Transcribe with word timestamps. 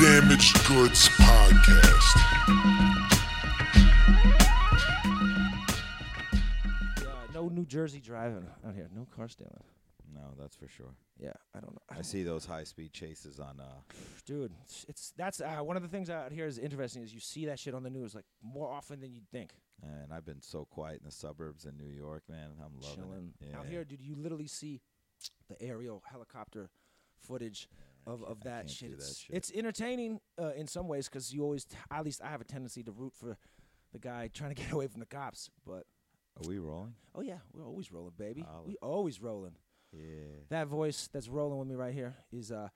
Damaged 0.00 0.66
Goods 0.66 1.08
Podcast. 1.10 2.16
Yeah, 7.02 7.06
no 7.34 7.48
New 7.48 7.66
Jersey 7.66 8.00
driving 8.00 8.46
out 8.66 8.74
here. 8.74 8.88
No 8.94 9.06
car 9.14 9.28
stealing. 9.28 9.52
No, 10.14 10.22
that's 10.38 10.56
for 10.56 10.68
sure. 10.68 10.94
Yeah, 11.18 11.32
I 11.54 11.60
don't 11.60 11.72
know. 11.74 11.82
I, 11.90 11.92
I 11.92 11.94
don't- 11.96 12.04
see 12.06 12.22
those 12.22 12.46
high 12.46 12.64
speed 12.64 12.92
chases 12.94 13.38
on. 13.38 13.60
Uh, 13.60 13.64
dude. 14.26 14.52
it's- 14.52 14.86
It's 14.88 15.12
that's 15.16 15.40
uh, 15.40 15.58
one 15.58 15.76
of 15.76 15.82
the 15.82 15.88
things 15.88 16.08
out 16.08 16.32
here 16.32 16.46
is 16.46 16.58
interesting 16.58 17.02
is 17.02 17.12
you 17.12 17.20
see 17.20 17.46
that 17.46 17.58
shit 17.58 17.74
on 17.74 17.82
the 17.82 17.90
news 17.90 18.14
like 18.14 18.24
more 18.42 18.70
often 18.70 19.00
than 19.00 19.12
you'd 19.12 19.28
think. 19.30 19.52
and 19.82 20.12
I've 20.12 20.24
been 20.24 20.40
so 20.42 20.64
quiet 20.64 21.00
in 21.00 21.04
the 21.06 21.12
suburbs 21.12 21.66
in 21.66 21.76
New 21.76 21.92
York, 21.94 22.22
man. 22.28 22.50
I'm 22.64 22.80
loving 22.80 22.96
Chilling 23.04 23.32
it. 23.40 23.48
Yeah. 23.50 23.58
out 23.58 23.66
here, 23.66 23.84
dude. 23.84 24.00
You 24.00 24.16
literally 24.16 24.46
see 24.48 24.80
the 25.48 25.60
aerial 25.62 26.02
helicopter 26.10 26.70
footage 27.18 27.68
of, 28.06 28.22
of 28.24 28.42
that, 28.44 28.68
shit. 28.70 28.90
that 28.90 28.96
It's, 28.98 29.18
shit. 29.18 29.36
it's 29.36 29.52
entertaining 29.52 30.20
uh, 30.40 30.52
in 30.56 30.66
some 30.66 30.88
ways 30.88 31.08
because 31.08 31.32
you 31.32 31.42
always, 31.42 31.64
t- 31.64 31.76
at 31.90 32.04
least 32.04 32.20
I 32.22 32.28
have 32.28 32.40
a 32.40 32.44
tendency 32.44 32.82
to 32.84 32.92
root 32.92 33.12
for 33.14 33.36
the 33.92 33.98
guy 33.98 34.28
trying 34.32 34.54
to 34.54 34.60
get 34.62 34.72
away 34.72 34.86
from 34.86 35.00
the 35.00 35.06
cops. 35.06 35.50
But 35.66 35.84
Are 36.36 36.46
we 36.48 36.58
rolling? 36.58 36.94
oh 37.14 37.20
yeah, 37.22 37.38
we're 37.52 37.66
always 37.66 37.90
rolling, 37.92 38.12
baby. 38.18 38.44
We 38.66 38.76
always 38.82 39.20
rolling. 39.20 39.56
Yeah. 39.92 40.44
That 40.50 40.66
voice 40.68 41.08
that's 41.12 41.28
rolling 41.28 41.58
with 41.58 41.68
me 41.68 41.74
right 41.74 41.92
here 41.94 42.14
is 42.32 42.52
uh, 42.52 42.68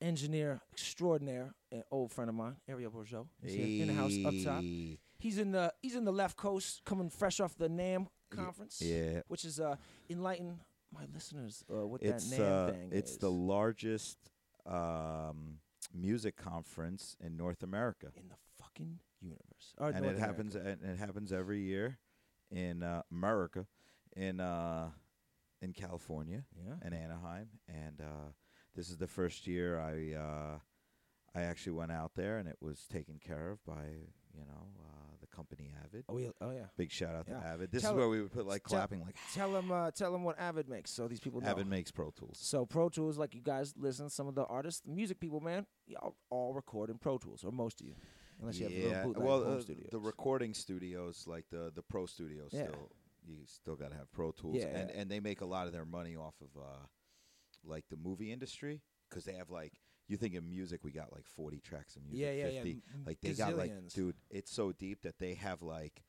engineer 0.00 0.60
extraordinaire, 0.72 1.54
an 1.72 1.82
old 1.90 2.12
friend 2.12 2.28
of 2.28 2.36
mine, 2.36 2.56
Ariel 2.68 2.90
Bourgeot. 2.90 3.26
He's 3.42 3.52
here 3.54 3.82
in 3.82 3.88
the 3.88 3.94
house 3.94 4.14
up 4.24 4.34
top. 4.44 4.62
He's 5.18 5.38
in 5.38 5.50
the 5.52 5.72
he's 5.82 5.96
in 5.96 6.04
the 6.04 6.12
left 6.12 6.36
coast, 6.36 6.82
coming 6.84 7.10
fresh 7.10 7.40
off 7.40 7.56
the 7.56 7.68
NAMM 7.68 8.06
conference, 8.30 8.80
Yeah. 8.82 9.20
which 9.28 9.44
is 9.44 9.58
uh, 9.58 9.76
enlighten 10.10 10.60
my 10.94 11.04
listeners 11.12 11.64
uh, 11.72 11.86
what 11.86 12.02
It's 12.02 12.30
that 12.30 12.38
NAMM 12.40 12.68
uh, 12.68 12.72
thing 12.72 12.88
it's 12.92 13.12
is 13.12 13.18
the 13.18 13.30
largest 13.30 14.18
um, 14.68 15.58
music 15.94 16.36
conference 16.36 17.16
in 17.24 17.36
North 17.36 17.62
America, 17.62 18.08
in 18.16 18.28
the 18.28 18.36
fucking 18.60 18.98
universe. 19.20 19.74
Or 19.78 19.88
and 19.88 20.02
North 20.02 20.16
it 20.16 20.20
happens. 20.20 20.54
And 20.54 20.82
it 20.82 20.98
happens 20.98 21.32
every 21.32 21.60
year 21.60 21.98
in 22.50 22.82
uh, 22.82 23.02
America, 23.10 23.66
in 24.16 24.40
uh, 24.40 24.90
in 25.62 25.72
California. 25.72 26.44
Yeah. 26.56 26.86
in 26.86 26.92
Anaheim, 26.92 27.48
and 27.68 28.00
uh, 28.00 28.30
this 28.74 28.90
is 28.90 28.96
the 28.98 29.06
first 29.06 29.46
year 29.46 29.80
I 29.80 30.14
uh, 30.18 30.58
I 31.34 31.42
actually 31.42 31.72
went 31.72 31.92
out 31.92 32.12
there, 32.14 32.38
and 32.38 32.48
it 32.48 32.56
was 32.60 32.86
taken 32.92 33.18
care 33.18 33.50
of 33.50 33.64
by 33.64 33.84
you 34.34 34.44
know 34.46 34.68
uh, 34.80 35.05
company 35.36 35.72
Avid. 35.84 36.04
Oh 36.08 36.18
yeah. 36.18 36.30
Oh 36.40 36.50
yeah. 36.50 36.66
Big 36.76 36.90
shout 36.90 37.14
out 37.14 37.26
Yeah. 37.28 37.40
to 37.40 37.46
Avid. 37.46 37.70
This 37.70 37.82
Tell- 37.82 37.92
is 37.92 37.96
where 37.98 38.08
we 38.08 38.20
would 38.22 38.32
put 38.32 38.46
like 38.46 38.62
tell- 38.62 38.78
clapping, 38.78 39.00
like 39.02 39.16
Tell 39.34 39.52
them 39.52 39.70
uh, 39.70 39.90
tell 39.90 40.10
them 40.12 40.24
what 40.24 40.38
Avid 40.38 40.68
makes, 40.68 40.90
so 40.90 41.06
these 41.08 41.20
people 41.20 41.40
know. 41.40 41.48
Avid 41.48 41.66
makes 41.66 41.90
Pro 41.90 42.10
Tools. 42.10 42.38
So 42.40 42.64
Pro 42.64 42.88
Tools, 42.88 43.18
like 43.18 43.34
you 43.34 43.42
guys 43.42 43.74
listen, 43.76 44.08
some 44.10 44.26
of 44.28 44.34
the 44.34 44.44
artists, 44.44 44.80
the 44.80 44.90
music 44.92 45.20
people, 45.20 45.40
man, 45.40 45.66
y'all 45.86 46.16
all 46.30 46.54
record 46.54 46.90
in 46.90 46.98
Pro 46.98 47.18
Tools, 47.18 47.44
or 47.44 47.52
most 47.52 47.80
of 47.80 47.86
you, 47.86 47.94
unless 48.40 48.58
you 48.58 48.64
have 48.66 48.72
a 48.74 48.76
little 48.88 49.02
bootleg 49.04 49.26
well, 49.26 49.44
home 49.44 49.58
uh, 49.60 49.74
the 49.90 49.98
recording 49.98 50.54
studios, 50.54 51.24
like 51.26 51.44
the 51.50 51.70
the 51.74 51.82
pro 51.82 52.06
studios, 52.06 52.50
Yeah. 52.52 52.68
still 52.68 52.90
you 53.28 53.36
still 53.46 53.74
got 53.76 53.90
to 53.90 53.96
have 53.96 54.10
Pro 54.12 54.30
Tools, 54.30 54.56
Yeah, 54.56 54.66
and 54.68 54.88
yeah. 54.90 55.00
and 55.00 55.10
they 55.10 55.20
make 55.20 55.40
a 55.40 55.46
lot 55.46 55.66
of 55.66 55.72
their 55.72 55.84
money 55.84 56.16
off 56.16 56.34
of 56.40 56.60
uh, 56.60 56.86
like 57.64 57.84
the 57.90 57.96
movie 57.96 58.32
industry 58.32 58.82
because 59.10 59.24
they 59.24 59.32
have 59.34 59.50
like 59.50 59.72
you 60.08 60.16
think 60.16 60.34
in 60.34 60.48
music 60.48 60.84
we 60.84 60.90
got 60.92 61.12
like 61.12 61.26
forty 61.26 61.58
tracks 61.60 61.96
of 61.96 62.02
music, 62.04 62.20
yeah, 62.24 62.32
yeah, 62.32 62.48
yeah. 62.50 62.60
50, 62.62 62.70
m- 62.70 63.02
like 63.06 63.18
they 63.22 63.32
got 63.32 63.56
like 63.56 63.72
dude 63.94 64.16
it's 64.30 64.50
so 64.52 64.72
deep 64.72 65.02
that 65.02 65.18
they 65.18 65.34
have 65.34 65.62
like 65.62 66.02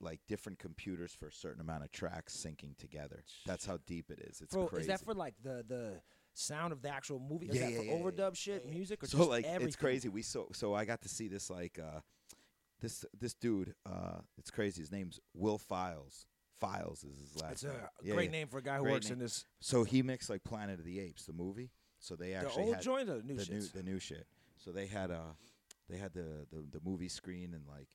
like 0.00 0.20
different 0.28 0.58
computers 0.58 1.12
for 1.18 1.28
a 1.28 1.32
certain 1.32 1.60
amount 1.60 1.82
of 1.82 1.90
tracks 1.90 2.36
syncing 2.36 2.76
together 2.76 3.24
that's 3.46 3.64
how 3.64 3.78
deep 3.86 4.10
it 4.10 4.18
is 4.20 4.40
it's 4.42 4.54
Bro, 4.54 4.68
crazy 4.68 4.82
is 4.82 4.86
that 4.88 5.00
for 5.04 5.14
like 5.14 5.34
the 5.42 5.64
the 5.66 6.00
sound 6.34 6.70
of 6.72 6.82
the 6.82 6.90
actual 6.90 7.18
movie? 7.18 7.46
Is 7.46 7.54
Yeah, 7.54 7.62
that 7.62 7.70
yeah, 7.70 7.76
for 7.78 7.82
yeah, 7.84 7.92
yeah, 7.92 7.98
overdub 8.04 8.18
yeah, 8.18 8.30
shit, 8.34 8.62
yeah, 8.64 8.68
yeah. 8.70 8.74
music, 8.74 9.02
or 9.02 9.06
so 9.06 9.18
just 9.18 9.30
like 9.30 9.44
everything? 9.46 9.66
it's 9.68 9.76
crazy 9.76 10.08
we 10.10 10.20
so 10.22 10.48
so 10.52 10.74
i 10.74 10.84
got 10.84 11.00
to 11.02 11.08
see 11.08 11.28
this 11.28 11.48
like 11.48 11.78
uh 11.78 12.00
this 12.80 13.04
this 13.18 13.32
dude 13.34 13.74
uh 13.86 14.18
it's 14.36 14.50
crazy 14.50 14.82
his 14.82 14.92
name's 14.92 15.18
will 15.34 15.56
files 15.58 16.26
files 16.60 17.04
is 17.04 17.18
his 17.18 17.36
last 17.42 17.52
It's 17.52 17.62
name 17.64 17.72
a 17.72 17.90
Yeah, 18.06 18.12
great 18.14 18.24
yeah. 18.26 18.30
name 18.32 18.48
for 18.48 18.58
a 18.58 18.62
guy 18.62 18.76
who 18.76 18.82
Great 18.82 18.92
works 18.94 19.10
in 19.10 19.18
this. 19.18 19.46
so 19.60 19.84
he 19.84 20.02
mixed 20.02 20.28
like 20.28 20.44
planet 20.44 20.78
of 20.78 20.84
the 20.84 21.00
apes 21.00 21.24
the 21.24 21.32
movie 21.32 21.70
so 22.06 22.14
they 22.16 22.34
actually 22.34 22.62
The 22.62 22.66
old 22.68 22.74
had 22.76 22.84
joint 22.84 23.08
or 23.08 23.16
the 23.18 23.22
new 23.24 23.36
the 23.36 23.52
new 23.52 23.60
the 23.60 23.82
new 23.82 23.98
shit. 23.98 24.26
So 24.56 24.70
they 24.72 24.86
had 24.86 25.10
uh 25.10 25.34
they 25.88 25.96
had 25.98 26.12
the, 26.14 26.46
the 26.52 26.60
the 26.70 26.80
movie 26.84 27.08
screen 27.08 27.52
and 27.54 27.64
like 27.66 27.88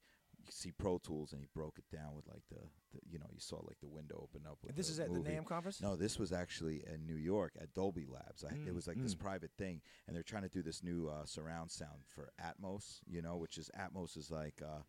you 0.45 0.51
see 0.51 0.72
Pro 0.72 0.97
Tools 0.97 1.33
and 1.33 1.41
he 1.41 1.47
broke 1.53 1.77
it 1.77 1.85
down 1.95 2.16
with 2.16 2.27
like 2.27 2.44
the, 2.49 2.61
the 2.94 2.99
you 3.11 3.19
know 3.19 3.27
you 3.31 3.39
saw 3.39 3.57
like 3.57 3.79
the 3.79 3.88
window 3.88 4.19
open 4.22 4.41
up. 4.49 4.57
This 4.75 4.89
is 4.89 4.99
at 4.99 5.09
movie. 5.11 5.29
the 5.29 5.38
NAMM 5.38 5.45
conference. 5.45 5.81
No, 5.81 5.95
this 5.95 6.17
was 6.17 6.31
actually 6.33 6.83
in 6.91 7.05
New 7.05 7.16
York 7.16 7.53
at 7.61 7.73
Dolby 7.73 8.05
Labs. 8.09 8.44
I, 8.44 8.49
it 8.53 8.67
Mm, 8.67 8.75
was 8.75 8.88
like 8.88 9.01
this 9.01 9.16
mm. 9.16 9.19
private 9.19 9.51
thing, 9.57 9.81
and 10.07 10.16
they're 10.16 10.23
trying 10.23 10.43
to 10.43 10.49
do 10.49 10.61
this 10.63 10.83
new 10.83 11.07
uh, 11.09 11.25
surround 11.25 11.69
sound 11.72 12.01
for 12.16 12.31
Atmos. 12.43 12.99
You 13.07 13.22
know, 13.22 13.38
which 13.38 13.57
is 13.57 13.69
Atmos 13.79 14.17
is 14.17 14.31
like 14.31 14.61
uh, 14.63 14.81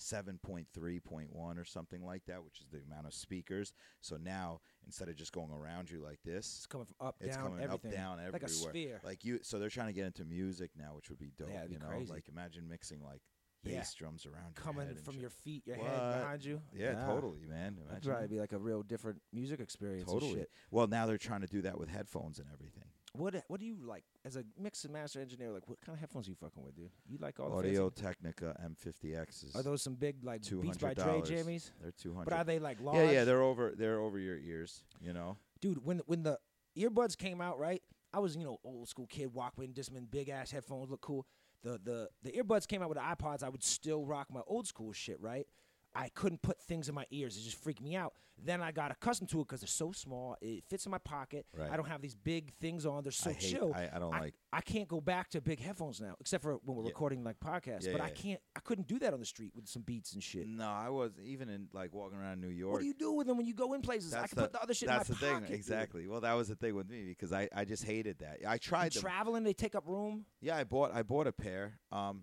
seven 0.00 0.38
point 0.42 0.66
three 0.72 0.98
point 0.98 1.32
one 1.34 1.58
or 1.58 1.64
something 1.64 2.02
like 2.04 2.24
that, 2.26 2.42
which 2.44 2.60
is 2.60 2.66
the 2.72 2.80
amount 2.90 3.06
of 3.06 3.14
speakers. 3.14 3.72
So 4.00 4.16
now 4.16 4.60
instead 4.86 5.08
of 5.08 5.16
just 5.16 5.32
going 5.32 5.50
around 5.52 5.90
you 5.90 6.00
like 6.00 6.20
this, 6.24 6.54
It's 6.56 6.66
coming 6.66 6.86
from 6.86 7.06
up, 7.06 7.16
it's 7.20 7.36
down, 7.36 7.46
coming 7.48 7.64
everything. 7.64 7.90
up, 7.90 7.96
down, 7.96 8.12
everywhere. 8.18 8.32
like 8.32 8.42
a 8.42 8.48
sphere. 8.48 9.00
Like 9.04 9.24
you, 9.24 9.38
so 9.42 9.58
they're 9.58 9.68
trying 9.68 9.88
to 9.88 9.92
get 9.92 10.06
into 10.06 10.24
music 10.24 10.70
now, 10.76 10.94
which 10.96 11.10
would 11.10 11.18
be 11.18 11.32
dope. 11.36 11.48
Yeah, 11.52 11.66
be 11.66 11.74
you 11.74 11.78
know, 11.78 11.86
crazy. 11.88 12.10
like 12.12 12.28
imagine 12.28 12.68
mixing 12.68 13.02
like 13.02 13.22
Yeah. 13.62 13.78
bass 13.78 13.92
drums 13.94 14.24
around 14.26 14.56
your 14.56 14.64
coming 14.64 14.86
head 14.88 14.98
from 15.00 15.18
your 15.20 15.30
feet, 15.30 15.66
your 15.66 15.76
head 15.76 16.18
behind 16.20 16.44
you. 16.44 16.62
Yeah, 16.72 17.04
totally, 17.06 17.44
man. 17.46 17.74
That'd 17.76 17.90
Imagine 17.90 18.10
probably 18.12 18.28
be 18.28 18.40
like 18.40 18.52
a 18.52 18.58
real 18.58 18.82
different 18.82 19.20
music 19.32 19.60
experience. 19.60 20.10
totally. 20.10 20.46
Well, 20.70 20.86
now 20.86 21.06
they're 21.06 21.18
trying 21.18 21.42
to 21.42 21.46
do 21.46 21.60
that 21.62 21.78
with 21.78 21.88
headphones 21.88 22.38
and 22.38 22.48
everything. 22.52 22.89
What 23.12 23.34
uh, 23.34 23.40
What 23.48 23.60
do 23.60 23.66
you 23.66 23.76
like 23.84 24.04
as 24.24 24.36
a 24.36 24.44
mix 24.58 24.84
and 24.84 24.92
master 24.92 25.20
engineer? 25.20 25.50
Like, 25.50 25.68
what 25.68 25.80
kind 25.80 25.94
of 25.96 26.00
headphones 26.00 26.28
are 26.28 26.30
you 26.30 26.36
fucking 26.36 26.62
with, 26.62 26.76
dude? 26.76 26.90
You 27.08 27.18
like 27.20 27.40
all 27.40 27.50
the 27.50 27.56
Audio 27.56 27.90
fancy- 27.90 28.02
Technica 28.02 28.56
M50Xs? 28.64 29.56
Are 29.56 29.62
those 29.62 29.82
some 29.82 29.94
big 29.94 30.22
like 30.22 30.42
Beats 30.42 30.78
by 30.78 30.94
Dre 30.94 31.20
jammies? 31.20 31.70
They're 31.82 31.92
two 31.92 32.14
hundred. 32.14 32.30
But 32.30 32.34
are 32.34 32.44
they 32.44 32.58
like 32.58 32.80
large? 32.80 32.96
Yeah, 32.96 33.10
yeah, 33.10 33.24
they're 33.24 33.42
over. 33.42 33.74
They're 33.76 34.00
over 34.00 34.18
your 34.18 34.38
ears. 34.38 34.84
You 35.00 35.12
know. 35.12 35.36
dude. 35.60 35.84
When 35.84 36.00
when 36.06 36.22
the 36.22 36.38
earbuds 36.78 37.16
came 37.16 37.40
out, 37.40 37.58
right? 37.58 37.82
I 38.12 38.18
was 38.20 38.36
you 38.36 38.44
know 38.44 38.58
old 38.64 38.88
school 38.88 39.06
kid 39.06 39.30
Walkman, 39.34 39.72
Discman, 39.74 40.10
big 40.10 40.28
ass 40.28 40.50
headphones 40.50 40.90
look 40.90 41.00
cool. 41.00 41.26
The 41.62 41.80
the 41.82 42.08
the 42.22 42.30
earbuds 42.32 42.66
came 42.68 42.82
out 42.82 42.88
with 42.88 42.98
the 42.98 43.04
iPods. 43.04 43.42
I 43.42 43.48
would 43.48 43.64
still 43.64 44.04
rock 44.04 44.28
my 44.30 44.40
old 44.46 44.66
school 44.66 44.92
shit, 44.92 45.20
right? 45.20 45.46
I 45.94 46.08
couldn't 46.08 46.42
put 46.42 46.60
things 46.62 46.88
in 46.88 46.94
my 46.94 47.06
ears. 47.10 47.36
It 47.36 47.42
just 47.42 47.62
freaked 47.62 47.82
me 47.82 47.96
out. 47.96 48.14
Then 48.42 48.62
I 48.62 48.72
got 48.72 48.90
accustomed 48.90 49.28
to 49.30 49.40
it 49.40 49.48
because 49.48 49.60
they're 49.60 49.68
so 49.68 49.92
small. 49.92 50.34
It 50.40 50.64
fits 50.66 50.86
in 50.86 50.90
my 50.90 50.98
pocket. 50.98 51.44
Right. 51.54 51.70
I 51.70 51.76
don't 51.76 51.88
have 51.88 52.00
these 52.00 52.14
big 52.14 52.54
things 52.54 52.86
on. 52.86 53.02
They're 53.02 53.12
so 53.12 53.28
I 53.28 53.32
hate. 53.34 53.50
chill. 53.50 53.72
I, 53.74 53.90
I 53.94 53.98
don't 53.98 54.12
like. 54.12 54.32
I 54.50 54.62
can't 54.62 54.88
go 54.88 54.98
back 54.98 55.28
to 55.30 55.42
big 55.42 55.60
headphones 55.60 56.00
now, 56.00 56.14
except 56.20 56.42
for 56.42 56.58
when 56.64 56.76
we're 56.78 56.84
recording 56.84 57.22
like 57.22 57.38
podcasts. 57.38 57.84
Yeah, 57.84 57.92
but 57.92 58.00
I 58.00 58.06
yeah. 58.06 58.14
can't. 58.14 58.40
I 58.56 58.60
couldn't 58.60 58.88
do 58.88 58.98
that 59.00 59.12
on 59.12 59.20
the 59.20 59.26
street 59.26 59.52
with 59.54 59.68
some 59.68 59.82
beats 59.82 60.14
and 60.14 60.22
shit. 60.22 60.46
No, 60.48 60.64
I 60.68 60.88
was 60.88 61.12
even 61.22 61.50
in 61.50 61.68
like 61.74 61.92
walking 61.92 62.18
around 62.18 62.40
New 62.40 62.48
York. 62.48 62.72
What 62.72 62.80
do 62.80 62.86
you 62.86 62.94
do 62.94 63.12
with 63.12 63.26
them 63.26 63.36
when 63.36 63.46
you 63.46 63.52
go 63.54 63.74
in 63.74 63.82
places? 63.82 64.14
I 64.14 64.26
can 64.26 64.38
put 64.38 64.52
the 64.52 64.62
other 64.62 64.72
shit 64.72 64.88
That's 64.88 65.10
in 65.10 65.16
the 65.16 65.20
my 65.20 65.26
thing, 65.26 65.34
pocket. 65.34 65.48
dude. 65.48 65.56
exactly. 65.56 66.06
Well, 66.08 66.22
that 66.22 66.32
was 66.32 66.48
the 66.48 66.56
thing 66.56 66.74
with 66.74 66.88
me 66.88 67.08
because 67.08 67.34
I, 67.34 67.46
I 67.54 67.66
just 67.66 67.84
hated 67.84 68.20
that. 68.20 68.38
I 68.48 68.56
tried 68.56 68.92
them. 68.92 69.02
traveling, 69.02 69.44
they 69.44 69.52
take 69.52 69.74
up 69.74 69.86
room. 69.86 70.24
Yeah, 70.40 70.56
I 70.56 70.64
bought 70.64 70.94
I 70.94 71.02
bought 71.02 71.26
a 71.26 71.32
pair. 71.32 71.78
Um, 71.92 72.22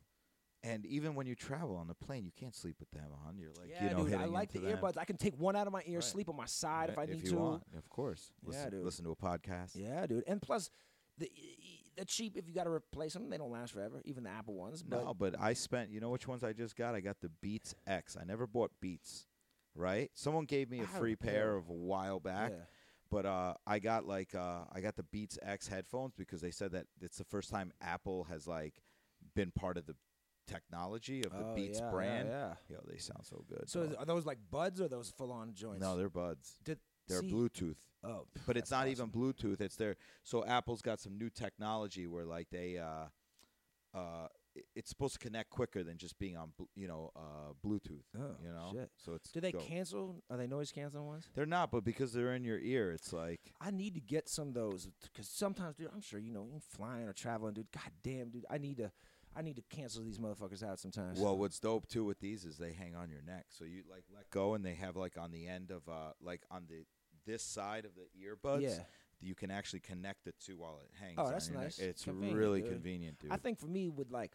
and 0.63 0.85
even 0.85 1.15
when 1.15 1.27
you 1.27 1.35
travel 1.35 1.75
on 1.77 1.87
the 1.87 1.93
plane, 1.93 2.25
you 2.25 2.31
can't 2.35 2.55
sleep 2.55 2.77
with 2.79 2.89
them 2.91 3.09
on. 3.27 3.37
You're 3.37 3.51
like, 3.59 3.69
yeah, 3.69 3.89
you 3.89 3.95
know, 3.95 4.03
dude. 4.05 4.15
I 4.15 4.25
like 4.25 4.51
the 4.51 4.59
them. 4.59 4.77
earbuds. 4.77 4.97
I 4.97 5.05
can 5.05 5.17
take 5.17 5.37
one 5.39 5.55
out 5.55 5.67
of 5.67 5.73
my 5.73 5.83
ear, 5.85 5.99
Right. 5.99 6.03
sleep 6.03 6.29
on 6.29 6.35
my 6.35 6.45
side 6.45 6.89
if 6.89 6.97
I 6.97 7.01
Right, 7.01 7.09
need 7.09 7.23
you 7.23 7.31
to. 7.31 7.37
want, 7.37 7.63
of 7.77 7.87
course. 7.89 8.31
Yeah, 8.43 8.47
Listen, 8.49 8.71
dude. 8.71 8.83
listen 8.85 9.05
to 9.05 9.11
a 9.11 9.15
podcast. 9.15 9.71
Yeah, 9.75 10.05
dude. 10.07 10.23
And 10.27 10.41
plus, 10.41 10.69
the 11.17 11.31
the 11.95 12.05
cheap 12.05 12.37
if 12.37 12.47
you 12.47 12.53
got 12.53 12.65
to 12.65 12.69
replace 12.69 13.13
them, 13.13 13.29
they 13.29 13.37
don't 13.37 13.51
last 13.51 13.73
forever. 13.73 14.01
Even 14.05 14.23
the 14.23 14.29
Apple 14.29 14.53
ones. 14.55 14.83
But 14.83 15.03
No, 15.03 15.13
but 15.13 15.35
I 15.39 15.53
spent. 15.53 15.89
You 15.91 15.99
know 15.99 16.09
which 16.09 16.27
ones 16.27 16.43
I 16.43 16.53
just 16.53 16.75
got? 16.75 16.93
I 16.95 16.99
got 17.01 17.19
the 17.21 17.29
Beats 17.41 17.73
X. 17.87 18.15
I 18.19 18.23
never 18.23 18.45
bought 18.45 18.71
Beats. 18.81 19.25
Right? 19.75 20.09
Someone 20.15 20.45
gave 20.45 20.69
me 20.71 20.79
a 20.81 20.87
free 20.87 21.15
pair 21.15 21.31
pair. 21.33 21.55
of 21.55 21.69
a 21.69 21.73
while 21.73 22.19
back. 22.19 22.51
yeah. 22.51 22.63
But 23.09 23.25
uh, 23.25 23.53
I 23.65 23.79
got 23.79 24.05
like 24.05 24.35
uh, 24.35 24.65
I 24.71 24.81
got 24.81 24.95
the 24.95 25.03
Beats 25.03 25.39
X 25.41 25.67
headphones 25.67 26.13
because 26.15 26.41
they 26.41 26.51
said 26.51 26.71
that 26.73 26.87
it's 27.01 27.17
the 27.17 27.23
first 27.23 27.49
time 27.49 27.71
Apple 27.81 28.25
has 28.25 28.47
like 28.47 28.81
been 29.35 29.51
part 29.51 29.77
of 29.77 29.85
the 29.85 29.95
technology 30.47 31.23
of 31.23 31.31
the 31.31 31.45
Oh, 31.45 31.55
Beats 31.55 31.79
yeah, 31.79 31.91
brand. 31.91 32.29
Yeah. 32.29 32.53
Yo, 32.69 32.77
they 32.89 32.97
sound 32.97 33.25
so 33.25 33.43
good. 33.49 33.69
So 33.69 33.85
dog. 33.85 33.95
are 33.99 34.05
those 34.05 34.25
like 34.25 34.39
buds 34.49 34.81
or 34.81 34.87
those 34.87 35.09
full 35.09 35.31
on 35.31 35.53
joints? 35.53 35.81
no, 35.81 35.97
they're 35.97 36.09
buds. 36.09 36.55
Did, 36.63 36.79
They're 37.07 37.19
see- 37.21 37.31
Bluetooth. 37.31 37.77
Oh, 38.03 38.27
but 38.45 38.57
it's 38.57 38.71
not 38.71 38.87
even 38.87 39.09
Bluetooth. 39.09 39.59
It's 39.61 39.75
their 39.75 39.95
so 40.23 40.45
Apple's 40.45 40.81
got 40.81 40.99
some 40.99 41.17
new 41.17 41.29
technology 41.29 42.07
where 42.07 42.25
like 42.25 42.47
they 42.51 42.77
uh 42.77 43.07
uh 43.97 44.27
it's 44.75 44.89
supposed 44.89 45.13
to 45.13 45.19
connect 45.19 45.49
quicker 45.51 45.83
than 45.83 45.97
just 45.99 46.17
being 46.17 46.35
on 46.35 46.51
bl- 46.57 46.63
you 46.75 46.87
know 46.87 47.11
uh 47.15 47.53
Bluetooth. 47.65 48.03
Oh, 48.17 48.35
you 48.43 48.49
know, 48.49 48.71
shit. 48.73 48.89
so 48.97 49.13
it's 49.13 49.31
Do 49.31 49.39
they 49.39 49.51
dope. 49.51 49.61
cancel? 49.67 50.23
Are 50.31 50.37
they 50.37 50.47
noise 50.47 50.71
canceling 50.71 51.05
ones? 51.05 51.27
They're 51.35 51.45
not, 51.45 51.69
but 51.71 51.83
because 51.83 52.11
they're 52.13 52.33
in 52.33 52.43
your 52.43 52.59
ear, 52.59 52.91
it's 52.91 53.13
like 53.13 53.39
I 53.61 53.71
need 53.71 53.93
to 53.95 54.01
get 54.01 54.27
some 54.29 54.47
of 54.49 54.53
those 54.55 54.89
because 55.03 55.27
sometimes, 55.29 55.75
dude, 55.75 55.89
I'm 55.93 56.01
sure 56.01 56.19
you 56.19 56.33
know, 56.33 56.47
you 56.51 56.59
flying 56.71 57.07
or 57.07 57.13
traveling, 57.13 57.53
dude. 57.53 57.67
God 57.71 57.91
damn, 58.03 58.29
dude, 58.29 58.45
I 58.49 58.57
need 58.57 58.77
to, 58.77 58.91
I 59.37 59.41
need 59.43 59.55
to 59.57 59.63
cancel 59.69 60.03
these 60.03 60.17
motherfuckers 60.17 60.63
out 60.63 60.79
sometimes. 60.79 61.19
well, 61.19 61.37
what's 61.37 61.59
dope 61.59 61.87
too 61.87 62.03
with 62.03 62.19
these 62.19 62.43
is 62.45 62.57
they 62.57 62.73
hang 62.73 62.95
on 62.95 63.09
your 63.09 63.21
neck, 63.21 63.45
so 63.49 63.65
you 63.65 63.83
like 63.89 64.03
let 64.13 64.29
go 64.31 64.55
and 64.55 64.65
they 64.65 64.73
have 64.73 64.95
like 64.95 65.17
on 65.17 65.31
the 65.31 65.47
end 65.47 65.69
of 65.71 65.87
uh 65.87 66.13
like 66.21 66.41
on 66.49 66.63
the 66.67 66.85
this 67.25 67.43
side 67.43 67.85
of 67.85 67.91
the 67.95 68.07
earbuds. 68.25 68.61
yeah, 68.63 68.79
you 69.19 69.35
can 69.35 69.51
actually 69.51 69.81
connect 69.81 70.23
the 70.25 70.33
two 70.43 70.57
while 70.57 70.79
it 70.83 70.89
hangs. 70.99 71.15
Oh, 71.17 71.25
on 71.25 71.31
that's 71.31 71.47
your 71.49 71.55
neck. 71.57 71.65
nice. 71.65 71.79
It's 71.79 72.03
Convenient, 72.03 72.37
really 72.39 72.61
dude. 72.61 72.71
convenient, 72.71 73.19
dude. 73.19 73.31
I 73.31 73.37
think 73.37 73.59
for 73.59 73.67
me, 73.67 73.89
with 73.89 74.09
like 74.11 74.31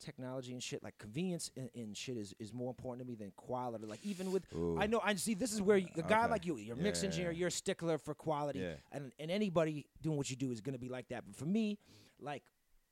technology 0.00 0.52
and 0.52 0.62
shit, 0.62 0.82
like 0.82 0.96
convenience 0.98 1.50
and, 1.56 1.68
and 1.74 1.96
shit 1.96 2.16
is, 2.16 2.34
is 2.40 2.52
more 2.52 2.68
important 2.70 3.06
to 3.06 3.10
me 3.10 3.14
than 3.16 3.32
quality. 3.36 3.86
Like 3.86 4.00
even 4.04 4.32
with, 4.32 4.42
Ooh. 4.54 4.76
I 4.80 4.86
know, 4.86 5.00
I 5.04 5.14
see. 5.14 5.34
This 5.34 5.52
is 5.52 5.62
where 5.62 5.76
you, 5.76 5.88
a 5.96 6.02
guy 6.02 6.22
Okay. 6.22 6.30
like 6.30 6.46
you, 6.46 6.56
you're 6.56 6.74
a 6.74 6.78
Yeah, 6.78 6.82
mix 6.82 7.04
engineer, 7.04 7.30
yeah. 7.30 7.38
you're 7.38 7.48
a 7.48 7.52
stickler 7.52 7.98
for 7.98 8.14
quality, 8.14 8.60
Yeah. 8.60 8.74
and 8.90 9.12
and 9.18 9.30
anybody 9.30 9.86
doing 10.00 10.16
what 10.16 10.28
you 10.30 10.36
do 10.36 10.50
is 10.50 10.60
gonna 10.60 10.78
be 10.78 10.88
like 10.88 11.08
that. 11.08 11.24
But 11.26 11.36
for 11.36 11.44
me, 11.46 11.78
like, 12.20 12.42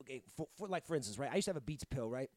okay, 0.01 0.21
for, 0.35 0.47
for 0.57 0.67
like 0.67 0.85
for 0.85 0.95
instance, 0.95 1.17
right? 1.17 1.31
I 1.31 1.35
used 1.35 1.45
to 1.45 1.51
have 1.51 1.57
a 1.57 1.61
Beats 1.61 1.83
pill, 1.83 2.09
right? 2.09 2.29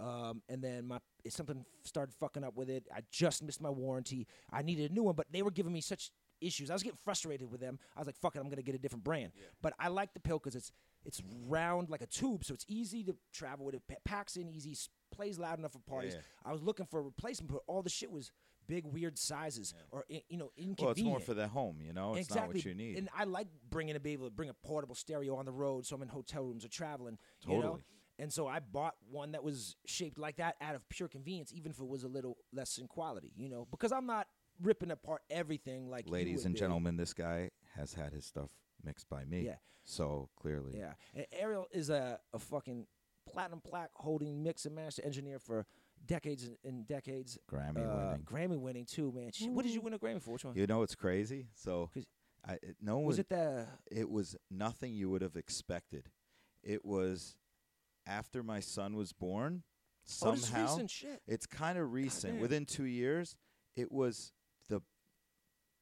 Um, 0.00 0.42
and 0.48 0.62
then 0.62 0.86
my 0.86 0.98
something 1.28 1.64
started 1.84 2.14
fucking 2.14 2.44
up 2.44 2.56
with 2.56 2.70
it. 2.70 2.86
I 2.94 3.00
just 3.10 3.42
missed 3.42 3.60
my 3.60 3.70
warranty. 3.70 4.26
I 4.52 4.62
needed 4.62 4.90
a 4.90 4.94
new 4.94 5.02
one, 5.02 5.14
but 5.16 5.26
they 5.32 5.42
were 5.42 5.50
giving 5.50 5.72
me 5.72 5.80
such 5.80 6.10
issues. 6.40 6.70
I 6.70 6.72
was 6.74 6.84
getting 6.84 6.98
frustrated 7.04 7.50
with 7.50 7.60
them. 7.60 7.78
I 7.96 8.00
was 8.00 8.06
like, 8.06 8.16
"Fuck 8.16 8.36
it, 8.36 8.38
I'm 8.38 8.48
gonna 8.48 8.62
get 8.62 8.76
a 8.76 8.78
different 8.78 9.04
brand." 9.04 9.32
But 9.60 9.74
I 9.78 9.88
like 9.88 10.14
the 10.14 10.20
pill 10.20 10.38
because 10.38 10.54
it's 10.54 10.70
it's 11.04 11.20
round 11.46 11.90
like 11.90 12.02
a 12.02 12.06
tube, 12.06 12.44
so 12.44 12.54
it's 12.54 12.64
easy 12.68 13.02
to 13.04 13.16
travel 13.32 13.66
with. 13.66 13.74
It 13.74 13.82
packs 14.04 14.36
in 14.36 14.48
easy, 14.48 14.76
plays 15.10 15.38
loud 15.38 15.58
enough 15.58 15.72
for 15.72 15.80
parties. 15.80 16.14
yeah. 16.14 16.20
I 16.44 16.52
was 16.52 16.62
looking 16.62 16.86
for 16.86 17.00
a 17.00 17.02
replacement, 17.02 17.52
but 17.52 17.62
all 17.66 17.82
the 17.82 17.90
shit 17.90 18.10
was 18.10 18.30
big, 18.68 18.84
weird 18.84 19.18
sizes 19.18 19.74
or 19.90 20.04
you 20.08 20.36
know 20.36 20.52
inconvenient. 20.56 20.80
well, 20.80 20.90
it's 20.90 21.02
more 21.02 21.20
for 21.20 21.34
the 21.34 21.48
home, 21.48 21.78
you 21.82 21.92
know. 21.92 22.14
It's 22.14 22.28
exactly. 22.28 22.40
not 22.40 22.54
what 22.54 22.64
you 22.64 22.74
need. 22.74 22.98
And 22.98 23.08
I 23.16 23.24
like 23.24 23.48
bringing 23.70 23.94
to 23.94 24.00
be 24.00 24.12
able 24.12 24.26
to 24.26 24.30
bring 24.30 24.50
a 24.50 24.54
portable 24.54 24.94
stereo 24.94 25.34
on 25.36 25.46
the 25.46 25.52
road, 25.52 25.86
so 25.86 25.96
I'm 25.96 26.02
in 26.02 26.08
hotel 26.08 26.44
rooms 26.44 26.64
or 26.64 26.68
traveling. 26.68 27.18
You 27.46 27.56
know? 27.56 27.62
Totally. 27.62 27.82
And 28.20 28.32
so 28.32 28.48
I 28.48 28.58
bought 28.58 28.94
one 29.10 29.32
that 29.32 29.44
was 29.44 29.76
shaped 29.86 30.18
like 30.18 30.36
that 30.36 30.56
out 30.60 30.74
of 30.74 30.88
pure 30.88 31.08
convenience, 31.08 31.52
even 31.52 31.70
if 31.70 31.80
it 31.80 31.86
was 31.86 32.02
a 32.02 32.08
little 32.08 32.36
less 32.52 32.78
in 32.78 32.86
quality. 32.86 33.32
You 33.36 33.48
know, 33.48 33.66
because 33.70 33.92
I'm 33.92 34.06
not 34.06 34.28
ripping 34.60 34.90
apart 34.90 35.22
everything 35.30 35.88
like 35.88 36.08
Ladies 36.08 36.44
and 36.44 36.54
be. 36.54 36.60
gentlemen, 36.60 36.96
this 36.96 37.14
guy 37.14 37.50
has 37.76 37.94
had 37.94 38.12
his 38.12 38.24
stuff 38.24 38.50
mixed 38.84 39.08
by 39.08 39.24
me. 39.24 39.42
Yeah. 39.42 39.56
So 39.84 40.28
clearly, 40.36 40.74
Yeah, 40.76 40.92
and 41.14 41.24
Ariel 41.32 41.66
is 41.72 41.88
a, 41.88 42.18
a 42.34 42.38
fucking 42.38 42.86
platinum 43.26 43.60
plaque 43.60 43.90
holding 43.94 44.42
mix 44.42 44.66
and 44.66 44.74
master 44.74 45.02
engineer 45.02 45.38
for 45.38 45.66
decades 46.06 46.44
and, 46.44 46.56
and 46.64 46.86
decades. 46.86 47.38
Grammy 47.50 47.78
Uh, 47.86 48.16
winning. 48.24 48.24
Grammy 48.24 48.60
winning 48.60 48.84
too, 48.86 49.12
man. 49.12 49.30
Shit, 49.32 49.50
What 49.50 49.64
did 49.64 49.74
you 49.74 49.80
win 49.80 49.94
a 49.94 49.98
Grammy 49.98 50.22
for? 50.22 50.32
Which 50.32 50.44
one? 50.44 50.54
You 50.56 50.66
know 50.66 50.82
it's 50.82 50.94
crazy? 50.94 51.48
So, 51.54 51.90
I 52.46 52.54
it- 52.54 52.76
no 52.80 52.96
one 52.98 53.06
was 53.06 53.18
it 53.18 53.28
the? 53.28 53.66
it 53.90 54.08
was 54.08 54.36
nothing 54.50 54.94
you 54.94 55.10
would 55.10 55.22
have 55.22 55.36
expected. 55.36 56.10
It 56.62 56.84
was 56.84 57.36
after 58.06 58.42
my 58.42 58.60
son 58.60 58.94
was 58.96 59.12
born. 59.12 59.62
Oh, 60.22 60.30
this 60.30 60.40
is 60.44 60.46
Somehow, 60.48 60.62
recent 60.72 60.90
shit. 60.90 61.22
it's 61.26 61.46
kind 61.46 61.78
of 61.78 61.92
recent. 61.92 62.34
damn. 62.34 62.40
Within 62.42 62.64
two 62.64 62.84
years, 62.86 63.36
it 63.76 63.92
was 63.92 64.32
the 64.68 64.80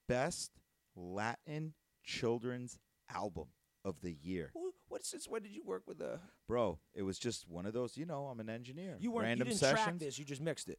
best 0.09 0.51
Latin 0.97 1.75
children's 2.03 2.79
album 3.09 3.49
of 3.85 4.01
the 4.01 4.13
year, 4.13 4.51
Who- 4.55 4.66
What 4.89 5.05
since 5.05 5.29
when 5.29 5.43
did 5.43 5.53
you 5.53 5.63
work 5.65 5.83
with 5.87 5.99
the? 5.99 6.21
bro. 6.47 6.79
It 6.95 7.03
was 7.03 7.19
just 7.19 7.49
one 7.49 7.67
of 7.67 7.73
those. 7.73 7.97
You 7.97 8.07
know, 8.07 8.27
I'm 8.27 8.41
an 8.41 8.49
engineer. 8.49 8.97
You 9.01 9.11
weren't. 9.11 9.27
Random 9.27 9.49
you 9.49 9.53
didn't 9.53 9.61
sessions. 9.61 9.85
track 9.85 9.99
this. 9.99 10.19
You 10.19 10.25
just 10.25 10.41
mixed 10.41 10.69
it. 10.69 10.79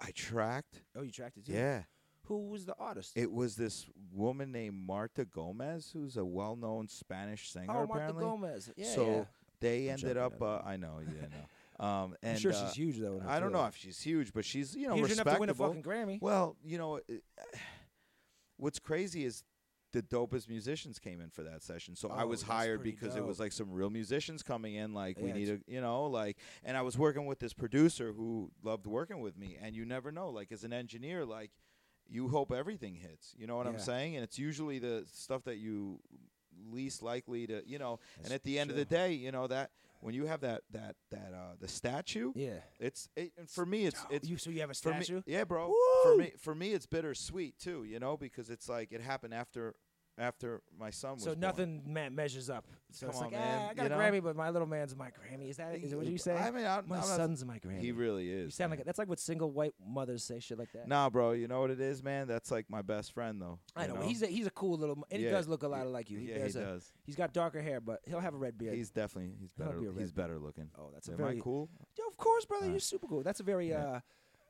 I 0.00 0.10
tracked. 0.14 0.82
Oh, 0.96 1.02
you 1.02 1.10
tracked 1.10 1.38
it 1.38 1.46
too. 1.46 1.52
Yeah. 1.52 1.82
Who 2.24 2.48
was 2.48 2.64
the 2.66 2.74
artist? 2.78 3.12
It 3.14 3.30
was 3.30 3.54
this 3.54 3.86
woman 4.12 4.50
named 4.50 4.84
Marta 4.84 5.24
Gomez, 5.24 5.90
who's 5.92 6.16
a 6.16 6.24
well-known 6.24 6.88
Spanish 6.88 7.50
singer. 7.52 7.66
oh, 7.70 7.86
Martha 7.86 7.92
apparently. 7.92 8.24
Gomez. 8.24 8.70
Yeah, 8.76 8.86
so 8.86 9.06
yeah. 9.06 9.24
they 9.60 9.86
I'm 9.86 9.92
ended 9.92 10.16
up. 10.16 10.42
I 10.42 10.44
Uh, 10.44 10.62
I 10.66 10.76
know, 10.76 11.00
yeah, 11.00 11.20
no. 11.22 11.36
Um, 11.78 12.16
and 12.22 12.32
I'm 12.32 12.38
sure 12.38 12.54
uh, 12.54 12.68
she's 12.68 12.74
huge 12.74 12.98
though. 12.98 13.20
I 13.28 13.38
don't 13.38 13.52
know 13.52 13.66
if 13.66 13.76
she's 13.76 14.00
huge, 14.00 14.32
but 14.32 14.46
she's 14.46 14.74
you 14.74 14.88
know 14.88 14.94
huge 14.94 15.12
enough 15.12 15.34
to 15.34 15.38
win 15.38 15.50
a 15.50 15.54
fucking 15.54 15.82
Grammy. 15.82 16.18
Well, 16.22 16.56
you 16.64 16.78
know, 16.78 17.00
it, 17.06 17.22
what's 18.56 18.78
crazy 18.78 19.26
is 19.26 19.44
the 19.96 20.02
dopest 20.02 20.48
musicians 20.48 20.98
came 20.98 21.20
in 21.20 21.30
for 21.30 21.42
that 21.42 21.62
session. 21.62 21.96
So 21.96 22.08
I 22.10 22.22
Oh, 22.22 22.26
was 22.26 22.42
hired 22.42 22.80
pretty 22.80 22.92
because 22.92 23.16
it 23.16 23.24
was 23.24 23.40
like 23.40 23.52
some 23.52 23.72
real 23.72 23.90
musicians 23.90 24.42
coming 24.42 24.74
in. 24.74 24.92
Like 24.92 25.18
we 25.18 25.32
need 25.32 25.48
a, 25.48 25.58
you 25.66 25.80
know, 25.80 26.04
like, 26.04 26.36
and 26.64 26.76
I 26.76 26.82
was 26.82 26.98
working 26.98 27.26
with 27.26 27.38
this 27.38 27.52
producer 27.54 28.12
who 28.12 28.50
loved 28.62 28.86
working 28.86 29.20
with 29.20 29.36
me. 29.38 29.56
And 29.60 29.74
you 29.74 29.84
never 29.84 30.12
know, 30.12 30.28
like 30.30 30.52
as 30.52 30.64
an 30.64 30.72
engineer, 30.72 31.24
like 31.24 31.50
you 32.08 32.28
hope 32.28 32.52
everything 32.52 32.94
hits. 32.94 33.34
You 33.38 33.46
know 33.46 33.56
what 33.56 33.66
I'm 33.66 33.78
saying? 33.78 34.14
And 34.16 34.22
it's 34.22 34.38
usually 34.38 34.78
the 34.78 35.04
stuff 35.12 35.44
that 35.44 35.56
you 35.56 36.00
least 36.70 37.02
likely 37.02 37.46
to, 37.46 37.62
you 37.66 37.78
know. 37.78 37.98
and 38.24 38.32
at 38.32 38.42
the 38.44 38.58
end 38.58 38.70
of 38.70 38.76
the 38.76 38.84
day, 38.84 39.12
you 39.12 39.30
know 39.32 39.46
that 39.46 39.70
when 40.00 40.14
you 40.14 40.26
have 40.26 40.40
that 40.42 40.62
that 40.72 40.94
that 41.10 41.32
uh 41.34 41.54
the 41.58 41.68
statue, 41.68 42.32
Yeah. 42.34 42.60
it's 42.78 43.08
it, 43.16 43.32
and 43.38 43.48
for 43.50 43.66
me 43.66 43.86
it's 43.86 44.04
it's 44.10 44.28
you 44.28 44.36
so 44.38 44.50
you 44.50 44.60
have 44.60 44.70
a 44.70 44.74
for 44.74 44.92
me, 44.94 45.02
statue? 45.04 45.22
yeah, 45.26 45.44
bro. 45.44 45.74
For 46.02 46.16
me, 46.16 46.32
for 46.38 46.54
me, 46.54 46.72
it's 46.72 46.86
bittersweet 46.86 47.58
too, 47.58 47.84
you 47.84 47.98
know, 47.98 48.16
because 48.16 48.50
it's 48.50 48.68
like 48.68 48.92
it 48.92 49.00
happened 49.00 49.34
after, 49.34 49.74
after 50.18 50.62
my 50.78 50.90
son 50.90 51.14
was 51.14 51.22
So 51.24 51.30
born. 51.30 51.40
nothing 51.40 51.82
ma- 51.86 52.08
measures 52.10 52.48
up. 52.48 52.64
So 52.90 53.08
it's 53.08 53.18
Come 53.18 53.30
like, 53.32 53.36
on, 53.36 53.42
ah, 53.42 53.46
man, 53.46 53.68
I 53.70 53.74
got 53.74 53.82
you 53.82 53.86
a 53.86 53.88
know? 53.90 53.96
Grammy, 53.98 54.22
but 54.22 54.36
my 54.36 54.48
little 54.48 54.68
man's 54.68 54.96
my 54.96 55.08
Grammy. 55.08 55.50
Is 55.50 55.58
that 55.58 55.74
is 55.74 55.94
what 55.94 56.06
you 56.06 56.16
say? 56.16 56.34
I 56.34 56.50
mean, 56.50 56.64
I, 56.64 56.80
my 56.86 56.96
I'm 56.96 57.00
not- 57.00 57.04
son's 57.04 57.44
my 57.44 57.58
Grammy. 57.58 57.80
he 57.80 57.92
really 57.92 58.30
is. 58.30 58.44
You 58.46 58.50
sound 58.52 58.70
man. 58.70 58.78
like 58.78 58.86
that's 58.86 58.98
like 58.98 59.08
what 59.08 59.18
single 59.20 59.50
white 59.50 59.74
mothers 59.86 60.24
say 60.24 60.40
shit 60.40 60.58
like 60.58 60.72
that. 60.72 60.88
Nah, 60.88 61.10
bro. 61.10 61.32
You 61.32 61.48
know 61.48 61.60
what 61.60 61.70
it 61.70 61.80
is, 61.80 62.02
man? 62.02 62.26
That's 62.28 62.50
like 62.50 62.70
my 62.70 62.80
best 62.82 63.12
friend, 63.12 63.42
though. 63.42 63.58
I 63.74 63.86
know, 63.88 63.94
know. 63.96 64.00
he's 64.02 64.22
a, 64.22 64.26
he's 64.26 64.46
a 64.46 64.50
cool 64.50 64.78
little, 64.78 65.04
and 65.10 65.20
he 65.22 65.28
does 65.28 65.46
look 65.48 65.62
a 65.62 65.68
lot 65.68 65.86
like 65.88 66.08
you. 66.10 66.18
He 66.18 66.26
yeah, 66.30 66.38
does 66.38 66.54
he 66.54 66.60
a- 66.60 66.64
does. 66.64 66.92
He's 67.04 67.16
got 67.16 67.32
darker 67.34 67.60
hair, 67.60 67.80
but 67.80 68.00
he'll 68.06 68.20
have 68.20 68.34
a 68.34 68.38
red 68.38 68.56
beard. 68.56 68.74
He's 68.74 68.90
definitely 68.90 69.34
he's 69.38 69.50
better. 69.52 69.78
be 69.78 70.00
He's 70.00 70.12
better 70.12 70.38
looking. 70.38 70.70
oh, 70.78 70.88
that's 70.94 71.08
a 71.08 71.12
Am 71.12 71.18
very 71.18 71.36
I 71.36 71.40
cool? 71.40 71.68
Yeah, 71.98 72.04
of 72.08 72.16
course, 72.16 72.44
brother. 72.46 72.66
Uh, 72.66 72.70
you're 72.70 72.80
super 72.80 73.06
cool. 73.06 73.22
That's 73.22 73.40
a 73.40 73.44
very 73.44 73.68
yeah. 73.70 73.84
uh, 73.84 74.00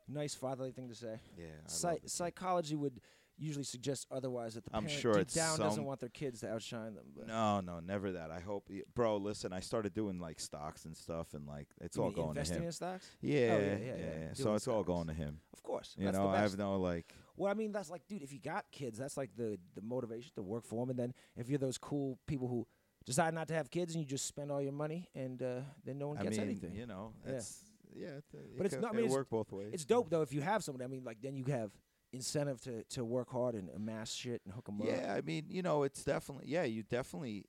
nice 0.07 0.35
fatherly 0.35 0.71
thing 0.71 0.89
to 0.89 0.95
say. 0.95 1.19
Yeah. 1.37 1.47
Psy- 1.67 1.99
psychology 2.05 2.77
would 2.77 3.01
usually 3.39 3.65
suggests 3.65 4.07
otherwise 4.11 4.55
that 4.55 4.65
the 4.65 4.71
I'm 4.75 4.85
parent 4.85 5.01
sure 5.01 5.13
deep 5.15 5.23
it's 5.23 5.35
down 5.35 5.59
doesn't 5.59 5.85
want 5.85 6.01
their 6.01 6.09
kids 6.09 6.41
to 6.41 6.51
outshine 6.53 6.95
them. 6.95 7.05
But 7.17 7.27
No, 7.27 7.61
no, 7.61 7.81
never 7.81 8.13
that. 8.13 8.31
I 8.31 8.41
hope, 8.41 8.69
bro. 8.95 9.17
Listen, 9.19 9.53
I 9.53 9.61
started 9.61 9.93
doing 9.95 10.19
like 10.19 10.41
stocks 10.41 10.85
and 10.85 10.97
stuff, 10.97 11.35
and 11.35 11.47
like 11.47 11.69
it's 11.81 11.97
You 11.97 12.03
all 12.05 12.09
mean 12.11 12.17
going 12.17 12.27
to 12.27 12.31
him. 12.33 12.37
investing 12.39 12.59
him. 12.63 12.67
in 12.67 12.73
stocks. 12.73 13.11
Yeah, 13.21 13.39
yeah, 13.39 13.59
yeah, 13.59 13.77
yeah, 13.77 13.97
yeah. 13.97 14.29
So 14.35 14.45
Doing 14.45 14.57
it's 14.57 14.69
all 14.69 14.83
stocks. 14.83 14.87
going 14.87 15.07
to 15.09 15.13
him. 15.15 15.41
Of 15.53 15.63
course, 15.63 15.95
You 15.99 16.05
that's 16.07 16.17
know, 16.17 16.25
the 16.25 16.29
I 16.31 16.41
best. 16.41 16.53
have 16.53 16.59
no 16.59 16.77
like. 16.81 17.15
Well, 17.37 17.51
I 17.51 17.55
mean, 17.55 17.73
that's 17.73 17.91
like, 17.91 18.07
dude, 18.09 18.23
if 18.23 18.33
you 18.33 18.41
got 18.41 18.65
kids, 18.73 18.97
that's 18.99 19.17
like 19.17 19.37
the 19.37 19.59
the 19.75 19.83
motivation 19.83 20.33
to 20.37 20.43
work 20.43 20.65
for 20.65 20.83
them. 20.87 20.91
And 20.91 20.99
then 20.99 21.15
if 21.37 21.49
you're 21.51 21.59
those 21.59 21.77
cool 21.79 22.19
people 22.27 22.49
who 22.49 22.67
decide 23.05 23.35
not 23.35 23.49
to 23.49 23.55
have 23.55 23.71
kids 23.71 23.95
and 23.95 24.03
you 24.03 24.09
just 24.09 24.25
spend 24.27 24.51
all 24.51 24.61
your 24.63 24.73
money 24.73 25.09
and 25.15 25.43
uh, 25.43 25.61
then 25.85 25.99
no 25.99 26.09
one 26.09 26.19
I 26.19 26.23
gets 26.25 26.39
mean, 26.39 26.47
anything. 26.49 26.75
you 26.75 26.87
know, 26.87 27.13
Yeah. 27.27 27.33
it's 27.35 27.63
yeah. 27.95 28.07
it- 28.09 28.25
it 28.33 28.57
But 28.57 28.67
it's 28.67 28.75
not- 28.77 28.87
I 28.87 28.97
mean, 28.97 29.01
it 29.01 29.05
it's- 29.07 29.13
work 29.17 29.29
both 29.31 29.53
ways. 29.53 29.71
It's 29.75 29.85
dope 29.85 30.09
though 30.11 30.23
if 30.23 30.33
you 30.33 30.41
have 30.41 30.65
somebody. 30.65 30.85
I 30.85 30.89
mean, 30.89 31.05
like 31.05 31.21
then 31.21 31.37
you 31.37 31.45
have 31.45 31.71
incentive 32.17 32.61
to 32.63 32.83
to 32.91 33.05
work 33.05 33.31
hard 33.31 33.55
and 33.55 33.69
amass 33.75 34.13
shit 34.13 34.41
and 34.45 34.53
hook 34.55 34.67
them 34.67 34.81
up. 34.81 34.89
Yeah, 34.89 35.15
I 35.17 35.21
mean, 35.21 35.45
you 35.49 35.63
know, 35.63 35.85
it's 35.85 36.03
definitely 36.05 36.47
yeah. 36.49 36.65
You 36.65 36.83
definitely, 36.83 37.45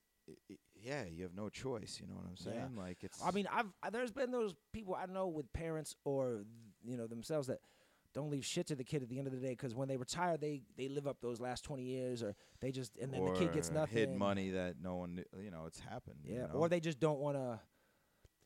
yeah. 0.75 1.03
You 1.05 1.23
have 1.23 1.33
no 1.35 1.49
choice. 1.49 1.99
You 2.01 2.07
know 2.07 2.15
what 2.15 2.25
I'm 2.29 2.37
saying? 2.37 2.71
Yeah. 2.75 2.81
Like 2.81 3.03
it's. 3.03 3.19
I 3.25 3.31
mean, 3.31 3.47
I've 3.51 3.91
there's 3.91 4.11
been 4.11 4.31
those 4.31 4.53
people 4.71 4.95
I 4.95 5.05
know 5.11 5.27
with 5.27 5.51
parents 5.53 5.95
or 6.05 6.43
you 6.85 6.97
know 6.97 7.07
themselves 7.07 7.47
that 7.47 7.59
don't 8.13 8.29
leave 8.31 8.45
shit 8.45 8.67
to 8.67 8.75
the 8.75 8.83
kid 8.83 9.03
at 9.03 9.09
the 9.09 9.17
end 9.19 9.27
of 9.27 9.33
the 9.33 9.39
day 9.39 9.49
because 9.51 9.75
when 9.75 9.87
they 9.87 9.97
retire, 9.97 10.37
they 10.37 10.61
they 10.77 10.87
live 10.87 11.07
up 11.07 11.17
those 11.21 11.39
last 11.39 11.63
twenty 11.63 11.83
years 11.83 12.23
or 12.23 12.35
they 12.61 12.71
just 12.71 12.97
and 12.97 13.13
then 13.13 13.25
the 13.25 13.31
kid 13.31 13.53
gets 13.53 13.71
nothing. 13.71 13.97
Hid 13.97 14.15
money 14.15 14.49
that 14.51 14.75
no 14.81 14.95
one, 14.95 15.23
you 15.43 15.51
know, 15.51 15.65
it's 15.67 15.79
happened. 15.79 16.17
you 16.23 16.35
Yeah, 16.35 16.47
know? 16.47 16.53
or 16.53 16.69
they 16.69 16.79
just 16.79 16.99
don't 16.99 17.19
want 17.19 17.37
to. 17.37 17.59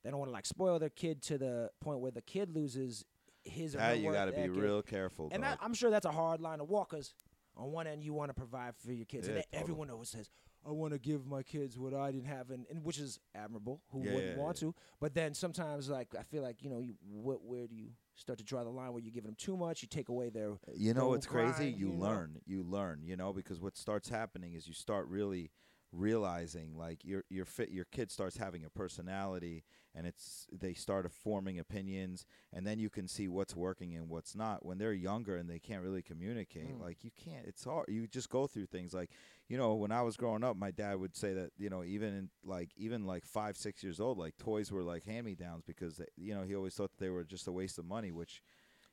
They 0.03 0.09
don't 0.09 0.17
want 0.17 0.29
to 0.29 0.33
like 0.33 0.47
spoil 0.47 0.79
their 0.79 0.89
kid 0.89 1.21
to 1.23 1.37
the 1.37 1.69
point 1.79 1.99
where 1.99 2.09
the 2.11 2.23
kid 2.23 2.49
loses 2.49 3.05
his 3.43 3.75
or 3.75 3.79
her 3.79 3.95
you 3.95 4.11
got 4.11 4.25
to 4.25 4.31
be 4.31 4.49
real 4.49 4.81
careful. 4.81 5.29
And 5.31 5.43
that, 5.43 5.59
I'm 5.61 5.73
sure 5.73 5.89
that's 5.89 6.05
a 6.05 6.11
hard 6.11 6.41
line 6.41 6.59
to 6.59 6.63
walk. 6.63 6.91
Cause 6.91 7.13
on 7.55 7.71
one 7.71 7.87
end 7.87 8.03
you 8.03 8.13
want 8.13 8.29
to 8.29 8.33
provide 8.33 8.75
for 8.75 8.91
your 8.91 9.05
kids, 9.05 9.27
Yeah, 9.27 9.35
and 9.35 9.43
totally. 9.43 9.61
everyone 9.61 9.89
always 9.89 10.09
says, 10.09 10.29
"I 10.65 10.71
want 10.71 10.93
to 10.93 10.99
give 10.99 11.25
my 11.25 11.43
kids 11.43 11.77
what 11.77 11.93
I 11.93 12.11
didn't 12.11 12.27
have," 12.27 12.49
and, 12.49 12.65
and 12.69 12.83
which 12.83 12.97
is 12.97 13.19
admirable. 13.35 13.81
Who 13.91 14.03
Yeah, 14.03 14.13
wouldn't 14.13 14.37
yeah, 14.37 14.41
want 14.41 14.57
to? 14.57 14.73
But 14.99 15.13
then 15.13 15.33
sometimes, 15.33 15.89
like 15.89 16.15
I 16.17 16.23
feel 16.23 16.43
like 16.43 16.63
you 16.63 16.69
know, 16.69 16.79
you, 16.79 16.95
what 17.01 17.43
where 17.43 17.67
do 17.67 17.75
you 17.75 17.89
start 18.15 18.39
to 18.39 18.45
draw 18.45 18.63
the 18.63 18.69
line 18.69 18.93
where 18.93 19.01
you're 19.01 19.11
giving 19.11 19.27
them 19.27 19.35
too 19.37 19.57
much? 19.57 19.81
You 19.81 19.87
take 19.89 20.09
away 20.09 20.29
their 20.29 20.53
you 20.73 20.93
know 20.93 21.09
what's 21.09 21.27
crazy? 21.27 21.65
You, 21.65 21.87
you 21.87 21.93
know? 21.93 22.05
learn. 22.05 22.37
You 22.45 22.63
learn. 22.63 23.01
You 23.03 23.17
know, 23.17 23.33
because 23.33 23.59
what 23.59 23.75
starts 23.77 24.09
happening 24.09 24.53
is 24.53 24.67
you 24.67 24.73
start 24.73 25.07
really 25.07 25.51
realizing 25.91 26.77
like 26.77 27.03
your 27.03 27.23
your 27.29 27.43
fit 27.45 27.69
your 27.69 27.85
kid 27.85 28.09
starts 28.09 28.37
having 28.37 28.63
a 28.63 28.69
personality 28.69 29.63
and 29.93 30.07
it's 30.07 30.47
they 30.51 30.73
start 30.73 31.11
forming 31.11 31.59
opinions 31.59 32.25
and 32.53 32.65
then 32.65 32.79
you 32.79 32.89
can 32.89 33.09
see 33.09 33.27
what's 33.27 33.55
working 33.57 33.93
and 33.95 34.07
what's 34.07 34.33
not 34.33 34.65
when 34.65 34.77
they're 34.77 34.93
younger 34.93 35.35
and 35.35 35.49
they 35.49 35.59
can't 35.59 35.83
really 35.83 36.01
communicate 36.01 36.77
Mm. 36.77 36.81
like 36.81 37.03
you 37.03 37.11
can't 37.17 37.45
it's 37.45 37.65
hard 37.65 37.87
you 37.89 38.07
just 38.07 38.29
go 38.29 38.47
through 38.47 38.67
things 38.67 38.93
like 38.93 39.09
you 39.49 39.57
know 39.57 39.73
when 39.73 39.91
i 39.91 40.01
was 40.01 40.15
growing 40.15 40.45
up 40.45 40.55
my 40.55 40.71
dad 40.71 40.97
would 40.97 41.15
say 41.15 41.33
that 41.33 41.51
you 41.57 41.69
know 41.69 41.83
even 41.83 42.13
in 42.13 42.29
like 42.45 42.69
even 42.77 43.05
like 43.05 43.25
five 43.25 43.57
six 43.57 43.83
years 43.83 43.99
old 43.99 44.17
like 44.17 44.37
toys 44.37 44.71
were 44.71 44.83
like 44.83 45.03
hand 45.03 45.25
me 45.25 45.35
downs 45.35 45.63
because 45.67 45.97
they, 45.97 46.05
you 46.15 46.33
know 46.33 46.43
he 46.43 46.55
always 46.55 46.73
thought 46.73 46.91
that 46.91 47.03
they 47.03 47.09
were 47.09 47.25
just 47.25 47.47
a 47.47 47.51
waste 47.51 47.77
of 47.77 47.83
money 47.85 48.11
which 48.13 48.41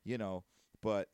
you 0.05 0.19
know 0.19 0.43
but 0.83 1.09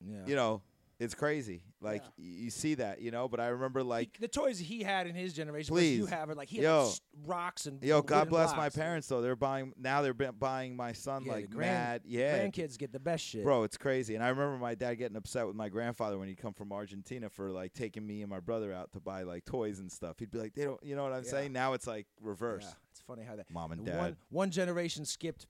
yeah. 0.00 0.26
you 0.26 0.34
know 0.34 0.62
It's 1.02 1.14
crazy. 1.14 1.64
Like 1.80 2.02
Yeah. 2.16 2.24
you 2.44 2.50
see 2.50 2.74
that, 2.76 3.00
you 3.00 3.10
know. 3.10 3.28
But 3.28 3.40
I 3.40 3.48
remember 3.48 3.82
like, 3.82 4.18
the 4.20 4.28
toys 4.28 4.58
he 4.58 4.82
had 4.84 5.06
in 5.08 5.14
his 5.16 5.32
generation, 5.32 5.74
versus 5.74 5.90
you 5.90 6.06
have 6.06 6.30
it. 6.30 6.36
like 6.36 6.48
he 6.48 6.58
had 6.58 6.62
Yo. 6.64 6.90
rocks 7.26 7.66
and 7.66 7.82
yo, 7.82 8.02
God 8.02 8.28
bless 8.28 8.54
my 8.56 8.68
parents 8.68 9.08
though. 9.08 9.20
They're 9.20 9.34
buying 9.34 9.72
now. 9.76 10.02
They're 10.02 10.14
buying 10.14 10.76
my 10.76 10.92
son 10.92 11.24
Yeah, 11.24 11.32
like 11.32 11.50
grand- 11.50 11.60
mad. 11.72 12.02
Yeah, 12.04 12.38
Grandkids 12.46 12.78
get 12.78 12.92
the 12.92 13.00
best 13.00 13.24
shit. 13.24 13.42
Bro, 13.42 13.64
it's 13.64 13.76
crazy. 13.76 14.14
And 14.14 14.22
I 14.22 14.28
remember 14.28 14.58
my 14.58 14.74
dad 14.76 14.94
getting 14.94 15.16
upset 15.16 15.46
with 15.46 15.56
my 15.56 15.68
grandfather 15.68 16.18
when 16.18 16.28
he'd 16.28 16.38
come 16.38 16.52
from 16.54 16.72
Argentina 16.72 17.28
for 17.28 17.50
like 17.50 17.72
taking 17.72 18.06
me 18.06 18.22
and 18.22 18.30
my 18.30 18.40
brother 18.40 18.72
out 18.72 18.92
to 18.92 19.00
buy 19.00 19.22
like 19.24 19.44
toys 19.44 19.80
and 19.80 19.90
stuff. 19.90 20.20
He'd 20.20 20.30
be 20.30 20.38
like, 20.38 20.54
"They 20.54 20.64
don't," 20.64 20.82
you 20.84 20.94
know 20.94 21.02
what 21.02 21.12
I'm 21.12 21.24
Yeah. 21.24 21.30
saying? 21.30 21.52
Now 21.52 21.72
it's 21.72 21.86
like 21.88 22.06
reverse. 22.20 22.62
Yeah, 22.64 22.74
it's 22.92 23.00
funny 23.00 23.24
how 23.24 23.34
that 23.36 23.50
Mom 23.50 23.72
and 23.72 23.84
dad. 23.84 23.98
One, 23.98 24.16
one 24.30 24.50
generation 24.52 25.04
skipped 25.04 25.46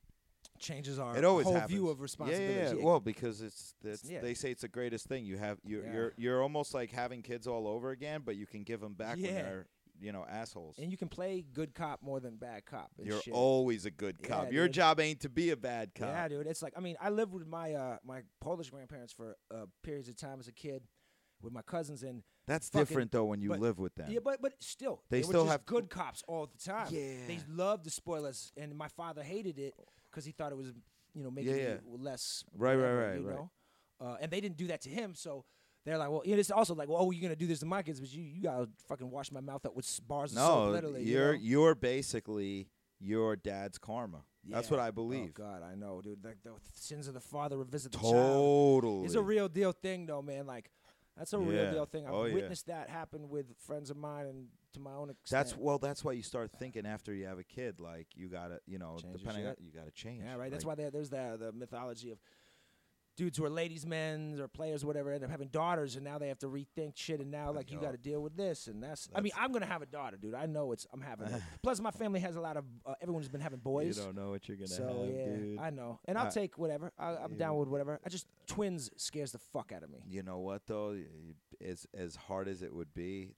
changes 0.63 0.99
our 0.99 1.17
it 1.17 1.25
always 1.25 1.45
whole 1.45 1.55
happens. 1.55 1.73
view 1.73 1.89
of 1.89 2.01
responsibility. 2.01 2.55
Yeah, 2.55 2.73
yeah. 2.75 2.85
Well, 2.85 3.01
because 3.01 3.43
it's, 3.43 3.75
it's 3.85 4.05
Yeah. 4.05 4.21
they 4.21 4.35
say 4.35 4.51
it's 4.51 4.63
the 4.63 4.69
greatest 4.69 5.07
thing. 5.07 5.25
You 5.27 5.37
have 5.39 5.59
you're 5.65 5.85
Yeah. 5.85 5.93
you're 5.93 6.13
you're 6.17 6.43
almost 6.43 6.73
like 6.75 6.91
having 6.91 7.23
kids 7.23 7.47
all 7.47 7.67
over 7.69 7.91
again, 7.91 8.23
but 8.25 8.37
you 8.37 8.47
can 8.47 8.63
give 8.63 8.81
them 8.81 8.95
back 8.95 9.17
when 9.17 9.25
they're 9.35 9.67
you 10.01 10.11
know 10.11 10.25
assholes. 10.29 10.79
and 10.79 10.91
you 10.91 10.97
can 10.97 11.09
play 11.09 11.45
good 11.53 11.75
cop 11.75 12.03
more 12.03 12.19
than 12.19 12.37
bad 12.37 12.65
cop. 12.65 12.91
You're 13.01 13.21
shit. 13.21 13.35
always 13.35 13.85
a 13.87 13.91
good 13.91 14.17
Yeah, 14.23 14.29
cop. 14.29 14.53
Your 14.53 14.67
dude. 14.67 14.75
job 14.75 14.99
ain't 15.01 15.21
to 15.21 15.29
be 15.29 15.51
a 15.51 15.57
bad 15.57 15.95
cop. 15.95 16.09
Yeah, 16.09 16.29
dude. 16.29 16.47
It's 16.47 16.63
like 16.63 16.73
I 16.77 16.81
mean, 16.81 16.97
I 17.01 17.11
lived 17.11 17.33
with 17.33 17.47
my 17.47 17.75
uh, 17.75 17.99
my 18.05 18.23
Polish 18.41 18.71
grandparents 18.71 19.13
for 19.13 19.37
uh, 19.55 19.67
periods 19.83 20.09
of 20.09 20.17
time 20.17 20.41
as 20.41 20.49
a 20.49 20.53
kid, 20.53 20.83
with 21.43 21.53
my 21.53 21.63
cousins, 21.63 22.03
and 22.03 22.23
That's 22.49 22.69
Fucking- 22.71 22.87
different 22.87 23.13
though 23.13 23.27
when 23.27 23.41
you 23.41 23.51
but- 23.51 23.61
live 23.61 23.79
with 23.79 23.95
them. 23.95 24.11
yeah, 24.11 24.19
but 24.25 24.43
but 24.43 24.55
still, 24.61 25.03
They 25.11 25.19
were 25.19 25.25
still 25.25 25.47
have- 25.47 25.65
good 25.67 25.89
cops 25.89 26.25
all 26.27 26.47
the 26.47 26.59
time. 26.59 26.89
Yeah. 26.91 27.27
they 27.29 27.39
loved 27.49 27.85
to 27.85 27.91
spoil 27.91 28.27
us, 28.27 28.51
and 28.57 28.75
my 28.77 28.89
father 28.89 29.23
hated 29.23 29.59
it 29.61 29.75
because 30.13 30.25
he 30.25 30.33
thought 30.33 30.53
it 30.53 30.59
was 30.59 30.73
you 31.15 31.23
know 31.25 31.31
making 31.31 31.57
Yeah, 31.57 31.75
me 31.75 31.79
less 31.99 32.45
Right, 32.57 32.75
right, 32.75 32.77
whatever, 32.81 33.09
right, 33.09 33.21
you 33.21 33.27
right. 33.29 33.37
know? 33.37 33.51
Uh, 34.01 34.17
and 34.21 34.31
they 34.31 34.41
didn't 34.41 34.57
do 34.57 34.67
that 34.69 34.81
to 34.83 34.89
him, 34.91 35.15
so. 35.15 35.45
They're 35.85 35.99
like, 35.99 36.11
well, 36.11 36.23
you 36.25 36.35
know, 36.35 36.39
it's 36.39 36.53
also 36.53 36.77
like, 36.77 36.89
well, 36.89 36.99
oh, 37.01 37.11
you're 37.11 37.21
gonna 37.23 37.35
do 37.35 37.49
this 37.49 37.59
to 37.59 37.67
my 37.67 37.83
kids, 37.83 37.99
but 37.99 38.09
you, 38.13 38.23
you 38.23 38.41
gotta 38.41 38.69
fucking 38.87 39.11
wash 39.11 39.33
my 39.33 39.41
mouth 39.41 39.67
up 39.67 39.75
with 39.75 39.85
bars 40.07 40.31
of 40.31 40.39
soap, 40.39 40.67
no, 40.67 40.71
literally. 40.71 41.03
you 41.03 41.13
you're 41.19 41.33
know? 41.33 41.39
you're 41.43 41.75
basically 41.75 42.69
your 43.01 43.35
dad's 43.35 43.79
karma. 43.79 44.23
That's 44.49 44.71
what 44.71 44.79
I 44.79 44.93
believe. 44.93 45.31
Oh 45.37 45.43
God, 45.43 45.63
I 45.65 45.75
know, 45.75 46.01
dude. 46.01 46.25
Like 46.25 46.37
the 46.45 46.53
sins 46.75 47.09
of 47.09 47.15
the 47.15 47.21
father 47.21 47.57
revisit 47.59 47.91
the 47.91 47.99
child. 47.99 48.13
Totally. 48.13 49.07
It's 49.07 49.17
a 49.17 49.23
real 49.23 49.49
deal 49.49 49.73
thing, 49.73 50.07
though, 50.07 50.23
man. 50.23 50.47
Like 50.47 50.71
that's 51.17 51.33
a 51.33 51.39
real 51.41 51.73
deal 51.73 51.87
thing. 51.87 52.07
I've 52.07 52.15
Oh, 52.15 52.25
yeah. 52.27 52.35
witnessed 52.35 52.67
that 52.69 52.89
happen 52.89 53.29
with 53.29 53.47
friends 53.67 53.91
of 53.91 53.97
mine, 53.97 54.27
and 54.27 54.47
to 54.75 54.81
my 54.81 54.93
own 54.95 55.11
extent. 55.11 55.31
That's 55.47 55.57
well. 55.57 55.79
That's 55.79 56.05
why 56.05 56.13
you 56.13 56.23
start 56.23 56.51
thinking 56.59 56.87
after 56.87 57.13
you 57.15 57.27
have 57.27 57.39
a 57.39 57.45
kid. 57.45 57.81
Like 57.81 58.09
you 58.15 58.29
gotta, 58.29 58.61
you 58.67 58.79
know, 58.79 58.97
Change 59.01 59.19
depending 59.19 59.47
on 59.47 59.55
you 59.61 59.71
gotta 59.73 59.91
change. 59.91 60.23
yeah, 60.25 60.37
right. 60.37 60.51
That's 60.51 60.65
why 60.65 60.75
there's 60.75 61.11
the 61.11 61.37
the 61.39 61.53
mythology 61.53 62.11
of 62.11 62.19
dudes 63.15 63.37
who 63.37 63.45
are 63.45 63.51
ladies' 63.51 63.85
men 63.85 64.39
or 64.41 64.49
players, 64.49 64.83
or 64.83 64.87
whatever, 64.87 65.13
end 65.13 65.23
up 65.23 65.29
having 65.31 65.49
daughters, 65.49 65.97
and 65.97 66.05
now 66.05 66.17
they 66.17 66.29
have 66.29 66.39
to 66.39 66.47
rethink 66.47 66.93
shit, 66.97 67.21
and 67.21 67.31
now 67.31 67.53
like 67.53 67.71
you 67.71 67.79
got 67.79 67.91
to 67.93 67.99
deal 67.99 68.23
with 68.23 68.35
this, 68.39 68.69
and 68.69 68.83
that's. 68.83 69.07
I 69.15 69.21
mean, 69.21 69.33
I'm 69.39 69.53
gonna 69.53 69.67
have 69.67 69.83
a 69.83 69.87
daughter, 69.87 70.17
dude. 70.17 70.35
I 70.35 70.47
know 70.47 70.73
it's. 70.73 70.87
I'm 70.95 71.03
having. 71.03 71.29
Plus, 71.63 71.79
my 71.81 71.91
family 71.91 72.21
has 72.21 72.37
a 72.37 72.41
lot 72.41 72.57
of. 72.57 72.65
Uh, 72.87 72.95
everyone's 73.03 73.29
been 73.29 73.43
having 73.43 73.59
boys. 73.59 73.99
you 73.99 74.05
don't 74.05 74.17
know 74.17 74.31
what 74.31 74.49
you're 74.49 74.57
gonna 74.57 74.69
So 74.69 74.87
have, 74.87 75.15
yeah, 75.15 75.25
dude. 75.27 75.59
I 75.59 75.69
know, 75.71 76.01
and 76.07 76.17
I'll 76.17 76.29
I- 76.29 76.31
take 76.31 76.57
whatever. 76.57 76.91
I, 76.99 77.17
I'm 77.17 77.33
Yeah. 77.33 77.39
down 77.39 77.57
with 77.59 77.69
whatever. 77.69 78.01
I 78.05 78.09
just 78.09 78.27
twins 78.47 78.91
scares 78.97 79.33
the 79.33 79.39
fuck 79.39 79.73
out 79.73 79.83
of 79.83 79.91
me. 79.91 79.99
You 80.09 80.23
know 80.23 80.39
what 80.39 80.63
though? 80.67 80.97
As 81.63 81.87
as 81.95 82.17
hard 82.17 82.49
as 82.49 82.63
it 82.63 82.75
would 82.75 82.95
be, 82.95 83.35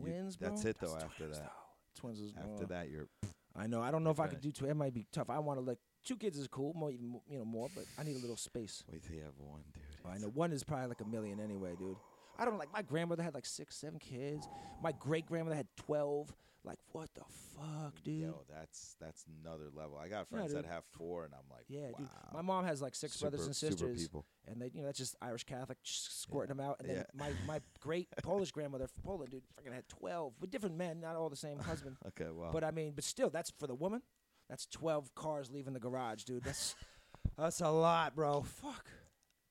Twins, 0.00 0.36
bro. 0.36 0.48
that's 0.48 0.64
it, 0.64 0.76
though, 0.80 0.96
after 0.96 1.24
twins, 1.24 1.38
that. 1.38 1.44
though. 1.44 2.00
Twins 2.00 2.20
is 2.20 2.32
after 2.36 2.66
that 2.66 2.88
you're 2.90 3.08
I 3.56 3.66
know. 3.66 3.82
I 3.82 3.90
don't 3.90 4.04
know 4.04 4.10
if 4.10 4.20
I 4.20 4.26
could 4.28 4.40
do 4.40 4.52
two. 4.52 4.66
It 4.66 4.74
might 4.74 4.94
be 4.94 5.06
tough. 5.12 5.28
I 5.28 5.38
want 5.40 5.58
to 5.58 5.64
like 5.64 5.78
two 6.04 6.16
kids 6.16 6.38
is 6.38 6.48
cool, 6.48 6.72
more 6.74 6.90
even 6.90 7.20
you 7.28 7.38
know 7.38 7.44
more, 7.44 7.68
but 7.74 7.84
I 7.98 8.04
need 8.04 8.16
a 8.16 8.20
little 8.20 8.36
space. 8.36 8.84
wait 8.90 9.02
till 9.02 9.16
you 9.16 9.22
have 9.22 9.32
one, 9.38 9.62
dude. 9.74 10.12
I 10.12 10.18
know 10.18 10.28
one 10.28 10.52
is 10.52 10.62
probably 10.64 10.86
like 10.86 11.00
a 11.00 11.04
million 11.04 11.40
anyway, 11.40 11.74
dude. 11.78 11.96
I 12.38 12.44
don't 12.44 12.58
like 12.58 12.72
my 12.72 12.82
grandmother 12.82 13.22
had 13.22 13.34
like 13.34 13.44
six, 13.44 13.76
seven 13.76 13.98
kids. 13.98 14.48
My 14.82 14.92
great 14.92 15.26
grandmother 15.26 15.56
had 15.56 15.66
twelve. 15.76 16.32
Like 16.62 16.78
what 16.92 17.08
the 17.14 17.22
fuck, 17.56 17.94
mm, 18.00 18.02
dude? 18.02 18.20
Yo, 18.22 18.44
that's 18.48 18.94
that's 19.00 19.24
another 19.42 19.68
level. 19.74 19.96
I 19.96 20.08
got 20.08 20.26
Yeah, 20.30 20.36
friends 20.38 20.52
that 20.52 20.66
have 20.66 20.84
four, 20.98 21.24
and 21.24 21.32
I'm 21.32 21.48
like, 21.50 21.64
yeah, 21.68 21.86
wow. 21.86 21.94
dude. 21.96 22.08
My 22.34 22.42
mom 22.42 22.66
has 22.66 22.82
like 22.82 22.94
six 22.94 23.16
brothers 23.16 23.46
and 23.46 23.56
sisters, 23.56 24.08
and 24.46 24.60
they, 24.60 24.70
you 24.74 24.80
know, 24.80 24.86
that's 24.86 24.98
just 24.98 25.16
Irish 25.22 25.44
Catholic 25.44 25.78
just 25.82 26.20
squirting 26.20 26.54
them 26.54 26.60
out. 26.64 26.76
And 26.80 26.88
then 26.88 26.96
Yeah. 26.96 27.04
my 27.14 27.32
my 27.46 27.60
great 27.80 28.08
Polish 28.22 28.50
grandmother 28.52 28.86
from 28.88 29.02
Poland, 29.02 29.30
dude, 29.30 29.42
fucking 29.56 29.72
had 29.72 29.88
twelve 29.88 30.34
with 30.38 30.50
different 30.50 30.76
men, 30.76 31.00
not 31.00 31.16
all 31.16 31.30
the 31.30 31.36
same 31.36 31.58
husband. 31.70 31.96
Okay, 32.08 32.28
well, 32.30 32.52
But 32.52 32.62
I 32.62 32.72
mean, 32.72 32.92
but 32.94 33.04
still, 33.04 33.30
that's 33.30 33.50
for 33.58 33.66
the 33.66 33.74
woman. 33.74 34.02
That's 34.50 34.66
twelve 34.66 35.14
cars 35.14 35.50
leaving 35.50 35.72
the 35.72 35.80
garage, 35.80 36.24
dude. 36.24 36.44
That's 36.44 36.74
that's 37.38 37.62
a 37.62 37.70
lot, 37.70 38.14
bro. 38.14 38.42
Fuck. 38.42 38.86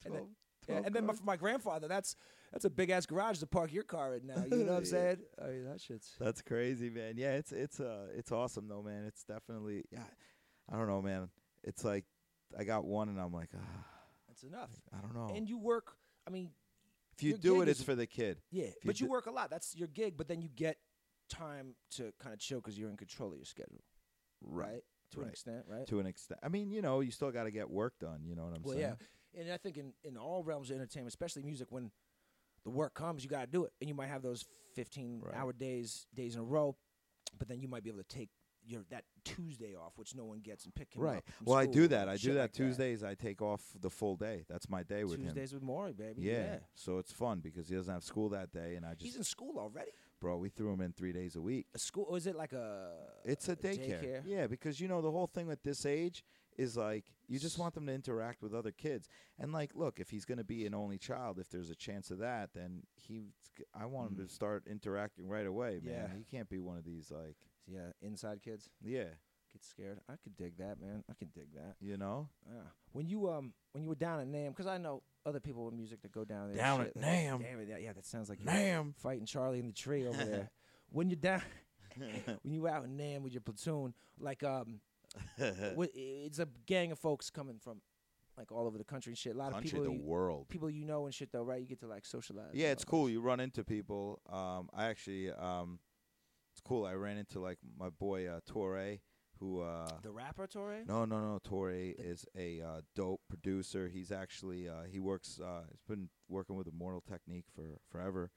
And 0.05 0.13
then, 0.13 0.21
12 0.65 0.79
yeah, 0.81 0.85
and 0.85 0.95
then 0.95 1.05
my, 1.07 1.13
for 1.13 1.23
my 1.23 1.35
grandfather, 1.37 1.87
that's 1.87 2.15
that's 2.51 2.65
a 2.65 2.69
big 2.69 2.89
ass 2.89 3.05
garage 3.05 3.39
to 3.39 3.47
park 3.47 3.71
your 3.73 3.83
car 3.83 4.15
in 4.15 4.25
now. 4.27 4.43
You 4.49 4.63
know 4.65 4.71
what 4.73 4.77
I'm 4.79 4.85
saying? 4.97 5.17
I 5.43 5.47
mean, 5.47 5.65
that 5.65 5.81
shit's. 5.81 6.15
That's 6.19 6.41
crazy, 6.41 6.89
man. 6.89 7.15
Yeah, 7.17 7.33
it's 7.33 7.51
it's 7.51 7.79
uh 7.79 8.07
it's 8.15 8.31
awesome 8.31 8.67
though, 8.67 8.81
man. 8.83 9.05
It's 9.05 9.23
definitely 9.23 9.83
yeah. 9.91 10.03
I 10.71 10.75
don't 10.77 10.87
know, 10.87 11.01
man. 11.01 11.29
It's 11.63 11.83
like 11.83 12.05
I 12.57 12.63
got 12.63 12.85
one, 12.85 13.09
and 13.09 13.19
I'm 13.19 13.33
like, 13.33 13.49
ah, 13.55 13.85
That's 14.27 14.43
enough. 14.43 14.71
I 14.93 15.01
don't 15.01 15.13
know. 15.15 15.33
And 15.35 15.47
you 15.47 15.57
work. 15.59 15.93
I 16.27 16.31
mean, 16.31 16.51
if 17.15 17.23
you 17.23 17.37
do 17.37 17.61
it, 17.61 17.67
it's 17.69 17.83
for 17.83 17.95
the 17.95 18.07
kid. 18.07 18.37
yeah, 18.51 18.65
you 18.67 18.73
but 18.85 18.99
you 18.99 19.07
d- 19.07 19.11
work 19.11 19.25
a 19.25 19.31
lot. 19.31 19.49
That's 19.49 19.75
your 19.75 19.87
gig. 19.87 20.15
But 20.17 20.27
then 20.27 20.41
you 20.41 20.49
get 20.49 20.77
time 21.29 21.75
to 21.91 22.11
kind 22.19 22.33
of 22.33 22.39
chill 22.39 22.59
because 22.59 22.77
you're 22.77 22.89
in 22.89 22.97
control 22.97 23.31
of 23.31 23.35
your 23.37 23.45
schedule, 23.45 23.83
right? 24.41 24.81
To 25.13 25.21
an 25.21 25.29
extent, 25.29 25.65
right? 25.67 25.87
To 25.87 25.99
an 25.99 26.05
extent. 26.05 26.39
I 26.43 26.49
mean, 26.49 26.71
you 26.71 26.81
know, 26.83 26.99
you 27.01 27.11
still 27.11 27.31
got 27.31 27.43
to 27.45 27.51
get 27.51 27.69
work 27.69 27.93
done. 27.99 28.21
You 28.25 28.35
know 28.35 28.43
what 28.45 28.55
I'm 28.55 28.61
Well, 28.63 28.75
saying? 28.75 28.95
yeah, 29.33 29.41
and 29.41 29.51
I 29.51 29.57
think 29.57 29.77
in, 29.77 29.93
in 30.03 30.17
all 30.17 30.43
realms 30.43 30.69
of 30.69 30.75
entertainment, 30.75 31.09
especially 31.09 31.41
music, 31.43 31.67
when 31.71 31.91
the 32.63 32.69
work 32.69 32.93
comes, 32.93 33.23
you 33.23 33.29
got 33.29 33.41
to 33.41 33.47
do 33.47 33.65
it, 33.65 33.73
and 33.81 33.87
you 33.87 33.95
might 33.95 34.07
have 34.07 34.21
those 34.21 34.45
fifteen 34.75 35.21
Right. 35.23 35.35
hour 35.35 35.53
days 35.53 36.07
days 36.13 36.35
in 36.35 36.41
a 36.41 36.43
row, 36.43 36.75
but 37.37 37.47
then 37.47 37.61
you 37.61 37.67
might 37.67 37.83
be 37.83 37.89
able 37.89 37.99
to 38.03 38.07
take 38.07 38.29
your 38.65 38.83
that 38.91 39.05
Tuesday 39.23 39.73
off, 39.75 39.93
which 39.97 40.15
no 40.15 40.25
one 40.25 40.39
gets, 40.41 40.65
and 40.65 40.75
pick 40.75 40.93
him 40.93 41.01
Right. 41.01 41.23
Well, 41.43 41.57
I 41.57 41.65
do 41.65 41.87
that. 41.87 42.07
I 42.09 42.17
do 42.17 42.33
that 42.33 42.41
like 42.41 42.51
Tuesdays. 42.51 43.03
I 43.03 43.15
take 43.15 43.41
off 43.41 43.61
the 43.79 43.89
full 43.89 44.15
day. 44.15 44.45
That's 44.49 44.69
my 44.69 44.83
day 44.83 45.03
with 45.05 45.15
him. 45.17 45.23
Tuesdays 45.25 45.53
with 45.53 45.63
Maury, 45.63 45.93
baby. 45.93 46.21
Yeah. 46.21 46.33
Yeah. 46.33 46.57
So 46.75 46.97
it's 46.99 47.11
fun 47.11 47.39
because 47.39 47.69
he 47.69 47.75
doesn't 47.75 47.91
have 47.93 48.03
school 48.03 48.29
that 48.29 48.51
day, 48.51 48.75
and 48.75 48.85
I 48.85 48.91
just, 48.93 49.03
He's 49.05 49.15
in 49.15 49.23
school 49.23 49.57
already. 49.57 49.91
bro, 50.19 50.37
we 50.37 50.49
threw 50.49 50.71
him 50.73 50.81
in 50.81 50.91
three 50.91 51.13
days 51.13 51.35
a 51.35 51.41
week. 51.41 51.67
A 51.73 51.79
school? 51.79 52.05
Or 52.09 52.17
is 52.17 52.27
it 52.27 52.35
like 52.35 52.53
a? 52.53 52.91
It's 53.25 53.47
a 53.49 53.55
daycare. 53.55 54.21
Yeah, 54.25 54.45
because 54.47 54.79
you 54.79 54.87
know 54.87 55.01
the 55.01 55.11
whole 55.11 55.27
thing 55.27 55.47
with 55.47 55.63
this 55.63 55.85
age 55.85 56.23
is 56.59 56.75
like 56.75 57.05
you 57.27 57.39
just 57.39 57.57
want 57.57 57.73
them 57.73 57.85
to 57.87 57.93
interact 57.93 58.41
with 58.41 58.53
other 58.53 58.71
kids. 58.71 59.07
And 59.39 59.51
like, 59.53 59.71
look, 59.75 59.99
if 59.99 60.09
he's 60.09 60.25
going 60.25 60.39
to 60.39 60.43
be 60.43 60.65
an 60.65 60.73
only 60.75 60.97
child, 60.97 61.39
if 61.39 61.49
there's 61.49 61.69
a 61.69 61.75
chance 61.75 62.11
of 62.11 62.19
that, 62.19 62.49
then 62.53 62.83
he, 62.95 63.29
I 63.73 63.85
want 63.85 64.11
him 64.11 64.17
to 64.25 64.31
start 64.33 64.63
interacting 64.69 65.27
right 65.29 65.45
away, 65.47 65.79
man. 65.83 65.93
Mm. 65.93 66.09
Yeah. 66.09 66.17
He 66.17 66.23
can't 66.23 66.49
be 66.49 66.59
one 66.59 66.77
of 66.77 66.83
these 66.83 67.11
like, 67.11 67.37
Yeah, 67.67 67.91
inside 68.01 68.41
kids 68.43 68.69
yeah, 68.83 69.05
get 69.53 69.63
scared. 69.63 69.99
I 70.09 70.13
could 70.23 70.35
dig 70.37 70.57
that, 70.57 70.81
man. 70.81 71.03
I 71.09 71.13
can 71.13 71.29
dig 71.33 71.53
that. 71.53 71.75
you 71.79 71.97
know. 71.97 72.27
Yeah. 72.45 72.61
When 72.91 73.07
you 73.07 73.29
um 73.29 73.53
when 73.71 73.83
you 73.83 73.89
were 73.89 73.95
down 73.95 74.19
at 74.19 74.27
Nam, 74.27 74.49
because 74.51 74.67
I 74.67 74.77
know 74.77 75.03
other 75.25 75.39
people 75.39 75.65
with 75.65 75.75
music 75.75 76.01
that 76.01 76.11
go 76.11 76.25
down 76.25 76.49
there. 76.51 76.57
and 76.57 76.57
Down 76.57 76.79
shit, 76.79 76.87
at 76.87 76.95
like, 76.95 77.05
Nam? 77.05 77.41
Damn 77.41 77.59
it, 77.61 77.67
yeah, 77.69 77.77
yeah, 77.77 77.93
that 77.93 78.05
sounds 78.05 78.27
like 78.29 78.39
you're 78.43 78.51
Nam. 78.53 78.93
fighting 78.97 79.25
Charlie 79.25 79.59
in 79.59 79.67
the 79.67 79.73
tree 79.73 80.07
over 80.07 80.23
there. 80.25 80.49
when 80.91 81.09
you're 81.09 81.15
down, 81.17 81.41
when 82.43 82.53
you 82.53 82.61
were 82.63 82.69
out 82.69 82.85
in 82.85 82.97
Nam 82.97 83.21
with 83.23 83.33
your 83.33 83.41
platoon, 83.41 83.93
like 84.19 84.43
um, 84.43 84.79
it's 85.37 86.39
a 86.39 86.47
gang 86.65 86.91
of 86.91 86.99
folks 86.99 87.29
coming 87.29 87.59
from 87.59 87.81
like 88.39 88.51
all 88.51 88.65
over 88.65 88.77
the 88.77 88.83
country 88.85 89.11
and 89.11 89.17
shit. 89.17 89.35
A 89.35 89.37
lot 89.37 89.51
Country, 89.51 89.69
of 89.69 89.83
people, 89.83 89.93
the 89.93 89.99
you, 89.99 90.05
world. 90.05 90.47
people 90.47 90.69
you 90.69 90.85
know 90.85 91.05
and 91.05 91.13
shit 91.13 91.31
though, 91.31 91.43
right? 91.43 91.59
You 91.59 91.67
get 91.67 91.81
to 91.81 91.87
like 91.87 92.05
socialize. 92.05 92.51
Yeah, 92.53 92.67
and 92.67 92.73
it's 92.73 92.85
all 92.85 92.91
cool. 92.91 93.09
You 93.09 93.21
run 93.21 93.39
into 93.39 93.63
people. 93.63 94.21
Um, 94.31 94.69
I 94.73 94.85
actually, 94.85 95.29
um, 95.31 95.79
it's 96.53 96.61
cool. 96.61 96.85
I 96.85 96.93
ran 96.93 97.17
into 97.17 97.39
like 97.39 97.57
my 97.77 97.89
boy 97.89 98.27
uh, 98.27 98.39
Torre, 98.47 98.97
who. 99.39 99.61
Uh, 99.61 99.87
that. 99.87 100.03
The 100.03 100.11
rapper 100.11 100.47
Torre. 100.47 100.83
no, 100.87 101.03
no, 101.05 101.19
no. 101.19 101.39
Torre 101.43 101.93
is 101.97 102.25
a 102.37 102.61
uh, 102.61 102.81
dope 102.95 103.21
producer. 103.29 103.89
He's 103.89 104.11
actually 104.11 104.69
uh, 104.69 104.83
he 104.89 104.99
works. 104.99 105.39
Uh, 105.43 105.63
he's 105.69 105.83
been 105.87 106.09
working 106.29 106.55
with 106.55 106.67
Immortal 106.67 107.01
Technique 107.01 107.45
for 107.53 107.79
forever. 107.91 108.31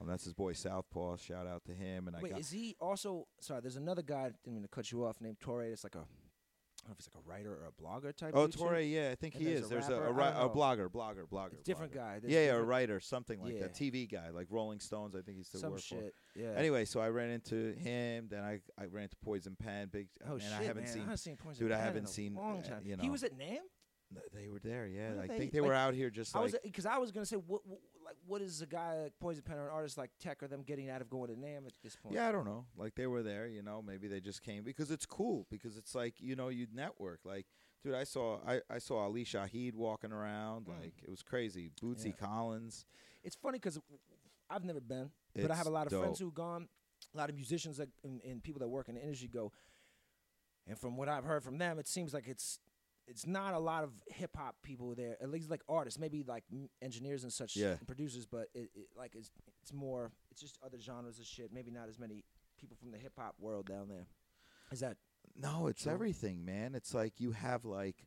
Um, 0.00 0.06
that's 0.06 0.24
his 0.24 0.32
boy 0.34 0.52
Southpaw. 0.52 1.16
Shout 1.16 1.46
out 1.46 1.64
to 1.66 1.72
him. 1.72 2.06
And 2.08 2.16
I 2.16 2.20
Wait, 2.20 2.32
got 2.32 2.40
is 2.40 2.50
he 2.50 2.76
also? 2.80 3.26
Sorry, 3.40 3.60
there's 3.60 3.76
another 3.76 4.02
guy. 4.02 4.30
Didn't 4.44 4.54
mean 4.54 4.62
to 4.62 4.68
cut 4.68 4.90
you 4.92 5.04
off. 5.04 5.20
Named 5.20 5.38
Torre. 5.40 5.64
It's 5.64 5.84
like 5.84 5.94
a. 5.96 6.04
I 6.84 6.90
don't 6.90 6.90
know 6.90 6.96
if 7.00 7.04
he's 7.04 7.10
like 7.14 7.24
a 7.24 7.28
writer 7.28 7.52
or 7.52 7.66
a 7.66 7.72
blogger 7.82 8.16
type. 8.16 8.30
oh. 8.34 8.46
Torre. 8.46 8.80
Yeah, 8.80 9.10
I 9.10 9.14
think 9.16 9.34
And 9.34 9.42
he 9.42 9.48
there's 9.52 9.64
is. 9.64 9.66
a 9.66 9.68
There's 9.74 9.88
a, 9.88 10.00
rapper? 10.00 10.20
a, 10.20 10.24
I 10.24 10.40
ri- 10.40 10.46
a 10.46 10.48
blogger, 10.48 10.88
blogger, 10.88 11.24
blogger. 11.28 11.54
It's 11.54 11.62
different 11.64 11.92
blogger. 11.92 11.96
guy. 11.96 12.18
There's 12.20 12.32
Yeah, 12.32 12.38
yeah, 12.38 12.44
a 12.44 12.48
different- 12.52 12.68
writer, 12.68 13.00
something 13.00 13.42
like 13.42 13.58
that. 13.60 13.74
TV 13.74 14.10
guy, 14.10 14.30
like 14.30 14.46
Rolling 14.48 14.78
Stones. 14.80 15.14
I 15.16 15.20
think 15.20 15.36
he's 15.38 15.48
still 15.48 15.60
Some 15.60 15.72
work 15.72 15.80
for. 15.80 15.96
shit. 15.96 16.14
Yeah. 16.36 16.52
Anyway, 16.56 16.84
so 16.84 17.00
I 17.00 17.08
ran 17.08 17.30
into 17.30 17.72
him. 17.74 18.28
Then 18.30 18.42
I 18.44 18.60
I 18.80 18.86
ran 18.86 19.02
into 19.04 19.16
Poison 19.22 19.56
Pen. 19.58 19.88
Big 19.92 20.06
Oh 20.26 20.38
shit, 20.38 20.52
I 20.52 20.62
haven't 20.62 20.84
man. 20.84 20.92
seen. 20.92 21.02
I 21.02 21.04
haven't 21.06 21.16
seen 21.18 21.36
Poison 21.36 21.64
dude, 21.66 21.72
I 21.72 21.80
haven't 21.80 22.04
a 22.04 22.08
seen, 22.08 22.34
long 22.36 22.60
uh, 22.60 22.62
time. 22.62 22.82
you 22.86 22.96
He 23.00 23.10
was 23.10 23.24
at 23.24 23.36
Nam. 23.36 23.58
They 24.32 24.48
were 24.48 24.60
there, 24.60 24.86
yeah. 24.86 25.10
I 25.22 25.26
they? 25.26 25.36
think 25.36 25.52
they 25.52 25.60
Like, 25.60 25.68
were 25.68 25.74
out 25.74 25.92
here 25.92 26.08
just 26.08 26.34
I 26.34 26.38
like 26.38 26.52
was 26.52 26.60
because 26.64 26.86
I 26.86 26.96
was 26.96 27.10
gonna 27.12 27.26
say 27.26 27.36
what, 27.36 27.60
what 27.66 27.80
what 28.28 28.42
is 28.42 28.60
a 28.62 28.66
guy 28.66 29.02
like 29.02 29.12
Poison 29.18 29.42
Pen 29.42 29.56
or 29.58 29.68
an 29.68 29.74
artist 29.74 29.96
like 29.96 30.10
Tech 30.20 30.42
or 30.42 30.48
them 30.48 30.62
getting 30.62 30.90
out 30.90 31.00
of 31.00 31.08
going 31.08 31.34
to 31.34 31.40
Nam 31.40 31.64
at 31.66 31.72
this 31.82 31.96
point? 31.96 32.14
Yeah, 32.14 32.28
I 32.28 32.32
don't 32.32 32.44
know. 32.44 32.66
Like 32.76 32.94
they 32.94 33.06
were 33.06 33.22
there, 33.22 33.46
you 33.46 33.62
know. 33.62 33.82
Maybe 33.82 34.06
they 34.06 34.20
just 34.20 34.42
came 34.42 34.62
because 34.62 34.90
it's 34.90 35.06
cool. 35.06 35.46
Because 35.50 35.76
it's 35.76 35.94
like 35.94 36.14
you 36.20 36.36
know 36.36 36.48
you 36.48 36.66
network. 36.72 37.20
Like, 37.24 37.46
dude, 37.82 37.94
I 37.94 38.04
saw 38.04 38.38
I, 38.46 38.60
I 38.70 38.78
saw 38.78 38.98
Ali 38.98 39.24
Shaheed 39.24 39.74
walking 39.74 40.12
around. 40.12 40.66
Mm. 40.66 40.80
Like 40.80 40.94
it 41.02 41.10
was 41.10 41.22
crazy. 41.22 41.70
Bootsy 41.82 42.06
Yeah. 42.06 42.26
Collins. 42.26 42.84
It's 43.24 43.36
funny 43.36 43.58
because 43.58 43.78
I've 44.50 44.64
never 44.64 44.80
been, 44.80 45.10
but 45.34 45.50
I 45.50 45.56
have 45.56 45.66
a 45.66 45.70
lot 45.70 45.86
of 45.90 45.98
friends 45.98 46.18
who've 46.18 46.34
gone. 46.34 46.68
A 47.14 47.16
lot 47.16 47.30
of 47.30 47.36
musicians 47.36 47.76
that, 47.78 47.88
and, 48.02 48.20
and 48.28 48.42
people 48.42 48.58
that 48.58 48.68
work 48.68 48.88
in 48.88 48.96
the 48.96 49.00
industry 49.00 49.28
go. 49.32 49.52
And 50.66 50.78
from 50.78 50.96
what 50.96 51.08
I've 51.08 51.24
heard 51.24 51.42
from 51.42 51.56
them, 51.56 51.78
it 51.78 51.88
seems 51.88 52.12
like 52.12 52.26
it's 52.26 52.58
it's 53.08 53.26
not 53.26 53.54
a 53.54 53.58
lot 53.58 53.82
of 53.84 53.90
hip 54.08 54.36
hop 54.36 54.54
people 54.62 54.94
there. 54.94 55.16
At 55.20 55.30
least 55.30 55.50
like 55.50 55.62
artists, 55.68 55.98
maybe 55.98 56.22
like 56.22 56.44
engineers 56.82 57.24
and 57.24 57.32
such, 57.32 57.56
Yeah. 57.56 57.70
and 57.78 57.86
producers. 57.86 58.26
But 58.26 58.48
it, 58.54 58.70
it 58.74 58.88
like 58.96 59.14
it's 59.16 59.30
it's 59.62 59.72
more. 59.72 60.12
It's 60.30 60.40
just 60.40 60.58
other 60.64 60.78
genres 60.80 61.18
of 61.18 61.26
shit. 61.26 61.52
Maybe 61.52 61.70
not 61.70 61.88
as 61.88 61.98
many 61.98 62.24
people 62.60 62.76
from 62.76 62.90
the 62.92 62.98
hip 62.98 63.14
hop 63.18 63.34
world 63.40 63.66
down 63.66 63.88
there. 63.88 64.06
Is 64.70 64.80
that 64.80 64.96
No, 65.34 65.66
it's 65.68 65.82
True. 65.84 65.92
everything, 65.92 66.44
man. 66.44 66.74
It's 66.74 66.92
like 66.94 67.18
you 67.18 67.32
have 67.32 67.64
like 67.64 68.06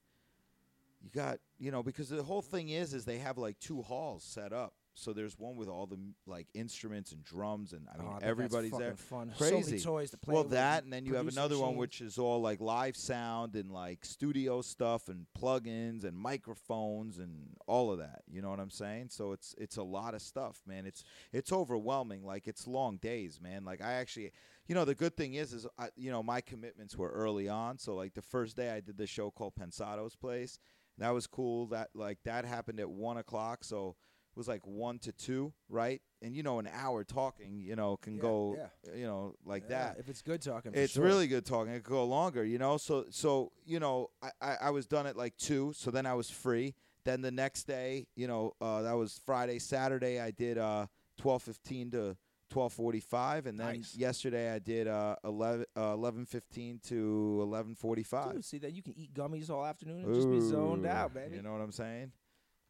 you 1.02 1.10
got 1.10 1.40
you 1.58 1.72
know 1.72 1.82
because 1.82 2.10
the 2.10 2.22
whole 2.24 2.42
thing 2.44 2.70
is 2.70 2.94
is 2.94 3.06
they 3.06 3.18
have 3.18 3.38
like 3.38 3.60
two 3.60 3.82
halls 3.82 4.24
set 4.24 4.54
up. 4.54 4.74
So 4.94 5.14
there's 5.14 5.38
one 5.40 5.56
with 5.56 5.68
all 5.70 5.86
the 5.86 5.98
like 6.28 6.48
instruments 6.54 7.12
and 7.12 7.24
drums 7.24 7.74
and 7.74 7.88
I 7.88 7.96
oh, 7.96 8.00
mean 8.00 8.08
Oh, 8.10 8.14
that's 8.14 8.26
everybody's 8.26 8.72
there. 8.72 8.96
Fun. 8.96 9.32
So 9.38 9.46
many 9.46 9.64
Crazy. 9.64 9.80
toys 9.80 10.12
to 10.12 10.18
play 10.18 10.34
Well, 10.34 10.44
with 10.44 10.52
that 10.52 10.84
and 10.84 10.92
then 10.92 11.06
you 11.06 11.16
have 11.16 11.28
another 11.28 11.58
one 11.58 11.78
which 11.78 12.02
is 12.02 12.18
all 12.18 12.42
like 12.42 12.60
live 12.60 12.96
sound 12.98 13.56
and 13.56 13.72
like 13.72 14.04
studio 14.06 14.62
stuff 14.62 15.08
and 15.08 15.26
plugins 15.40 16.04
and 16.04 16.18
microphones 16.18 17.18
and 17.20 17.56
all 17.68 17.92
of 17.92 18.00
that. 18.00 18.24
You 18.30 18.42
know 18.42 18.50
what 18.50 18.60
I'm 18.60 18.70
saying? 18.70 19.08
So 19.10 19.32
it's 19.32 19.56
it's 19.58 19.78
a 19.78 19.84
lot 19.84 20.14
of 20.14 20.22
stuff, 20.22 20.62
man. 20.68 20.86
It's 20.86 21.04
it's 21.32 21.52
overwhelming. 21.52 22.26
Like 22.26 22.48
it's 22.48 22.68
long 22.68 22.98
days, 22.98 23.40
man. 23.42 23.64
Like 23.64 23.82
I 23.82 23.94
actually, 23.94 24.32
you 24.68 24.76
know, 24.76 24.86
the 24.86 24.96
good 24.96 25.16
thing 25.16 25.36
is 25.36 25.54
is 25.54 25.66
I, 25.80 25.90
you 25.96 26.12
know 26.12 26.22
my 26.22 26.42
commitments 26.42 26.98
were 26.98 27.10
early 27.10 27.48
on. 27.48 27.78
So 27.78 27.96
like 27.96 28.14
the 28.14 28.22
first 28.22 28.58
day 28.58 28.70
I 28.72 28.82
did 28.82 28.98
the 28.98 29.08
show 29.08 29.32
called 29.32 29.54
Pensado's 29.56 30.16
Place. 30.16 30.60
That 30.98 31.12
was 31.12 31.26
cool. 31.28 31.68
That 31.68 31.90
like 31.96 32.20
that 32.26 32.46
happened 32.46 32.80
at 32.80 32.90
one 32.90 33.18
o'clock. 33.18 33.64
So 33.64 33.96
was 34.36 34.48
like 34.48 34.66
one 34.66 35.00
to 35.00 35.12
two, 35.12 35.54
right? 35.70 36.02
And 36.22 36.36
you 36.36 36.44
know, 36.44 36.60
an 36.60 36.70
hour 36.72 37.04
talking, 37.04 37.60
you 37.62 37.76
know, 37.76 37.98
can 37.98 38.16
Yeah, 38.16 38.22
go, 38.22 38.56
yeah. 38.58 38.96
you 38.96 39.06
know, 39.06 39.36
like 39.46 39.64
Yeah, 39.64 39.70
that 39.94 39.98
If 40.00 40.10
it's 40.10 40.22
good 40.22 40.42
talking, 40.42 40.72
it's 40.76 40.94
sure. 40.94 41.04
really 41.04 41.28
good 41.28 41.46
talking. 41.46 41.74
It 41.74 41.84
could 41.84 41.92
go 41.92 42.06
longer, 42.06 42.44
you 42.44 42.58
know. 42.58 42.78
So 42.78 43.06
so 43.10 43.52
you 43.66 43.80
know, 43.80 44.10
I, 44.22 44.30
I 44.42 44.56
I 44.64 44.70
was 44.70 44.86
done 44.86 45.08
at 45.08 45.16
like 45.18 45.36
two, 45.38 45.74
so 45.76 45.92
then 45.92 46.06
I 46.06 46.14
was 46.14 46.30
free. 46.30 46.76
Then 47.04 47.22
the 47.22 47.32
next 47.32 47.64
day, 47.64 48.06
you 48.16 48.28
know, 48.28 48.54
uh, 48.62 48.84
that 48.84 48.94
was 48.94 49.20
Friday, 49.26 49.58
Saturday. 49.60 50.20
I 50.20 50.32
did 50.32 50.58
uh 50.58 50.86
twelve 51.18 51.42
fifteen 51.44 51.90
to 51.92 52.16
twelve 52.52 52.74
forty 52.74 53.00
five, 53.00 53.48
and 53.48 53.58
then 53.60 53.78
Nice. 53.78 53.96
yesterday 53.96 54.54
I 54.54 54.60
did 54.60 54.88
uh 54.88 55.16
eleven 55.24 55.66
uh, 55.76 55.94
eleven 55.94 56.26
fifteen 56.26 56.80
to 56.90 57.40
eleven 57.42 57.74
forty 57.74 58.04
five. 58.04 58.46
See 58.46 58.60
that 58.60 58.74
you 58.74 58.84
can 58.84 58.94
eat 58.96 59.14
gummies 59.16 59.50
all 59.50 59.66
afternoon 59.66 60.04
and 60.04 60.14
just 60.14 60.30
be 60.30 60.40
zoned 60.40 60.86
out, 60.86 61.14
baby. 61.14 61.38
You 61.38 61.42
know 61.42 61.54
what 61.54 61.62
I'm 61.62 61.72
saying? 61.72 62.12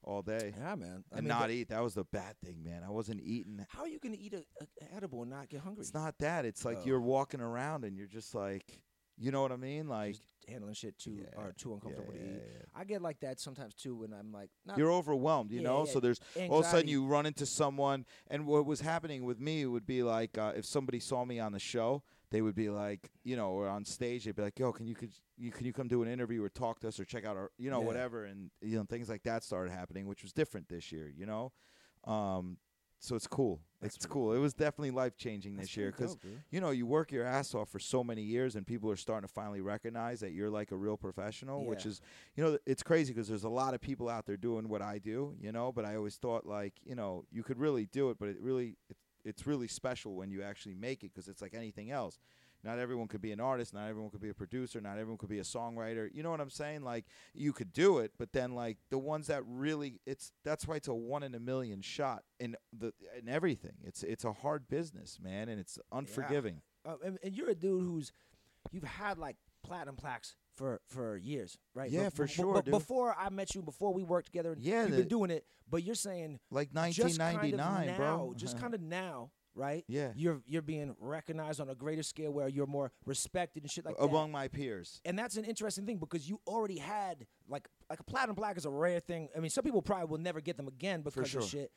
All 0.03 0.21
day. 0.23 0.53
Yeah, 0.57 0.75
man. 0.75 1.03
I 1.13 1.17
and 1.17 1.25
mean, 1.25 1.27
not 1.27 1.41
but 1.41 1.51
eat. 1.51 1.69
That 1.69 1.83
was 1.83 1.93
the 1.93 2.03
bad 2.05 2.35
thing, 2.43 2.63
man. 2.63 2.81
I 2.83 2.89
wasn't 2.89 3.21
eating. 3.21 3.63
how 3.69 3.81
are 3.81 3.87
you 3.87 3.99
gonna 3.99 4.17
eat 4.19 4.33
a, 4.33 4.43
a 4.63 4.95
edible 4.95 5.21
and 5.21 5.29
not 5.29 5.47
get 5.49 5.61
hungry? 5.61 5.81
It's 5.81 5.93
not 5.93 6.17
that. 6.19 6.43
It's 6.45 6.65
like 6.65 6.79
Oh. 6.81 6.85
you're 6.85 6.99
walking 7.01 7.39
around 7.39 7.85
and 7.85 7.95
you're 7.95 8.07
just 8.07 8.33
like, 8.33 8.81
you 9.17 9.29
know 9.31 9.43
what 9.43 9.51
I 9.51 9.57
mean? 9.57 9.87
Like 9.87 10.13
Just 10.13 10.23
handling 10.47 10.73
shit 10.73 10.97
too 10.97 11.19
Yeah, 11.21 11.39
or 11.39 11.53
too 11.55 11.73
uncomfortable 11.75 12.13
yeah, 12.15 12.19
to 12.19 12.25
eat. 12.25 12.31
yeah, 12.33 12.51
yeah. 12.57 12.65
I 12.73 12.83
get 12.83 13.03
like 13.03 13.19
that 13.19 13.39
sometimes 13.39 13.75
too 13.75 13.95
when 13.95 14.11
I'm 14.11 14.31
like, 14.31 14.49
not 14.65 14.79
you're 14.79 14.91
overwhelmed, 14.91 15.51
you 15.51 15.61
Yeah, 15.61 15.67
know. 15.67 15.85
yeah, 15.85 15.91
So 15.91 15.99
there's 15.99 16.19
all 16.49 16.59
of 16.61 16.65
a 16.65 16.69
sudden 16.69 16.87
you 16.87 17.05
run 17.05 17.27
into 17.27 17.45
someone, 17.45 18.05
and 18.27 18.47
what 18.47 18.65
was 18.65 18.81
happening 18.81 19.23
with 19.23 19.39
me 19.39 19.67
would 19.67 19.85
be 19.85 20.01
like 20.01 20.35
uh, 20.35 20.53
if 20.55 20.65
somebody 20.65 20.99
saw 20.99 21.23
me 21.25 21.39
on 21.39 21.51
the 21.51 21.59
show, 21.59 22.01
they 22.31 22.41
would 22.41 22.55
be 22.55 22.69
like, 22.69 23.11
you 23.23 23.35
know, 23.35 23.51
or 23.51 23.67
on 23.67 23.85
stage, 23.85 24.25
they'd 24.25 24.35
be 24.35 24.41
like, 24.41 24.57
"Yo, 24.57 24.71
can 24.71 24.87
you 24.87 24.95
could 24.95 25.11
you 25.37 25.51
can 25.51 25.65
you 25.65 25.73
come 25.73 25.87
do 25.87 26.01
an 26.01 26.07
interview 26.09 26.43
or 26.43 26.49
talk 26.49 26.79
to 26.79 26.87
us 26.87 26.99
or 26.99 27.05
check 27.05 27.25
out 27.25 27.37
our, 27.37 27.51
you 27.57 27.69
know, 27.69 27.79
Yeah. 27.81 27.85
whatever," 27.85 28.25
and 28.25 28.49
you 28.61 28.77
know 28.77 28.83
things 28.85 29.09
like 29.09 29.23
that 29.23 29.43
started 29.43 29.71
happening, 29.71 30.07
which 30.07 30.23
was 30.23 30.33
different 30.33 30.69
this 30.69 30.91
year, 30.91 31.09
you 31.09 31.25
know. 31.25 31.51
Um, 32.05 32.57
so 32.99 33.15
it's 33.15 33.27
cool. 33.27 33.61
That's 33.81 33.95
it's 33.95 34.05
really 34.05 34.13
cool. 34.13 34.33
It 34.33 34.37
was 34.39 34.53
definitely 34.53 34.91
life 34.91 35.17
changing 35.17 35.55
this 35.57 35.75
year 35.75 35.91
because 35.91 36.15
you 36.51 36.61
know, 36.61 36.69
you 36.69 36.85
work 36.85 37.11
your 37.11 37.25
ass 37.25 37.53
off 37.55 37.69
for 37.69 37.79
so 37.79 38.03
many 38.03 38.21
years, 38.21 38.55
and 38.55 38.65
people 38.65 38.89
are 38.91 38.95
starting 38.95 39.27
to 39.27 39.33
finally 39.33 39.59
recognize 39.61 40.19
that 40.19 40.31
you're 40.33 40.51
like 40.51 40.71
a 40.71 40.75
real 40.77 40.97
professional, 40.97 41.65
which 41.65 41.85
is, 41.87 42.01
you 42.35 42.43
know, 42.43 42.57
it's 42.65 42.83
crazy 42.83 43.11
because 43.13 43.27
there's 43.27 43.43
a 43.43 43.49
lot 43.49 43.73
of 43.73 43.81
people 43.81 44.07
out 44.07 44.25
there 44.27 44.37
doing 44.37 44.69
what 44.69 44.81
I 44.83 44.99
do, 44.99 45.35
you 45.39 45.51
know. 45.51 45.71
But 45.71 45.85
I 45.85 45.95
always 45.95 46.15
thought 46.17 46.45
like, 46.45 46.73
you 46.83 46.95
know, 46.95 47.25
you 47.31 47.41
could 47.43 47.57
really 47.59 47.87
do 47.87 48.11
it, 48.11 48.17
but 48.19 48.29
it 48.29 48.37
really, 48.39 48.77
it, 48.89 48.97
it's 49.25 49.47
really 49.47 49.67
special 49.67 50.15
when 50.15 50.31
you 50.31 50.43
actually 50.43 50.75
make 50.75 51.03
it 51.03 51.13
because 51.13 51.27
it's 51.27 51.41
like 51.41 51.53
anything 51.53 51.91
else. 51.91 52.19
Not 52.63 52.77
everyone 52.77 53.07
could 53.07 53.21
be 53.21 53.31
an 53.31 53.39
artist. 53.39 53.73
Not 53.73 53.89
everyone 53.89 54.11
could 54.11 54.21
be 54.21 54.29
a 54.29 54.35
producer. 54.35 54.79
Not 54.79 54.99
everyone 54.99 55.17
could 55.17 55.29
be 55.29 55.39
a 55.39 55.43
songwriter. 55.43 56.09
You 56.13 56.21
know 56.21 56.29
what 56.29 56.39
I'm 56.39 56.51
saying? 56.51 56.83
Like 56.83 57.05
you 57.33 57.53
could 57.53 57.73
do 57.73 57.99
it, 57.99 58.11
but 58.19 58.33
then 58.33 58.53
like 58.53 58.77
the 58.89 58.99
ones 58.99 59.27
that 59.27 59.41
really, 59.47 59.99
it's 60.05 60.31
that's 60.45 60.67
why 60.67 60.75
it's 60.75 60.87
a 60.87 60.93
one 60.93 61.23
in 61.23 61.33
a 61.33 61.39
million 61.39 61.81
shot 61.81 62.23
in 62.39 62.55
the 62.77 62.93
in 63.19 63.27
everything. 63.29 63.73
It's 63.83 64.03
it's 64.03 64.25
a 64.25 64.33
hard 64.33 64.67
business, 64.67 65.17
man, 65.21 65.49
and 65.49 65.59
it's 65.59 65.79
unforgiving. 65.91 66.61
Uh, 66.85 66.95
and, 67.03 67.17
and 67.23 67.35
you're 67.35 67.49
a 67.49 67.55
dude 67.55 67.83
who's 67.83 68.11
you've 68.71 68.83
had 68.83 69.17
like 69.17 69.37
platinum 69.63 69.95
plaques 69.95 70.35
for 70.53 70.81
for 70.87 71.17
years, 71.17 71.57
right? 71.73 71.89
Yeah, 71.89 72.05
But- 72.05 72.13
for 72.13 72.23
but- 72.23 72.29
sure, 72.31 72.53
But 72.53 72.65
dude. 72.65 72.71
before 72.73 73.15
I 73.17 73.29
met 73.29 73.55
you, 73.55 73.61
before 73.61 73.93
we 73.93 74.03
worked 74.03 74.27
together, 74.27 74.55
Yeah, 74.59 74.81
you've 74.83 74.91
the- 74.91 74.97
been 74.97 75.07
doing 75.07 75.31
it. 75.31 75.45
But 75.69 75.83
you're 75.83 75.95
saying 75.95 76.39
Like 76.49 76.71
just 76.91 77.17
kind 77.17 77.37
of 77.37 77.51
1999, 77.51 77.87
now, 77.87 77.97
bro. 77.97 78.33
just 78.35 78.55
uh-huh. 78.55 78.61
kind 78.61 78.73
of 78.73 78.81
now, 78.81 79.31
right? 79.55 79.85
Yeah. 79.87 80.11
You're 80.15 80.41
you're 80.45 80.61
being 80.61 80.95
recognized 80.99 81.61
on 81.61 81.69
a 81.69 81.75
greater 81.75 82.03
scale 82.03 82.31
where 82.31 82.49
you're 82.49 82.67
more 82.67 82.91
respected 83.05 83.63
and 83.63 83.71
shit 83.71 83.85
like 83.85 83.95
that. 83.97 84.03
among 84.03 84.31
my 84.31 84.49
peers. 84.49 84.99
and 85.05 85.17
that's 85.17 85.37
an 85.37 85.45
interesting 85.45 85.85
thing 85.85 85.97
because 85.97 86.27
you 86.29 86.41
already 86.45 86.77
had 86.77 87.25
like 87.47 87.69
like 87.89 87.99
a 87.99 88.03
platinum 88.03 88.35
plaque 88.35 88.57
is 88.57 88.65
a 88.65 88.69
rare 88.69 88.99
thing. 88.99 89.29
I 89.35 89.39
mean, 89.39 89.49
some 89.49 89.63
people 89.63 89.81
probably 89.81 90.07
will 90.07 90.17
never 90.17 90.41
get 90.41 90.57
them 90.57 90.67
again 90.67 91.01
because 91.01 91.29
sure. 91.29 91.41
of 91.41 91.47
shit. 91.47 91.71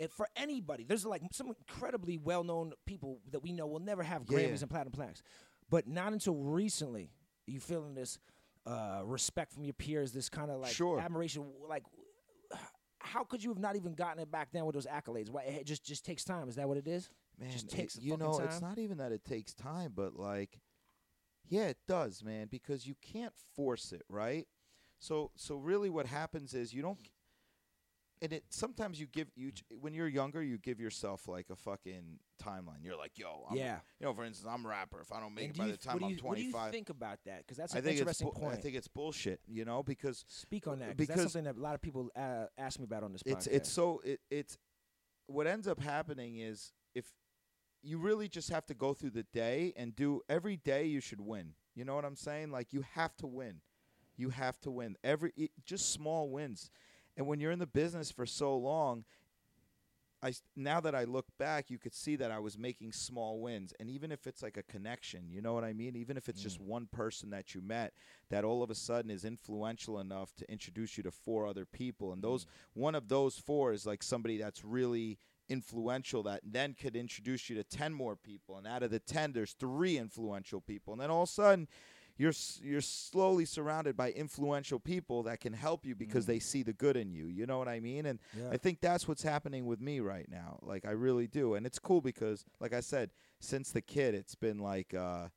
And 0.00 0.10
for 0.10 0.26
anybody, 0.34 0.82
there's 0.84 1.04
like 1.06 1.22
some 1.30 1.48
incredibly 1.48 2.18
well-known 2.18 2.72
people 2.84 3.20
that 3.30 3.40
we 3.44 3.52
know 3.52 3.66
will 3.68 3.78
never 3.78 4.02
have 4.02 4.24
Grammys 4.24 4.42
yeah. 4.56 4.60
and 4.62 4.70
platinum 4.70 4.92
plaques, 4.92 5.22
but 5.70 5.86
not 5.86 6.12
until 6.12 6.34
recently 6.34 7.12
you 7.46 7.60
feeling 7.60 7.94
this 7.94 8.18
uh, 8.66 9.02
respect 9.04 9.52
from 9.52 9.64
your 9.64 9.74
peers, 9.74 10.12
this 10.12 10.28
kind 10.28 10.50
of 10.50 10.60
like 10.60 10.72
Sure. 10.72 10.98
admiration. 11.00 11.44
Like, 11.68 11.84
how 12.98 13.24
could 13.24 13.42
you 13.42 13.50
have 13.50 13.58
not 13.58 13.76
even 13.76 13.94
gotten 13.94 14.20
it 14.22 14.30
back 14.30 14.48
then 14.52 14.64
with 14.64 14.74
those 14.74 14.86
accolades? 14.86 15.30
Why 15.30 15.42
it 15.42 15.66
just 15.66 15.84
just 15.84 16.04
takes 16.04 16.24
time? 16.24 16.48
Is 16.48 16.56
that 16.56 16.68
what 16.68 16.76
it 16.78 16.88
is? 16.88 17.10
Man, 17.38 17.50
just 17.50 17.66
it- 17.72 17.76
takes 17.76 17.96
you 17.98 18.16
know, 18.16 18.38
time. 18.38 18.46
it's 18.46 18.60
not 18.60 18.78
even 18.78 18.98
that 18.98 19.12
it 19.12 19.24
takes 19.24 19.52
time, 19.54 19.92
but 19.94 20.14
like, 20.16 20.60
yeah, 21.48 21.64
it 21.66 21.78
does, 21.86 22.22
man, 22.24 22.46
because 22.50 22.86
you 22.86 22.94
can't 23.02 23.34
force 23.54 23.92
it, 23.92 24.02
right? 24.08 24.46
So, 24.98 25.30
so 25.36 25.56
really, 25.56 25.90
what 25.90 26.06
happens 26.06 26.54
is 26.54 26.72
you 26.72 26.80
don't, 26.80 26.98
and 28.24 28.32
it 28.32 28.44
sometimes 28.48 28.98
you 28.98 29.06
give 29.06 29.28
you 29.36 29.52
when 29.80 29.92
you're 29.92 30.08
younger, 30.08 30.42
you 30.42 30.56
give 30.56 30.80
yourself 30.80 31.28
like 31.28 31.50
a 31.50 31.56
fucking 31.56 32.18
timeline. 32.42 32.82
You're 32.82 32.96
like, 32.96 33.18
yo, 33.18 33.44
I'm, 33.50 33.56
Yeah. 33.56 33.80
you 34.00 34.06
know, 34.06 34.14
for 34.14 34.24
instance, 34.24 34.50
I'm 34.50 34.64
a 34.64 34.68
rapper. 34.68 35.00
If 35.00 35.12
I 35.12 35.20
don't 35.20 35.34
make 35.34 35.44
And 35.44 35.50
it 35.50 35.56
do 35.56 35.60
by 35.60 35.66
you 35.66 35.72
the 35.72 35.78
time 35.78 36.02
I'm 36.02 36.10
you, 36.10 36.16
what 36.22 36.36
do 36.36 36.42
25, 36.42 36.66
you 36.66 36.72
think 36.72 36.88
about 36.88 37.18
that? 37.26 37.38
Because 37.38 37.58
that's 37.58 37.74
I 37.74 37.78
an 37.78 37.84
think 37.84 37.92
it's 37.92 38.00
interesting 38.00 38.28
bu- 38.28 38.40
point. 38.40 38.54
I 38.54 38.56
think 38.56 38.76
it's 38.76 38.88
bullshit, 38.88 39.40
you 39.46 39.64
know, 39.66 39.82
because 39.82 40.24
Speak 40.28 40.66
on 40.66 40.78
that 40.78 40.88
'cause 40.88 40.96
because- 40.96 41.16
that's 41.16 41.32
something 41.34 41.44
that 41.52 41.58
a 41.58 41.62
lot 41.62 41.74
of 41.74 41.82
people 41.82 42.10
uh, 42.16 42.46
ask 42.56 42.78
me 42.78 42.84
about 42.84 43.04
on 43.04 43.12
this 43.12 43.22
it's 43.26 43.46
podcast. 43.46 43.52
it's 43.52 43.68
so 43.70 44.00
it, 44.04 44.20
it's 44.30 44.56
what 45.26 45.46
ends 45.46 45.68
up 45.68 45.80
happening 45.80 46.38
is 46.38 46.72
if 46.94 47.12
you 47.82 47.98
really 47.98 48.28
just 48.28 48.48
have 48.48 48.64
to 48.66 48.74
go 48.74 48.94
through 48.94 49.10
the 49.10 49.24
day 49.34 49.74
and 49.76 49.94
do 49.94 50.22
every 50.30 50.56
day 50.56 50.86
you 50.86 51.00
should 51.00 51.20
win 51.20 51.52
you 51.74 51.84
know 51.84 51.94
what 51.94 52.04
i'm 52.04 52.16
saying 52.16 52.50
like 52.50 52.72
you 52.72 52.82
have 52.94 53.14
to 53.16 53.26
win 53.26 53.60
you 54.16 54.30
have 54.30 54.58
to 54.60 54.70
win 54.70 54.96
every 55.04 55.32
it, 55.36 55.50
just 55.64 55.92
small 55.92 56.28
wins 56.30 56.70
and 57.16 57.26
when 57.26 57.40
you're 57.40 57.52
in 57.52 57.58
the 57.58 57.66
business 57.66 58.10
for 58.10 58.26
so 58.26 58.56
long 58.56 59.04
I 60.24 60.32
now 60.56 60.80
that 60.80 60.94
I 60.94 61.04
look 61.04 61.26
back, 61.38 61.68
you 61.68 61.76
could 61.76 61.92
see 61.92 62.16
that 62.16 62.30
I 62.30 62.38
was 62.38 62.56
making 62.56 62.92
small 62.92 63.40
wins, 63.40 63.74
and 63.78 63.90
even 63.90 64.10
if 64.10 64.26
it's 64.26 64.42
like 64.42 64.56
a 64.56 64.62
connection, 64.62 65.28
you 65.28 65.42
know 65.42 65.52
what 65.52 65.64
I 65.64 65.74
mean. 65.74 65.96
Even 65.96 66.16
if 66.16 66.30
it's 66.30 66.42
just 66.42 66.62
mm. 66.62 66.64
one 66.64 66.88
person 66.90 67.28
that 67.30 67.54
you 67.54 67.60
met, 67.60 67.92
that 68.30 68.42
all 68.42 68.62
of 68.62 68.70
a 68.70 68.74
sudden 68.74 69.10
is 69.10 69.26
influential 69.26 70.00
enough 70.00 70.34
to 70.36 70.50
introduce 70.50 70.96
you 70.96 71.02
to 71.04 71.10
four 71.10 71.46
other 71.46 71.66
people, 71.66 72.14
and 72.14 72.22
those 72.22 72.46
mm. 72.46 72.48
one 72.72 72.94
of 72.94 73.08
those 73.08 73.36
four 73.36 73.74
is 73.74 73.84
like 73.84 74.02
somebody 74.02 74.38
that's 74.38 74.64
really 74.64 75.18
influential 75.50 76.22
that 76.22 76.40
then 76.42 76.72
could 76.72 76.96
introduce 76.96 77.50
you 77.50 77.56
to 77.56 77.64
10 77.64 77.92
more 77.92 78.16
people. 78.16 78.56
And 78.56 78.66
out 78.66 78.82
of 78.82 78.90
the 78.90 78.98
10 78.98 79.32
there's 79.32 79.52
three 79.52 79.98
influential 79.98 80.62
people. 80.62 80.94
And 80.94 81.02
then 81.02 81.10
all 81.10 81.24
of 81.24 81.28
a 81.28 81.32
sudden 81.32 81.68
you're 82.16 82.32
you're 82.62 82.80
slowly 82.80 83.44
surrounded 83.44 83.96
by 83.96 84.10
influential 84.12 84.78
people 84.78 85.22
that 85.24 85.40
can 85.40 85.52
help 85.52 85.84
you 85.84 85.94
because 85.94 86.26
they 86.26 86.38
see 86.38 86.62
the 86.62 86.72
good 86.72 86.96
in 86.96 87.12
you 87.12 87.26
you 87.26 87.46
know 87.46 87.58
what 87.58 87.68
i 87.68 87.80
mean? 87.80 88.06
And 88.06 88.18
Yeah. 88.38 88.50
i 88.52 88.56
think 88.56 88.80
that's 88.80 89.08
what's 89.08 89.22
happening 89.22 89.66
with 89.66 89.80
me 89.80 90.00
right 90.00 90.28
now 90.28 90.58
like 90.62 90.84
i 90.84 90.90
really 90.92 91.26
do 91.26 91.54
and 91.54 91.66
it's 91.66 91.78
cool 91.78 92.00
because 92.00 92.44
like 92.60 92.72
i 92.72 92.80
said 92.80 93.10
since 93.40 93.72
the 93.72 93.82
kid 93.82 94.14
it's 94.14 94.34
been 94.34 94.58
like 94.58 94.94
uh 94.94 95.28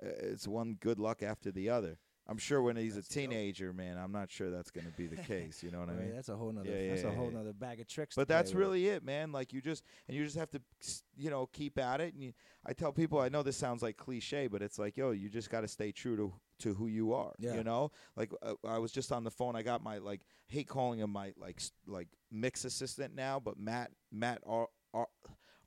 it's 0.00 0.46
one 0.46 0.76
good 0.78 0.98
luck 0.98 1.22
after 1.22 1.50
the 1.50 1.70
other 1.70 1.98
I'm 2.28 2.38
sure 2.38 2.60
when 2.60 2.76
he's 2.76 2.94
a 2.94 2.96
That's 2.96 3.08
dope. 3.08 3.14
teenager, 3.30 3.72
man, 3.72 3.98
I'm 3.98 4.10
not 4.10 4.30
sure 4.30 4.50
that's 4.50 4.70
gonna 4.70 4.90
be 4.96 5.06
the 5.06 5.16
case. 5.16 5.62
You 5.62 5.70
know 5.70 5.78
what 5.80 5.90
I 5.90 5.92
mean? 6.00 6.14
that's 6.14 6.28
a 6.28 6.36
whole 6.36 6.50
nother. 6.52 6.68
Yeah, 6.70 6.90
that's 6.90 7.02
yeah, 7.02 7.08
a 7.10 7.12
whole 7.14 7.30
yeah. 7.30 7.38
nother 7.38 7.52
bag 7.52 7.80
of 7.80 7.86
tricks. 7.86 8.16
But 8.16 8.26
that's 8.28 8.50
play 8.50 8.58
with. 8.58 8.66
really 8.68 8.88
it, 8.88 9.04
man. 9.04 9.30
Like 9.32 9.52
you 9.52 9.60
just 9.60 9.84
and 10.08 10.16
you 10.16 10.24
just 10.24 10.36
have 10.36 10.50
to, 10.50 10.60
s- 10.82 11.02
you 11.16 11.30
know, 11.30 11.46
keep 11.46 11.78
at 11.78 12.00
it. 12.00 12.14
And 12.14 12.22
you, 12.22 12.32
I 12.66 12.72
tell 12.72 12.92
people, 12.92 13.20
I 13.20 13.28
know 13.28 13.42
this 13.42 13.56
sounds 13.56 13.82
like 13.82 13.96
cliche, 13.96 14.48
but 14.48 14.60
it's 14.62 14.78
like, 14.78 14.96
yo, 14.96 15.12
you 15.12 15.28
just 15.28 15.50
got 15.50 15.60
to 15.60 15.68
stay 15.68 15.92
true 15.92 16.16
to 16.16 16.32
to 16.60 16.74
who 16.74 16.86
you 16.88 17.12
are. 17.12 17.32
Yeah. 17.38 17.54
You 17.54 17.64
know, 17.64 17.90
like 18.16 18.32
uh, 18.42 18.54
I 18.66 18.78
was 18.78 18.90
just 18.90 19.12
on 19.12 19.22
the 19.24 19.30
phone. 19.30 19.54
I 19.54 19.62
got 19.62 19.84
my 19.84 19.98
like 19.98 20.22
hate 20.48 20.66
calling 20.68 20.98
him 20.98 21.10
my 21.10 21.32
like 21.38 21.60
like 21.86 22.08
mix 22.32 22.64
assistant 22.64 23.14
now, 23.14 23.38
but 23.38 23.58
Matt 23.58 23.90
Matt 24.10 24.40
R, 24.46 24.68
Ar- 24.94 25.08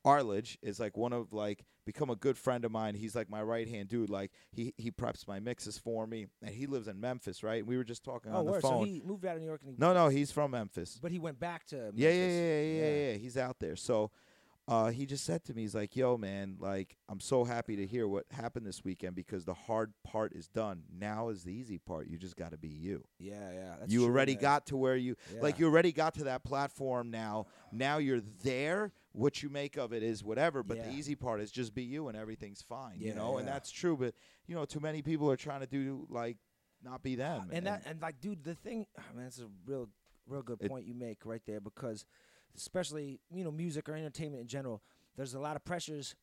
Arledge 0.06 0.58
is 0.62 0.80
like 0.80 0.96
one 0.98 1.14
of 1.14 1.34
like 1.34 1.66
become 1.86 2.10
a 2.10 2.16
good 2.16 2.38
friend 2.38 2.64
of 2.66 2.72
mine. 2.72 2.96
He's 2.96 3.16
like 3.16 3.30
my 3.30 3.42
right 3.42 3.68
hand 3.68 3.90
dude. 3.90 4.10
Like 4.10 4.32
he 4.52 4.74
he 4.78 4.92
preps 4.92 5.28
my 5.28 5.40
mixes 5.40 5.78
for 5.78 6.08
me, 6.08 6.28
and 6.42 6.54
he 6.54 6.68
lives 6.68 6.88
in 6.88 7.00
Memphis, 7.00 7.44
right? 7.44 7.66
We 7.66 7.78
were 7.78 7.84
just 7.84 8.04
talking 8.04 8.32
Oh, 8.34 8.38
on 8.40 8.46
the 8.46 8.52
word. 8.54 8.62
phone. 8.62 8.86
So 8.86 8.92
he 8.92 9.02
moved 9.06 9.26
out 9.26 9.36
of 9.36 9.42
New 9.42 9.48
York 9.48 9.62
no, 9.78 9.94
no, 9.94 10.08
he's 10.10 10.32
from 10.32 10.52
Memphis. 10.52 11.00
but 11.02 11.12
he 11.12 11.20
went 11.20 11.40
back 11.40 11.66
to. 11.68 11.76
Yeah, 11.76 11.82
Memphis. 11.84 11.96
yeah, 12.02 12.12
yeah, 12.14 12.62
yeah, 12.62 12.82
yeah, 12.96 13.12
yeah. 13.12 13.18
He's 13.18 13.38
out 13.38 13.60
there. 13.60 13.76
So 13.76 14.12
uh, 14.68 14.92
he 14.92 15.08
just 15.08 15.26
said 15.26 15.44
to 15.46 15.54
me, 15.56 15.64
he's 15.64 15.74
like, 15.74 15.96
yo, 15.96 16.16
man, 16.16 16.56
like, 16.60 16.96
I'm 17.10 17.20
so 17.20 17.44
happy 17.44 17.76
to 17.78 17.88
hear 17.88 18.08
what 18.08 18.26
happened 18.30 18.68
this 18.68 18.84
weekend 18.86 19.16
because 19.16 19.44
the 19.44 19.54
hard 19.56 19.92
part 20.04 20.32
is 20.34 20.48
done. 20.48 20.84
Now 20.96 21.30
is 21.30 21.44
the 21.44 21.52
easy 21.52 21.80
part. 21.80 22.08
You 22.08 22.20
just 22.20 22.36
got 22.36 22.52
to 22.52 22.58
be 22.58 22.68
you. 22.68 23.04
Yeah, 23.18 23.34
yeah. 23.52 23.76
That's 23.80 23.92
you 23.92 24.02
true, 24.02 24.08
already 24.10 24.34
man. 24.36 24.42
got 24.44 24.68
to 24.68 24.78
where 24.78 24.96
you, 24.96 25.16
like, 25.42 25.58
you 25.58 25.66
already 25.66 25.92
got 25.92 26.14
to 26.16 26.26
that 26.26 26.44
platform 26.44 27.10
now. 27.10 27.48
Now 27.72 27.98
you're 27.98 28.22
there. 28.44 28.92
What 29.12 29.42
you 29.42 29.50
make 29.50 29.76
of 29.78 29.92
it 29.92 30.04
is 30.04 30.24
whatever, 30.24 30.62
but 30.64 30.82
the 30.82 30.94
easy 30.94 31.16
part 31.16 31.42
is 31.42 31.52
just 31.52 31.74
be 31.74 31.84
you 31.84 32.08
and 32.10 32.18
everything's 32.18 32.62
fine, 32.62 33.00
you 33.02 33.08
Yeah, 33.08 33.16
know? 33.16 33.38
And 33.38 33.48
that's 33.48 33.72
true, 33.72 33.98
but, 33.98 34.14
you 34.48 34.56
know, 34.56 34.66
too 34.66 34.80
many 34.80 35.02
people 35.02 35.30
are 35.32 35.36
trying 35.38 35.62
to 35.62 35.68
do, 35.68 36.06
like, 36.10 36.38
not 36.84 37.02
be 37.04 37.16
them. 37.16 37.50
and 37.52 37.66
that 37.66 37.82
and 37.86 38.02
like, 38.02 38.22
dude, 38.22 38.44
the 38.44 38.56
thing, 38.56 38.86
ah, 38.98 39.02
man, 39.16 39.26
that's 39.26 39.40
a 39.40 39.48
real, 39.66 39.90
real 40.28 40.42
good 40.44 40.60
point 40.62 40.86
you 40.86 40.94
make 40.94 41.26
right 41.26 41.42
there 41.46 41.60
because, 41.60 42.06
especially 42.56 43.20
you 43.32 43.44
know, 43.44 43.52
music 43.52 43.90
or 43.90 43.96
entertainment 43.96 44.42
in 44.42 44.48
general, 44.48 44.82
there's 45.18 45.34
a 45.34 45.40
lot 45.40 45.56
of 45.56 45.66
pressures 45.66 46.16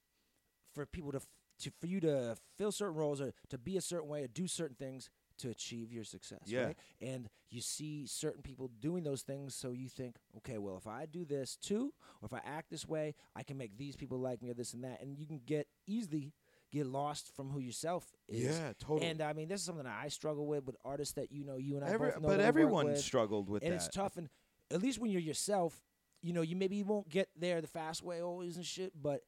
for 0.74 0.86
people 0.86 1.10
to, 1.12 1.18
f- 1.18 1.26
to 1.60 1.70
for 1.80 1.86
you 1.86 2.00
to 2.00 2.36
fill 2.56 2.72
certain 2.72 2.94
roles 2.94 3.20
or 3.20 3.32
to 3.50 3.58
be 3.58 3.76
a 3.76 3.80
certain 3.80 4.08
way 4.08 4.22
or 4.22 4.28
do 4.28 4.46
certain 4.46 4.76
things 4.76 5.10
to 5.38 5.50
achieve 5.50 5.92
your 5.92 6.04
success. 6.04 6.40
Yeah. 6.46 6.64
Right? 6.66 6.76
And 7.00 7.28
you 7.50 7.60
see 7.60 8.06
certain 8.06 8.42
people 8.42 8.70
doing 8.80 9.04
those 9.04 9.22
things, 9.22 9.54
so 9.54 9.72
you 9.72 9.88
think, 9.88 10.16
okay, 10.38 10.58
well, 10.58 10.76
if 10.76 10.86
I 10.86 11.06
do 11.06 11.24
this 11.24 11.56
too, 11.56 11.92
or 12.22 12.26
if 12.26 12.32
I 12.34 12.40
act 12.44 12.70
this 12.70 12.86
way, 12.86 13.14
I 13.34 13.42
can 13.42 13.56
make 13.56 13.76
these 13.76 13.96
people 13.96 14.18
like 14.18 14.42
me 14.42 14.50
or 14.50 14.54
this 14.54 14.74
and 14.74 14.84
that, 14.84 15.00
and 15.00 15.18
you 15.18 15.26
can 15.26 15.40
get 15.44 15.66
easily 15.86 16.32
get 16.72 16.86
lost 16.86 17.34
from 17.36 17.50
who 17.50 17.60
yourself 17.60 18.04
is. 18.28 18.44
yeah, 18.44 18.72
totally. 18.80 19.06
And 19.08 19.20
I 19.22 19.32
mean, 19.32 19.48
this 19.48 19.60
is 19.60 19.66
something 19.66 19.84
that 19.84 19.98
I 20.02 20.08
struggle 20.08 20.46
with 20.46 20.64
with 20.64 20.76
artists 20.84 21.14
that 21.14 21.30
you 21.30 21.44
know, 21.44 21.56
you 21.56 21.76
and 21.76 21.84
I 21.84 21.90
Every- 21.90 22.10
both 22.10 22.22
know. 22.22 22.28
but 22.28 22.40
everyone 22.40 22.86
with, 22.86 22.98
struggled 23.00 23.48
with 23.48 23.62
and 23.62 23.72
that. 23.72 23.76
And 23.76 23.86
it's 23.86 23.94
tough. 23.94 24.16
And 24.16 24.28
at 24.72 24.82
least 24.82 24.98
when 24.98 25.10
you're 25.10 25.20
yourself, 25.20 25.80
you 26.22 26.32
know, 26.32 26.42
you 26.42 26.56
maybe 26.56 26.82
won't 26.82 27.08
get 27.08 27.28
there 27.38 27.60
the 27.60 27.68
fast 27.68 28.02
way 28.02 28.20
always 28.20 28.56
and 28.56 28.66
shit, 28.66 28.92
but 29.00 29.20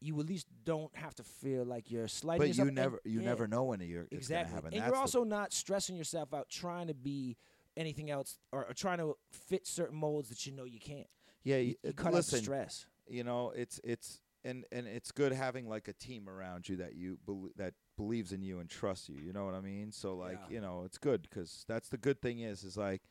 you 0.00 0.18
at 0.20 0.26
least 0.26 0.46
don't 0.64 0.94
have 0.96 1.14
to 1.16 1.22
feel 1.22 1.64
like 1.64 1.90
you're 1.90 2.08
slighting 2.08 2.40
But 2.40 2.48
yourself. 2.48 2.64
you 2.66 2.68
and- 2.68 2.74
never, 2.76 3.00
you 3.04 3.20
yeah, 3.20 3.26
never 3.26 3.46
know 3.48 3.64
when 3.64 3.80
you're 3.80 4.06
exactly. 4.10 4.56
And 4.56 4.64
That's 4.72 4.74
you're 4.76 4.90
the 4.90 4.96
also 4.96 5.24
not 5.24 5.52
stressing 5.52 5.96
yourself 5.96 6.34
out 6.34 6.48
trying 6.48 6.88
to 6.88 6.94
be 6.94 7.36
anything 7.76 8.10
else 8.10 8.38
or, 8.52 8.66
or 8.66 8.74
trying 8.74 8.98
to 8.98 9.16
fit 9.30 9.66
certain 9.66 9.96
molds 9.96 10.28
that 10.28 10.44
you 10.46 10.52
know 10.52 10.64
you 10.64 10.78
can't. 10.80 11.06
Yeah, 11.42 11.56
You, 11.56 11.74
you 11.82 11.90
uh, 11.90 11.92
cut 11.96 12.14
out 12.14 12.24
the 12.24 12.36
stress. 12.38 12.86
you 13.08 13.24
know, 13.24 13.52
it's 13.56 13.80
it's 13.84 14.20
and 14.44 14.64
and 14.72 14.86
it's 14.86 15.10
good 15.10 15.32
having 15.32 15.68
like 15.68 15.88
a 15.88 15.92
team 15.94 16.28
around 16.28 16.68
you 16.68 16.76
that 16.76 16.94
you 16.94 17.18
that 17.56 17.74
believes 17.96 18.32
in 18.32 18.42
you 18.42 18.58
and 18.60 18.68
trusts 18.68 19.08
you. 19.08 19.16
You 19.16 19.32
know 19.32 19.44
what 19.46 19.54
I 19.54 19.60
mean? 19.60 19.90
So 19.92 20.14
like, 20.16 20.38
Yeah. 20.48 20.54
you 20.56 20.60
know, 20.60 20.82
it's 20.84 20.98
good 20.98 21.22
because 21.22 21.64
that's 21.68 21.88
the 21.88 21.96
good 21.98 22.20
thing 22.20 22.40
is 22.40 22.62
is 22.64 22.76
like, 22.76 23.02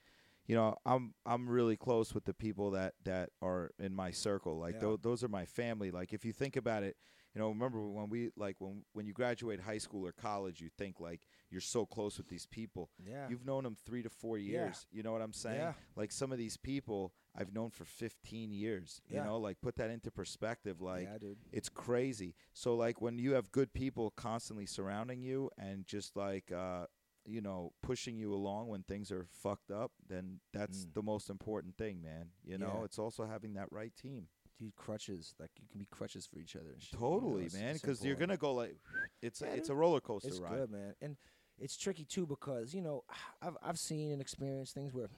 you 0.47 0.55
know, 0.55 0.75
I'm 0.85 1.13
I'm 1.25 1.47
really 1.49 1.77
close 1.77 2.13
with 2.13 2.25
the 2.25 2.33
people 2.33 2.71
that 2.71 2.93
that 3.05 3.29
are 3.41 3.71
in 3.79 3.93
my 3.93 4.11
circle. 4.11 4.57
Like 4.59 4.75
Yeah. 4.75 4.81
tho- 4.81 4.97
those 4.97 5.23
are 5.23 5.29
my 5.29 5.45
family. 5.45 5.91
Like 5.91 6.13
if 6.13 6.25
you 6.25 6.33
think 6.33 6.55
about 6.55 6.83
it, 6.83 6.97
you 7.33 7.39
know, 7.41 7.49
remember 7.49 7.89
when 7.89 8.09
we 8.09 8.29
like 8.35 8.57
when 8.59 8.83
when 8.93 9.05
you 9.07 9.13
graduate 9.13 9.61
high 9.61 9.77
school 9.79 10.05
or 10.05 10.11
college, 10.11 10.59
you 10.61 10.69
think 10.77 10.99
like 10.99 11.21
you're 11.49 11.61
so 11.61 11.85
close 11.85 12.17
with 12.17 12.27
these 12.27 12.45
people. 12.45 12.89
Yeah. 13.03 13.27
You've 13.29 13.45
known 13.45 13.63
them 13.63 13.75
three 13.85 14.03
to 14.03 14.09
four 14.09 14.37
Yeah. 14.37 14.51
years. 14.65 14.85
You 14.91 15.01
know 15.03 15.11
what 15.13 15.21
I'm 15.21 15.33
saying? 15.33 15.59
Yeah. 15.59 15.73
Like 15.95 16.11
some 16.11 16.31
of 16.31 16.37
these 16.37 16.57
people 16.57 17.13
I've 17.35 17.51
known 17.53 17.71
for 17.71 17.85
15 17.85 18.51
years. 18.51 19.01
Yeah. 19.07 19.19
You 19.19 19.23
know, 19.25 19.37
like 19.39 19.61
put 19.61 19.75
that 19.77 19.89
into 19.89 20.11
perspective. 20.11 20.81
Like 20.81 21.05
yeah, 21.05 21.17
dude. 21.17 21.37
it's 21.51 21.69
crazy. 21.69 22.35
So 22.53 22.75
like 22.75 23.01
when 23.01 23.17
you 23.17 23.33
have 23.33 23.51
good 23.51 23.73
people 23.73 24.11
constantly 24.11 24.65
surrounding 24.67 25.23
you 25.23 25.49
and 25.57 25.87
just 25.87 26.15
like 26.15 26.51
uh 26.51 26.85
you 27.25 27.41
know 27.41 27.71
pushing 27.81 28.17
you 28.17 28.33
along 28.33 28.67
when 28.67 28.83
things 28.83 29.11
are 29.11 29.25
fucked 29.31 29.71
up, 29.71 29.91
then 30.07 30.39
that's 30.51 30.85
Mm. 30.85 30.93
the 30.93 31.03
most 31.03 31.29
important 31.29 31.77
thing, 31.77 32.01
man. 32.01 32.31
You 32.43 32.57
know, 32.57 32.79
Yeah. 32.79 32.83
it's 32.85 32.99
also 32.99 33.25
having 33.25 33.53
that 33.53 33.71
right 33.71 33.95
team. 33.95 34.27
Dude, 34.59 34.75
crutches. 34.75 35.33
Like 35.39 35.51
you 35.59 35.67
can 35.67 35.79
be 35.79 35.85
crutches 35.87 36.25
for 36.27 36.39
each 36.39 36.55
other. 36.55 36.71
And 36.73 36.81
shit, 36.81 36.93
you 36.93 36.99
know, 36.99 37.09
Totally, 37.19 37.49
man, 37.53 37.73
because 37.73 38.03
you're 38.05 38.15
gonna 38.15 38.37
go 38.37 38.53
like 38.53 38.77
it's 39.21 39.41
a, 39.41 39.53
it's 39.55 39.69
a 39.69 39.75
roller 39.75 39.99
coaster 40.01 40.27
It's 40.29 40.39
ride. 40.39 40.51
good, 40.51 40.69
man, 40.71 40.95
and 41.01 41.17
it's 41.57 41.75
tricky 41.77 42.03
too 42.05 42.25
because 42.27 42.73
you 42.73 42.81
know 42.81 43.03
I've 43.41 43.57
I've 43.61 43.79
seen 43.79 44.11
and 44.11 44.21
experienced 44.21 44.73
things 44.73 44.93
where 44.93 45.09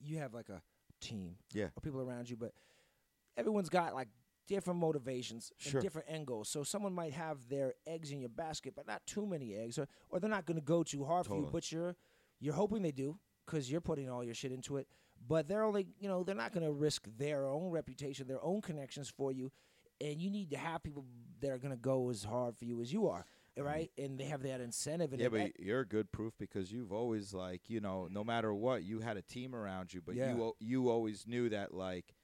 you 0.00 0.18
have 0.18 0.34
like 0.34 0.48
a 0.48 0.62
team, 1.00 1.36
Yeah. 1.52 1.66
or 1.76 1.80
people 1.82 2.00
around 2.00 2.28
you, 2.28 2.36
but 2.36 2.52
everyone's 3.36 3.68
got 3.68 3.94
like 3.94 4.08
different 4.46 4.78
motivations 4.80 5.52
Sure. 5.58 5.78
and 5.78 5.82
different 5.82 6.08
end 6.10 6.26
goals. 6.26 6.48
So 6.48 6.62
someone 6.62 6.92
might 6.92 7.12
have 7.12 7.48
their 7.48 7.74
eggs 7.86 8.10
in 8.10 8.20
your 8.20 8.28
basket, 8.28 8.74
but 8.74 8.86
not 8.86 9.04
too 9.06 9.26
many 9.26 9.54
eggs, 9.54 9.78
or 9.78 9.88
or 10.10 10.20
they're 10.20 10.30
not 10.30 10.46
going 10.46 10.58
to 10.58 10.64
go 10.64 10.82
too 10.82 11.04
hard 11.04 11.26
for 11.26 11.36
you, 11.38 11.48
but 11.50 11.70
you're 11.72 11.96
you're 12.40 12.54
hoping 12.54 12.82
they 12.82 12.92
do 12.92 13.18
because 13.46 13.70
you're 13.70 13.80
putting 13.80 14.10
all 14.10 14.24
your 14.24 14.34
shit 14.34 14.52
into 14.52 14.76
it. 14.76 14.88
But 15.26 15.46
they're 15.46 15.62
only, 15.62 15.86
you 16.00 16.08
know, 16.08 16.24
they're 16.24 16.34
not 16.34 16.52
going 16.52 16.66
to 16.66 16.72
risk 16.72 17.06
their 17.16 17.46
own 17.46 17.70
reputation, 17.70 18.26
their 18.26 18.42
own 18.42 18.60
connections 18.60 19.08
for 19.08 19.30
you, 19.30 19.52
and 20.00 20.20
you 20.20 20.30
need 20.30 20.50
to 20.50 20.56
have 20.56 20.82
people 20.82 21.04
that 21.40 21.50
are 21.50 21.58
going 21.58 21.70
to 21.70 21.80
go 21.80 22.10
as 22.10 22.24
hard 22.24 22.56
for 22.56 22.64
you 22.64 22.80
as 22.80 22.92
you 22.92 23.08
are, 23.08 23.24
mm-hmm. 23.56 23.66
right? 23.66 23.90
And 23.96 24.18
they 24.18 24.24
have 24.24 24.42
that 24.42 24.60
incentive. 24.60 25.12
And 25.12 25.22
Yeah, 25.22 25.28
but 25.28 25.60
you're 25.60 25.84
good 25.84 26.10
proof 26.10 26.32
because 26.38 26.72
you've 26.72 26.92
always 26.92 27.32
like 27.32 27.70
you 27.70 27.80
know 27.80 28.08
no 28.10 28.24
matter 28.24 28.52
what 28.52 28.82
you 28.82 28.98
had 28.98 29.16
a 29.16 29.22
team 29.22 29.54
around 29.54 29.94
you, 29.94 30.02
but 30.04 30.16
Yeah. 30.16 30.34
you 30.34 30.54
you 30.58 30.90
always 30.90 31.26
knew 31.26 31.48
that 31.50 31.72
like 31.72 32.14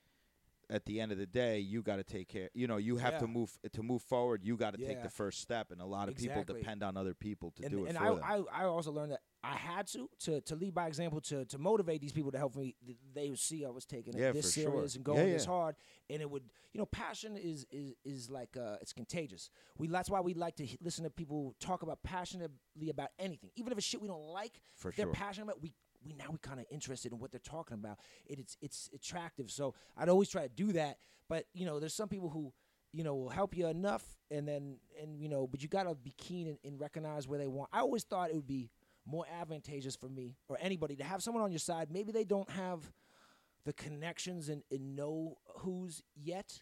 at 0.71 0.85
the 0.85 1.01
end 1.01 1.13
of 1.13 1.19
the 1.19 1.27
day 1.27 1.59
you 1.59 1.83
got 1.83 1.97
to 1.97 2.05
take 2.05 2.29
care. 2.29 2.51
You 2.55 2.67
know 2.67 2.77
you 2.77 2.97
have 2.97 3.19
to 3.19 3.27
move 3.27 3.51
to 3.73 3.83
move 3.83 4.03
forward. 4.03 4.43
You 4.45 4.57
got 4.57 4.75
to 4.75 4.79
take 4.85 5.03
the 5.03 5.11
first 5.11 5.41
step, 5.41 5.71
and 5.71 5.81
a 5.81 5.87
lot 5.87 6.09
of 6.09 6.15
Exactly. 6.15 6.45
people 6.45 6.61
depend 6.61 6.83
on 6.83 6.97
other 6.97 7.15
people 7.15 7.53
to 7.57 7.63
and, 7.65 7.73
do 7.73 7.85
it 7.85 7.89
and 7.89 7.99
for 7.99 8.21
I. 8.23 8.37
I, 8.37 8.63
I 8.63 8.65
also 8.65 8.91
learned 8.93 9.13
that 9.13 9.21
I 9.43 9.55
had 9.55 9.87
to, 9.89 10.09
to 10.21 10.41
to 10.43 10.57
lead 10.57 10.75
by 10.75 10.87
example 10.89 11.21
to 11.23 11.45
to 11.47 11.59
motivate 11.59 12.01
these 12.01 12.13
people 12.13 12.33
to 12.33 12.39
help 12.39 12.57
me. 12.57 12.75
They 13.15 13.31
would 13.31 13.39
see 13.39 13.65
I 13.65 13.71
was 13.71 13.85
taking 13.87 14.15
it 14.15 14.21
Yeah, 14.21 14.33
this 14.33 14.47
for 14.47 14.61
sure. 14.61 14.73
serious 14.73 14.95
and 14.97 15.05
Yeah, 15.07 15.15
going 15.15 15.31
this 15.33 15.45
hard, 15.45 15.77
and 16.11 16.21
it 16.21 16.29
would, 16.31 16.43
you 16.73 16.79
know, 16.81 16.87
passion 16.87 17.37
is 17.37 17.65
is 17.71 17.95
is 18.05 18.31
like 18.31 18.57
uh, 18.57 18.77
it's 18.81 18.93
contagious. 18.93 19.51
We 19.79 19.89
that's 19.89 20.11
why 20.11 20.21
we 20.21 20.35
like 20.35 20.57
to 20.57 20.67
listen 20.81 21.05
to 21.05 21.11
people 21.11 21.55
talk 21.61 21.83
about 21.83 22.03
passionately 22.03 22.91
about 22.91 23.11
anything, 23.19 23.51
even 23.57 23.73
if 23.73 23.79
it's 23.79 23.87
shit 23.87 24.01
we 24.03 24.09
don't 24.09 24.21
like. 24.33 24.61
For 24.75 24.93
they're 24.93 25.07
sure. 25.07 25.13
passionate 25.13 25.45
about. 25.45 25.63
We 25.63 25.73
we 26.09 26.15
now 26.15 26.31
we 26.31 26.39
kind 26.39 26.59
of 26.59 26.67
interested 26.71 27.13
in 27.13 27.19
what 27.19 27.31
they're 27.31 27.41
talking 27.41 27.75
about. 27.75 27.99
It, 28.27 28.39
it's 28.39 28.57
it's 28.61 28.91
attractive. 28.95 29.51
So 29.51 29.75
I'd 29.97 30.09
always 30.09 30.29
try 30.29 30.43
to 30.43 30.49
do 30.49 30.73
that. 30.73 30.99
But 31.29 31.45
you 31.53 31.67
know, 31.67 31.79
there's 31.79 31.95
some 31.95 32.09
people 32.09 32.31
who 32.31 32.53
you 32.93 33.05
know 33.05 33.15
will 33.15 33.29
help 33.29 33.57
you 33.57 33.67
enough, 33.67 34.05
and 34.31 34.49
then 34.49 34.79
and 35.01 35.21
you 35.21 35.29
know, 35.29 35.47
but 35.47 35.63
you 35.63 35.69
gotta 35.69 35.95
be 35.95 36.15
keen 36.17 36.49
and, 36.49 36.59
and 36.65 36.81
recognize 36.81 37.29
where 37.29 37.39
they 37.39 37.49
want. 37.49 37.69
I 37.73 37.81
always 37.81 38.05
thought 38.05 38.31
it 38.31 38.37
would 38.37 38.47
be 38.47 38.71
more 39.07 39.27
advantageous 39.41 39.97
for 39.97 40.09
me 40.09 40.37
or 40.49 40.59
anybody 40.61 40.97
to 40.97 41.05
have 41.05 41.23
someone 41.23 41.43
on 41.43 41.51
your 41.51 41.59
side. 41.59 41.91
Maybe 41.91 42.13
they 42.13 42.25
don't 42.25 42.51
have 42.51 42.93
the 43.65 43.73
connections 43.73 44.49
and, 44.49 44.63
and 44.71 44.97
know 44.97 45.37
who's 45.59 46.03
yet. 46.15 46.61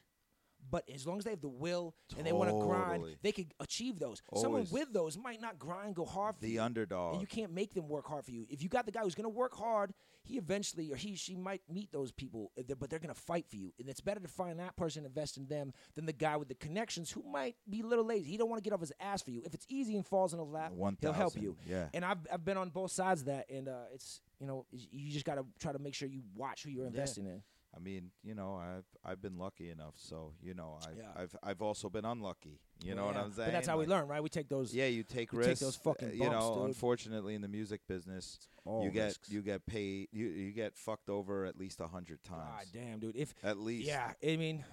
But 0.70 0.84
as 0.92 1.06
long 1.06 1.18
as 1.18 1.24
they 1.24 1.30
have 1.30 1.40
the 1.40 1.48
will 1.48 1.94
and 2.16 2.26
they 2.26 2.32
want 2.32 2.50
to 2.50 2.58
grind, 2.58 3.04
they 3.22 3.32
could 3.32 3.52
achieve 3.60 3.98
those. 3.98 4.22
Someone 4.34 4.60
Always. 4.62 4.72
with 4.72 4.92
those 4.92 5.16
might 5.16 5.40
not 5.40 5.58
grind, 5.58 5.94
go 5.94 6.04
hard 6.04 6.34
for 6.34 6.40
the 6.42 6.50
you. 6.50 6.62
underdog. 6.62 7.12
And 7.14 7.20
you 7.20 7.26
can't 7.26 7.52
make 7.52 7.72
them 7.74 7.88
work 7.88 8.06
hard 8.06 8.24
for 8.24 8.32
you. 8.32 8.46
If 8.50 8.62
you 8.62 8.68
got 8.68 8.86
the 8.86 8.92
guy 8.92 9.00
who's 9.00 9.14
going 9.14 9.24
to 9.24 9.28
work 9.36 9.54
hard, 9.54 9.92
he 10.24 10.38
eventually 10.38 10.90
or 10.90 10.96
he 10.96 11.14
she 11.14 11.36
might 11.36 11.62
meet 11.72 11.92
those 11.92 12.10
people, 12.10 12.50
uh, 12.58 12.62
but 12.80 12.90
they're 12.90 12.98
going 12.98 13.14
to 13.14 13.20
fight 13.20 13.46
for 13.48 13.54
you. 13.56 13.72
And 13.78 13.88
it's 13.88 14.00
better 14.00 14.18
to 14.18 14.26
find 14.28 14.58
that 14.58 14.74
person, 14.76 15.04
invest 15.04 15.36
in 15.36 15.46
them, 15.46 15.72
than 15.94 16.04
the 16.06 16.12
guy 16.12 16.36
with 16.36 16.48
the 16.48 16.56
connections 16.56 17.10
who 17.12 17.22
might 17.22 17.54
be 17.70 17.80
a 17.82 17.86
little 17.86 18.04
lazy. 18.04 18.30
He 18.30 18.36
don't 18.36 18.48
want 18.50 18.62
to 18.62 18.68
get 18.68 18.74
off 18.74 18.80
his 18.80 18.92
ass 19.00 19.22
for 19.22 19.30
you. 19.30 19.42
If 19.44 19.54
it's 19.54 19.66
easy 19.68 19.94
and 19.94 20.04
falls 20.04 20.32
in 20.32 20.40
his 20.40 20.48
lap, 20.48 20.72
One 20.72 20.96
he'll 21.00 21.12
help 21.12 21.34
thousand, 21.34 21.42
you. 21.42 21.56
yeah. 21.68 21.86
And 21.94 22.04
I've 22.04 22.18
I've 22.32 22.44
been 22.44 22.56
on 22.56 22.70
both 22.70 22.90
sides 22.90 23.20
of 23.20 23.26
that, 23.28 23.48
and 23.50 23.68
uh, 23.68 23.84
it's 23.94 24.20
you 24.40 24.48
know 24.48 24.66
you 24.72 25.12
just 25.12 25.24
got 25.24 25.36
to 25.36 25.46
try 25.60 25.70
to 25.72 25.78
make 25.78 25.94
sure 25.94 26.08
you 26.08 26.22
watch 26.34 26.64
who 26.64 26.70
you're 26.70 26.86
investing 26.86 27.26
in. 27.26 27.42
I 27.76 27.78
mean, 27.78 28.10
you 28.22 28.34
know, 28.34 28.56
I've 28.56 28.86
I've 29.04 29.20
been 29.20 29.36
lucky 29.36 29.70
enough, 29.70 29.94
so 29.96 30.32
you 30.42 30.54
know, 30.54 30.78
I've 30.82 30.96
Yeah. 30.96 31.04
I've 31.14 31.36
I've 31.42 31.62
also 31.62 31.90
been 31.90 32.04
unlucky. 32.06 32.60
You 32.82 32.94
know 32.94 33.04
what 33.06 33.16
I'm 33.16 33.32
saying? 33.32 33.48
But 33.48 33.52
that's 33.52 33.68
how 33.68 33.78
we 33.78 33.86
learn, 33.86 34.06
right? 34.08 34.22
We 34.22 34.28
take 34.28 34.48
those. 34.48 34.74
Yeah, 34.74 34.86
you 34.86 35.02
take 35.02 35.32
You 35.32 35.40
take 35.40 35.48
risks. 35.48 35.60
those 35.64 35.76
fucking 35.76 36.08
uh, 36.08 36.12
you 36.12 36.30
know, 36.30 36.56
dude. 36.56 36.66
unfortunately, 36.68 37.34
in 37.34 37.42
the 37.42 37.48
music 37.48 37.80
business, 37.88 38.38
you 38.66 38.90
get 38.90 39.04
risks. 39.04 39.30
you 39.30 39.42
get 39.42 39.66
paid. 39.66 40.08
You 40.12 40.26
you 40.28 40.52
get 40.52 40.76
fucked 40.76 41.08
over 41.10 41.44
at 41.44 41.58
least 41.58 41.80
a 41.80 41.86
hundred 41.86 42.22
times. 42.22 42.42
God 42.48 42.64
damn, 42.72 42.98
dude. 42.98 43.16
If 43.16 43.34
At 43.42 43.58
least. 43.58 43.86
Yeah, 43.86 44.12
I 44.26 44.36
mean, 44.36 44.64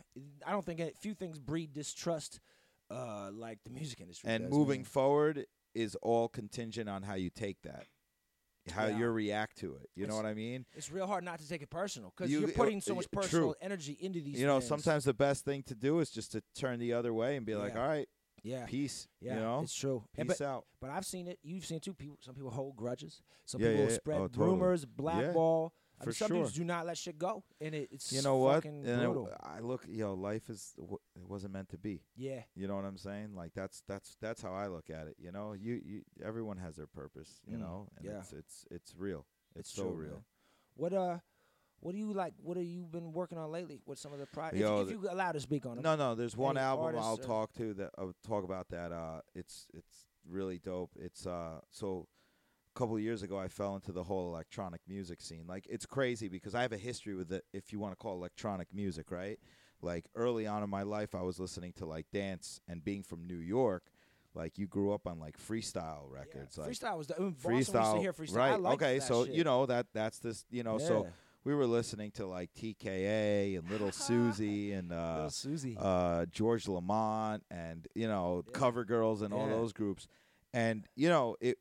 I 0.46 0.52
don't 0.52 0.66
think 0.66 0.80
a 0.80 0.92
few 1.00 1.14
things 1.14 1.40
breed 1.40 1.74
distrust, 1.74 2.40
uh, 2.90 3.32
like 3.34 3.60
the 3.64 3.70
music 3.72 4.00
industry. 4.02 4.30
And 4.30 4.44
does, 4.46 4.52
moving 4.52 4.82
man. 4.82 4.86
forward, 4.86 5.46
is 5.76 5.96
all 6.02 6.28
contingent 6.28 6.88
on 6.90 7.04
how 7.04 7.16
you 7.16 7.30
take 7.30 7.62
that, 7.64 7.86
how 8.72 8.88
Yeah. 8.88 8.98
you 8.98 9.08
react 9.10 9.58
to 9.60 9.76
it. 9.76 9.90
You 9.96 10.08
know 10.08 10.16
what 10.16 10.26
I 10.26 10.34
mean? 10.34 10.66
It's 10.74 10.92
real 10.92 11.08
hard 11.08 11.24
not 11.24 11.40
to 11.40 11.48
take 11.48 11.62
it 11.62 11.70
personal 11.70 12.14
because 12.16 12.32
You- 12.32 12.46
are 12.46 12.50
uh, 12.50 12.54
putting 12.56 12.82
so 12.82 12.94
uh, 12.94 12.96
much 12.96 13.08
true. 13.12 13.22
personal 13.22 13.56
energy 13.62 13.98
into 14.00 14.22
these. 14.22 14.40
you 14.40 14.46
know, 14.48 14.60
things. 14.60 14.70
sometimes 14.70 15.04
the 15.06 15.14
best 15.14 15.44
thing 15.46 15.64
to 15.64 15.76
do 15.76 16.00
is 16.00 16.10
just 16.10 16.32
to 16.34 16.42
turn 16.56 16.80
the 16.80 16.94
other 16.94 17.14
way 17.14 17.36
and 17.36 17.46
be 17.46 17.56
like, 17.56 17.74
Yeah. 17.74 17.82
all 17.82 17.88
right, 17.88 18.08
yeah, 18.44 18.66
peace. 18.66 19.08
yeah, 19.22 19.36
you 19.36 19.40
know, 19.42 19.62
it's 19.62 19.74
true. 19.74 20.04
And 20.18 20.28
peace 20.30 20.40
but, 20.40 20.46
out. 20.48 20.66
but 20.82 20.90
I've 20.90 21.06
seen 21.06 21.28
it. 21.28 21.40
You've 21.44 21.66
seen 21.66 21.78
it 21.78 21.84
too. 21.84 21.94
People, 21.94 22.18
some 22.22 22.36
people 22.36 22.52
hold 22.52 22.76
grudges. 22.76 23.22
Some 23.46 23.62
Yeah, 23.62 23.72
people 23.76 23.90
spread 23.90 24.20
Oh, 24.22 24.28
totally. 24.28 24.46
rumors, 24.48 24.86
blackball. 24.86 25.74
I 26.00 26.04
for 26.04 26.10
mean, 26.10 26.14
some 26.16 26.28
sure. 26.30 26.38
dudes 26.44 26.54
do 26.54 26.64
not 26.64 26.86
let 26.86 26.98
shit 26.98 27.18
go, 27.18 27.44
and 27.62 27.74
it, 27.76 27.90
it's 27.92 28.12
You 28.12 28.22
know 28.24 28.38
what? 28.38 28.66
And 28.66 28.86
it- 28.86 29.28
I 29.42 29.60
look, 29.60 29.86
yo, 29.88 30.14
life 30.16 30.50
is 30.50 30.74
it 31.16 31.24
wasn't 31.28 31.54
meant 31.54 31.70
to 31.70 31.78
be. 31.78 32.02
yeah, 32.16 32.42
You 32.56 32.68
know 32.68 32.76
what 32.76 32.84
I'm 32.86 32.98
saying? 32.98 33.36
Like 33.36 33.54
that's 33.54 33.84
that's 33.88 34.16
that's 34.20 34.42
how 34.42 34.54
I 34.54 34.68
look 34.68 34.90
at 34.90 35.08
it. 35.08 35.16
You 35.20 35.32
know, 35.32 35.54
you 35.54 35.80
you 35.86 36.02
everyone 36.24 36.58
has 36.58 36.76
their 36.76 36.88
purpose. 36.88 37.40
You 37.46 37.58
Mm, 37.58 37.62
know, 37.62 37.88
and 37.98 38.06
yeah. 38.06 38.20
it's 38.20 38.34
it's 38.34 38.66
it's 38.72 38.96
real. 38.98 39.26
It's, 39.56 39.70
it's 39.70 39.78
so 39.78 39.84
true, 39.84 39.92
real. 39.94 40.12
man. 40.12 40.24
What 40.76 40.94
uh, 40.94 41.18
what 41.80 41.92
do 41.94 41.98
you 42.00 42.12
like? 42.12 42.34
What 42.42 42.58
have 42.58 42.66
you 42.66 42.86
been 42.86 43.14
working 43.14 43.38
on 43.38 43.52
lately? 43.52 43.82
What 43.86 43.98
some 43.98 44.14
of 44.14 44.20
the 44.20 44.26
projects? 44.26 44.56
If, 44.62 44.68
you, 44.68 44.80
if 44.82 44.90
you 44.90 45.10
allowed 45.10 45.34
to 45.34 45.40
speak 45.42 45.66
on 45.66 45.76
them. 45.76 45.84
No, 45.84 45.96
no. 45.96 46.16
There's 46.16 46.36
one 46.36 46.58
album 46.58 46.96
I'll 46.98 47.14
or- 47.16 47.18
talk 47.18 47.54
to 47.54 47.74
that 47.76 47.92
I'll 47.98 48.16
talk 48.26 48.44
about 48.44 48.68
that. 48.70 48.92
Uh, 48.92 49.22
it's 49.36 49.68
it's 49.74 50.08
really 50.28 50.58
dope. 50.60 50.92
It's 51.00 51.26
uh 51.28 51.60
so. 51.70 52.08
A 52.76 52.80
couple 52.80 52.96
of 52.96 53.02
years 53.04 53.22
ago, 53.22 53.38
I 53.38 53.50
fell 53.50 53.76
into 53.76 53.92
the 53.92 54.04
whole 54.04 54.28
electronic 54.34 54.82
music 54.88 55.22
scene. 55.22 55.46
Like 55.48 55.68
it's 55.70 55.86
crazy 55.86 56.28
because 56.28 56.56
I 56.56 56.64
have 56.64 56.72
a 56.72 56.78
history 56.78 57.14
with 57.14 57.32
it. 57.32 57.46
If 57.54 57.72
you 57.72 57.78
want 57.80 57.92
to 57.92 57.96
call 57.98 58.14
it 58.14 58.18
electronic 58.18 58.68
music, 58.74 59.12
right? 59.12 59.38
Like 59.82 60.06
early 60.16 60.48
on 60.48 60.64
in 60.64 60.70
my 60.72 60.82
life, 60.82 61.14
I 61.14 61.22
was 61.22 61.40
listening 61.40 61.74
to 61.74 61.86
like 61.86 62.08
dance 62.12 62.60
and 62.68 62.84
being 62.84 63.04
from 63.04 63.28
New 63.28 63.38
York. 63.38 63.84
Like 64.34 64.58
you 64.58 64.66
grew 64.66 64.92
up 64.92 65.06
on 65.06 65.20
like 65.20 65.38
freestyle 65.38 66.10
Yeah, 66.12 66.18
records, 66.20 66.58
like 66.58 66.72
freestyle 66.72 66.98
was 66.98 67.06
the 67.08 67.18
I 67.18 67.20
mean, 67.20 67.36
we 67.46 67.58
used 67.58 67.72
to 67.74 67.78
freestyle, 67.78 68.00
hear 68.00 68.12
freestyle. 68.14 68.36
right? 68.36 68.60
Okay, 68.74 69.00
so 69.02 69.26
shit. 69.26 69.36
you 69.36 69.44
know 69.44 69.68
that 69.68 69.86
that's 69.94 70.18
this. 70.18 70.44
You 70.50 70.64
know, 70.64 70.80
so 70.80 71.06
we 71.44 71.54
were 71.54 71.68
listening 71.68 72.10
to 72.12 72.26
like 72.26 72.50
TKA 72.56 73.56
and 73.60 73.70
Little 73.70 73.92
Susie 73.92 74.72
and 74.72 74.92
uh, 74.92 75.14
Little 75.16 75.30
Susie. 75.30 75.78
uh, 75.80 76.26
George 76.32 76.66
LaMond 76.66 77.42
and 77.52 77.88
you 77.94 78.08
know 78.08 78.44
Yeah. 78.48 78.58
Cover 78.58 78.84
Girls 78.84 79.22
and 79.22 79.32
all 79.32 79.48
those 79.48 79.74
groups, 79.74 80.08
and 80.56 80.88
you 80.96 81.10
know 81.10 81.36
it. 81.40 81.60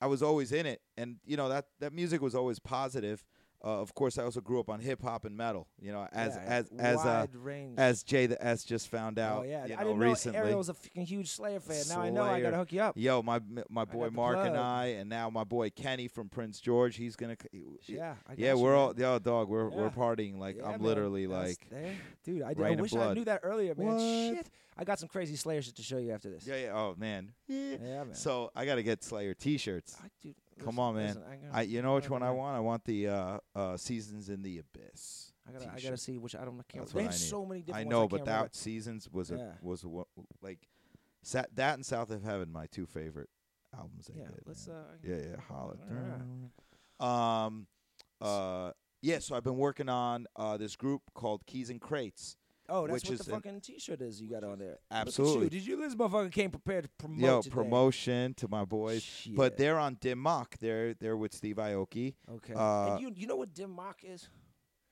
I 0.00 0.06
was 0.06 0.22
always 0.22 0.52
in 0.52 0.66
it, 0.66 0.80
and 0.96 1.16
you 1.24 1.36
know 1.36 1.48
that 1.48 1.66
that 1.80 1.92
music 1.92 2.20
was 2.20 2.34
always 2.34 2.58
positive. 2.58 3.24
Uh, 3.66 3.80
of 3.80 3.92
course, 3.94 4.16
I 4.16 4.22
also 4.22 4.40
grew 4.40 4.60
up 4.60 4.70
on 4.70 4.78
hip 4.78 5.02
hop 5.02 5.24
and 5.24 5.36
metal. 5.36 5.66
You 5.82 5.90
know, 5.90 6.06
as 6.12 6.36
Yeah, 6.36 6.42
as 6.46 6.70
as 6.78 6.98
uh, 7.04 7.26
range. 7.34 7.78
as 7.78 8.04
Jay 8.04 8.26
the 8.26 8.40
S 8.44 8.62
just 8.62 8.88
found 8.88 9.18
out. 9.18 9.40
oh 9.40 9.42
yeah, 9.42 9.66
you 9.66 9.74
I 9.74 9.78
know, 9.80 9.88
didn't 9.88 9.98
recently. 10.02 10.38
know 10.38 10.44
Ariel 10.44 10.58
was 10.58 10.68
a 10.68 10.74
fucking 10.74 11.04
huge 11.06 11.30
Slayer 11.30 11.58
fan. 11.58 11.82
Now 11.88 12.00
I 12.02 12.10
know 12.10 12.22
I 12.22 12.40
gotta 12.40 12.56
hook 12.58 12.72
you 12.72 12.80
up. 12.82 12.94
Yo, 12.96 13.22
my 13.22 13.40
my 13.68 13.84
boy 13.84 14.10
Mark 14.10 14.36
and. 14.38 14.56
I, 14.56 14.86
and 14.98 15.10
now 15.10 15.30
my 15.30 15.42
boy 15.42 15.70
Kenny 15.70 16.06
from 16.06 16.28
Prince 16.28 16.60
George. 16.60 16.94
He's 16.96 17.16
gonna. 17.16 17.36
Yeah, 17.86 18.14
I 18.28 18.34
yeah, 18.36 18.52
you, 18.54 18.58
we're 18.60 18.70
man. 18.70 18.78
all 18.78 18.94
yo 18.96 19.18
dog. 19.18 19.48
We're 19.48 19.68
we're 19.68 19.90
partying 19.90 20.38
like 20.38 20.58
Yeah, 20.58 20.66
I'm 20.66 20.70
man. 20.72 20.82
literally 20.82 21.26
like 21.26 21.58
there- 21.68 21.94
dude. 22.24 22.42
I, 22.42 22.54
I 22.56 22.74
wish 22.76 22.94
I 22.94 23.14
knew 23.14 23.24
that 23.24 23.40
earlier, 23.42 23.74
man. 23.74 23.86
What? 23.86 24.00
Shit, 24.00 24.50
I 24.78 24.84
got 24.84 25.00
some 25.00 25.08
crazy 25.08 25.34
Slayer 25.34 25.60
shit 25.62 25.74
to 25.74 25.82
show 25.82 25.98
you 25.98 26.12
after 26.12 26.30
this. 26.30 26.46
yeah 26.46 26.56
yeah. 26.56 26.72
Oh 26.72 26.94
man. 26.96 27.32
Yeah. 27.48 27.76
yeah 27.82 28.04
man. 28.04 28.14
So 28.14 28.50
I 28.54 28.64
gotta 28.64 28.82
get 28.84 29.02
Slayer 29.02 29.34
T-shirts. 29.34 29.96
I, 30.02 30.06
dude, 30.22 30.34
Come 30.64 30.78
on, 30.78 30.94
man. 30.94 31.06
listen, 31.08 31.22
I, 31.30 31.36
gotta, 31.36 31.56
I 31.58 31.62
you 31.62 31.82
know 31.82 31.94
which 31.96 32.08
one 32.10 32.22
I 32.22 32.30
want? 32.30 32.56
I 32.56 32.60
want 32.60 32.84
the 32.84 33.08
uh 33.08 33.38
uh 33.54 33.76
Seasons 33.76 34.28
in 34.28 34.42
the 34.42 34.58
Abyss. 34.58 35.32
I 35.48 35.52
gotta, 35.52 35.66
I 35.66 35.74
t-shirt. 35.74 35.90
gotta 35.90 35.96
see 35.96 36.18
which 36.18 36.34
I 36.34 36.44
don't. 36.44 36.58
I 36.58 36.62
can't. 36.68 36.84
That's 36.84 36.92
They 36.92 37.02
have 37.04 37.14
so 37.14 37.44
many 37.46 37.60
different. 37.62 37.86
I 37.86 37.88
know, 37.90 38.04
I 38.04 38.06
but 38.08 38.24
that 38.24 38.32
remember. 38.32 38.50
Seasons 38.52 39.08
was 39.12 39.30
a 39.30 39.54
was 39.60 39.84
a, 39.84 39.88
like 40.42 40.66
sat 41.22 41.54
that 41.56 41.74
and 41.74 41.84
South 41.86 42.10
of 42.10 42.22
Heaven 42.22 42.50
my 42.50 42.66
two 42.66 42.86
favorite 42.86 43.28
albums 43.76 44.06
they 44.06 44.18
Yeah, 44.20 44.28
did. 44.28 44.40
let's. 44.46 44.66
man. 44.66 44.76
Uh, 44.76 44.82
Yeah, 45.04 45.16
yeah, 45.16 45.36
holla. 45.48 45.76
Yeah. 47.00 47.44
Um, 47.44 47.66
uh, 48.20 48.70
yeah. 49.02 49.18
So 49.18 49.34
I've 49.36 49.44
been 49.44 49.56
working 49.58 49.88
on 49.88 50.26
uh 50.36 50.56
this 50.56 50.74
group 50.76 51.02
called 51.14 51.44
Keys 51.46 51.70
and 51.70 51.80
Crates. 51.80 52.36
Oh, 52.68 52.86
that's 52.86 53.08
what 53.08 53.18
the 53.18 53.24
fucking 53.24 53.60
T-shirt 53.60 54.00
is 54.00 54.20
you 54.20 54.30
got 54.30 54.44
on 54.44 54.58
there. 54.58 54.78
Absolutely. 54.90 55.44
you. 55.44 55.50
Did 55.50 55.66
you? 55.66 55.76
This 55.76 55.94
motherfucker 55.94 56.32
came 56.32 56.50
prepared 56.50 56.84
to 56.84 56.90
promote. 56.98 57.20
Yo, 57.20 57.42
today. 57.42 57.54
promotion 57.54 58.34
to 58.34 58.48
my 58.48 58.64
boys. 58.64 59.06
But 59.28 59.56
they're 59.56 59.78
on 59.78 59.96
Dim 60.00 60.22
Mak. 60.22 60.56
They're 60.60 60.94
they're 60.94 61.16
with 61.16 61.34
Steve 61.34 61.56
Aoki. 61.56 62.14
okay. 62.30 62.54
uh, 62.54 62.92
and 62.92 63.00
you, 63.00 63.12
you 63.14 63.26
know 63.26 63.36
what 63.36 63.54
Dim 63.54 63.74
Mak 63.74 64.00
is? 64.02 64.28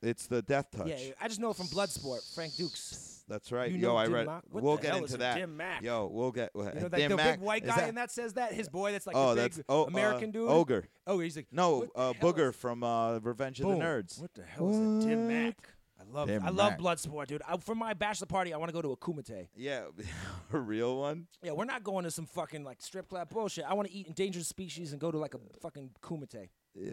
It's 0.04 0.26
the 0.26 0.42
Death 0.42 0.70
Touch. 0.70 0.86
Yeah, 0.86 1.12
I 1.20 1.28
just 1.28 1.40
know 1.40 1.50
it 1.50 1.56
from 1.56 1.66
Bloodsport. 1.66 2.34
Frank 2.34 2.56
Dux. 2.56 3.24
That's 3.26 3.50
right. 3.50 3.70
You 3.70 3.78
Yo, 3.78 3.88
know 3.88 3.96
I 3.96 4.06
read. 4.06 4.26
What 4.26 4.44
we'll 4.50 4.76
get 4.76 4.96
into 4.96 5.16
that. 5.16 5.36
Dim 5.36 5.56
Mak? 5.56 5.82
Yo, 5.82 6.10
we'll 6.12 6.30
get. 6.30 6.50
You 6.54 6.64
know, 6.64 6.70
Dim 6.72 6.90
like 6.90 7.08
the 7.08 7.16
Mack, 7.16 7.38
big 7.38 7.46
white 7.46 7.66
guy 7.66 7.76
that- 7.76 7.88
in 7.88 7.94
that 7.94 8.10
says 8.10 8.34
that. 8.34 8.52
His 8.52 8.68
boy, 8.68 8.92
that's 8.92 9.06
like 9.06 9.16
oh, 9.16 9.34
the 9.34 9.42
big 9.42 9.52
that's 9.52 9.64
oh, 9.68 9.84
American 9.84 10.28
uh, 10.28 10.32
dude. 10.32 10.50
Ogre. 10.50 10.84
Oh, 11.06 11.20
he's 11.20 11.36
like 11.36 11.46
No, 11.50 11.86
uh, 11.94 12.12
Booger 12.20 12.54
from 12.54 12.82
uh, 12.82 13.18
Revenge 13.20 13.60
Boom. 13.60 13.72
of 13.72 13.78
the 13.78 13.84
Nerds. 13.84 14.20
What 14.20 14.34
the 14.34 14.42
hell 14.42 14.68
is 14.68 15.04
a 15.04 15.08
Dim 15.08 15.28
Mak? 15.28 15.56
I 16.14 16.18
love 16.18 16.30
I 16.30 16.50
love 16.50 16.72
Mac. 16.72 16.80
Bloodsport, 16.80 17.26
dude. 17.26 17.42
I, 17.48 17.56
for 17.56 17.74
my 17.74 17.94
bachelor 17.94 18.26
party, 18.26 18.52
I 18.52 18.56
want 18.56 18.68
to 18.68 18.72
go 18.72 18.82
to 18.82 18.92
a 18.92 18.96
Kumite. 18.96 19.48
Yeah, 19.56 19.84
a 20.52 20.58
real 20.58 20.98
one. 20.98 21.26
Yeah, 21.42 21.52
we're 21.52 21.64
not 21.64 21.82
going 21.82 22.04
to 22.04 22.10
some 22.10 22.26
fucking 22.26 22.64
like 22.64 22.80
strip 22.80 23.08
club 23.08 23.30
bullshit. 23.30 23.64
I 23.68 23.74
want 23.74 23.88
to 23.88 23.94
eat 23.94 24.06
endangered 24.06 24.46
species 24.46 24.92
and 24.92 25.00
go 25.00 25.10
to 25.10 25.18
like 25.18 25.34
a 25.34 25.40
fucking 25.60 25.90
Kumite. 26.02 26.48
Yeah, 26.74 26.90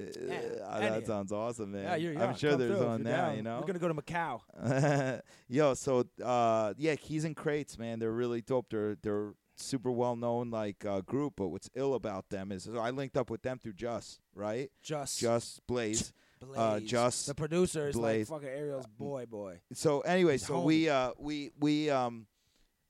I 0.69 0.79
that 0.79 0.99
need- 0.99 1.07
sounds 1.07 1.31
awesome, 1.31 1.71
man. 1.71 1.83
Yeah, 1.83 1.95
you're, 1.95 2.21
I'm 2.21 2.35
sure 2.35 2.55
there's 2.55 2.77
through 2.77 2.87
you're 2.87 2.99
now. 2.99 3.27
down. 3.27 3.37
You 3.37 3.41
know. 3.43 3.59
we're 3.59 3.67
gonna 3.67 3.79
go 3.79 3.87
to 3.87 3.95
Macau. 3.95 5.21
Yo, 5.47 5.73
so 5.73 6.05
uh, 6.23 6.73
yeah, 6.77 6.95
Keys 6.95 7.23
and 7.23 7.35
Crates, 7.35 7.77
man, 7.77 7.99
they're 7.99 8.11
really 8.11 8.41
dope. 8.41 8.67
They're 8.69 8.95
they're 9.01 9.33
super 9.55 9.91
well 9.91 10.15
known 10.15 10.49
like 10.51 10.85
uh, 10.85 11.01
group, 11.01 11.33
but 11.37 11.47
what's 11.47 11.69
ill 11.75 11.93
about 11.95 12.29
them 12.29 12.51
is 12.51 12.67
I 12.69 12.89
linked 12.91 13.17
up 13.17 13.29
with 13.29 13.41
them 13.41 13.59
through 13.59 13.73
Just, 13.73 14.19
right? 14.35 14.69
Just, 14.81 15.19
Just 15.19 15.65
Blaze. 15.67 16.11
Blaze. 16.45 16.59
uh, 16.59 16.79
Just 16.79 17.27
the 17.27 17.35
producer 17.35 17.87
is 17.89 17.95
Blaze. 17.95 18.29
like 18.29 18.41
fucking 18.41 18.55
Ariel's 18.55 18.87
boy, 18.87 19.25
boy. 19.25 19.59
So 19.73 20.01
anyway, 20.01 20.33
His 20.33 20.45
so 20.45 20.61
we 20.61 20.89
uh 20.89 21.11
we 21.17 21.51
we 21.59 21.89
um 21.89 22.27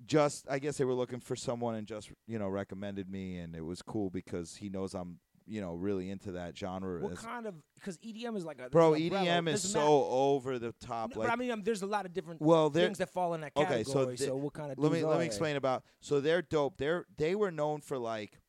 just 0.06 0.48
I 0.50 0.60
guess 0.60 0.78
they 0.78 0.86
were 0.86 0.94
looking 0.96 1.20
for 1.20 1.36
someone 1.36 1.76
and 1.76 1.86
just 1.88 2.12
you 2.28 2.40
know 2.40 2.48
recommended 2.50 3.10
me 3.10 3.38
and 3.38 3.56
it 3.56 3.64
was 3.64 3.82
cool 3.82 4.10
because 4.10 4.56
he 4.56 4.70
knows 4.70 4.94
I'm 4.96 5.20
you 5.46 5.60
know 5.62 5.74
really 5.74 6.10
into 6.10 6.34
that 6.34 6.58
genre. 6.58 7.02
What 7.02 7.14
as- 7.14 7.20
kind 7.20 7.46
of? 7.46 7.56
Because 7.76 7.98
EDM 8.00 8.36
is 8.38 8.46
like 8.46 8.60
a 8.60 8.70
Bro, 8.70 8.94
umbrella. 8.96 9.26
EDM 9.26 9.48
is 9.50 9.64
There's 9.64 9.74
so 9.74 10.06
over 10.06 10.60
the 10.60 10.72
top. 10.82 11.14
No, 11.16 11.20
like 11.20 11.30
but 11.30 11.34
I 11.34 11.36
mean, 11.36 11.52
um, 11.52 11.62
there's 11.64 11.82
a 11.82 11.88
lot 11.88 12.06
of 12.06 12.14
different 12.14 12.42
Well, 12.42 12.70
things 12.70 13.00
that 13.00 13.10
fall 13.10 13.34
in 13.34 13.42
that 13.42 13.52
Okay, 13.58 13.84
category. 13.84 14.18
so 14.18 14.26
So, 14.26 14.32
the- 14.32 14.36
what 14.38 14.54
kind 14.54 14.72
of 14.72 14.78
let 14.80 14.92
me 14.92 15.00
dudes 15.00 15.08
let 15.08 15.14
are 15.16 15.18
me 15.18 15.24
they? 15.24 15.26
explain 15.28 15.56
about 15.56 15.84
so 16.00 16.20
they're 16.22 16.42
dope 16.44 16.78
they're 16.78 17.06
they 17.18 17.36
were 17.36 17.52
known 17.52 17.82
for 17.82 17.98
like 17.98 18.40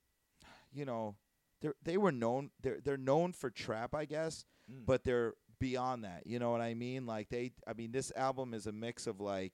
you 0.73 0.85
know 0.85 1.17
they're 1.61 1.75
they 1.83 1.97
were 1.97 2.13
known 2.13 2.51
they're 2.63 2.81
they're 2.83 2.97
known 2.97 3.33
for 3.33 3.51
trap 3.51 3.95
i 3.95 4.05
guess 4.05 4.45
Mm. 4.73 4.87
but 4.87 5.05
they're 5.05 5.35
beyond 5.61 6.05
that 6.05 6.23
you 6.27 6.39
know 6.39 6.51
what 6.51 6.61
i 6.61 6.75
mean 6.75 7.07
like 7.07 7.29
they 7.29 7.53
i 7.69 7.73
mean 7.73 7.93
this 7.93 8.11
album 8.17 8.53
is 8.55 8.67
a 8.67 8.73
mix 8.73 9.07
of 9.07 9.21
like 9.21 9.53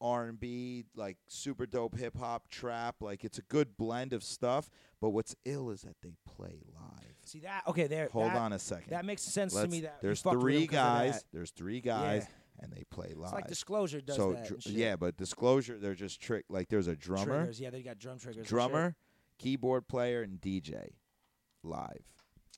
r&b 0.00 0.84
like 0.94 1.16
super 1.26 1.66
dope 1.66 1.96
hip-hop 1.98 2.48
trap 2.48 2.96
like 3.00 3.24
it's 3.24 3.38
a 3.38 3.42
good 3.42 3.76
blend 3.76 4.12
of 4.12 4.22
stuff 4.22 4.70
but 5.00 5.10
what's 5.10 5.34
ill 5.44 5.70
is 5.70 5.82
that 5.82 5.96
they 6.02 6.14
play 6.24 6.60
live 6.74 7.04
See 7.24 7.40
that? 7.40 7.62
Okay, 7.66 7.88
there. 7.88 8.08
hold 8.10 8.28
that, 8.30 8.36
on 8.36 8.52
a 8.54 8.58
second 8.58 8.88
That 8.90 9.04
makes 9.04 9.20
sense 9.20 9.52
to 9.52 9.58
Let's- 9.60 9.70
me. 9.70 9.80
That 9.80 10.00
there's 10.00 10.22
three 10.22 10.62
him 10.62 10.68
'cause 10.68 10.76
of 10.78 11.12
guys 11.12 11.24
there's 11.32 11.50
three 11.50 11.80
guys 11.82 12.24
Yeah. 12.26 12.64
and 12.64 12.72
they 12.72 12.84
play 12.84 13.12
live 13.14 13.24
It's 13.26 13.32
like 13.34 13.48
Disclosure 13.48 14.00
does 14.00 14.16
so 14.16 14.32
that. 14.32 14.46
dr- 14.46 14.66
yeah 14.68 14.96
but 14.96 15.16
disclosure 15.18 15.78
they're 15.78 15.94
just 15.94 16.20
trick 16.22 16.44
like 16.48 16.68
there's 16.68 16.86
a 16.86 16.96
drummer 16.96 17.38
Triggers, 17.40 17.60
yeah, 17.60 17.68
they 17.70 17.82
got 17.82 17.98
drum 17.98 18.18
triggers. 18.18 18.38
and 18.38 18.46
drummer, 18.46 18.96
keyboard 19.38 19.88
player, 19.88 20.22
and 20.22 20.40
DJ 20.40 20.92
live. 21.62 22.02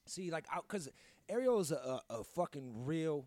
See, 0.07 0.31
like, 0.31 0.47
because 0.63 0.89
Ariel 1.31 1.61
is 1.61 1.71
a, 1.71 1.77
a, 1.77 2.03
a 2.21 2.25
fucking 2.25 2.85
real 2.85 3.27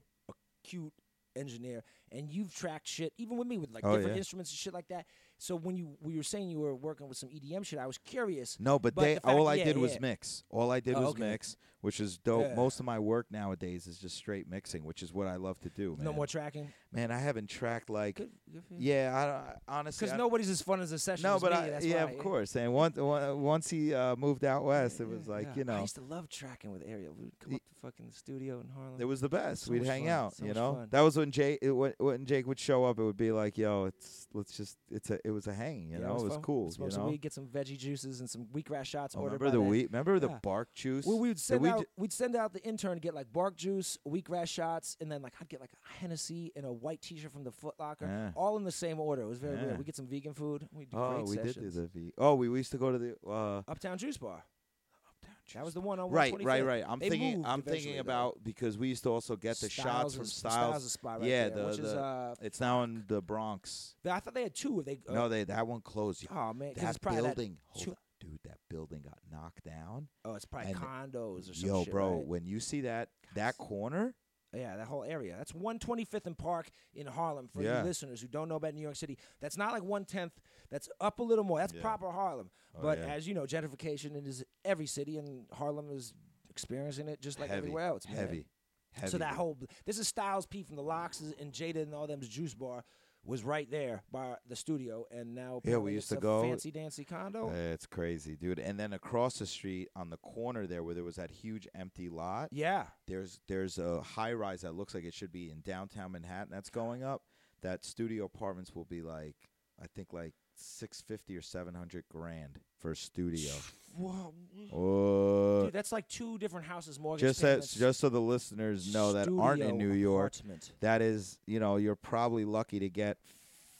acute 0.64 0.94
engineer, 1.36 1.84
and 2.12 2.30
you've 2.30 2.54
tracked 2.54 2.88
shit 2.88 3.12
even 3.18 3.38
with 3.38 3.48
me 3.48 3.58
with 3.58 3.72
like 3.72 3.84
Oh, 3.86 3.94
different 3.96 4.16
yeah. 4.16 4.20
instruments 4.20 4.52
and 4.52 4.58
shit 4.58 4.74
like 4.74 4.88
that. 4.90 5.06
So 5.40 5.56
when 5.56 5.76
you 5.76 5.98
were 6.02 6.22
saying 6.24 6.50
you 6.50 6.60
were 6.60 6.76
working 6.76 7.08
with 7.08 7.18
some 7.18 7.30
EDM 7.30 7.66
shit, 7.66 7.80
I 7.80 7.88
was 7.88 7.98
curious. 7.98 8.58
No, 8.60 8.78
but, 8.78 8.94
But 8.96 9.02
they 9.02 9.14
the 9.16 9.22
fact- 9.22 9.36
all 9.36 9.48
I 9.48 9.56
yeah, 9.56 9.64
did 9.66 9.78
was 9.78 9.94
yeah. 9.94 10.00
mix. 10.02 10.44
All 10.50 10.72
I 10.72 10.80
did 10.80 10.96
Oh, 10.96 11.02
was 11.02 11.10
okay. 11.12 11.22
mix, 11.24 11.58
which 11.82 12.00
is 12.00 12.18
dope. 12.20 12.44
Yeah. 12.50 12.56
Most 12.56 12.80
of 12.80 12.86
my 12.86 13.00
work 13.00 13.26
nowadays 13.32 13.88
is 13.88 13.98
just 13.98 14.16
straight 14.16 14.48
mixing, 14.48 14.86
which 14.86 15.02
is 15.02 15.12
what 15.12 15.28
I 15.28 15.38
love 15.38 15.60
to 15.62 15.70
do. 15.70 15.96
Man. 15.96 16.06
No 16.06 16.14
more 16.14 16.28
tracking. 16.28 16.72
Man, 16.94 17.12
I 17.12 17.18
haven't 17.20 17.50
tracked 17.50 17.90
like. 17.90 18.16
Good, 18.18 18.30
good. 18.52 18.64
Yeah, 18.78 19.12
I 19.16 19.26
don't, 19.26 19.58
honestly. 19.68 20.06
Because 20.06 20.18
nobody's 20.18 20.50
as 20.50 20.62
fun 20.62 20.80
as 20.82 20.92
a 20.92 21.00
session. 21.00 21.24
no, 21.24 21.36
as 21.36 21.42
but 21.42 21.52
me, 21.52 21.58
I, 21.74 21.80
yeah, 21.80 22.06
why, 22.06 22.12
of 22.12 22.18
course. 22.20 22.56
And 22.56 22.72
once 22.74 22.96
once 22.98 23.70
he 23.70 23.94
uh, 23.94 24.16
moved 24.16 24.44
out 24.46 24.64
west, 24.64 25.00
it 25.02 25.08
was 25.08 25.26
Yeah, 25.28 25.34
like 25.34 25.48
yeah. 25.48 25.54
you 25.56 25.64
know, 25.64 25.78
I 25.78 25.82
used 25.82 25.96
to 25.96 26.02
love 26.02 26.30
tracking 26.30 26.72
with 26.72 26.84
Ariel. 26.88 27.16
We'd 27.18 27.32
come 27.40 27.56
up 27.56 27.62
to 27.62 27.76
fucking 27.82 28.06
the 28.08 28.14
studio 28.14 28.60
in 28.62 28.68
Harlem. 28.70 28.96
it 29.02 29.06
was 29.06 29.22
the 29.22 29.30
best. 29.30 29.64
So 29.64 29.72
We'd 29.72 29.86
hang 29.86 30.04
fun, 30.04 30.12
out. 30.12 30.36
so 30.36 30.46
you 30.46 30.54
know, 30.54 30.76
fun. 30.76 30.88
that 30.92 31.02
was 31.02 31.18
when 31.18 31.32
Jake 31.32 31.60
it, 31.62 31.72
when, 31.72 31.94
when 31.98 32.26
Jake 32.26 32.46
would 32.48 32.60
show 32.60 32.86
up. 32.86 33.00
It 33.00 33.04
would 33.04 33.18
be 33.18 33.32
like, 33.32 33.58
yo, 33.58 33.86
it's 33.86 34.28
let's 34.34 34.56
just 34.56 34.78
it's 34.92 35.10
a 35.10 35.20
it 35.26 35.32
was 35.32 35.48
a 35.48 35.54
hang. 35.54 35.90
You 35.90 35.98
know, 36.00 36.16
it 36.18 36.24
was 36.24 36.34
fun. 36.34 36.42
cool. 36.44 36.70
Smoke 36.72 36.88
You 36.88 36.92
some 36.92 37.04
know, 37.06 37.10
weed, 37.10 37.22
get 37.22 37.34
some 37.34 37.48
veggie 37.48 37.78
juices 37.78 38.20
and 38.20 38.30
some 38.30 38.46
wheatgrass 38.54 38.86
shots. 38.86 39.16
Oh, 39.18 39.24
remember 39.24 39.50
the 39.50 39.62
wheat? 39.62 39.88
Remember 39.92 40.20
the 40.20 40.30
bark 40.30 40.72
juice? 40.76 41.06
Well, 41.06 41.18
we 41.20 41.30
would 41.30 41.40
send 41.40 41.66
out. 41.66 41.86
We'd 41.98 42.14
send 42.14 42.36
out 42.36 42.54
the 42.54 42.64
intern 42.64 42.94
to 42.96 43.00
get 43.00 43.16
like 43.16 43.34
bark 43.34 43.56
juice, 43.56 43.98
wheatgrass 44.08 44.48
shots, 44.50 44.96
and 45.02 45.12
then 45.12 45.22
like 45.24 45.34
I'd 45.42 45.50
get 45.50 45.60
like 45.60 45.72
a 45.74 46.00
Hennessy 46.00 46.52
and 46.56 46.66
a 46.66 46.70
white 46.84 47.02
T-shirt 47.02 47.32
from 47.32 47.44
the 47.44 47.52
Foot 47.52 47.76
Locker, 47.80 48.06
Yeah. 48.06 48.32
all 48.36 48.58
in 48.58 48.64
the 48.64 48.72
same 48.72 49.00
order. 49.00 49.24
It 49.24 49.28
was 49.28 49.40
very 49.40 49.56
Yeah. 49.58 49.66
weird. 49.66 49.78
We 49.80 49.84
get 49.86 49.96
some 49.96 50.08
vegan 50.08 50.34
food. 50.34 50.68
We 50.72 50.86
do 50.86 50.98
oh, 50.98 51.14
great 51.16 51.26
we 51.28 51.36
did 51.38 51.44
do 51.46 51.54
sessions. 51.54 51.76
the 51.76 51.88
V. 51.88 52.14
Oh, 52.18 52.36
we, 52.36 52.50
we 52.50 52.60
used 52.60 52.72
to 52.72 52.78
go 52.78 52.92
to 52.92 52.98
the 52.98 53.16
uh, 53.28 53.62
Uptown 53.68 53.98
Juice 53.98 54.18
Bar. 54.18 54.44
Uptown 54.44 55.36
juice 55.46 55.54
that 55.54 55.66
was 55.66 55.74
the 55.74 55.82
one 55.82 56.00
on 56.00 56.10
right, 56.10 56.34
125th. 56.34 56.46
right, 56.46 56.66
right. 56.66 56.84
I'm 56.88 57.00
They 57.00 57.10
thinking. 57.10 57.38
moved 57.38 57.48
I'm 57.48 57.60
eventually, 57.60 57.80
thinking 57.80 57.96
though. 57.96 58.02
about 58.02 58.44
because 58.44 58.78
we 58.78 58.88
used 58.90 59.04
to 59.04 59.10
also 59.10 59.36
get 59.36 59.58
the 59.58 59.70
shots 59.70 59.90
Styles 59.90 60.14
from 60.16 60.24
is- 60.24 60.34
Styles. 60.34 60.86
is 60.86 60.92
spot 60.92 61.20
right 61.22 61.30
yeah, 61.30 61.50
there, 61.50 61.58
the, 61.64 61.66
which 61.70 61.78
the 61.78 61.84
is 61.88 61.94
uh, 61.94 62.36
it's 62.42 62.60
now 62.62 62.84
in 62.84 63.04
the 63.08 63.22
Bronx. 63.22 63.96
I 64.10 64.20
thought 64.20 64.34
they 64.34 64.44
had 64.44 64.56
two. 64.56 64.84
They 64.86 65.00
uh, 65.08 65.14
no, 65.14 65.30
they 65.30 65.44
that 65.46 65.66
one 65.68 65.82
closed. 65.82 66.26
oh 66.32 66.54
man, 66.54 66.74
'cause 66.74 66.84
that 66.84 66.90
it's 66.90 66.98
probably 66.98 67.22
that 67.22 67.36
building, 67.36 67.58
hold 67.68 67.86
two- 67.86 67.92
up, 67.92 67.98
dude, 68.22 68.40
that 68.46 68.58
building 68.70 69.02
got 69.04 69.18
knocked 69.32 69.64
down. 69.66 70.08
oh, 70.26 70.36
it's 70.36 70.46
probably 70.46 70.72
and- 70.72 70.80
condos 70.80 71.50
or 71.50 71.54
some 71.54 71.68
Yo, 71.70 71.84
shit, 71.84 71.92
bro, 71.92 72.18
right? 72.18 72.26
when 72.28 72.46
you 72.46 72.60
see 72.62 72.82
that 72.82 73.10
that 73.36 73.58
corner, 73.58 74.14
Yeah, 74.54 74.78
that 74.78 74.88
whole 74.88 75.04
area. 75.04 75.36
That's 75.38 75.52
125th 75.52 76.26
and 76.28 76.38
Park 76.38 76.70
in 76.94 77.08
Harlem 77.08 77.48
for 77.48 77.62
Yeah. 77.64 77.80
you 77.80 77.86
listeners 77.86 78.22
who 78.22 78.28
don't 78.28 78.48
know 78.48 78.56
about 78.56 78.74
New 78.76 78.82
York 78.82 78.96
City. 78.96 79.18
That's 79.42 79.58
not 79.58 79.74
like 79.74 79.84
110th. 79.84 80.34
That's 80.70 80.88
up 81.02 81.20
a 81.20 81.24
little 81.24 81.44
more. 81.44 81.58
That's 81.60 81.74
Yeah. 81.74 81.82
proper 81.82 82.12
Harlem. 82.12 82.52
Oh, 82.76 82.82
but 82.82 83.00
yeah. 83.00 83.06
as 83.14 83.28
you 83.28 83.34
know, 83.34 83.44
gentrification 83.46 84.16
is 84.28 84.44
every 84.64 84.86
city, 84.86 85.18
and 85.18 85.48
Harlem 85.54 85.90
is 85.90 86.14
experiencing 86.50 87.08
it 87.08 87.20
just 87.20 87.40
like 87.40 87.50
heavy, 87.50 87.58
everywhere 87.60 87.86
else. 87.88 88.06
man. 88.08 88.16
heavy, 88.16 88.46
heavy. 88.92 89.10
So 89.12 89.18
that 89.18 89.34
whole 89.34 89.58
this 89.86 89.98
is 89.98 90.08
Styles 90.08 90.46
P 90.46 90.62
from 90.62 90.76
the 90.76 90.84
LOX 90.84 91.20
and 91.22 91.52
Jada 91.52 91.78
and 91.82 91.94
all 91.96 92.06
them's 92.06 92.28
Juice 92.30 92.54
Bar 92.54 92.86
was 93.26 93.44
right 93.44 93.70
there 93.72 94.04
by 94.12 94.36
the 94.48 94.56
studio, 94.56 95.06
and 95.12 95.34
now 95.34 95.62
Yeah, 95.64 95.78
we 95.78 95.94
used 95.94 96.10
to 96.10 96.18
a 96.18 96.22
go- 96.22 96.42
fancy 96.44 96.72
dancy 96.72 97.06
condo. 97.06 97.50
It's 97.52 97.86
crazy, 97.86 98.36
dude. 98.36 98.60
And 98.60 98.80
then 98.80 98.94
across 98.94 99.40
the 99.40 99.46
street 99.46 99.90
on 99.96 100.10
the 100.10 100.18
corner 100.18 100.68
there, 100.68 100.84
where 100.84 100.94
there 100.94 101.04
was 101.04 101.16
that 101.16 101.32
huge 101.32 101.68
empty 101.74 102.10
lot, 102.10 102.50
yeah, 102.52 102.88
there's 103.08 103.40
there's 103.48 103.78
a 103.78 104.02
high 104.02 104.34
rise 104.34 104.62
that 104.62 104.76
looks 104.76 104.94
like 104.94 105.06
it 105.06 105.14
should 105.14 105.32
be 105.32 105.50
in 105.50 105.62
downtown 105.62 106.12
Manhattan 106.12 106.52
that's 106.52 106.70
going 106.70 107.04
up. 107.04 107.24
That 107.62 107.86
studio 107.86 108.26
apartments 108.26 108.76
will 108.76 108.86
be 108.86 109.02
like 109.02 109.36
I 109.82 109.88
think 109.88 110.12
like 110.14 110.34
six 110.64 111.02
fifty 111.02 111.36
or 111.38 111.42
seven 111.42 111.74
hundred 111.76 112.06
grand 112.10 112.60
for 112.80 112.92
a 112.92 112.96
studio. 112.96 113.52
Whoa. 113.96 114.34
Oh, 114.72 115.64
Dude, 115.66 115.74
that's 115.74 115.92
like 115.92 116.08
two 116.08 116.40
different 116.40 116.66
houses 116.66 117.00
mortgage 117.00 117.22
just 117.28 117.42
that, 117.42 117.48
payments. 117.48 117.76
just 117.76 118.00
so 118.00 118.10
the 118.10 118.20
listeners 118.20 118.92
know 118.92 119.14
that 119.14 119.28
aren't 119.30 119.62
in 119.62 119.70
studio 119.70 119.88
New 119.88 119.94
York, 119.94 120.34
apartment. 120.36 120.72
that 120.80 121.02
is 121.04 121.38
you 121.46 121.60
know 121.60 121.76
you're 121.78 121.96
probably 121.96 122.44
lucky 122.44 122.80
to 122.80 122.90
get 122.90 123.18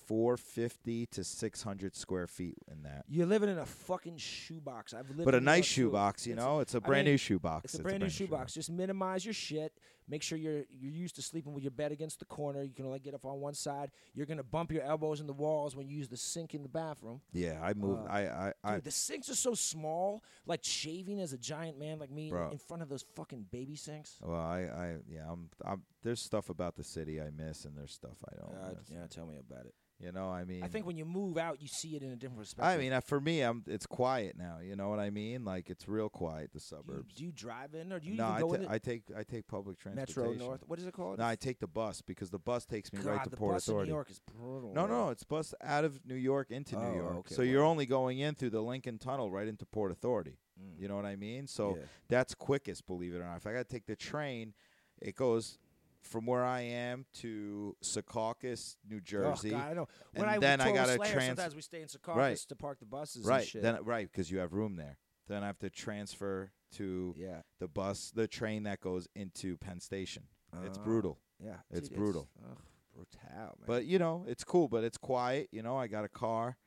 four 0.06 0.38
fifty 0.38 1.08
to 1.08 1.24
six 1.24 1.64
hundred 1.64 1.96
square 1.96 2.28
feet 2.28 2.58
in 2.72 2.84
that. 2.84 3.06
You're 3.08 3.26
living 3.26 3.50
in 3.50 3.58
a 3.58 3.66
fucking 3.66 4.18
shoebox. 4.18 4.94
I've 4.94 5.10
lived 5.10 5.26
But 5.26 5.34
a 5.34 5.38
in 5.38 5.46
nice 5.46 5.66
shoebox, 5.66 6.28
you 6.28 6.36
know. 6.36 6.60
It's 6.60 6.76
a 6.76 6.82
brand 6.82 7.08
new 7.08 7.18
shoebox. 7.18 7.66
It's 7.66 7.80
a 7.80 7.82
brand 7.84 8.04
new 8.04 8.10
shoebox. 8.10 8.54
Just 8.54 8.70
minimize 8.70 9.26
your 9.26 9.34
shit. 9.34 9.74
Make 10.08 10.24
sure 10.24 10.38
you're 10.38 10.64
you're 10.70 10.92
used 10.92 11.16
to 11.16 11.22
sleeping 11.22 11.54
with 11.54 11.64
your 11.64 11.72
bed 11.72 11.92
against 11.92 12.20
the 12.20 12.26
corner. 12.26 12.64
You 12.64 12.74
can 12.74 12.86
only 12.86 13.00
get 13.00 13.14
up 13.14 13.26
on 13.26 13.40
one 13.40 13.54
side. 13.54 13.92
You're 14.14 14.26
gonna 14.26 14.44
bump 14.44 14.72
your 14.72 14.84
elbows 14.84 15.20
in 15.20 15.28
the 15.28 15.34
walls 15.34 15.76
when 15.76 15.88
you 15.88 15.98
use 15.98 16.08
the 16.10 16.18
sink 16.18 16.54
in 16.54 16.64
the 16.64 16.70
bathroom. 16.70 17.22
Yeah, 17.32 17.60
I 17.62 17.74
moved. 17.74 18.08
Uh, 18.08 18.12
I, 18.12 18.20
I, 18.22 18.54
I, 18.64 18.76
Dude, 18.76 18.84
the 18.86 18.92
sinks 18.92 19.30
are 19.30 19.36
so 19.36 19.54
small. 19.54 20.24
Like 20.46 20.64
shaving 20.64 21.20
as 21.20 21.34
a 21.34 21.38
giant 21.38 21.80
man 21.80 22.00
like 22.00 22.12
me 22.12 22.30
Bro. 22.30 22.52
in 22.52 22.58
front 22.58 22.84
of 22.84 22.90
those 22.90 23.06
fucking 23.16 23.46
baby 23.52 23.76
sinks. 23.76 24.18
Well, 24.22 24.40
I, 24.40 24.62
I, 24.62 24.96
yeah, 25.08 25.30
I'm, 25.30 25.50
I'm. 25.66 25.84
There's 26.02 26.22
stuff 26.22 26.50
about 26.50 26.76
the 26.76 26.84
city 26.84 27.22
I 27.22 27.30
miss, 27.30 27.66
and 27.66 27.78
there's 27.78 27.94
stuff 27.94 28.18
I 28.30 28.36
don't 28.36 28.54
Uh, 28.56 28.74
yeah, 28.90 29.08
tell 29.10 29.26
me 29.26 29.38
about 29.38 29.66
it. 29.66 29.74
You 30.00 30.12
know, 30.12 30.28
I 30.28 30.44
mean, 30.44 30.64
I 30.64 30.68
think 30.68 30.86
when 30.86 30.98
you 30.98 31.06
move 31.06 31.38
out, 31.38 31.62
you 31.62 31.68
see 31.70 31.96
it 31.96 32.04
in 32.04 32.12
a 32.12 32.16
different 32.18 32.40
perspective. 32.40 32.78
I 32.78 32.78
mean, 32.78 32.92
uh, 32.92 33.00
for 33.00 33.22
me, 33.22 33.40
I'm. 33.42 33.64
It's 33.68 33.86
quiet 33.86 34.36
now. 34.38 34.58
You 34.62 34.76
know 34.76 34.90
what 34.90 35.00
I 35.00 35.12
mean? 35.12 35.46
Like 35.46 35.70
it's 35.70 35.88
real 35.88 36.10
quiet. 36.10 36.52
The 36.52 36.60
do 36.60 36.64
you, 36.64 36.82
suburbs. 36.82 37.14
do 37.14 37.24
you 37.24 37.32
drive 37.32 37.74
in 37.74 37.94
or 37.94 38.00
do 38.00 38.10
you 38.10 38.18
no, 38.18 38.28
I, 38.28 38.42
go 38.42 38.50
ta- 38.50 38.56
in 38.56 38.64
it? 38.64 38.70
I 38.70 38.80
take, 38.80 39.04
I 39.18 39.24
take 39.24 39.48
public 39.48 39.80
transportation. 39.80 40.03
Metro 40.08 40.34
North. 40.34 40.62
What 40.68 40.80
is 40.80 40.86
it 40.86 40.94
called? 40.94 41.20
No, 41.20 41.26
I 41.26 41.36
take 41.36 41.60
the 41.60 41.68
bus 41.68 42.02
because 42.02 42.30
the 42.30 42.40
bus 42.40 42.66
takes 42.66 42.92
me 42.94 43.00
God, 43.00 43.10
right 43.10 43.24
to 43.24 43.30
the 43.30 43.38
Port 43.38 43.56
bus 43.56 43.68
Authority. 43.68 43.90
in 43.90 43.92
New 43.94 43.96
York 43.98 44.10
is 44.10 44.20
brutal. 44.20 44.74
No, 44.74 44.86
no, 44.86 45.10
it's 45.10 45.24
bus 45.24 45.54
out 45.62 45.86
of 45.86 46.00
New 46.06 46.16
York 46.16 46.52
into 46.52 46.76
Oh, 46.78 46.92
New 46.92 46.98
York. 46.98 47.16
okay, 47.18 47.36
so 47.36 47.42
you're 47.42 47.64
only 47.64 47.86
going 47.86 48.20
in 48.20 48.36
through 48.36 48.52
the 48.52 48.62
Lincoln 48.62 48.98
Tunnel 48.98 49.32
right 49.32 49.48
into 49.48 49.66
Port 49.66 49.92
Authority. 49.92 50.38
Mm. 50.62 50.80
You 50.82 50.88
know 50.88 50.96
what 50.96 51.06
I 51.06 51.16
mean? 51.16 51.48
So 51.48 51.76
Yeah. 51.78 51.84
that's 52.10 52.36
quickest, 52.36 52.86
believe 52.88 53.14
it 53.14 53.18
or 53.20 53.24
not. 53.26 53.38
If 53.38 53.48
I 53.48 53.54
got 53.54 53.60
to 53.68 53.74
take 53.74 53.86
the 53.86 53.96
train, 53.96 54.54
it 55.02 55.16
goes 55.16 55.58
from 56.02 56.26
where 56.26 56.44
I 56.44 56.62
am 56.62 57.06
to 57.14 57.78
Secaucus, 57.82 58.76
New 58.90 59.00
Jersey. 59.00 59.54
Oh, 59.54 59.58
God, 59.58 59.70
I 59.70 59.74
know. 59.74 59.88
When 60.14 60.24
and 60.28 60.32
I 60.32 60.38
then 60.40 60.60
I 60.62 60.74
gotta 60.74 60.96
Slayer, 60.96 61.14
trans- 61.14 61.28
sometimes 61.28 61.56
we 61.56 61.62
stay 61.62 61.82
in 61.82 61.88
Secaucus 61.88 62.16
Right. 62.18 62.38
to 62.38 62.56
park 62.58 62.80
the 62.80 62.86
buses 62.86 63.18
and 63.24 63.26
right. 63.28 63.48
shit. 63.48 63.62
Then 63.62 63.82
right 63.84 64.12
because 64.12 64.30
you 64.30 64.40
have 64.40 64.52
room 64.54 64.76
there. 64.76 64.98
Then 65.28 65.44
I 65.44 65.48
have 65.48 65.60
to 65.60 65.70
transfer 65.70 66.52
to 66.78 67.14
yeah, 67.18 67.42
the 67.60 67.68
bus, 67.68 68.12
the 68.16 68.28
train 68.28 68.64
that 68.64 68.82
goes 68.82 69.08
into 69.16 69.58
Penn 69.58 69.80
Station. 69.80 70.24
it's 70.66 70.78
Oh, 70.78 70.82
brutal. 70.84 71.20
Yeah, 71.40 71.58
It's 71.72 71.90
dude, 71.90 71.98
brutal. 71.98 72.30
ugh, 72.44 72.58
brutal, 72.94 73.10
man. 73.28 73.50
But 73.66 73.86
you 73.86 74.00
know, 74.00 74.26
it's 74.28 74.44
cool, 74.44 74.68
but 74.68 74.84
it's 74.84 74.98
quiet. 74.98 75.50
You 75.52 75.62
know, 75.64 75.78
I 75.78 75.88
got 75.88 76.04
a 76.06 76.10
car. 76.10 76.58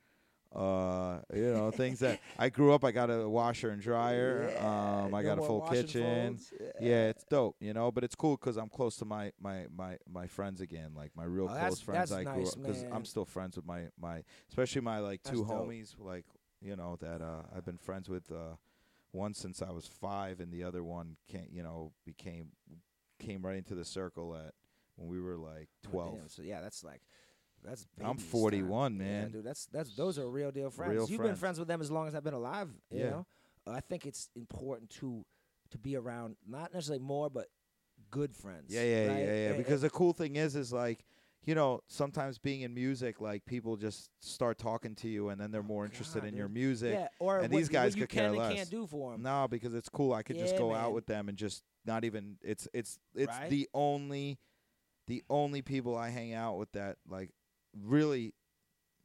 Uh, 0.55 1.19
you 1.35 1.53
know, 1.53 1.71
things 1.71 1.99
that 1.99 2.21
I 2.39 2.49
grew 2.51 2.73
up. 2.73 2.85
I 2.85 2.93
got 2.93 3.11
a 3.11 3.29
washer 3.29 3.71
and 3.71 3.83
dryer. 3.83 4.49
Yeah, 4.55 5.03
um, 5.05 5.15
I 5.15 5.21
no 5.21 5.29
got 5.29 5.33
a 5.33 5.37
more 5.39 5.47
full 5.47 5.61
washing 5.61 5.83
kitchen. 5.87 6.03
phones. 6.03 6.53
Yeah, 6.81 7.09
it's 7.09 7.25
dope, 7.25 7.57
you 7.61 7.75
know. 7.75 7.91
But 7.91 8.05
it's 8.05 8.15
cool 8.15 8.37
because 8.37 8.57
I'm 8.57 8.69
close 8.69 8.97
to 8.99 9.05
my 9.05 9.33
my 9.41 9.67
my 9.77 9.99
my 10.09 10.27
friends 10.29 10.61
again, 10.61 10.93
like 10.95 11.11
my 11.17 11.25
real 11.25 11.45
Oh, 11.45 11.49
that's- 11.49 11.67
close 11.69 11.81
friends 11.81 12.11
that's 12.11 12.21
I 12.27 12.33
grew 12.33 12.45
nice, 12.45 12.53
up 12.53 12.63
because 12.63 12.85
I'm 12.93 13.05
still 13.05 13.25
friends 13.25 13.57
with 13.57 13.67
my 13.67 13.89
my 14.01 14.23
especially 14.49 14.83
my 14.83 15.01
like 15.01 15.23
two 15.25 15.39
That's 15.39 15.49
dope. 15.51 15.69
homies, 15.69 15.95
like 15.99 16.25
you 16.61 16.77
know 16.77 16.97
that 17.01 17.21
uh, 17.23 17.43
I've 17.55 17.65
been 17.65 17.79
friends 17.79 18.09
with. 18.09 18.31
Uh, 18.31 18.57
one 19.13 19.33
since 19.33 19.63
I 19.63 19.71
was 19.71 19.87
five, 19.87 20.41
and 20.41 20.53
the 20.53 20.63
other 20.65 20.85
one 20.85 21.17
came, 21.27 21.47
you 21.51 21.63
know, 21.63 21.93
became 22.05 22.49
came 23.19 23.41
right 23.47 23.57
into 23.57 23.75
the 23.75 23.85
circle 23.85 24.37
at 24.37 24.53
when 24.97 25.09
we 25.09 25.21
were 25.21 25.37
like 25.37 25.69
twelve. 25.83 26.17
damn, 26.19 26.29
so 26.29 26.43
yeah, 26.43 26.61
that's 26.61 26.85
like 26.85 27.01
that's. 27.65 27.87
I'm 28.05 28.19
41, 28.19 28.91
time. 28.93 28.99
man. 28.99 29.23
Yeah, 29.23 29.29
dude, 29.29 29.45
that's 29.45 29.67
that's 29.67 29.95
those 29.97 30.19
are 30.19 30.29
real 30.29 30.51
deal 30.51 30.69
friends. 30.71 30.93
Real 30.93 31.07
You've 31.09 31.17
friends. 31.17 31.31
been 31.31 31.37
friends 31.37 31.59
with 31.59 31.69
them 31.69 31.81
as 31.81 31.91
long 31.91 32.09
as 32.09 32.15
I've 32.15 32.25
been 32.25 32.35
alive. 32.35 32.69
You 32.91 32.99
Yeah. 32.99 33.11
know, 33.11 33.27
Uh, 33.67 33.71
I 33.71 33.81
think 33.81 34.05
it's 34.07 34.29
important 34.37 34.91
to 35.01 35.25
to 35.71 35.79
be 35.79 35.97
around 35.97 36.37
not 36.47 36.75
necessarily 36.75 37.03
more, 37.03 37.31
but 37.31 37.47
good 38.11 38.35
friends. 38.37 38.67
Yeah, 38.75 38.83
yeah, 38.83 39.07
right? 39.07 39.19
yeah, 39.19 39.25
yeah. 39.25 39.49
And- 39.51 39.57
Because 39.59 39.81
the 39.81 39.91
cool 39.91 40.13
thing 40.13 40.37
is, 40.37 40.55
is 40.57 40.73
like, 40.75 41.05
you 41.47 41.55
know, 41.55 41.81
sometimes 41.87 42.39
being 42.39 42.63
in 42.63 42.75
music, 42.75 43.21
like 43.21 43.47
people 43.47 43.77
just 43.77 44.11
start 44.21 44.59
talking 44.59 44.95
to 44.97 45.09
you, 45.09 45.29
and 45.31 45.41
then 45.41 45.53
they're 45.53 45.61
oh, 45.61 45.65
more 45.65 45.85
interested 45.85 46.19
Oh, 46.19 46.21
God, 46.23 46.29
in 46.31 46.37
your 46.37 46.49
music. 46.49 46.93
yeah, 46.93 47.09
or 47.21 47.39
and 47.39 47.53
what 47.53 47.57
these 47.59 47.69
guys 47.69 47.95
could 47.95 48.09
care 48.09 48.33
less. 48.33 48.53
can't 48.53 48.71
do 48.71 48.87
for 48.87 49.13
them. 49.13 49.23
No, 49.23 49.47
because 49.49 49.73
it's 49.75 49.89
cool. 49.89 50.13
I 50.13 50.23
could 50.25 50.37
just 50.39 50.55
Yeah, 50.55 50.59
go 50.61 50.75
out 50.75 50.93
with 50.93 51.07
them 51.07 51.29
and 51.29 51.39
just 51.39 51.63
not 51.87 52.05
even. 52.05 52.37
It's 52.43 52.67
it's 52.75 52.99
it's 53.15 53.29
Right? 53.33 53.49
the 53.49 53.69
only, 53.73 54.39
the 55.07 55.23
only 55.31 55.63
people 55.63 55.97
I 55.97 56.11
hang 56.11 56.35
out 56.35 56.59
with 56.59 56.73
that 56.73 56.97
like 57.09 57.31
really 57.81 58.35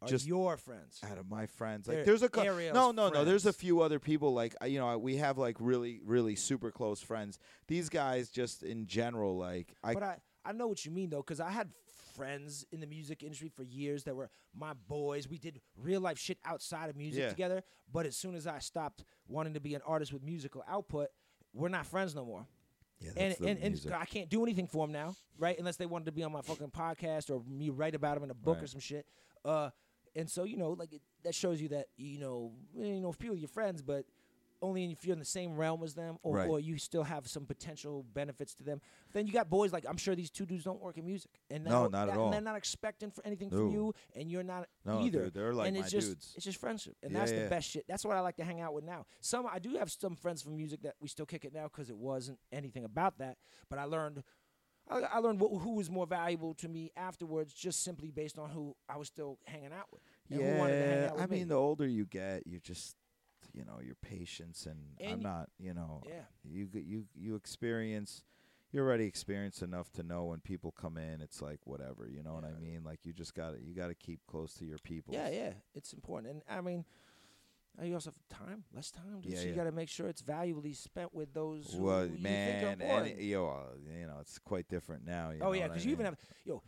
Are 0.01 0.07
just 0.07 0.25
your 0.25 0.57
friends. 0.57 0.99
out 1.03 1.19
of 1.19 1.29
my 1.29 1.45
friends. 1.45 1.87
Like 1.87 1.97
They're 1.97 2.05
there's 2.05 2.23
a 2.23 2.29
cou- 2.29 2.41
Ariel's 2.41 2.73
no 2.73 2.91
no 2.91 3.09
no. 3.09 3.23
There's 3.23 3.45
a 3.45 3.53
few 3.53 3.81
other 3.81 3.99
people 3.99 4.33
like 4.33 4.55
you 4.65 4.79
know 4.79 4.97
we 4.97 5.17
have 5.17 5.37
like 5.37 5.57
really 5.59 6.01
really 6.03 6.35
super 6.35 6.71
close 6.71 7.01
friends. 7.01 7.37
These 7.67 7.89
guys 7.89 8.29
just 8.31 8.63
in 8.63 8.87
general 8.87 9.37
like 9.37 9.75
I 9.83 9.93
but 9.93 10.01
I, 10.01 10.17
I 10.43 10.53
know 10.53 10.65
what 10.67 10.83
you 10.85 10.89
mean 10.91 11.11
though, 11.11 11.17
because 11.21 11.39
I 11.39 11.51
had 11.51 11.69
friends 12.11 12.65
in 12.71 12.79
the 12.79 12.87
music 12.87 13.23
industry 13.23 13.49
for 13.49 13.63
years 13.63 14.03
that 14.05 14.15
were 14.15 14.29
my 14.53 14.73
boys. 14.87 15.27
We 15.27 15.37
did 15.37 15.61
real 15.77 16.01
life 16.01 16.17
shit 16.19 16.37
outside 16.45 16.89
of 16.89 16.95
music 16.95 17.21
Yeah. 17.21 17.29
together. 17.29 17.63
But 17.91 18.05
as 18.05 18.15
soon 18.15 18.35
as 18.35 18.47
I 18.47 18.59
stopped 18.59 19.03
wanting 19.27 19.53
to 19.55 19.59
be 19.59 19.75
an 19.75 19.81
artist 19.85 20.13
with 20.13 20.23
musical 20.23 20.63
output, 20.67 21.07
we're 21.53 21.69
not 21.69 21.85
friends 21.85 22.15
no 22.15 22.23
more. 22.25 22.45
yeah, 22.99 23.11
And 23.17 23.35
and, 23.45 23.59
and. 23.59 23.93
I 23.93 24.05
can't 24.05 24.29
do 24.29 24.43
anything 24.43 24.67
for 24.67 24.85
them 24.85 24.91
now, 24.93 25.15
right? 25.37 25.57
Unless 25.57 25.77
they 25.77 25.85
wanted 25.85 26.05
to 26.05 26.11
be 26.11 26.23
on 26.23 26.31
my 26.31 26.41
fucking 26.41 26.69
podcast 26.71 27.29
or 27.29 27.41
me 27.49 27.69
write 27.69 27.95
about 27.95 28.15
them 28.15 28.23
in 28.23 28.29
a 28.31 28.35
book 28.35 28.61
or 28.61 28.67
some 28.67 28.79
shit. 28.79 29.05
Uh, 29.43 29.69
and 30.15 30.29
so 30.29 30.43
you 30.43 30.57
know, 30.57 30.71
like 30.71 30.93
it, 30.93 31.01
that 31.23 31.33
shows 31.33 31.61
you 31.61 31.69
that 31.69 31.87
you 31.97 32.19
know, 32.19 32.51
you 32.75 32.99
know, 33.01 33.11
people 33.13 33.35
are 33.35 33.39
your 33.39 33.47
friends, 33.47 33.81
but 33.81 34.05
only 34.61 34.91
if 34.91 35.05
you're 35.05 35.13
in 35.13 35.19
the 35.19 35.25
same 35.25 35.55
realm 35.55 35.83
as 35.83 35.93
them, 35.95 36.17
or, 36.23 36.35
Right. 36.35 36.49
or 36.49 36.59
you 36.59 36.77
still 36.77 37.03
have 37.03 37.27
some 37.27 37.45
potential 37.45 38.03
benefits 38.13 38.53
to 38.55 38.63
them. 38.63 38.79
Then 39.13 39.25
you 39.27 39.33
got 39.33 39.49
boys 39.49 39.73
like 39.73 39.85
I'm 39.87 39.97
sure 39.97 40.15
these 40.15 40.29
two 40.29 40.45
dudes 40.45 40.63
don't 40.63 40.79
work 40.81 40.97
in 40.97 41.05
music, 41.05 41.31
and 41.49 41.63
No, 41.63 41.87
not 41.87 42.09
at 42.09 42.17
all. 42.17 42.25
And 42.25 42.33
they're 42.33 42.41
not 42.41 42.55
expecting 42.57 43.09
for 43.11 43.25
anything 43.25 43.49
No. 43.49 43.57
from 43.57 43.71
you, 43.71 43.93
and 44.15 44.29
you're 44.31 44.43
not 44.43 44.67
no, 44.85 45.01
either. 45.01 45.23
dude, 45.25 45.33
they're 45.33 45.53
like 45.53 45.67
and 45.69 45.77
my 45.77 45.81
it's 45.83 45.91
just 45.91 46.07
dudes. 46.09 46.33
it's 46.35 46.45
just 46.45 46.59
friendship, 46.59 46.95
and 47.03 47.11
Yeah, 47.11 47.19
that's 47.19 47.31
yeah. 47.31 47.43
the 47.43 47.49
best 47.49 47.69
shit. 47.69 47.85
That's 47.87 48.05
what 48.05 48.15
I 48.17 48.19
like 48.21 48.35
to 48.37 48.43
hang 48.43 48.61
out 48.61 48.73
with 48.73 48.83
now. 48.83 49.05
Some 49.19 49.47
I 49.51 49.59
do 49.59 49.75
have 49.77 49.91
some 49.91 50.15
friends 50.15 50.41
from 50.41 50.55
music 50.55 50.81
that 50.83 50.95
we 50.99 51.07
still 51.07 51.25
kick 51.25 51.43
it 51.45 51.53
now 51.53 51.63
because 51.63 51.89
it 51.89 51.97
wasn't 51.97 52.39
anything 52.51 52.83
about 52.83 53.17
that. 53.17 53.37
But 53.69 53.79
I 53.79 53.85
learned, 53.85 54.23
I, 54.89 54.99
I 55.01 55.17
learned 55.19 55.39
what, 55.39 55.49
who 55.61 55.75
was 55.75 55.89
more 55.89 56.05
valuable 56.05 56.53
to 56.55 56.67
me 56.67 56.91
afterwards, 56.95 57.53
just 57.53 57.83
simply 57.83 58.11
based 58.11 58.37
on 58.39 58.49
who 58.49 58.75
I 58.89 58.97
was 58.97 59.07
still 59.07 59.39
hanging 59.45 59.71
out 59.73 59.87
with. 59.91 60.01
and 60.29 60.41
who 60.41 60.57
wanted 60.59 60.79
to 60.79 60.85
hang 60.87 61.03
Yeah, 61.03 61.23
I 61.23 61.27
mean, 61.27 61.39
me. 61.39 61.43
the 61.45 61.55
older 61.55 61.87
you 61.87 62.05
get, 62.05 62.45
you 62.47 62.59
just, 62.59 62.95
you 63.53 63.63
know, 63.65 63.79
your 63.83 63.95
patience 63.95 64.65
and, 64.65 64.79
And 64.99 65.13
I'm 65.13 65.21
not, 65.21 65.49
you 65.59 65.73
know, 65.73 66.01
yeah. 66.07 66.23
you 66.43 66.69
you 66.73 67.05
you 67.15 67.35
experience, 67.35 68.23
you're 68.71 68.85
already 68.85 69.05
experienced 69.05 69.61
enough 69.61 69.91
to 69.93 70.03
know 70.03 70.25
when 70.25 70.39
people 70.39 70.71
come 70.71 70.97
in, 70.97 71.21
it's 71.21 71.41
like 71.41 71.59
whatever, 71.65 72.07
you 72.07 72.23
know 72.23 72.33
what 72.33 72.45
I 72.45 72.53
mean? 72.59 72.83
Like 72.83 72.99
you 73.05 73.13
just 73.13 73.33
got 73.35 73.51
to 73.51 73.57
you 73.63 73.73
got 73.75 73.87
to 73.87 73.95
keep 73.95 74.19
close 74.27 74.53
to 74.55 74.65
your 74.65 74.77
people. 74.79 75.13
Yeah, 75.13 75.29
yeah, 75.29 75.53
it's 75.73 75.93
important, 75.93 76.33
and 76.33 76.41
I 76.49 76.61
mean, 76.61 76.85
you 77.81 77.93
also 77.93 78.11
have 78.11 78.39
time, 78.39 78.63
less 78.73 78.91
time. 78.91 79.21
dude, 79.21 79.31
Yeah, 79.31 79.37
so 79.39 79.43
you 79.45 79.49
yeah. 79.51 79.55
got 79.55 79.63
to 79.63 79.71
make 79.71 79.89
sure 79.89 80.07
it's 80.07 80.21
valuably 80.21 80.73
spent 80.73 81.13
with 81.13 81.33
those 81.33 81.73
who 81.73 81.83
Well, 81.83 82.05
you 82.05 82.17
man, 82.21 82.77
think 82.77 82.89
are 82.91 83.03
and, 83.03 83.19
yo, 83.19 83.47
uh, 83.47 83.99
you 83.99 84.07
know, 84.07 84.17
it's 84.19 84.37
quite 84.39 84.67
different 84.69 85.05
now. 85.05 85.31
You 85.31 85.39
oh 85.41 85.53
yeah, 85.53 85.61
what 85.61 85.65
I 85.65 85.67
because 85.69 85.85
you 85.85 85.91
even 85.93 86.05
have 86.05 86.17
yo, 86.45 86.61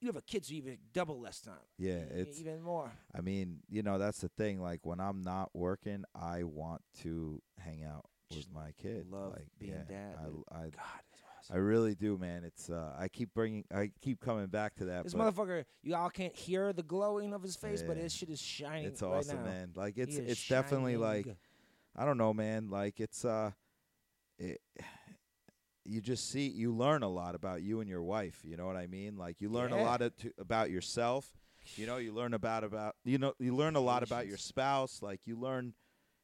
you 0.00 0.06
have 0.08 0.16
a 0.16 0.22
kid, 0.22 0.44
so 0.44 0.52
you 0.52 0.58
even 0.58 0.78
double 0.92 1.20
less 1.20 1.40
time. 1.40 1.54
Yeah, 1.78 2.02
it's 2.10 2.40
even 2.40 2.62
more. 2.62 2.92
I 3.14 3.20
mean, 3.20 3.58
you 3.68 3.82
know, 3.82 3.98
that's 3.98 4.20
the 4.20 4.28
thing. 4.28 4.60
Like 4.60 4.86
when 4.86 5.00
I'm 5.00 5.22
not 5.22 5.50
working, 5.54 6.04
I 6.14 6.44
want 6.44 6.82
to 7.02 7.42
hang 7.58 7.84
out 7.84 8.04
with 8.30 8.38
Just 8.38 8.52
my 8.52 8.72
kid. 8.80 9.06
love 9.10 9.32
like, 9.32 9.48
being 9.58 9.72
yeah, 9.72 9.82
dad, 9.88 10.16
I. 10.18 10.54
I, 10.56 10.60
God, 10.62 10.72
it's 11.12 11.22
awesome. 11.38 11.56
I 11.56 11.58
really 11.58 11.94
do, 11.94 12.16
man. 12.18 12.44
It's 12.44 12.70
uh, 12.70 12.94
I 12.98 13.08
keep 13.08 13.34
bringing, 13.34 13.64
I 13.74 13.90
keep 14.00 14.20
coming 14.20 14.46
back 14.46 14.74
to 14.76 14.84
that. 14.86 15.04
This 15.04 15.14
but 15.14 15.34
motherfucker, 15.34 15.64
you 15.82 15.94
all 15.94 16.10
can't 16.10 16.36
hear 16.36 16.72
the 16.72 16.82
glowing 16.82 17.32
of 17.32 17.42
his 17.42 17.56
face, 17.56 17.82
but 17.82 17.96
Yeah. 17.96 18.04
his 18.04 18.14
shit 18.14 18.28
is 18.30 18.40
shining. 18.40 18.86
it's 18.86 19.02
right 19.02 19.18
awesome, 19.18 19.38
now. 19.38 19.44
man. 19.44 19.72
Like 19.74 19.98
it's 19.98 20.16
it's 20.16 20.46
definitely 20.48 20.96
like. 20.96 21.26
I 21.96 22.04
don't 22.04 22.18
know, 22.18 22.32
man. 22.32 22.70
Like 22.70 23.00
it's 23.00 23.24
uh, 23.24 23.50
it, 24.38 24.60
you 25.88 26.00
just 26.00 26.30
see 26.30 26.46
you 26.48 26.72
learn 26.72 27.02
a 27.02 27.08
lot 27.08 27.34
about 27.34 27.62
you 27.62 27.80
and 27.80 27.88
your 27.88 28.02
wife. 28.02 28.40
You 28.44 28.56
know 28.56 28.66
what 28.66 28.76
I 28.76 28.86
mean? 28.86 29.16
Like 29.16 29.40
you 29.40 29.48
learn 29.48 29.72
a 29.72 29.82
lot 29.82 30.02
of 30.02 30.14
to, 30.18 30.32
about 30.38 30.70
yourself. 30.70 31.26
You 31.76 31.86
know, 31.86 31.96
you 31.96 32.12
learn 32.12 32.34
about 32.34 32.62
about 32.64 32.96
you 33.04 33.18
know 33.18 33.32
you 33.38 33.54
learn 33.56 33.74
a 33.76 33.80
lot 33.80 34.02
about 34.02 34.26
your 34.26 34.36
spouse. 34.36 35.00
Like 35.02 35.20
you 35.26 35.36
learn, 35.36 35.74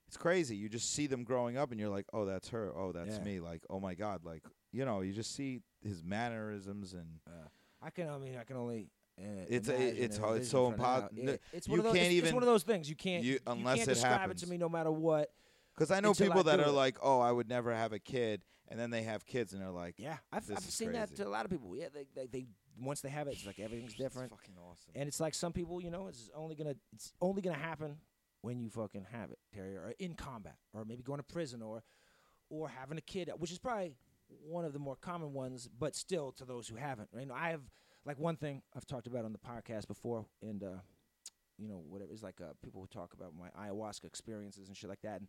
it's 0.08 0.16
crazy. 0.16 0.56
You 0.56 0.68
just 0.68 0.92
see 0.92 1.06
them 1.06 1.24
growing 1.24 1.56
up, 1.56 1.70
and 1.70 1.80
you're 1.80 1.88
like, 1.90 2.06
oh, 2.12 2.24
that's 2.24 2.48
her. 2.50 2.72
Oh, 2.76 2.92
that's 2.92 3.16
Yeah. 3.18 3.24
me. 3.24 3.40
Like, 3.40 3.62
oh 3.70 3.80
my 3.80 3.94
god. 3.94 4.24
Like 4.24 4.42
you 4.72 4.84
know, 4.84 5.00
you 5.00 5.12
just 5.12 5.34
see 5.34 5.60
his 5.82 6.02
mannerisms 6.04 6.92
and. 6.92 7.20
Uh, 7.26 7.48
I 7.82 7.90
can. 7.90 8.08
I 8.08 8.18
mean, 8.18 8.36
I 8.40 8.44
can 8.44 8.56
only. 8.56 8.88
Uh, 9.18 9.44
It's 9.48 9.68
a- 9.68 10.02
it's 10.04 10.16
hard- 10.18 10.38
it's 10.40 10.48
so 10.50 10.66
impossible. 10.68 11.10
Yeah, 11.22 11.36
it's 11.52 11.68
you 11.68 11.72
one 11.72 11.78
of 11.80 11.84
those, 11.84 11.94
can't 11.94 12.12
it's, 12.12 12.24
it's 12.24 12.32
one 12.32 12.42
of 12.42 12.48
those 12.48 12.62
things 12.64 12.88
you 12.88 12.96
can't. 12.96 13.22
you- 13.22 13.38
unless 13.46 13.76
can't 13.76 13.88
it 13.88 13.94
describe 13.94 14.20
happens. 14.20 14.42
it 14.42 14.46
to 14.46 14.50
me, 14.50 14.56
no 14.58 14.68
matter 14.68 14.90
what. 14.90 15.30
Because 15.74 15.90
I 15.90 16.00
know 16.00 16.10
Until 16.10 16.26
I 16.26 16.28
people 16.28 16.42
that 16.44 16.56
do 16.56 16.62
are 16.64 16.70
like, 16.70 16.96
oh, 17.02 17.20
I 17.20 17.30
would 17.30 17.48
never 17.48 17.72
have 17.74 17.92
a 17.92 17.98
kid, 17.98 18.42
and 18.68 18.78
then 18.78 18.90
they 18.90 19.02
have 19.02 19.26
kids, 19.26 19.52
and 19.52 19.62
they're 19.62 19.70
like, 19.70 19.94
Yeah, 19.98 20.16
I've, 20.32 20.50
I've 20.50 20.60
seen 20.60 20.92
that 20.92 21.14
to 21.16 21.26
a 21.26 21.28
lot 21.28 21.44
of 21.44 21.50
people. 21.50 21.76
Yeah, 21.76 21.88
they, 21.92 22.06
they, 22.14 22.26
they 22.26 22.46
once 22.78 23.00
they 23.00 23.08
have 23.08 23.28
it, 23.28 23.32
it's 23.32 23.46
like 23.46 23.58
everything's 23.60 23.92
"It's 23.92 24.00
different. 24.00 24.30
fucking 24.30 24.54
awesome. 24.58 24.92
And 24.94 25.08
it's 25.08 25.20
like 25.20 25.34
some 25.34 25.52
people, 25.52 25.80
you 25.80 25.90
know, 25.90 26.08
it's 26.08 26.30
only 26.34 26.54
gonna 26.54 26.74
it's 26.92 27.12
only 27.20 27.42
gonna 27.42 27.56
happen 27.56 27.96
when 28.40 28.60
you 28.60 28.68
fucking 28.68 29.06
have 29.12 29.30
it, 29.30 29.38
Terry, 29.54 29.76
or 29.76 29.94
in 29.98 30.14
combat, 30.14 30.56
or 30.72 30.84
maybe 30.84 31.02
going 31.02 31.18
to 31.18 31.24
prison, 31.24 31.62
or 31.62 31.82
or 32.50 32.68
having 32.68 32.98
a 32.98 33.02
kid, 33.02 33.30
which 33.38 33.50
is 33.50 33.58
probably 33.58 33.94
one 34.28 34.64
of 34.64 34.72
the 34.72 34.78
more 34.78 34.96
common 34.96 35.32
ones, 35.32 35.68
but 35.78 35.94
still 35.94 36.32
to 36.32 36.44
those 36.44 36.68
who 36.68 36.76
haven't. 36.76 37.08
Right? 37.12 37.22
You 37.22 37.28
know, 37.28 37.34
I 37.34 37.50
have 37.50 37.62
like 38.04 38.18
one 38.18 38.36
thing 38.36 38.62
I've 38.76 38.86
talked 38.86 39.06
about 39.06 39.24
on 39.24 39.32
the 39.32 39.38
podcast 39.38 39.86
before, 39.86 40.26
and 40.42 40.62
uh, 40.62 40.76
you 41.58 41.68
know, 41.68 41.82
whatever 41.88 42.12
is 42.12 42.22
like 42.22 42.40
uh, 42.40 42.52
people 42.62 42.80
who 42.80 42.86
talk 42.86 43.14
about 43.14 43.32
my 43.34 43.48
ayahuasca 43.60 44.04
experiences 44.04 44.68
and 44.68 44.76
shit 44.76 44.90
like 44.90 45.02
that, 45.02 45.20
and 45.20 45.28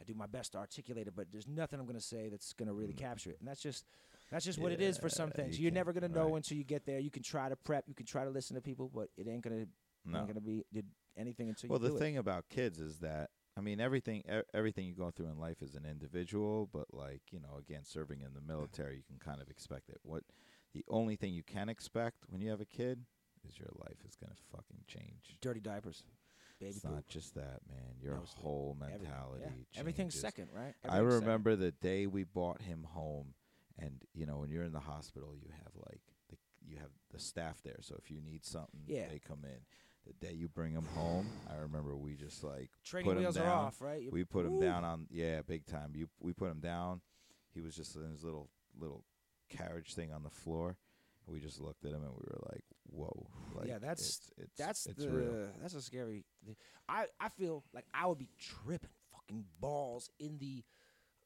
I 0.00 0.04
do 0.04 0.14
my 0.14 0.26
best 0.26 0.52
to 0.52 0.58
articulate 0.58 1.06
it, 1.06 1.14
but 1.16 1.26
there's 1.32 1.48
nothing 1.48 1.80
I'm 1.80 1.86
gonna 1.86 2.00
say 2.00 2.28
that's 2.28 2.52
gonna 2.52 2.74
really 2.74 2.92
capture 2.94 3.30
it, 3.30 3.38
and 3.40 3.48
that's 3.48 3.60
just. 3.60 3.84
That's 4.32 4.44
just 4.44 4.58
what 4.58 4.72
it 4.72 4.80
is 4.80 4.98
for 4.98 5.08
some 5.08 5.30
Mm. 5.30 5.34
Things. 5.36 5.58
you 5.58 5.64
You're 5.64 5.72
never 5.72 5.92
gonna 5.92 6.08
know 6.08 6.24
right. 6.30 6.34
until 6.36 6.56
you 6.58 6.64
get 6.64 6.84
there. 6.84 6.98
You 6.98 7.12
can 7.12 7.22
try 7.22 7.48
to 7.48 7.54
prep, 7.54 7.84
you 7.86 7.94
can 7.94 8.06
try 8.06 8.24
to 8.24 8.30
listen 8.30 8.56
to 8.56 8.60
people, 8.60 8.90
but 8.92 9.08
it 9.16 9.28
ain't 9.28 9.42
gonna 9.42 9.66
No. 10.04 10.18
ain't 10.18 10.26
gonna 10.26 10.40
be 10.40 10.64
did 10.72 10.84
anything 11.16 11.48
until. 11.48 11.70
Well, 11.70 11.78
the 11.78 11.90
thing 11.90 12.16
about 12.16 12.48
kids 12.48 12.80
is 12.80 12.98
that 13.00 13.30
I 13.56 13.60
mean 13.60 13.80
everything 13.80 14.24
everything 14.52 14.84
you 14.86 14.94
go 14.94 15.12
through 15.12 15.26
in 15.26 15.38
life 15.38 15.62
is 15.62 15.76
an 15.76 15.86
individual, 15.86 16.66
but 16.66 16.92
like 16.92 17.22
you 17.30 17.38
know, 17.38 17.56
again, 17.56 17.84
serving 17.84 18.20
in 18.20 18.34
the 18.34 18.40
military, 18.40 18.96
you 18.96 19.02
can 19.04 19.18
kind 19.20 19.40
of 19.40 19.48
expect 19.48 19.88
it. 19.90 19.98
What 20.02 20.24
the 20.74 20.84
only 20.88 21.14
thing 21.14 21.32
you 21.32 21.44
can 21.44 21.68
expect 21.68 22.24
when 22.28 22.40
you 22.42 22.50
have 22.50 22.60
a 22.60 22.66
kid 22.66 23.06
is 23.48 23.58
your 23.60 23.70
life 23.78 23.98
is 24.04 24.16
gonna 24.16 24.34
fucking 24.50 24.82
change. 24.88 25.38
Dirty 25.40 25.60
diapers, 25.60 26.02
baby 26.58 26.70
it's 26.70 26.80
poop, 26.80 26.92
not 26.92 27.06
just 27.06 27.34
that, 27.34 27.60
man. 27.68 27.94
Your 28.02 28.14
No, 28.16 28.22
it's 28.22 28.34
whole 28.34 28.76
everything. 28.80 29.02
mentality. 29.04 29.44
Yeah. 29.72 29.80
Everything's 29.80 30.14
changes. 30.14 30.20
second, 30.20 30.48
right? 30.54 30.74
I 30.84 30.98
Everything's 30.98 31.12
second. 31.14 31.26
remember 31.26 31.56
the 31.56 31.72
day 31.72 32.06
we 32.06 32.24
bought 32.24 32.62
him 32.62 32.84
home, 32.84 33.34
and 33.78 34.02
you 34.14 34.26
know 34.26 34.38
when 34.38 34.50
you're 34.50 34.64
in 34.64 34.72
the 34.72 34.80
hospital, 34.80 35.34
you 35.36 35.48
have 35.50 35.72
like 35.88 36.00
the, 36.30 36.36
you 36.66 36.76
have 36.78 36.90
the 37.12 37.18
staff 37.18 37.62
there. 37.62 37.78
So 37.80 37.96
if 38.02 38.10
you 38.10 38.20
need 38.20 38.44
something, 38.44 38.80
Yeah. 38.86 39.08
they 39.08 39.18
come 39.18 39.44
in. 39.44 39.58
The 40.06 40.12
day 40.24 40.32
you 40.34 40.46
bring 40.48 40.72
him 40.72 40.84
home, 40.94 41.28
I 41.50 41.56
remember 41.56 41.96
we 41.96 42.14
just 42.14 42.44
like 42.44 42.70
Training 42.84 43.10
put 43.10 43.16
him 43.16 43.24
wheels 43.24 43.36
are 43.38 43.40
down. 43.44 43.64
off, 43.66 43.80
right? 43.80 44.00
You- 44.02 44.10
we 44.12 44.24
put 44.24 44.46
him 44.46 44.54
Woo. 44.54 44.60
down 44.62 44.84
on 44.84 45.06
yeah, 45.10 45.42
big 45.42 45.66
time. 45.66 45.96
You 45.96 46.08
we 46.20 46.32
put 46.32 46.48
him 46.50 46.60
down. 46.60 47.00
He 47.52 47.60
was 47.60 47.74
just 47.74 47.96
in 47.96 48.10
his 48.10 48.22
little 48.22 48.48
little 48.78 49.04
carriage 49.48 49.94
thing 49.94 50.12
on 50.12 50.22
the 50.22 50.30
floor. 50.30 50.76
We 51.26 51.40
just 51.40 51.60
looked 51.60 51.84
at 51.84 51.90
him 51.90 52.02
and 52.04 52.12
we 52.12 52.22
were 52.24 52.38
like, 52.52 52.62
"Whoa!" 52.96 53.26
Like, 53.54 53.68
Yeah, 53.68 53.78
that's- 53.78 54.06
it's, 54.06 54.30
it's, 54.38 54.56
That's 54.58 54.86
it's 54.86 55.04
the 55.04 55.10
real. 55.10 55.48
that's 55.60 55.74
a 55.74 55.82
scary. 55.82 56.24
I 56.88 57.06
I 57.20 57.28
feel 57.30 57.64
like 57.72 57.84
I 57.94 58.06
would 58.06 58.18
be 58.18 58.28
tripping 58.38 58.90
fucking 59.12 59.44
balls 59.60 60.10
in 60.18 60.38
the 60.38 60.64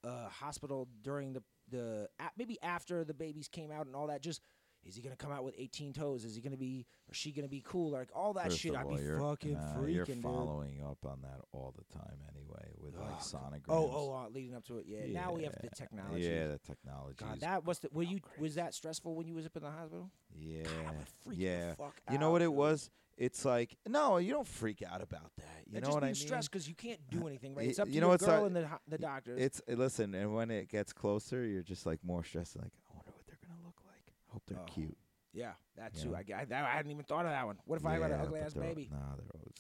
uh, 0.05 0.29
hospital 0.29 0.89
during 1.03 1.33
the 1.33 1.43
the 1.69 2.09
maybe 2.37 2.59
after 2.63 3.05
the 3.05 3.15
babies 3.15 3.49
came 3.49 3.71
out 3.71 3.87
and 3.87 3.95
all 3.95 4.07
that. 4.09 4.23
Just 4.23 4.41
is 4.87 4.97
he 4.97 5.03
gonna 5.03 5.17
come 5.17 5.33
out 5.33 5.45
with 5.45 5.55
18 5.59 5.93
toes? 5.93 6.25
Is 6.25 6.35
he 6.35 6.41
gonna 6.41 6.57
be 6.57 6.87
or 7.09 7.15
she 7.15 7.33
gonna 7.33 7.49
be 7.49 7.63
cool? 7.67 7.91
Like 7.91 8.09
all 8.15 8.33
that 8.35 8.45
First 8.47 8.59
shit, 8.59 8.75
I'd 8.75 8.85
all, 8.85 8.97
be 8.97 9.03
fucking 9.03 9.53
nah, 9.53 9.75
freaking. 9.77 9.95
You're 9.95 10.05
dude. 10.05 10.23
following 10.23 10.83
up 10.83 10.99
on 11.05 11.19
that 11.23 11.41
all 11.53 11.75
the 11.77 11.99
time 11.99 12.17
anyway 12.35 12.71
with 12.79 12.97
like 12.97 13.21
sonograms. 13.21 13.63
Oh, 13.69 13.91
oh, 13.93 14.13
uh, 14.13 14.29
leading 14.31 14.55
up 14.55 14.65
to 14.67 14.79
it. 14.79 14.87
Yeah. 14.87 15.07
Now 15.13 15.33
we 15.33 15.45
have 15.45 15.55
the 15.61 15.69
technology. 15.71 16.27
Yeah, 16.27 16.49
the 16.49 16.59
technology. 16.59 17.17
God, 17.19 17.41
that 17.41 17.65
was 17.65 17.79
the. 17.81 17.89
Were 17.93 18.03
you 18.03 18.21
was 18.39 18.55
that 18.55 18.75
stressful 18.75 19.15
when 19.15 19.27
you 19.27 19.35
was 19.35 19.47
up 19.47 19.57
in 19.57 19.63
the 19.63 19.71
hospital? 19.71 20.11
Yeah, 20.35 20.63
God, 20.65 21.35
yeah. 21.35 21.71
The 21.71 21.77
fuck 21.77 22.01
You 22.11 22.19
know 22.19 22.29
out, 22.29 22.33
what 22.33 22.43
it 22.43 22.47
dude. 22.47 22.55
was? 22.55 22.91
It's 23.21 23.45
like 23.45 23.77
no, 23.87 24.17
you 24.17 24.33
don't 24.33 24.47
freak 24.47 24.83
out 24.83 25.03
about 25.03 25.31
that. 25.37 25.65
You 25.67 25.75
know 25.75 25.81
just 25.81 25.93
what 25.93 26.05
I 26.05 26.07
mean? 26.07 26.15
stress 26.15 26.49
because 26.49 26.67
you 26.67 26.75
can't 26.75 27.01
do 27.11 27.27
anything. 27.29 27.55
Right? 27.55 27.69
It's 27.69 27.79
up 27.79 27.87
to 27.87 27.93
you 27.93 28.01
know 28.01 28.09
your 28.09 28.17
girl 28.17 28.45
uh, 28.45 28.47
and 28.47 28.57
the 28.57 28.67
the 28.89 28.97
doctors. 28.97 29.39
It's 29.39 29.61
listen, 29.69 30.15
and 30.15 30.35
when 30.35 30.51
it 30.51 30.71
gets 30.71 30.95
closer, 30.95 31.45
you're 31.45 31.63
just 31.63 31.85
like 31.85 31.99
more 32.03 32.25
stressed. 32.25 32.57
Like, 32.57 32.73
I 32.91 32.97
wonder 32.97 33.13
what 33.15 33.27
they're 33.27 33.37
gonna 33.47 33.61
look 33.63 33.77
like. 33.87 34.05
I 34.09 34.13
hope 34.33 34.43
they're 34.47 34.59
Oh, 34.59 34.65
cute. 34.67 34.97
yeah, 35.33 35.53
that 35.77 35.95
you 35.97 36.11
too. 36.11 36.17
I, 36.17 36.25
I, 36.35 36.47
I 36.51 36.71
hadn't 36.77 36.91
even 36.91 37.05
thought 37.05 37.25
of 37.27 37.33
that 37.33 37.47
one. 37.47 37.59
What 37.67 37.77
if 37.81 37.87
I 37.87 37.99
got 37.99 38.11
an 38.11 38.19
Yeah, 38.19 38.23
ugly 38.25 38.41
ass 38.41 38.55
baby? 38.55 38.89
Nah, 38.91 39.17
they're 39.17 39.27
always. 39.35 39.55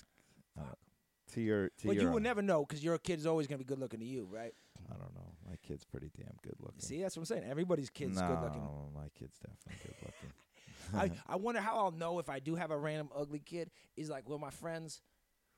Fuck. 0.57 0.79
to 1.35 1.41
your 1.41 1.69
to 1.69 1.87
But 1.87 1.97
your. 1.97 2.05
you 2.05 2.11
will 2.11 2.21
never 2.21 2.43
know 2.43 2.65
because 2.65 2.83
your 2.85 2.99
kid's 2.99 3.27
always 3.27 3.47
gonna 3.47 3.59
be 3.59 3.65
good 3.65 3.79
looking 3.79 4.01
to 4.01 4.07
you, 4.07 4.29
right? 4.31 4.53
I 4.89 4.97
don't 4.97 5.15
know. 5.15 5.33
My 5.49 5.57
kid's 5.63 5.85
pretty 5.85 6.11
damn 6.17 6.35
good 6.43 6.57
looking. 6.59 6.81
See, 6.81 7.01
that's 7.03 7.17
what 7.17 7.23
I'm 7.23 7.27
saying. 7.27 7.45
Everybody's 7.49 7.91
kid's 7.91 8.21
no, 8.21 8.27
good 8.27 8.41
looking. 8.43 8.69
my 8.95 9.09
kid's 9.19 9.39
definitely 9.39 9.81
good 9.85 9.95
looking. 10.03 11.13
I, 11.29 11.33
I 11.35 11.37
wonder 11.37 11.61
how 11.61 11.77
I'll 11.77 11.91
know 11.93 12.19
if 12.19 12.29
I 12.29 12.39
do 12.41 12.57
have 12.57 12.71
a 12.71 12.77
random 12.79 13.11
ugly 13.15 13.39
kid. 13.41 13.71
Is 13.97 14.11
like, 14.11 14.29
will 14.29 14.39
my 14.39 14.51
friends, 14.51 15.03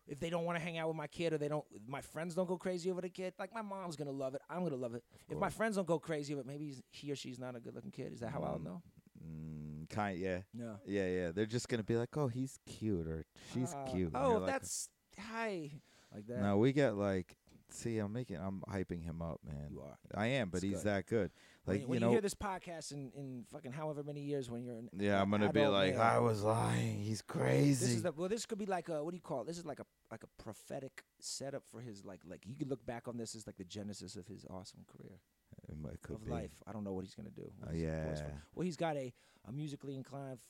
if 0.07 0.19
they 0.21 0.29
don't 0.29 0.45
want 0.45 0.59
to 0.59 0.63
hang 0.65 0.77
out 0.77 0.89
with 0.89 0.97
my 0.97 1.07
kid 1.07 1.33
or 1.33 1.39
they 1.39 1.49
don't, 1.49 1.65
my 1.87 2.01
friends 2.03 2.35
don't 2.35 2.49
go 2.49 2.59
crazy 2.59 2.91
over 2.91 3.01
the 3.01 3.09
kid. 3.09 3.33
Like 3.39 3.55
my 3.55 3.63
mom's 3.63 3.97
gonna 3.97 4.11
love 4.11 4.35
it. 4.35 4.43
I'm 4.51 4.63
gonna 4.65 4.77
love 4.77 4.95
it. 4.95 5.05
If 5.31 5.39
my 5.39 5.49
friends 5.49 5.77
don't 5.77 5.87
go 5.87 5.99
crazy, 5.99 6.35
but 6.35 6.45
maybe 6.45 6.67
he's, 6.67 6.83
he 6.91 7.11
or 7.13 7.17
she's 7.17 7.39
not 7.39 7.57
a 7.57 7.61
good 7.61 7.75
looking 7.75 7.93
kid. 7.93 8.13
Is 8.13 8.21
that 8.21 8.31
how 8.31 8.43
I'll 8.43 8.59
Mm. 8.59 8.65
know? 8.65 8.83
Mm, 9.25 9.89
kind, 9.91 10.19
yeah, 10.19 10.41
No. 10.55 10.79
yeah, 10.87 11.09
yeah. 11.09 11.31
They're 11.33 11.47
just 11.47 11.69
gonna 11.69 11.83
be 11.85 11.97
like, 11.97 12.17
"Oh, 12.17 12.29
he's 12.29 12.59
cute," 12.67 13.07
or 13.07 13.25
"She's 13.53 13.73
Uh, 13.73 13.85
cute." 13.91 14.13
and 14.15 14.17
Oh, 14.17 14.39
like, 14.39 14.47
that's 14.47 14.89
hi, 15.19 15.71
like 16.15 16.27
that. 16.27 16.41
No, 16.41 16.57
we 16.59 16.73
get 16.73 16.97
like. 16.97 17.37
See, 17.69 17.97
I'm 17.99 18.13
making. 18.13 18.37
I'm 18.37 18.61
hyping 18.69 19.03
him 19.03 19.23
up, 19.23 19.41
man. 19.45 19.69
You 19.71 19.81
are. 19.81 19.99
I 20.15 20.27
am, 20.27 20.51
but 20.51 20.59
It's 20.59 20.65
he's 20.65 20.73
good. 20.83 20.85
that 20.85 21.07
good. 21.07 21.31
When, 21.65 21.79
Like 21.79 21.87
when 21.89 21.95
you 21.95 21.95
you, 21.95 22.01
know. 22.07 22.11
hear 22.13 22.21
this 22.21 22.35
podcast 22.35 22.91
in, 22.93 23.13
in 23.15 23.45
fucking 23.53 23.71
however 23.73 24.03
many 24.03 24.21
years 24.21 24.51
when 24.51 24.65
you're 24.65 24.75
in 24.77 24.89
yeah, 24.99 25.23
I'm 25.23 25.31
gonna 25.31 25.53
be 25.53 25.65
like, 25.67 25.97
I 25.97 26.19
was 26.19 26.43
lying. 26.43 26.99
He's 26.99 27.23
crazy. 27.23 27.87
This 27.87 27.95
is 27.97 28.03
the, 28.03 28.13
well. 28.13 28.29
This 28.29 28.47
could 28.47 28.59
be 28.59 28.67
like 28.67 28.89
a 28.89 29.03
what 29.05 29.11
do 29.13 29.17
you 29.17 29.21
call 29.23 29.43
it? 29.43 29.47
This 29.47 29.59
is 29.59 29.65
like 29.67 29.79
a 29.79 29.87
like 30.11 30.25
a 30.25 30.43
prophetic 30.43 31.05
setup 31.21 31.63
for 31.71 31.81
his 31.81 32.05
like 32.05 32.21
like 32.29 32.43
you 32.47 32.57
could 32.57 32.69
look 32.69 32.85
back 32.85 33.07
on 33.07 33.17
this 33.17 33.35
as 33.37 33.47
like 33.47 33.57
the 33.59 33.65
genesis 33.65 34.17
of 34.17 34.27
his 34.27 34.45
awesome 34.51 34.81
career 34.87 35.21
It 35.69 35.77
might- 35.81 36.03
could 36.03 36.17
of 36.17 36.25
be. 36.25 36.31
life. 36.33 36.51
I 36.67 36.73
don't 36.73 36.83
know 36.85 36.93
what 36.95 37.05
he's 37.05 37.15
gonna 37.15 37.31
do. 37.31 37.51
Uh, 37.63 37.67
with 37.71 37.75
his 37.77 37.85
voice. 37.85 38.19
yeah. 38.29 38.35
Well, 38.55 38.65
he's 38.65 38.77
got 38.77 38.97
a 38.97 39.13
a 39.49 39.53
musically 39.53 39.95
inclined 39.97 40.39
f- 40.41 40.49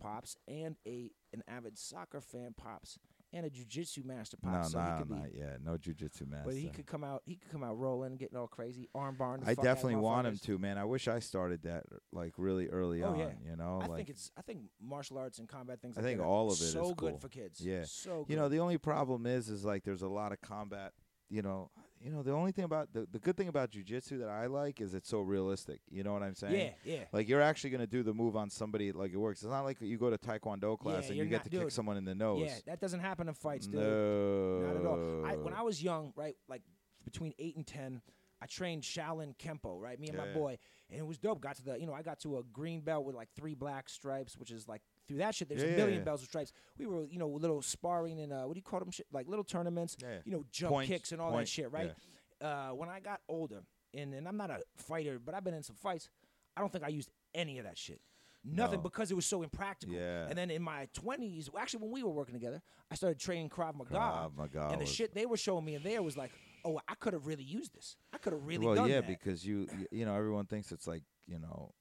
pops 0.00 0.36
and 0.48 0.76
a 0.86 1.10
an 1.34 1.42
avid 1.46 1.76
soccer 1.76 2.20
fan 2.22 2.54
pops 2.56 2.98
and 3.32 3.44
a 3.44 3.50
jujitsu 3.50 4.04
master 4.04 4.36
No, 4.42 4.50
pops. 4.50 4.72
so 4.72 4.78
he 4.80 4.84
no, 4.88 4.96
could 4.98 5.08
be, 5.08 5.14
not 5.14 5.34
yet. 5.34 5.58
No 5.64 5.72
jujitsu 5.72 6.28
master. 6.28 6.44
but 6.46 6.54
he 6.54 6.68
could 6.68 6.86
come 6.86 7.04
out. 7.04 7.22
He 7.26 7.36
could 7.36 7.50
come 7.50 7.62
out 7.62 7.78
rolling, 7.78 8.16
getting 8.16 8.38
all 8.38 8.46
crazy, 8.46 8.88
arm 8.94 9.16
barring. 9.16 9.42
I 9.46 9.54
definitely 9.54 9.96
want 9.96 10.26
him 10.26 10.38
to, 10.44 10.58
man. 10.58 10.78
I 10.78 10.84
wish 10.84 11.08
I 11.08 11.18
started 11.18 11.62
that 11.64 11.84
like 12.12 12.34
really 12.38 12.68
early 12.68 13.02
Oh, 13.02 13.08
on. 13.12 13.18
yeah. 13.18 13.30
You 13.44 13.56
know, 13.56 13.80
I 13.82 13.86
like 13.86 13.96
think 13.98 14.10
it's. 14.10 14.30
I 14.36 14.42
think 14.42 14.60
martial 14.80 15.18
arts 15.18 15.38
and 15.38 15.48
combat 15.48 15.80
things. 15.82 15.96
I 15.96 16.00
like 16.00 16.08
think 16.08 16.18
that 16.18 16.24
are 16.24 16.28
all 16.28 16.46
of 16.50 16.58
it 16.58 16.64
is 16.64 16.72
so 16.72 16.94
good 16.94 17.10
cool. 17.12 17.18
for 17.18 17.28
kids. 17.28 17.60
Yeah. 17.60 17.84
So 17.84 18.24
good. 18.24 18.32
you 18.32 18.36
know 18.38 18.48
the 18.48 18.60
only 18.60 18.78
problem 18.78 19.26
is 19.26 19.48
is 19.48 19.64
like 19.64 19.84
there's 19.84 20.02
a 20.02 20.08
lot 20.08 20.32
of 20.32 20.40
combat. 20.40 20.92
You 21.30 21.42
know, 21.42 21.70
you 22.02 22.10
know 22.10 22.22
the 22.22 22.32
only 22.32 22.52
thing 22.52 22.64
about 22.64 22.92
the 22.92 23.06
the 23.10 23.18
good 23.18 23.36
thing 23.36 23.48
about 23.48 23.70
jujitsu 23.70 24.18
that 24.20 24.28
I 24.28 24.46
like 24.46 24.80
is 24.80 24.94
it's 24.94 25.08
so 25.08 25.20
realistic. 25.20 25.80
You 25.90 26.02
know 26.04 26.12
what 26.12 26.22
I'm 26.22 26.34
saying? 26.34 26.54
yeah, 26.54 26.70
yeah. 26.94 27.04
Like 27.12 27.28
you're 27.28 27.42
actually 27.42 27.70
gonna 27.70 27.86
do 27.86 28.02
the 28.02 28.14
move 28.14 28.36
on 28.36 28.50
somebody 28.50 28.92
like 28.92 29.12
it 29.12 29.16
works. 29.16 29.42
It's 29.42 29.50
not 29.50 29.62
like 29.62 29.80
you 29.80 29.98
go 29.98 30.10
to 30.10 30.18
taekwondo 30.18 30.78
class 30.78 31.04
Yeah, 31.04 31.08
and 31.08 31.16
you're 31.16 31.26
get 31.26 31.44
not- 31.44 31.50
to 31.50 31.50
kick 31.50 31.70
someone 31.70 31.96
in 31.96 32.04
the 32.04 32.14
nose. 32.14 32.42
Yeah, 32.44 32.54
that 32.66 32.80
doesn't 32.80 33.00
happen 33.00 33.28
in 33.28 33.34
fights, 33.34 33.66
dude. 33.66 33.80
no, 33.80 34.58
Not 34.60 34.76
at 34.76 34.86
all. 34.86 35.24
I, 35.26 35.36
when 35.36 35.54
I 35.54 35.62
was 35.62 35.82
young, 35.82 36.12
right, 36.16 36.36
like 36.48 36.62
between 37.04 37.32
eight 37.38 37.56
and 37.56 37.66
ten, 37.66 38.00
I 38.40 38.46
trained 38.46 38.82
Shaolin 38.82 39.36
Kempo, 39.36 39.80
right? 39.80 39.98
Me 39.98 40.08
and 40.08 40.16
Yeah, 40.16 40.24
my 40.26 40.32
boy, 40.32 40.58
and 40.90 41.00
it 41.00 41.06
was 41.06 41.18
dope. 41.18 41.40
Got 41.40 41.56
to 41.56 41.64
the, 41.64 41.80
you 41.80 41.86
know, 41.86 41.94
I 41.94 42.02
got 42.02 42.20
to 42.20 42.38
a 42.38 42.42
green 42.44 42.80
belt 42.80 43.04
with 43.04 43.16
like 43.16 43.28
three 43.34 43.54
black 43.54 43.88
stripes, 43.88 44.36
which 44.36 44.50
is 44.50 44.68
like 44.68 44.82
through 45.08 45.18
that 45.18 45.34
shit. 45.34 45.48
There's 45.48 45.62
Yeah, 45.62 45.68
a 45.68 45.70
yeah, 45.72 45.76
million 45.78 45.98
yeah. 45.98 46.04
belts 46.04 46.22
and 46.22 46.28
stripes. 46.28 46.52
We 46.78 46.86
were, 46.86 47.04
you 47.06 47.18
know, 47.18 47.28
little 47.28 47.62
sparring 47.62 48.20
and 48.20 48.32
uh, 48.32 48.42
what 48.44 48.54
do 48.54 48.58
you 48.58 48.62
call 48.62 48.78
them? 48.80 48.90
Shit 48.90 49.06
like 49.12 49.26
little 49.28 49.44
tournaments. 49.44 49.96
Yeah, 50.00 50.08
yeah. 50.08 50.18
You 50.24 50.32
know, 50.32 50.44
jump 50.52 50.72
Points, 50.74 50.88
kicks 50.90 51.12
and 51.12 51.20
all 51.20 51.30
point, 51.30 51.46
that 51.46 51.48
shit, 51.48 51.72
right? 51.72 51.92
Uh, 52.40 52.68
when 52.70 52.88
I 52.88 53.00
got 53.00 53.20
older, 53.28 53.62
and 53.94 54.14
and 54.14 54.28
I'm 54.28 54.36
not 54.36 54.50
a 54.50 54.60
fighter, 54.76 55.18
but 55.18 55.34
I've 55.34 55.42
been 55.42 55.54
in 55.54 55.62
some 55.64 55.76
fights. 55.76 56.08
I 56.56 56.60
don't 56.60 56.70
think 56.70 56.84
I 56.84 56.88
used 56.88 57.10
any 57.34 57.58
of 57.58 57.64
that 57.64 57.78
shit. 57.78 58.00
Nothing 58.44 58.78
No. 58.78 58.82
because 58.84 59.10
it 59.10 59.14
was 59.14 59.26
so 59.26 59.42
impractical. 59.42 59.96
Yeah. 59.96 60.26
And 60.28 60.38
then 60.38 60.50
in 60.50 60.62
my 60.62 60.88
20s, 60.94 61.50
actually, 61.58 61.80
when 61.82 61.90
we 61.90 62.02
were 62.04 62.10
working 62.10 62.34
together, 62.34 62.62
I 62.90 62.94
started 62.94 63.18
training 63.18 63.48
Krav 63.50 63.74
Maga. 63.74 63.94
Krav 63.94 64.36
Maga 64.36 64.62
and 64.70 64.74
the 64.74 64.78
was- 64.84 64.92
shit 64.92 65.12
they 65.12 65.26
were 65.26 65.36
showing 65.36 65.64
me 65.64 65.74
in 65.74 65.82
there 65.82 66.02
was 66.02 66.16
like, 66.16 66.30
oh, 66.64 66.80
I 66.88 66.94
could 66.94 67.12
have 67.14 67.26
really 67.26 67.42
used 67.42 67.74
this. 67.74 67.96
I 68.12 68.18
could 68.18 68.32
have 68.32 68.46
really 68.46 68.64
well, 68.66 68.76
done 68.76 68.88
yeah, 68.88 69.00
that. 69.00 69.08
because 69.08 69.44
you 69.44 69.66
you 69.90 70.04
know 70.04 70.14
everyone 70.14 70.46
thinks 70.46 70.70
it's 70.72 70.86
like 70.86 71.02
you 71.26 71.38
know, 71.38 71.74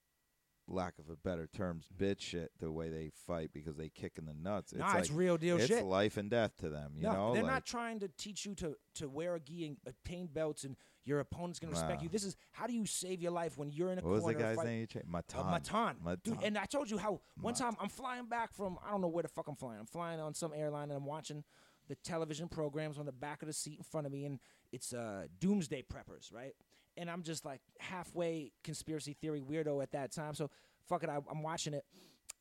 lack 0.68 1.00
of 1.00 1.10
a 1.10 1.16
better 1.16 1.48
terms, 1.48 1.88
bitch 1.98 2.22
shit 2.22 2.52
the 2.60 2.72
way 2.72 2.90
they 2.90 3.10
fight 3.26 3.52
because 3.54 3.78
they 3.78 3.90
kick 3.90 4.14
in 4.18 4.26
the 4.26 4.34
nuts. 4.34 4.72
It's 4.74 4.80
Nah, 4.80 4.88
like, 4.90 5.00
it's 5.00 5.12
real 5.12 5.38
deal 5.38 5.58
shit. 5.58 5.70
it's 5.70 5.80
shit. 5.80 5.86
life 5.86 6.18
and 6.18 6.30
death 6.30 6.58
to 6.58 6.70
them. 6.70 6.94
You 6.98 7.04
no, 7.04 7.14
know, 7.14 7.34
they're 7.34 7.44
like, 7.44 7.52
not 7.54 7.66
trying 7.66 8.00
to 8.00 8.10
teach 8.18 8.46
you 8.46 8.54
to, 8.56 8.76
to 8.96 9.08
wear 9.08 9.36
a 9.36 9.40
gi 9.40 9.66
and 9.66 9.78
obtain 9.88 10.28
belts 10.28 10.64
and 10.66 10.76
your 11.06 11.22
opponent's 11.22 11.58
going 11.60 11.74
to 11.74 11.80
respect 11.80 12.02
Nah. 12.02 12.04
you. 12.04 12.10
This 12.10 12.26
is 12.26 12.36
how 12.52 12.68
do 12.68 12.74
you 12.74 12.86
save 12.86 13.22
your 13.22 13.32
life 13.32 13.58
when 13.58 13.72
you're 13.72 13.92
in 13.94 14.00
a 14.00 14.02
what 14.02 14.12
was 14.16 14.26
the 14.26 14.34
corner 14.34 14.40
guy's 14.48 14.56
fight, 14.58 14.66
name? 14.66 14.80
You 14.82 14.88
cha- 14.88 15.00
Uh, 15.00 15.04
Matan. 15.52 15.96
Matan. 16.04 16.20
Dude, 16.24 16.44
and 16.44 16.58
I 16.58 16.66
told 16.66 16.90
you 16.90 16.98
how 16.98 17.12
one 17.40 17.54
Matan. 17.54 17.68
time 17.68 17.78
I'm 17.80 17.88
flying 17.90 18.26
back 18.26 18.52
from 18.54 18.78
I 18.86 18.92
don't 18.92 19.00
know 19.00 19.08
where 19.08 19.24
the 19.24 19.30
fuck 19.30 19.48
I'm 19.48 19.56
flying. 19.56 19.80
I'm 19.80 19.86
flying 19.86 20.20
on 20.20 20.34
some 20.34 20.52
airline 20.54 20.90
and 20.90 20.98
I'm 20.98 21.06
watching 21.06 21.46
the 21.88 21.96
television 21.96 22.50
programs 22.50 22.98
on 22.98 23.06
the 23.06 23.14
back 23.14 23.42
of 23.42 23.48
the 23.48 23.54
seat 23.54 23.78
in 23.78 23.84
front 23.86 24.06
of 24.06 24.12
me 24.12 24.26
and 24.26 24.40
it's 24.74 24.92
uh 24.94 25.28
Doomsday 25.40 25.84
Preppers, 25.84 26.34
right? 26.34 26.52
And 26.98 27.10
I'm 27.10 27.24
just 27.24 27.46
like 27.46 27.62
halfway 27.80 28.52
conspiracy 28.64 29.16
theory 29.22 29.42
weirdo 29.42 29.82
at 29.82 29.92
that 29.92 30.12
time. 30.12 30.34
So 30.34 30.50
fuck 30.88 31.04
it, 31.04 31.10
I, 31.10 31.20
I'm 31.30 31.44
watching 31.44 31.74
it. 31.74 31.86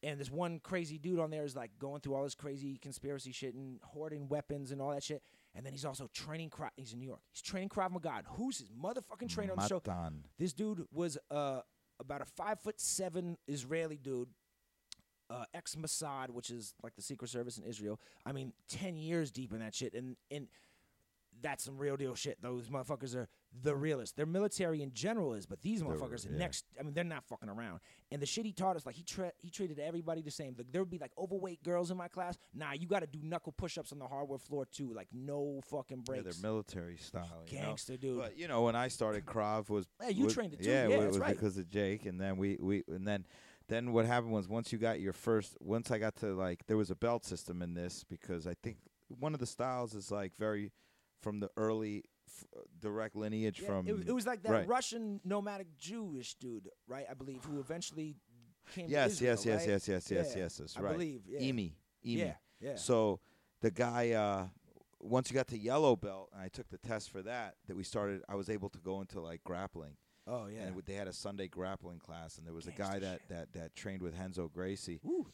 And 0.03 0.21
this 0.21 0.31
one 0.31 0.61
crazy 0.63 0.99
dude 0.99 1.19
on 1.21 1.31
there 1.31 1.45
is 1.45 1.57
like 1.57 1.71
going 1.79 2.01
through 2.01 2.15
all 2.15 2.23
this 2.25 2.35
crazy 2.35 2.79
conspiracy 2.79 3.33
shit 3.33 3.55
and 3.55 3.81
hoarding 3.83 4.29
weapons 4.29 4.71
and 4.71 4.81
all 4.81 4.91
that 4.91 5.03
shit. 5.03 5.23
And 5.55 5.65
then 5.65 5.73
he's 5.73 5.85
also 5.85 6.09
training 6.13 6.51
Krav. 6.51 6.69
He's 6.77 6.93
in 6.93 6.99
New 6.99 7.07
York. 7.07 7.21
He's 7.33 7.43
training 7.43 7.71
Krav 7.71 7.91
Maga. 7.91 8.23
Who's 8.37 8.59
his 8.59 8.71
motherfucking 8.71 9.29
trainer 9.29 9.53
on 9.53 9.59
the 9.59 9.67
show? 9.67 9.83
Matan. 9.87 10.25
This 10.39 10.53
dude 10.53 10.85
was 10.93 11.17
uh, 11.31 11.61
about 11.99 12.21
a 12.21 12.27
five 12.27 12.61
foot 12.61 12.79
seven 12.79 13.39
Israeli 13.49 13.97
dude, 13.97 14.29
uh, 15.31 15.45
ex 15.55 15.75
Mossad, 15.75 16.31
which 16.31 16.51
is 16.51 16.75
like 16.83 16.95
the 16.95 17.03
Secret 17.03 17.29
Service 17.29 17.57
in 17.57 17.65
Israel. 17.65 17.99
I 18.27 18.33
mean, 18.33 18.53
ten 18.69 18.97
years 18.97 19.31
deep 19.31 19.53
in 19.53 19.61
that 19.61 19.75
shit, 19.75 19.95
and 19.95 20.17
and 20.31 20.49
that's 21.41 21.65
some 21.65 21.79
real 21.79 21.97
deal 21.97 22.15
shit. 22.15 22.41
Those 22.43 22.69
motherfuckers 22.69 23.15
are 23.15 23.29
the 23.63 23.75
realest. 23.75 24.17
Their 24.17 24.27
military 24.27 24.83
in 24.83 24.93
general 24.93 25.35
is, 25.35 25.47
but 25.47 25.63
these 25.63 25.83
motherfuckers 25.83 26.25
yeah. 26.31 26.37
next. 26.37 26.65
I 26.79 26.83
mean, 26.83 26.95
they're 26.95 27.05
not 27.05 27.25
fucking 27.25 27.49
around. 27.49 27.81
And 28.11 28.21
the 28.21 28.27
shit 28.27 28.45
he 28.45 28.53
taught 28.53 28.77
us, 28.77 28.87
like 28.87 28.95
he 28.95 29.03
tra- 29.03 29.33
he 29.39 29.51
treated 29.51 29.79
everybody 29.79 30.23
the 30.23 30.31
same. 30.31 30.55
Like, 30.57 30.73
there 30.73 30.83
would 30.83 30.91
be 30.91 30.99
like 30.99 31.13
overweight 31.19 31.63
girls 31.63 31.91
in 31.91 31.97
my 31.97 32.09
class. 32.09 32.37
Nah, 32.55 32.73
you 32.73 32.87
got 32.87 33.01
to 33.01 33.07
do 33.07 33.21
knuckle 33.23 33.53
push 33.53 33.79
ups 33.79 33.93
on 33.93 33.99
the 33.99 34.07
hardwood 34.07 34.43
floor 34.43 34.67
too. 34.71 34.93
Like 34.95 35.09
no 35.13 35.61
fucking 35.71 36.01
breaks. 36.03 36.25
Yeah, 36.25 36.33
they're 36.33 36.51
military 36.51 36.97
style. 36.97 37.45
you 37.49 37.59
know? 37.59 37.65
Gangster 37.67 37.97
dude. 37.97 38.19
But 38.19 38.39
you 38.39 38.49
know, 38.49 38.63
when 38.63 38.77
I 38.77 38.89
started 38.89 39.27
Krav 39.27 39.69
was 39.69 39.87
Yeah, 40.03 40.09
you 40.09 40.25
was- 40.25 40.35
trained 40.35 40.55
it 40.55 40.63
too. 40.63 40.71
Yeah, 40.71 40.89
Yeah, 40.89 40.97
it 40.97 41.01
that's 41.01 41.13
was 41.13 41.19
right. 41.19 41.35
because 41.35 41.57
of 41.59 41.69
Jake, 41.69 42.07
and 42.07 42.21
then 42.21 42.37
we 42.37 42.59
we 42.61 42.85
and 42.89 43.07
then 43.07 43.27
then 43.69 43.93
what 43.93 44.07
happened 44.07 44.33
was 44.33 44.49
once 44.49 44.73
you 44.73 44.79
got 44.79 45.01
your 45.01 45.13
first, 45.13 45.57
once 45.61 45.91
I 45.91 45.99
got 45.99 46.17
to 46.17 46.35
like 46.35 46.67
there 46.67 46.77
was 46.77 46.91
a 46.91 46.97
belt 46.97 47.25
system 47.25 47.63
in 47.63 47.75
this 47.75 48.05
because 48.05 48.47
I 48.47 48.55
think 48.63 48.79
one 49.09 49.35
of 49.35 49.41
the 49.41 49.47
styles 49.47 49.95
is 49.95 50.11
like 50.11 50.37
very 50.37 50.73
from 51.23 51.41
the 51.41 51.51
early 51.57 52.05
f- 52.39 52.63
direct 52.81 53.17
lineage 53.17 53.61
Yeah, 53.61 53.67
from 53.69 53.89
it, 53.89 53.93
was- 53.97 54.07
it 54.09 54.13
was 54.13 54.27
like 54.27 54.43
that 54.43 54.53
right. 54.53 54.69
Russian 54.69 55.21
nomadic 55.25 55.69
Jewish 55.79 56.35
dude, 56.35 56.69
right? 56.87 57.07
I 57.11 57.15
believe 57.15 57.45
who 57.45 57.61
eventually 57.61 58.17
came. 58.75 58.89
Yes, 58.89 59.19
to 59.19 59.25
yes, 59.25 59.41
Israel, 59.41 59.55
yes, 59.55 59.61
right? 59.63 59.69
yes, 59.73 59.89
yes, 59.89 60.11
yes, 60.11 60.33
Yeah, 60.37 60.43
yes. 60.43 60.57
That's 60.59 60.77
I 60.77 60.81
believe. 60.93 61.23
Yeah. 61.27 61.41
Imi, 61.41 61.73
Imi. 62.05 62.17
Yeah, 62.19 62.35
yeah. 62.61 62.77
So 62.77 63.21
the 63.61 63.71
guy, 63.71 64.11
uh, 64.13 64.47
once 65.01 65.31
you 65.31 65.35
got 65.35 65.47
to 65.49 65.59
yellow 65.59 65.95
belt, 65.97 66.31
and 66.33 66.43
I 66.43 66.49
took 66.49 66.69
the 66.69 66.79
test 66.79 67.11
for 67.11 67.23
that, 67.23 67.55
that 67.69 67.77
we 67.77 67.85
started. 67.85 68.23
I 68.29 68.35
was 68.35 68.51
able 68.51 68.69
to 68.71 68.79
go 68.79 69.01
into 69.01 69.21
like 69.21 69.43
grappling. 69.45 69.97
Oh 70.27 70.47
yeah. 70.47 70.63
And 70.63 70.83
they 70.85 70.95
had 70.95 71.07
a 71.07 71.13
Sunday 71.13 71.47
grappling 71.49 72.01
class, 72.01 72.39
and 72.39 72.47
there 72.47 72.55
was 72.55 72.67
a 72.67 72.73
guy 72.73 72.99
that, 72.99 73.21
that 73.29 73.53
that 73.53 73.75
trained 73.77 74.03
with 74.03 74.19
Renzo 74.19 74.49
Gracie, 74.49 74.99
Woo. 75.03 75.27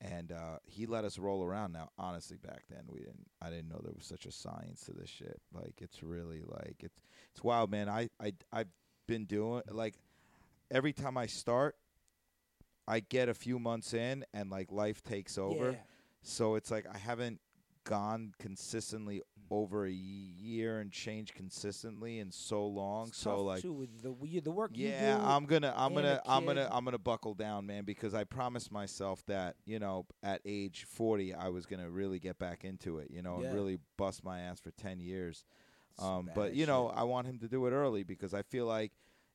And 0.00 0.32
uh, 0.32 0.58
he 0.64 0.86
let 0.86 1.04
us 1.04 1.18
roll 1.18 1.44
around. 1.44 1.72
Now, 1.72 1.90
honestly, 1.98 2.36
back 2.36 2.62
then 2.70 2.84
we 2.88 3.00
didn't. 3.00 3.26
I 3.42 3.50
didn't 3.50 3.68
know 3.68 3.80
there 3.82 3.92
was 3.94 4.06
such 4.06 4.26
a 4.26 4.32
science 4.32 4.84
to 4.86 4.92
this 4.92 5.10
shit. 5.10 5.40
Like 5.52 5.74
it's 5.80 6.02
really 6.02 6.42
like 6.46 6.76
it's 6.80 7.00
it's 7.32 7.44
wild, 7.44 7.70
man. 7.70 7.88
I 7.88 8.08
I 8.20 8.32
I've 8.52 8.68
been 9.06 9.26
doing 9.26 9.62
like 9.70 9.94
every 10.70 10.92
time 10.92 11.18
I 11.18 11.26
start, 11.26 11.76
I 12.88 13.00
get 13.00 13.28
a 13.28 13.34
few 13.34 13.58
months 13.58 13.92
in, 13.92 14.24
and 14.32 14.50
like 14.50 14.72
life 14.72 15.02
takes 15.02 15.36
over. 15.36 15.72
Yeah. 15.72 15.78
So 16.22 16.54
it's 16.54 16.70
like 16.70 16.86
I 16.92 16.98
haven't 16.98 17.40
gone 17.84 18.32
consistently 18.38 19.22
over 19.50 19.84
a 19.84 19.90
year 19.92 20.78
and 20.78 20.92
change 20.92 21.34
consistently 21.34 22.20
in 22.20 22.30
so 22.30 22.64
long. 22.66 23.08
It's 23.08 23.18
so 23.18 23.42
like 23.42 23.62
too, 23.62 23.72
with 23.72 24.02
the 24.02 24.40
the 24.40 24.50
work 24.50 24.70
you 24.74 24.88
yeah. 24.88 25.18
I'm 25.20 25.44
gonna, 25.46 25.74
I'm 25.76 25.92
gonna, 25.94 26.20
I'm 26.24 26.46
gonna. 26.46 26.68
I'm 26.70 26.84
gonna 26.84 26.98
buckle 26.98 27.34
down, 27.34 27.66
man, 27.66 27.84
because 27.84 28.14
I 28.14 28.24
promised 28.24 28.70
myself 28.70 29.24
that 29.26 29.56
you 29.66 29.78
know 29.78 30.06
at 30.22 30.40
age 30.44 30.86
40 30.88 31.34
I 31.34 31.48
was 31.48 31.66
gonna 31.66 31.90
really 31.90 32.18
get 32.20 32.38
back 32.38 32.64
into 32.64 32.98
it, 32.98 33.10
you 33.10 33.22
know, 33.22 33.40
Yeah. 33.40 33.46
and 33.48 33.54
really 33.54 33.78
bust 33.96 34.24
my 34.24 34.40
ass 34.40 34.60
for 34.60 34.70
10 34.70 35.00
years. 35.00 35.44
Um, 35.98 36.30
but 36.34 36.54
you 36.54 36.66
know, 36.66 36.88
shit. 36.90 36.98
I 36.98 37.02
want 37.02 37.26
him 37.26 37.38
to 37.40 37.48
do 37.48 37.66
it 37.66 37.72
early 37.72 38.04
because 38.04 38.32
I 38.32 38.42
feel 38.42 38.66
like, 38.66 38.92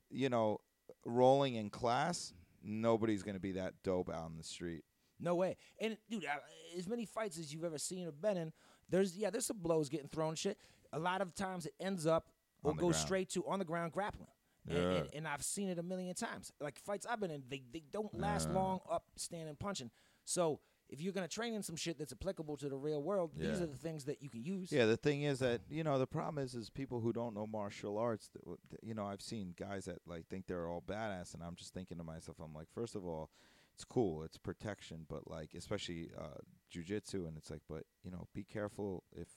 you 0.09 0.30
know, 0.30 0.59
rolling 1.05 1.55
in 1.55 1.70
class, 1.70 2.34
nobody's 2.63 3.22
gonna 3.22 3.39
be 3.39 3.51
that 3.53 3.74
dope 3.84 4.09
out 4.09 4.30
in 4.30 4.38
the 4.38 4.43
street. 4.43 4.84
No 5.20 5.36
way. 5.36 5.57
And 5.80 5.97
dude, 6.09 6.26
uh, 6.26 6.38
as 6.78 6.88
many 6.88 7.05
fights 7.05 7.38
as 7.38 7.53
you've 7.53 7.63
ever 7.63 7.78
seen 7.78 8.07
or 8.07 8.11
been 8.11 8.38
in, 8.38 8.53
there's 8.90 9.18
yeah, 9.18 9.30
there's 9.30 9.46
some 9.46 9.58
blows 9.60 9.90
getting 9.90 10.08
thrown. 10.10 10.36
Shit. 10.36 10.58
A 10.94 11.00
lot 11.00 11.22
of 11.22 11.34
times 11.36 11.66
it 11.66 11.74
ends 11.80 12.06
up 12.08 12.30
or 12.64 12.74
goes 12.74 12.94
ground. 12.94 12.96
straight 12.96 13.30
to 13.32 13.46
on 13.48 13.60
the 13.60 13.66
ground 13.66 13.92
grappling. 13.92 14.30
And, 14.68 14.78
Yeah. 14.78 14.90
and, 15.00 15.10
and 15.14 15.28
I've 15.28 15.44
seen 15.44 15.70
it 15.70 15.78
a 15.78 15.84
million 15.84 16.16
times. 16.16 16.52
Like 16.60 16.80
fights 16.80 17.06
I've 17.10 17.20
been 17.20 17.32
in, 17.32 17.44
they, 17.50 17.62
they 17.72 17.84
don't 17.92 18.18
last 18.18 18.48
Yeah. 18.50 18.56
long 18.56 18.80
up 18.90 19.04
standing 19.16 19.56
punching. 19.56 19.92
So 20.24 20.60
if 20.90 21.02
you're 21.02 21.14
gonna 21.14 21.28
train 21.28 21.54
in 21.54 21.62
some 21.64 21.76
shit 21.76 21.98
that's 22.00 22.14
applicable 22.14 22.58
to 22.58 22.70
the 22.70 22.78
real 22.78 23.02
world, 23.02 23.32
these 23.36 23.60
are 23.60 23.66
the 23.68 23.76
things 23.78 24.06
that 24.06 24.22
you 24.22 24.30
can 24.30 24.44
use. 24.44 24.72
Yeah, 24.72 24.86
the 24.86 24.98
thing 24.98 25.24
is 25.24 25.40
that 25.40 25.62
you 25.70 25.84
know 25.84 25.98
the 26.00 26.08
problem 26.08 26.44
is 26.44 26.54
is 26.56 26.70
people 26.70 27.00
who 27.02 27.12
don't 27.12 27.34
know 27.36 27.46
martial 27.48 27.98
arts. 27.98 28.30
That- 28.30 28.80
you 28.84 28.94
know, 28.94 29.06
I've 29.06 29.22
seen 29.22 29.54
guys 29.58 29.86
that 29.86 30.00
like 30.08 30.28
think 30.28 30.46
they're 30.48 30.68
all 30.68 30.82
badass, 30.82 31.34
and 31.34 31.44
I'm 31.44 31.56
just 31.56 31.74
thinking 31.74 31.98
to 31.98 32.04
myself, 32.04 32.38
I'm 32.40 32.54
like, 32.54 32.68
first 32.74 32.96
of 32.96 33.04
all, 33.06 33.30
it's 33.76 33.84
cool, 33.84 34.23
it's 34.23 34.38
protection, 34.38 35.05
but 35.09 35.30
like 35.30 35.53
especially 35.53 36.09
uh, 36.17 36.39
jujitsu, 36.73 37.28
and 37.28 37.38
it's 37.38 37.51
like, 37.51 37.61
but 37.69 37.84
you 38.03 38.11
know, 38.11 38.28
be 38.34 38.43
careful 38.43 39.03
if. 39.11 39.28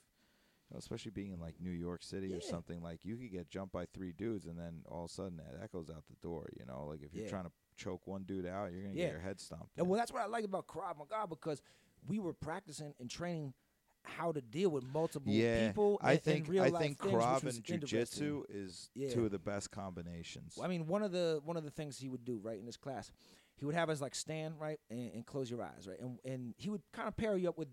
You 0.71 0.75
know, 0.75 0.81
especially 0.81 1.13
being 1.13 1.33
in 1.33 1.41
like 1.41 1.55
New 1.63 1.71
York 1.71 2.03
City 2.03 2.35
or 2.35 2.43
something, 2.43 2.83
like 2.83 3.03
you 3.03 3.17
could 3.17 3.33
get 3.33 3.49
jumped 3.49 3.73
by 3.73 3.87
three 3.87 4.13
dudes, 4.13 4.45
and 4.45 4.59
then 4.59 4.83
all 4.87 5.05
of 5.07 5.11
a 5.11 5.15
sudden 5.15 5.39
that, 5.39 5.59
that 5.59 5.73
goes 5.73 5.89
out 5.89 6.05
the 6.11 6.17
door. 6.21 6.47
You 6.61 6.67
know, 6.67 6.85
like 6.91 7.01
if 7.03 7.15
you're 7.15 7.25
Yeah. 7.25 7.31
trying 7.31 7.45
to 7.45 7.53
choke 7.79 8.07
one 8.07 8.25
dude 8.25 8.45
out, 8.45 8.71
you're 8.71 8.83
gonna 8.83 8.95
Yeah. 8.95 9.05
get 9.07 9.13
your 9.13 9.21
head 9.21 9.41
stomped. 9.41 9.71
And 9.79 9.87
in. 9.87 9.89
well, 9.89 9.99
that's 9.99 10.13
what 10.13 10.21
I 10.21 10.27
like 10.27 10.45
about 10.45 10.67
Krav 10.67 10.99
Maga 10.99 11.27
because 11.27 11.63
we 12.07 12.19
were 12.19 12.35
practicing 12.35 12.93
and 13.01 13.09
training 13.09 13.55
how 14.03 14.31
to 14.31 14.43
deal 14.43 14.69
with 14.69 14.85
multiple 14.93 15.33
yeah, 15.33 15.69
people. 15.69 15.99
I 16.03 16.13
and, 16.13 16.23
think 16.23 16.49
and 16.49 16.61
I 16.61 16.71
think 16.71 16.99
Krav 16.99 17.45
and 17.45 17.65
jujitsu 17.65 18.43
is 18.51 18.91
Yeah. 18.95 19.09
two 19.09 19.25
of 19.25 19.31
the 19.31 19.39
best 19.39 19.71
combinations. 19.71 20.55
Well, 20.59 20.67
I 20.67 20.69
mean, 20.69 20.87
one 20.87 21.03
of 21.03 21.13
the 21.13 21.41
one 21.45 21.57
of 21.57 21.65
the 21.65 21.71
things 21.71 21.99
he 21.99 22.11
would 22.11 22.27
do 22.27 22.39
right 22.43 22.59
in 22.59 22.67
his 22.67 22.77
class, 22.77 23.11
he 23.59 23.65
would 23.65 23.75
have 23.75 23.91
us 23.91 24.01
like 24.01 24.15
stand 24.15 24.55
right 24.59 24.79
and, 24.91 25.11
and 25.15 25.27
close 25.27 25.51
your 25.51 25.63
eyes 25.63 25.87
right, 25.87 26.01
and 26.01 26.19
and 26.25 26.55
he 26.57 26.71
would 26.71 26.83
kind 26.93 27.09
of 27.09 27.17
pair 27.17 27.37
you 27.37 27.49
up 27.49 27.59
with 27.59 27.69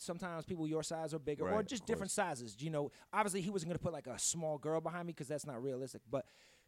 sometimes 0.00 0.44
people 0.44 0.66
your 0.66 0.82
size 0.82 1.12
or 1.12 1.18
bigger 1.18 1.44
Right, 1.44 1.54
or 1.54 1.62
just 1.62 1.86
different 1.86 2.10
sizes. 2.10 2.56
You 2.58 2.70
know, 2.70 2.90
obviously 3.12 3.42
he 3.42 3.50
wasn't 3.50 3.70
gonna 3.70 3.78
put 3.78 3.92
like 3.92 4.06
a 4.06 4.18
small 4.18 4.58
girl 4.58 4.80
behind 4.80 5.06
me 5.06 5.12
because 5.12 5.28
that's 5.28 5.46
not 5.46 5.62
realistic. 5.62 6.02
But 6.10 6.24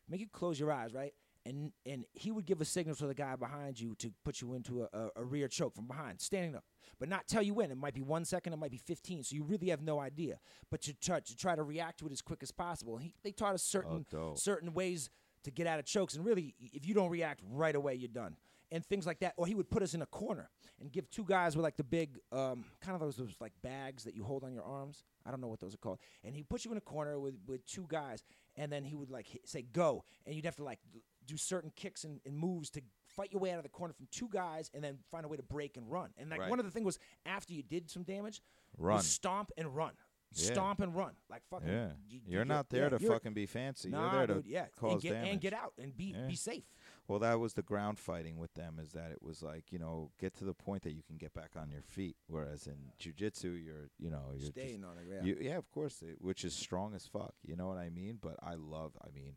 make 0.09 0.21
you 0.21 0.27
close 0.33 0.59
your 0.61 0.71
eyes 0.73 0.95
right. 0.95 1.13
And, 1.45 1.73
and 1.85 2.05
he 2.13 2.31
would 2.31 2.47
give 2.47 2.61
a 2.61 2.65
signal 2.65 2.95
to 2.97 3.07
the 3.09 3.15
guy 3.15 3.35
behind 3.35 3.81
you 3.81 3.97
to 3.97 4.13
put 4.25 4.41
you 4.41 4.55
into 4.55 4.83
a, 4.83 4.89
a, 4.97 5.09
a 5.17 5.25
rear 5.25 5.49
choke 5.49 5.75
from 5.75 5.89
behind, 5.89 6.21
standing 6.21 6.55
up, 6.55 6.63
but 7.01 7.09
not 7.09 7.27
tell 7.27 7.43
you 7.43 7.53
when. 7.53 7.73
It 7.73 7.77
might 7.77 7.95
be 7.95 8.03
one 8.03 8.25
second, 8.25 8.53
it 8.53 8.59
might 8.61 8.71
be 8.71 8.77
15, 8.79 9.25
so 9.25 9.35
you 9.35 9.43
really 9.43 9.71
have 9.71 9.83
no 9.83 9.99
idea. 9.99 10.39
But 10.71 10.83
to 10.83 10.95
try, 10.95 11.19
to 11.19 11.37
try 11.37 11.57
to 11.57 11.65
react 11.65 11.99
to 11.99 12.07
it 12.07 12.13
as 12.13 12.23
quick 12.23 12.45
as 12.45 12.53
possible. 12.53 12.97
He, 12.97 13.13
they 13.25 13.33
taught 13.33 13.55
us 13.55 13.69
oh, 13.69 13.79
certain 13.79 14.07
dope. 14.09 14.39
certain 14.39 14.73
ways 14.73 15.11
to 15.43 15.51
get 15.51 15.67
out 15.67 15.81
of 15.81 15.85
chokes. 15.85 16.15
And 16.15 16.25
really, 16.25 16.55
if 16.61 16.87
you 16.87 16.95
don't 16.95 17.11
react 17.11 17.41
right 17.51 17.75
away, 17.75 17.97
you're 17.97 18.07
done. 18.07 18.37
And 18.73 18.85
things 18.85 19.07
like 19.07 19.21
that. 19.21 19.35
Or 19.37 19.47
he 19.47 19.55
would 19.55 19.71
put 19.71 19.83
us 19.83 19.93
in 19.95 20.01
a 20.03 20.07
corner 20.07 20.49
and 20.81 20.91
give 20.91 21.09
two 21.11 21.25
guys 21.25 21.55
with 21.55 21.63
like 21.63 21.77
the 21.77 21.85
big, 21.85 22.19
um, 22.33 22.65
kind 22.81 22.95
of 22.95 23.01
those, 23.01 23.17
those 23.17 23.35
like 23.39 23.53
bags 23.63 24.03
that 24.05 24.15
you 24.17 24.25
hold 24.25 24.43
on 24.45 24.53
your 24.53 24.65
arms. 24.65 25.05
I 25.27 25.31
don't 25.31 25.41
know 25.43 25.47
what 25.49 25.61
those 25.61 25.75
are 25.75 25.79
called. 25.79 25.99
And 26.25 26.35
he'd 26.35 26.49
put 26.49 26.65
you 26.65 26.73
in 26.73 26.79
a 26.79 26.81
corner 26.81 27.21
with, 27.21 27.35
with 27.47 27.65
two 27.67 27.85
guys. 27.89 28.25
And 28.57 28.73
then 28.73 28.83
he 28.83 28.95
would 28.97 29.11
like 29.11 29.27
hit, 29.29 29.47
say, 29.47 29.63
go. 29.63 30.05
And 30.27 30.35
you'd 30.35 30.47
have 30.47 30.57
to 30.57 30.65
like 30.65 30.79
do 31.27 31.37
certain 31.37 31.71
kicks 31.77 32.05
and, 32.05 32.21
and 32.27 32.37
moves 32.37 32.71
to 32.71 32.81
fight 33.07 33.31
your 33.31 33.41
way 33.41 33.51
out 33.53 33.59
of 33.59 33.63
the 33.63 33.69
corner 33.69 33.93
from 33.93 34.09
two 34.11 34.29
guys 34.33 34.71
and 34.75 34.83
then 34.83 34.99
find 35.11 35.25
a 35.25 35.29
way 35.29 35.37
to 35.37 35.43
break 35.43 35.77
and 35.77 35.91
run. 35.91 36.09
And 36.17 36.31
like 36.31 36.41
Right. 36.41 36.51
one 36.51 36.59
of 36.59 36.65
the 36.65 36.71
things 36.71 36.87
was 36.87 36.99
after 37.27 37.53
you 37.53 37.63
did 37.63 37.91
some 37.91 38.03
damage, 38.05 38.41
Run. 38.79 39.03
stomp 39.03 39.53
and 39.59 39.77
run. 39.77 39.93
Yeah. 40.35 40.53
stomp 40.55 40.81
and 40.81 40.97
run 40.97 41.13
like 41.29 41.43
fucking. 41.51 41.69
Yeah, 41.69 41.91
you- 42.09 42.21
you're 42.27 42.41
you- 42.41 42.45
not 42.47 42.71
there 42.71 42.85
yeah, 42.85 42.97
to 42.97 42.99
fucking 43.07 43.35
be 43.35 43.45
fancy. 43.45 43.91
Nah, 43.91 44.01
you're 44.01 44.11
there 44.13 44.27
to 44.29 44.35
dude, 44.43 44.47
yeah, 44.47 44.67
cause 44.81 44.93
and 44.95 45.03
get, 45.03 45.11
damage. 45.13 45.31
and 45.31 45.41
get 45.43 45.53
out 45.53 45.73
and 45.79 45.95
be 45.95 46.15
Yeah. 46.17 46.27
be 46.27 46.37
safe. 46.37 46.65
Well, 47.09 47.19
that 47.19 47.41
was 47.41 47.55
the 47.55 47.63
ground 47.63 47.99
fighting 47.99 48.39
with 48.39 48.55
them. 48.55 48.79
Is 48.81 48.93
that 48.93 49.11
it 49.11 49.23
was 49.23 49.43
like 49.43 49.65
you 49.71 49.79
know 49.79 50.11
get 50.21 50.35
to 50.39 50.45
the 50.45 50.55
point 50.55 50.83
that 50.85 50.93
you 50.93 51.03
can 51.03 51.17
get 51.17 51.35
back 51.35 51.51
on 51.57 51.71
your 51.71 51.83
feet. 51.83 52.17
Whereas 52.29 52.67
in 52.67 52.77
jujitsu, 53.01 53.63
you're 53.65 53.91
you 53.99 54.11
know 54.11 54.23
you're 54.31 54.41
just 54.41 54.53
Staying 54.53 54.85
on 54.85 54.99
it, 54.99 55.07
yeah. 55.11 55.23
You, 55.23 55.37
yeah, 55.41 55.59
of 55.59 55.71
course, 55.71 56.03
it, 56.03 56.17
which 56.21 56.45
is 56.45 56.55
strong 56.55 56.95
as 56.95 57.07
fuck. 57.07 57.35
You 57.45 57.57
know 57.57 57.67
what 57.67 57.79
I 57.79 57.91
mean? 57.91 58.19
But 58.21 58.37
I 58.43 58.55
love. 58.55 58.93
I 59.03 59.11
mean, 59.15 59.37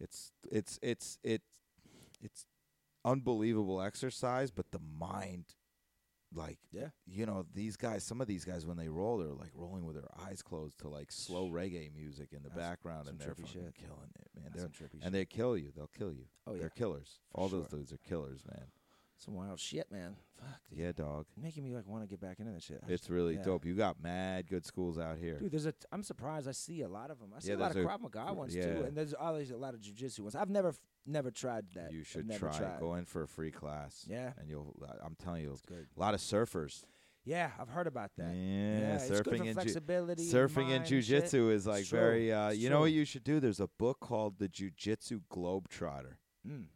it's 0.00 0.32
it's 0.50 0.78
it's 0.82 1.18
it's 1.22 1.60
it's 2.22 2.46
unbelievable 3.04 3.80
exercise, 3.80 4.50
but 4.50 4.70
the 4.72 4.80
mind, 4.98 5.54
like 6.34 6.58
Yeah. 6.72 6.88
you 7.06 7.26
know, 7.26 7.46
these 7.54 7.76
guys. 7.76 8.04
Some 8.04 8.20
of 8.20 8.26
these 8.26 8.44
guys 8.44 8.66
when 8.66 8.76
they 8.76 8.88
roll, 8.88 9.18
they're 9.18 9.28
like 9.32 9.52
rolling 9.54 9.84
with 9.84 9.96
their 9.96 10.08
eyes 10.26 10.42
closed 10.42 10.78
to 10.80 10.88
like 10.88 11.10
slow 11.12 11.48
reggae 11.48 11.94
music 11.94 12.28
in 12.32 12.42
the 12.42 12.48
That's 12.48 12.58
background, 12.60 13.08
and 13.08 13.18
they're 13.18 13.28
fucking 13.28 13.46
shit. 13.46 13.74
killing 13.74 14.10
it, 14.18 14.28
man. 14.34 14.44
That's 14.44 14.54
They're, 14.56 14.62
some 14.64 14.72
trippy 14.72 14.92
shit. 14.98 15.02
and 15.04 15.14
they 15.14 15.24
kill 15.24 15.56
you. 15.56 15.72
They'll 15.76 15.86
kill 15.96 16.12
you. 16.12 16.24
Oh, 16.46 16.52
yeah. 16.54 16.60
they're 16.60 16.70
killers. 16.70 17.20
For 17.32 17.40
All 17.40 17.48
those 17.48 17.68
dudes 17.68 17.92
are 17.92 17.98
killers, 17.98 18.40
man. 18.50 18.66
Some 19.16 19.34
wild 19.34 19.58
shit, 19.60 19.90
man. 19.92 20.16
Fuck, 20.36 20.60
dude. 20.68 20.78
Yeah, 20.78 20.92
dog. 20.92 21.26
making 21.40 21.62
me 21.64 21.74
like 21.74 21.86
want 21.86 22.02
to 22.02 22.08
get 22.08 22.20
back 22.20 22.40
into 22.40 22.52
that 22.52 22.62
shit. 22.62 22.80
I 22.82 22.90
It's 22.92 23.02
just- 23.02 23.10
really 23.10 23.36
yeah. 23.36 23.42
dope. 23.42 23.64
You 23.64 23.74
got 23.74 24.02
mad 24.02 24.48
good 24.48 24.66
schools 24.66 24.98
out 24.98 25.18
here. 25.18 25.38
Dude, 25.38 25.52
there's 25.52 25.66
a. 25.66 25.72
T- 25.72 25.86
I'm 25.92 26.02
surprised. 26.02 26.48
I 26.48 26.52
see 26.52 26.82
a 26.82 26.88
lot 26.88 27.10
of 27.10 27.20
them. 27.20 27.30
I 27.34 27.38
see 27.40 27.50
Yeah, 27.50 27.56
a 27.56 27.58
lot 27.58 27.76
of 27.76 27.76
Krav 27.86 28.00
Maga 28.00 28.34
ones 28.34 28.54
yeah. 28.54 28.74
too, 28.74 28.82
and 28.84 28.96
there's 28.96 29.14
always 29.14 29.50
a 29.50 29.56
lot 29.56 29.72
of 29.74 29.80
jujitsu 29.80 30.20
ones. 30.20 30.34
I've 30.34 30.50
never, 30.50 30.74
never 31.06 31.30
tried 31.30 31.66
that. 31.74 31.92
you 31.92 32.02
should 32.02 32.28
try. 32.36 32.50
Tried. 32.58 32.80
Go 32.80 32.96
in 32.96 33.04
for 33.04 33.22
a 33.22 33.28
free 33.28 33.52
class. 33.52 34.04
Yeah. 34.08 34.32
and 34.38 34.48
you'll. 34.50 34.74
I- 34.86 35.04
I'm 35.06 35.14
telling 35.14 35.42
you, 35.42 35.52
It's 35.52 35.62
good. 35.62 35.86
a 35.96 36.00
lot 36.00 36.14
of 36.14 36.20
surfers. 36.20 36.84
Yeah, 37.26 37.52
I've 37.58 37.70
heard 37.70 37.86
about 37.86 38.10
that. 38.18 38.34
Yeah, 38.34 38.98
good 39.08 39.24
surfing 39.24 39.48
and 39.48 39.60
ju- 39.60 39.74
surfing 40.18 40.68
and 40.76 40.84
jujitsu 40.84 41.52
is 41.52 41.66
like 41.66 41.86
true. 41.86 41.98
very. 41.98 42.30
Uh, 42.32 42.50
you 42.50 42.68
know 42.68 42.80
what 42.80 42.92
you 42.92 43.04
should 43.06 43.24
do? 43.24 43.40
There's 43.40 43.60
a 43.60 43.68
book 43.78 44.00
called 44.00 44.38
The 44.38 44.48
Jujitsu 44.48 45.22
Globetrotter. 45.32 46.16
Mm. 46.46 46.66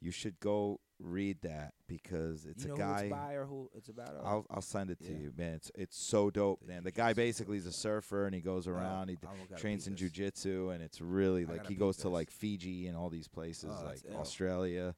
You 0.00 0.10
should 0.10 0.40
go 0.40 0.80
read 1.02 1.38
that 1.42 1.74
because 1.88 2.46
it's 2.46 2.62
you 2.64 2.68
know 2.68 2.74
a 2.74 2.78
guy. 2.78 2.98
who 3.00 3.04
it's 3.06 3.10
by 3.12 3.32
or 3.34 3.44
who 3.46 3.70
it's 3.74 3.88
about? 3.88 4.14
or- 4.14 4.24
I'll 4.26 4.46
I'll 4.50 4.62
send 4.62 4.90
it 4.90 5.00
to 5.00 5.12
Yeah. 5.12 5.18
you, 5.18 5.32
man. 5.36 5.54
It's 5.54 5.70
it's 5.74 5.96
so 5.98 6.30
dope, 6.30 6.62
man. 6.66 6.84
The 6.84 6.90
guy 6.92 7.12
basically 7.12 7.56
is 7.58 7.66
a 7.66 7.72
surfer 7.72 8.26
and 8.26 8.34
he 8.34 8.40
goes 8.40 8.66
around. 8.66 9.08
he 9.08 9.16
d- 9.16 9.26
I 9.30 9.36
gotta 9.48 9.60
trains 9.60 9.86
in 9.86 9.94
this. 9.94 10.10
jujitsu, 10.10 10.72
and 10.74 10.82
it's 10.82 11.00
really 11.00 11.44
like 11.44 11.66
he 11.66 11.74
goes 11.74 11.96
to 11.98 12.08
like 12.08 12.30
Fiji 12.30 12.86
and 12.86 12.96
all 12.96 13.10
these 13.10 13.28
places, 13.28 13.70
Oh, 13.78 13.84
like. 13.84 14.00
Australia. 14.16 14.94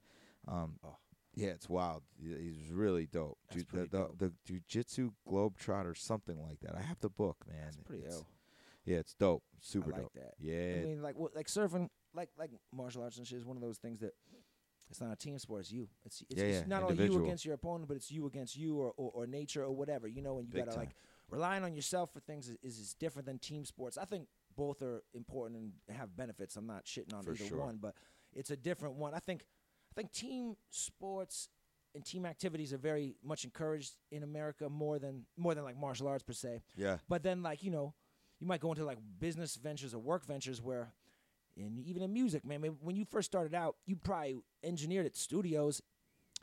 Um, 0.47 0.79
Oh. 0.85 0.97
yeah, 1.35 1.49
it's 1.49 1.69
wild. 1.69 2.03
He's 2.21 2.71
really 2.71 3.07
dope. 3.07 3.39
Ju- 3.51 3.65
the, 3.73 3.87
dope. 3.87 4.19
the 4.19 4.33
the 4.47 4.61
jujitsu 4.63 5.13
globetrotter, 5.29 5.97
something 5.97 6.41
like 6.43 6.61
that. 6.61 6.75
I 6.77 6.83
have 6.83 7.01
the 7.01 7.09
book, 7.11 7.39
man. 7.49 7.65
That's 7.65 7.77
pretty 7.79 8.03
It's- 8.03 8.15
ill. 8.19 8.27
Yeah, 8.87 8.99
it's 8.99 9.15
dope. 9.15 9.43
Super 9.61 9.95
I 9.95 9.97
like 9.97 10.03
dope. 10.03 10.13
that. 10.15 10.35
Yeah, 10.39 10.81
I 10.81 10.85
mean, 10.85 11.03
like 11.03 11.17
like 11.35 11.47
surfing, 11.47 11.89
like 12.13 12.29
like 12.39 12.51
martial 12.71 13.03
arts 13.03 13.17
and 13.17 13.27
shit 13.27 13.39
is 13.39 13.45
one 13.47 13.57
of 13.57 13.63
those 13.63 13.79
things 13.79 14.01
that 14.01 14.13
it's 14.91 15.01
not 15.01 15.13
a 15.13 15.17
team 15.17 15.39
sport. 15.39 15.63
It's 15.63 15.73
you. 15.73 15.89
It's 16.05 16.23
it's, 16.31 16.41
Yeah, 16.41 16.49
it's 16.49 16.59
yeah, 16.61 16.67
not 16.67 16.83
only 16.83 17.05
you 17.05 17.25
against 17.25 17.45
your 17.45 17.55
opponent, 17.55 17.89
but 17.89 17.97
it's 17.97 18.11
you 18.11 18.27
against 18.27 18.57
you 18.57 18.79
or, 18.79 18.93
or, 18.97 19.11
or 19.15 19.27
nature 19.27 19.63
or 19.65 19.73
whatever. 19.73 20.07
You 20.07 20.23
know, 20.23 20.39
and 20.39 20.47
you 20.47 20.55
Big 20.55 20.67
gotta 20.67 20.79
like 20.79 20.91
relying 21.31 21.65
on 21.65 21.75
yourself 21.75 22.13
for 22.13 22.21
things 22.21 22.49
is, 22.49 22.57
is, 22.63 22.79
is 22.79 22.95
different 22.95 23.27
than 23.27 23.39
team 23.39 23.65
sports. 23.65 23.99
I 23.99 24.05
think 24.05 24.29
both 24.57 24.83
are 24.83 25.03
important 25.15 25.73
and 25.89 25.97
have 25.97 26.17
benefits. 26.17 26.57
I'm 26.57 26.67
not 26.67 26.85
shitting 26.85 27.15
on 27.15 27.25
For 27.25 27.33
either 27.33 27.47
sure. 27.47 27.59
one, 27.59 27.79
but 27.81 27.95
it's 28.33 28.51
a 28.51 28.57
different 28.57 28.97
one. 28.97 29.15
I 29.15 29.19
think 29.19 29.43
I 29.91 30.01
think 30.01 30.13
team 30.13 30.57
sports 30.71 31.49
and 31.95 32.05
team 32.05 32.27
activities 32.27 32.73
are 32.73 32.79
very 32.79 33.17
much 33.23 33.45
encouraged 33.45 33.95
in 34.11 34.23
America 34.23 34.69
more 34.69 34.99
than 34.99 35.25
more 35.37 35.55
than 35.55 35.65
like 35.65 35.79
martial 35.79 36.09
arts 36.09 36.23
per 36.23 36.33
se. 36.33 36.63
yeah. 36.77 36.99
But 37.09 37.23
then, 37.23 37.43
like 37.43 37.63
you 37.63 37.71
know, 37.71 37.95
you 38.41 38.47
might 38.47 38.61
go 38.61 38.71
into 38.73 38.85
like 38.85 38.99
business 39.19 39.57
ventures 39.57 39.95
or 39.95 39.99
work 39.99 40.27
ventures 40.27 40.61
where, 40.61 40.93
and 41.57 41.79
even 41.81 42.03
in 42.03 42.13
music, 42.13 42.45
man. 42.45 42.61
When 42.81 42.97
you 42.97 43.05
first 43.05 43.27
started 43.31 43.55
out, 43.55 43.77
you 43.87 43.97
probably 43.97 44.37
engineered 44.63 45.07
at 45.07 45.17
studios, 45.17 45.81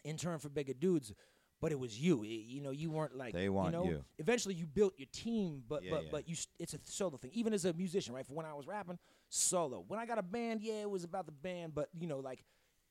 intern 0.04 0.40
for 0.40 0.50
bigger 0.50 0.74
dudes, 0.74 1.14
but 1.60 1.72
it 1.72 1.80
was 1.80 2.00
you. 2.00 2.24
You 2.24 2.62
know, 2.62 2.72
you 2.72 2.90
weren't 2.92 3.16
like 3.16 3.34
They 3.34 3.50
want 3.50 3.74
you. 3.74 3.80
Know, 3.80 3.86
you. 3.86 4.06
Eventually, 4.20 4.56
you 4.56 4.66
built 4.66 4.94
your 4.98 5.08
team, 5.12 5.64
but 5.68 5.84
Yeah, 5.84 5.92
but 5.92 6.04
yeah. 6.04 6.10
but 6.12 6.30
you. 6.30 6.36
It's 6.60 6.74
a 6.74 6.80
solo 6.86 7.18
thing. 7.18 7.32
Even 7.34 7.54
as 7.54 7.66
a 7.66 7.74
musician, 7.74 8.14
right? 8.14 8.26
For 8.26 8.34
when 8.34 8.46
I 8.46 8.54
was 8.54 8.68
rapping, 8.68 8.98
solo. 9.30 9.84
When 9.88 10.00
I 10.00 10.06
got 10.06 10.18
a 10.18 10.24
band, 10.24 10.62
yeah, 10.62 10.82
it 10.82 10.90
was 10.90 11.04
about 11.04 11.26
the 11.26 11.32
band, 11.32 11.74
but 11.76 11.90
you 12.00 12.08
know, 12.08 12.20
like. 12.20 12.44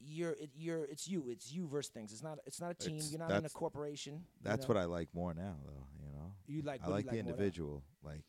You're 0.03 0.31
it, 0.33 0.49
you're 0.57 0.85
it's 0.87 1.07
you 1.07 1.29
it's 1.29 1.53
you 1.53 1.67
versus 1.69 1.91
things 1.93 2.11
it's 2.11 2.23
not 2.23 2.39
it's 2.47 2.59
not 2.59 2.71
a 2.71 2.75
team 2.75 2.95
It's- 2.97 3.11
you're 3.11 3.19
not 3.19 3.27
in 3.33 3.33
a 3.33 3.41
that's- 3.43 3.53
corporation 3.53 4.15
you 4.15 4.21
That's 4.41 4.63
know? 4.67 4.69
what 4.75 4.77
I 4.79 4.87
like 4.87 5.11
more 5.15 5.35
now, 5.35 5.57
though. 5.63 5.87
You 6.03 6.11
know, 6.15 6.33
you 6.47 6.63
like 6.63 6.81
I 6.83 6.89
what 6.89 6.97
do 7.03 7.03
like 7.03 7.11
the 7.11 7.19
individual. 7.19 7.83
Like, 8.03 8.25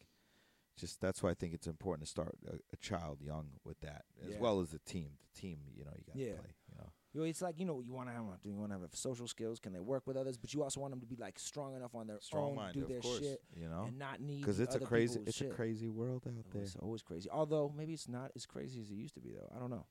just 0.78 1.01
that's 1.01 1.22
why 1.22 1.30
I 1.32 1.34
think 1.34 1.53
it's 1.53 1.67
important 1.67 2.05
to 2.07 2.09
start 2.11 2.36
a, 2.47 2.55
a 2.74 2.78
child 2.78 3.19
young 3.22 3.51
with 3.63 3.80
that, 3.82 4.05
as 4.26 4.34
Yeah. 4.34 4.39
well 4.39 4.59
as 4.61 4.69
the 4.72 4.80
team. 4.80 5.11
The 5.34 5.39
team, 5.41 5.59
you 5.76 5.84
know, 5.86 5.91
you 5.97 6.03
got 6.05 6.13
to 6.13 6.19
Yeah. 6.19 6.34
play. 6.36 6.55
You 6.69 6.78
know, 6.78 6.89
You 7.13 7.19
know, 7.22 7.26
it's 7.28 7.41
like 7.41 7.59
you 7.59 7.65
know 7.65 7.82
you 7.82 7.93
want 7.93 8.09
to 8.09 8.13
have 8.13 8.24
do 8.41 8.49
you 8.49 8.55
want 8.55 8.72
to 8.72 8.80
have 8.80 8.89
social 8.93 9.28
skills? 9.28 9.59
Can 9.59 9.74
they 9.74 9.80
work 9.80 10.07
with 10.07 10.15
others? 10.17 10.38
But 10.38 10.53
you 10.53 10.63
also 10.63 10.80
want 10.80 10.91
them 10.91 11.01
to 11.01 11.05
be 11.07 11.17
like 11.17 11.38
strong 11.39 11.76
enough 11.76 11.93
on 11.93 12.07
their 12.07 12.19
strong 12.22 12.49
own, 12.51 12.55
mind, 12.55 12.74
do 12.74 12.84
of 12.84 12.88
their 12.88 13.01
course. 13.01 13.19
shit, 13.19 13.41
you 13.55 13.67
know, 13.67 13.84
and 13.88 13.99
not 13.99 14.22
need 14.22 14.41
because 14.41 14.59
it's 14.59 14.76
a 14.76 14.80
crazy, 14.80 15.19
it's 15.26 15.38
shit. 15.38 15.51
a 15.51 15.53
crazy 15.53 15.89
world 15.89 16.24
out 16.28 16.34
Oh, 16.38 16.49
there. 16.53 16.63
It's 16.63 16.76
oh, 16.80 16.86
always 16.86 17.01
crazy. 17.01 17.30
Although 17.30 17.74
maybe 17.76 17.93
it's 17.93 18.07
not 18.07 18.32
as 18.36 18.45
crazy 18.45 18.80
as 18.82 18.89
it 18.89 18.95
used 18.95 19.13
to 19.15 19.22
be, 19.22 19.32
though. 19.34 19.51
I 19.55 19.59
don't 19.59 19.69
know. 19.69 19.86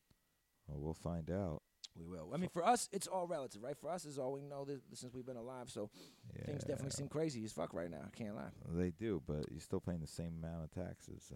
Well, 0.66 0.80
we'll 0.80 0.94
find 0.94 1.30
out. 1.30 1.62
We 2.00 2.06
will. 2.06 2.30
I 2.32 2.38
mean, 2.38 2.48
for 2.48 2.64
us, 2.66 2.88
it's 2.92 3.06
all 3.06 3.26
relative, 3.26 3.62
right? 3.62 3.76
For 3.76 3.90
us, 3.90 4.04
is 4.06 4.18
all 4.18 4.32
we 4.32 4.40
know 4.42 4.64
this, 4.64 4.80
since 4.94 5.14
we've 5.14 5.26
been 5.26 5.36
alive. 5.36 5.68
So 5.68 5.90
Yeah, 6.34 6.46
things 6.46 6.64
definitely 6.64 6.90
seem 6.92 7.08
crazy 7.08 7.44
as 7.44 7.52
fuck 7.52 7.74
right 7.74 7.90
now. 7.90 8.00
I 8.06 8.16
can't 8.16 8.34
lie, 8.34 8.48
They 8.70 8.90
do, 8.90 9.22
but 9.26 9.50
you're 9.50 9.60
still 9.60 9.80
paying 9.80 10.00
the 10.00 10.06
same 10.06 10.32
amount 10.42 10.64
of 10.64 10.70
taxes. 10.70 11.30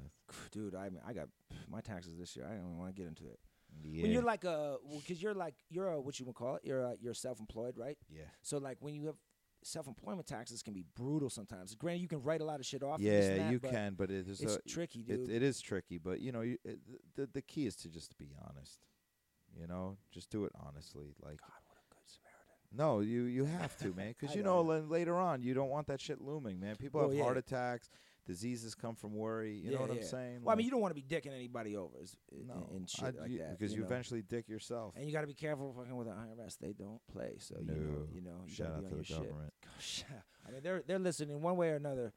Dude. 0.50 0.74
I 0.74 0.88
mean, 0.88 1.02
I 1.06 1.12
got 1.12 1.28
my 1.68 1.80
taxes 1.82 2.16
this 2.16 2.34
year. 2.34 2.46
I 2.46 2.50
don't 2.54 2.60
even 2.60 2.78
want 2.78 2.94
to 2.94 3.00
get 3.00 3.08
into 3.08 3.24
it. 3.24 3.38
yeah, 3.84 4.02
When 4.02 4.10
you're 4.12 4.22
like 4.22 4.44
a, 4.44 4.76
because 5.00 5.22
you're 5.22 5.34
like 5.34 5.54
you're 5.68 5.88
a 5.88 6.00
what 6.00 6.18
you 6.18 6.24
would 6.26 6.34
call 6.34 6.56
it. 6.56 6.62
You're 6.64 6.80
a, 6.80 6.94
you're 7.00 7.14
self-employed, 7.14 7.76
right? 7.76 7.98
yeah, 8.08 8.22
So 8.42 8.58
like 8.58 8.78
when 8.80 8.94
you 8.94 9.06
have 9.06 9.16
self-employment 9.62 10.26
taxes 10.26 10.62
can 10.62 10.74
be 10.74 10.84
brutal 10.94 11.30
sometimes. 11.30 11.74
Granted, 11.74 12.02
you 12.02 12.08
can 12.08 12.22
write 12.22 12.40
a 12.40 12.44
lot 12.44 12.60
of 12.60 12.66
shit 12.66 12.82
off. 12.82 12.98
and 13.00 13.06
this 13.06 13.26
and 13.28 13.36
yeah, 13.38 13.42
that, 13.44 13.52
you 13.52 13.60
but 13.60 13.70
can, 13.70 13.94
but 13.94 14.10
it 14.10 14.28
is 14.28 14.40
It's 14.40 14.56
a, 14.56 14.60
tricky, 14.68 15.00
it, 15.00 15.26
dude. 15.26 15.30
it 15.30 15.42
is 15.42 15.60
tricky, 15.60 15.98
but 15.98 16.20
you 16.20 16.32
know, 16.32 16.42
you, 16.42 16.58
it, 16.64 16.78
the 17.16 17.26
the 17.26 17.42
key 17.42 17.66
is 17.66 17.74
to 17.76 17.88
just 17.88 18.16
be 18.18 18.28
honest. 18.46 18.78
You 19.58 19.66
know, 19.66 19.96
just 20.12 20.30
do 20.30 20.44
it 20.44 20.52
honestly. 20.66 21.14
Like, 21.22 21.38
God, 21.40 21.50
what 21.66 21.76
a 21.78 21.94
good 21.94 22.02
Samaritan. 22.06 22.76
no, 22.76 23.00
you 23.00 23.22
you 23.24 23.44
have 23.44 23.76
to, 23.78 23.94
man, 23.94 24.14
because 24.18 24.34
I 24.34 24.38
you 24.38 24.42
know, 24.42 24.62
know, 24.62 24.72
yeah. 24.74 24.80
la- 24.80 24.86
later 24.88 25.16
on 25.16 25.42
you 25.42 25.54
don't 25.54 25.70
want 25.70 25.86
that 25.88 26.00
shit 26.00 26.20
looming, 26.20 26.58
man. 26.60 26.76
People 26.76 27.00
Well, 27.00 27.10
have 27.10 27.18
heart 27.20 27.36
attacks, 27.36 27.88
diseases 28.26 28.74
come 28.74 28.94
from 28.96 29.14
worry. 29.14 29.52
You 29.54 29.70
Yeah, 29.70 29.76
know 29.76 29.80
what 29.82 29.90
yeah. 29.94 30.00
I'm 30.00 30.06
saying? 30.06 30.38
Well, 30.42 30.52
I 30.52 30.56
mean, 30.56 30.64
you 30.64 30.70
don't 30.72 30.80
want 30.80 30.94
to 30.96 31.00
be 31.00 31.06
dicking 31.06 31.32
anybody 31.34 31.76
over 31.76 32.00
is- 32.02 32.16
no, 32.32 32.68
and 32.74 32.88
shit 32.90 33.04
I'd- 33.04 33.18
like 33.18 33.30
you- 33.30 33.38
that. 33.38 33.58
because 33.58 33.72
you, 33.74 33.80
know? 33.80 33.86
eventually 33.86 34.22
dick 34.22 34.48
yourself. 34.48 34.94
And 34.96 35.06
you 35.06 35.12
got 35.12 35.20
to 35.20 35.26
be 35.28 35.34
careful 35.34 35.72
fucking 35.72 35.94
with 35.94 36.06
the 36.08 36.14
IRS. 36.14 36.56
They 36.58 36.72
don't 36.72 37.00
play. 37.12 37.34
So 37.38 37.56
you 37.60 37.66
know, 37.66 38.06
you 38.12 38.20
know, 38.22 38.42
you 38.46 38.52
Shout 38.54 38.72
out 38.72 38.88
to 38.88 38.96
the 38.96 39.02
government. 39.04 39.52
Shit. 39.78 40.06
Gosh, 40.08 40.24
I 40.48 40.50
mean, 40.50 40.60
they're 40.62 40.82
they're 40.86 40.98
listening 40.98 41.40
one 41.40 41.56
way 41.56 41.70
or 41.70 41.76
another, 41.76 42.12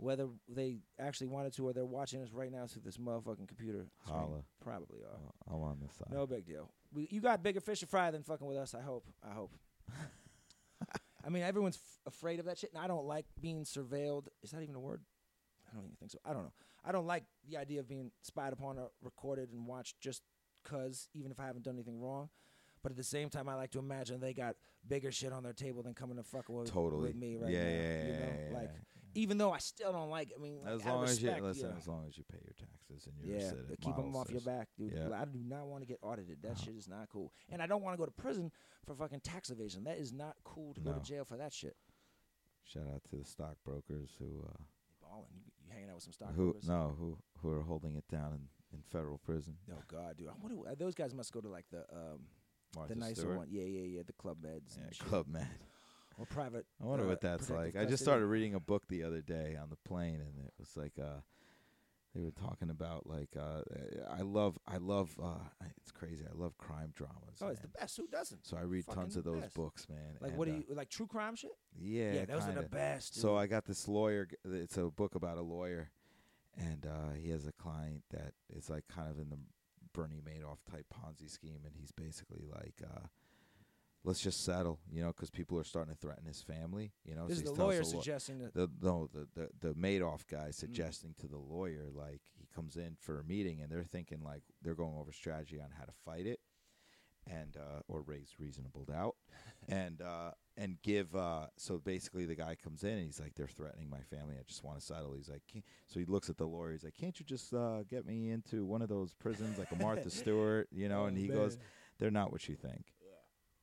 whether 0.00 0.28
they 0.48 0.78
actually 0.98 1.26
wanted 1.26 1.52
to 1.54 1.68
or 1.68 1.72
they're 1.72 1.84
watching 1.84 2.22
us 2.22 2.30
right 2.32 2.50
now 2.50 2.66
through 2.66 2.82
this 2.84 2.96
motherfucking 2.96 3.46
computer. 3.46 3.86
screen. 4.02 4.18
Holla. 4.18 4.42
Probably 4.62 5.00
are. 5.00 5.52
Uh, 5.52 5.54
I'm 5.54 5.62
on 5.62 5.78
this 5.80 5.94
side. 5.94 6.08
No 6.10 6.26
big 6.26 6.46
deal. 6.46 6.70
We, 6.92 7.06
you 7.10 7.20
got 7.20 7.42
bigger 7.42 7.60
fish 7.60 7.80
to 7.80 7.86
fry 7.86 8.10
than 8.10 8.22
fucking 8.22 8.46
with 8.46 8.56
us. 8.56 8.74
I 8.74 8.80
hope. 8.80 9.04
I 9.22 9.34
hope. 9.34 9.52
I 11.24 11.28
mean, 11.28 11.42
everyone's 11.42 11.76
f- 11.76 12.14
afraid 12.14 12.40
of 12.40 12.46
that 12.46 12.58
shit, 12.58 12.72
and 12.72 12.82
I 12.82 12.86
don't 12.86 13.04
like 13.04 13.26
being 13.40 13.64
surveilled. 13.64 14.28
Is 14.42 14.52
that 14.52 14.62
even 14.62 14.74
a 14.74 14.80
word? 14.80 15.02
I 15.70 15.74
don't 15.74 15.84
even 15.84 15.96
think 15.96 16.12
so. 16.12 16.18
I 16.24 16.32
don't 16.32 16.44
know. 16.44 16.52
I 16.82 16.92
don't 16.92 17.06
like 17.06 17.24
the 17.48 17.58
idea 17.58 17.80
of 17.80 17.88
being 17.88 18.10
spied 18.22 18.54
upon 18.54 18.78
or 18.78 18.90
recorded 19.02 19.52
and 19.52 19.66
watched 19.66 20.00
just 20.00 20.22
cause, 20.64 21.08
even 21.14 21.30
if 21.30 21.38
I 21.38 21.44
haven't 21.44 21.64
done 21.64 21.74
anything 21.74 22.00
wrong. 22.00 22.30
But 22.82 22.92
at 22.92 22.96
the 22.96 23.04
same 23.04 23.28
time, 23.28 23.50
I 23.50 23.54
like 23.54 23.70
to 23.72 23.78
imagine 23.78 24.18
they 24.18 24.32
got 24.32 24.56
bigger 24.88 25.12
shit 25.12 25.30
on 25.30 25.42
their 25.42 25.52
table 25.52 25.82
than 25.82 25.92
coming 25.92 26.16
to 26.16 26.22
fuck 26.22 26.48
with, 26.48 26.72
Totally. 26.72 27.08
with 27.08 27.16
me 27.16 27.36
right 27.36 27.50
yeah, 27.50 27.62
now. 27.64 27.68
yeah, 27.68 27.74
you 27.74 28.12
yeah, 28.12 28.18
know, 28.18 28.26
yeah, 28.48 28.54
like 28.56 28.70
yeah. 28.72 28.80
Even 29.14 29.38
though 29.38 29.52
I 29.52 29.58
still 29.58 29.92
don't 29.92 30.10
like. 30.10 30.30
it, 30.30 30.36
I 30.38 30.42
mean, 30.42 30.58
as 30.66 30.84
long 30.84 31.04
as 31.04 31.20
you 31.22 31.28
respect, 31.28 31.44
listen, 31.44 31.70
know. 31.70 31.76
as 31.78 31.88
long 31.88 32.04
as 32.08 32.16
you 32.18 32.24
pay 32.30 32.38
your 32.44 32.54
taxes 32.54 33.06
and 33.06 33.14
you're 33.28 33.38
Yeah, 33.38 33.52
keep 33.80 33.96
them 33.96 34.14
off 34.16 34.30
your 34.30 34.40
back, 34.40 34.68
dude. 34.78 34.92
Yeah. 34.94 35.08
I 35.14 35.24
do 35.24 35.38
not 35.46 35.66
want 35.66 35.82
to 35.82 35.86
get 35.86 35.98
audited. 36.02 36.38
That 36.42 36.52
Uh-huh. 36.52 36.64
shit 36.66 36.74
is 36.76 36.88
not 36.88 37.08
cool. 37.08 37.32
And 37.50 37.60
I 37.62 37.66
don't 37.66 37.82
want 37.82 37.94
to 37.94 37.98
go 37.98 38.06
to 38.06 38.12
prison 38.12 38.50
for 38.86 38.94
fucking 38.94 39.20
tax 39.20 39.50
evasion. 39.50 39.84
That 39.84 39.98
is 39.98 40.12
not 40.12 40.36
cool 40.44 40.74
to 40.74 40.80
go 40.80 40.92
to 40.92 41.00
jail 41.00 41.24
for 41.24 41.36
that 41.36 41.52
shit. 41.52 41.76
Shout 42.64 42.86
out 42.92 43.02
to 43.10 43.16
the 43.16 43.24
stockbrokers 43.24 44.10
who, 44.18 44.44
uh, 44.48 44.62
Balling, 45.02 45.26
you, 45.34 45.40
you 45.66 45.72
hanging 45.72 45.88
out 45.88 45.96
with 45.96 46.04
some 46.04 46.12
who 46.34 46.52
stockbrokers? 46.52 46.68
no, 46.68 46.94
who 46.98 47.18
who 47.42 47.50
are 47.50 47.62
holding 47.62 47.96
it 47.96 48.06
down 48.08 48.32
in, 48.34 48.48
in 48.76 48.82
federal 48.92 49.18
prison. 49.18 49.56
Oh 49.72 49.82
God, 49.88 50.16
dude. 50.18 50.28
I 50.28 50.32
wonder, 50.40 50.74
those 50.76 50.94
guys 50.94 51.14
must 51.14 51.32
go 51.32 51.40
to 51.40 51.48
like 51.48 51.64
the 51.72 51.80
um 51.92 52.20
Martha 52.76 52.94
the 52.94 53.00
nicer 53.00 53.22
Stewart. 53.22 53.36
one. 53.38 53.48
Yeah, 53.50 53.64
yeah, 53.64 53.86
yeah. 53.96 54.02
The 54.06 54.12
club 54.12 54.40
beds. 54.40 54.78
Yeah. 54.78 54.90
Club 55.08 55.26
Med. 55.26 55.48
Or 56.18 56.26
private. 56.26 56.66
I 56.82 56.86
wonder 56.86 57.06
uh, 57.06 57.08
what 57.08 57.20
that's 57.20 57.48
like. 57.48 57.72
protective 57.72 57.82
I 57.82 57.90
just 57.90 58.02
started 58.02 58.26
reading 58.26 58.54
a 58.54 58.60
book 58.60 58.84
the 58.88 59.04
other 59.04 59.20
day 59.22 59.56
on 59.60 59.70
the 59.70 59.76
plane, 59.88 60.20
and 60.20 60.44
it 60.44 60.52
was 60.58 60.76
like, 60.76 60.92
uh, 61.00 61.20
they 62.14 62.20
were 62.20 62.32
talking 62.32 62.70
about 62.70 63.06
like 63.06 63.30
uh, 63.38 63.62
I 64.10 64.22
love 64.22 64.58
I 64.66 64.78
love 64.78 65.10
uh, 65.22 65.38
it's 65.80 65.92
crazy. 65.92 66.24
I 66.28 66.36
love 66.36 66.58
crime 66.58 66.92
dramas. 66.94 67.38
Oh, 67.40 67.48
it's 67.48 67.60
man. 67.62 67.70
the 67.72 67.78
best. 67.80 67.96
Who 67.96 68.06
doesn't? 68.08 68.46
So 68.46 68.56
I 68.56 68.62
read 68.62 68.84
tons 68.86 69.16
of 69.16 69.24
those 69.24 69.42
best. 69.42 69.54
books, 69.54 69.86
man. 69.88 70.16
Like 70.20 70.30
and, 70.30 70.38
what 70.38 70.48
do 70.48 70.54
uh, 70.54 70.56
you 70.56 70.74
like? 70.74 70.88
True 70.88 71.06
crime 71.06 71.36
shit? 71.36 71.52
Yeah, 71.78 72.12
Yeah, 72.12 72.24
those 72.24 72.42
are 72.42 72.52
the 72.52 72.62
kinda. 72.62 72.68
best. 72.68 73.20
So. 73.20 73.36
I 73.36 73.46
got 73.46 73.64
this 73.64 73.86
lawyer. 73.86 74.28
It's 74.44 74.76
a 74.76 74.86
book 74.86 75.14
about 75.14 75.38
a 75.38 75.42
lawyer, 75.42 75.90
and 76.58 76.84
uh, 76.84 77.14
he 77.16 77.30
has 77.30 77.46
a 77.46 77.52
client 77.52 78.02
that 78.10 78.32
is 78.54 78.68
like 78.68 78.84
kind 78.88 79.08
of 79.08 79.18
in 79.18 79.30
the 79.30 79.38
Bernie 79.92 80.20
Madoff 80.20 80.58
type 80.70 80.86
Ponzi 80.92 81.30
scheme, 81.30 81.60
and 81.64 81.74
he's 81.78 81.92
basically 81.92 82.44
like, 82.50 82.82
uh, 82.84 83.06
"Let's 84.04 84.20
just 84.20 84.44
settle," 84.44 84.78
you 84.90 85.02
know, 85.02 85.08
because 85.08 85.30
people 85.30 85.58
are 85.58 85.64
starting 85.64 85.94
to 85.94 86.00
threaten 86.00 86.24
his 86.24 86.40
family. 86.42 86.92
You 87.04 87.14
know, 87.14 87.26
this 87.28 87.38
so 87.38 87.44
is 87.44 87.50
the 87.56 87.62
lawyer 87.62 87.82
law- 87.84 88.00
suggesting 88.00 88.38
that. 88.38 88.54
the 88.54 88.70
no 88.80 89.08
the, 89.12 89.28
the 89.34 89.50
the 89.60 89.74
Madoff 89.74 90.24
Mm. 90.24 90.30
guy 90.30 90.50
suggesting 90.50 91.14
to 91.20 91.26
the 91.28 91.38
lawyer 91.38 91.88
like 91.92 92.22
he 92.38 92.46
comes 92.54 92.76
in 92.76 92.96
for 92.98 93.20
a 93.20 93.24
meeting 93.24 93.60
and 93.60 93.70
they're 93.70 93.84
thinking 93.84 94.22
like 94.22 94.42
they're 94.62 94.74
going 94.74 94.96
over 94.96 95.12
strategy 95.12 95.60
on 95.60 95.70
how 95.78 95.84
to 95.84 95.92
fight 96.04 96.26
it 96.26 96.40
and 97.26 97.56
uh, 97.56 97.80
or 97.86 98.00
raise 98.00 98.34
reasonable 98.38 98.84
doubt 98.84 99.14
and 99.68 100.00
uh, 100.00 100.30
and 100.56 100.80
give 100.82 101.14
uh, 101.14 101.46
so 101.56 101.78
basically 101.78 102.24
the 102.24 102.34
guy 102.34 102.54
comes 102.56 102.82
in 102.82 102.90
and 102.92 103.04
he's 103.04 103.20
like 103.20 103.34
they're 103.34 103.46
threatening 103.46 103.88
my 103.90 104.00
family 104.00 104.34
I 104.38 104.42
just 104.46 104.64
want 104.64 104.78
to 104.80 104.84
settle 104.84 105.12
he's 105.14 105.28
like 105.28 105.42
"Can't-" 105.52 105.64
so 105.86 106.00
he 106.00 106.06
looks 106.06 106.30
at 106.30 106.38
the 106.38 106.46
lawyer 106.46 106.72
he's 106.72 106.84
like 106.84 106.94
can't 106.94 107.18
you 107.20 107.26
just 107.26 107.52
uh, 107.52 107.82
get 107.84 108.06
me 108.06 108.30
into 108.30 108.64
one 108.64 108.80
of 108.82 108.88
those 108.88 109.12
prisons 109.12 109.58
like 109.58 109.70
a 109.72 109.76
Martha 109.76 110.08
Stewart 110.10 110.68
you 110.72 110.88
know 110.88 111.02
Oh, 111.02 111.06
and 111.06 111.18
he 111.18 111.28
goes 111.28 111.58
they're 111.98 112.10
not 112.10 112.32
what 112.32 112.48
you 112.48 112.56
think 112.56 112.86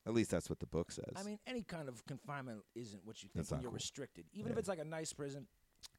at 0.07 0.13
least 0.13 0.31
that's 0.31 0.49
what 0.49 0.59
the 0.59 0.65
book 0.67 0.91
says 0.91 1.13
I 1.15 1.23
mean, 1.23 1.37
any 1.45 1.61
kind 1.63 1.87
of 1.89 2.05
confinement 2.05 2.61
isn't 2.75 3.01
what 3.05 3.21
you 3.21 3.29
think 3.29 3.35
That's 3.35 3.51
when 3.51 3.57
not 3.59 3.63
you're 3.63 3.71
cool. 3.71 3.75
restricted. 3.75 4.25
Even 4.33 4.51
if 4.51 4.55
Yeah. 4.55 4.59
it's 4.59 4.69
like 4.69 4.79
a 4.79 4.85
nice 4.85 5.13
prison, 5.13 5.47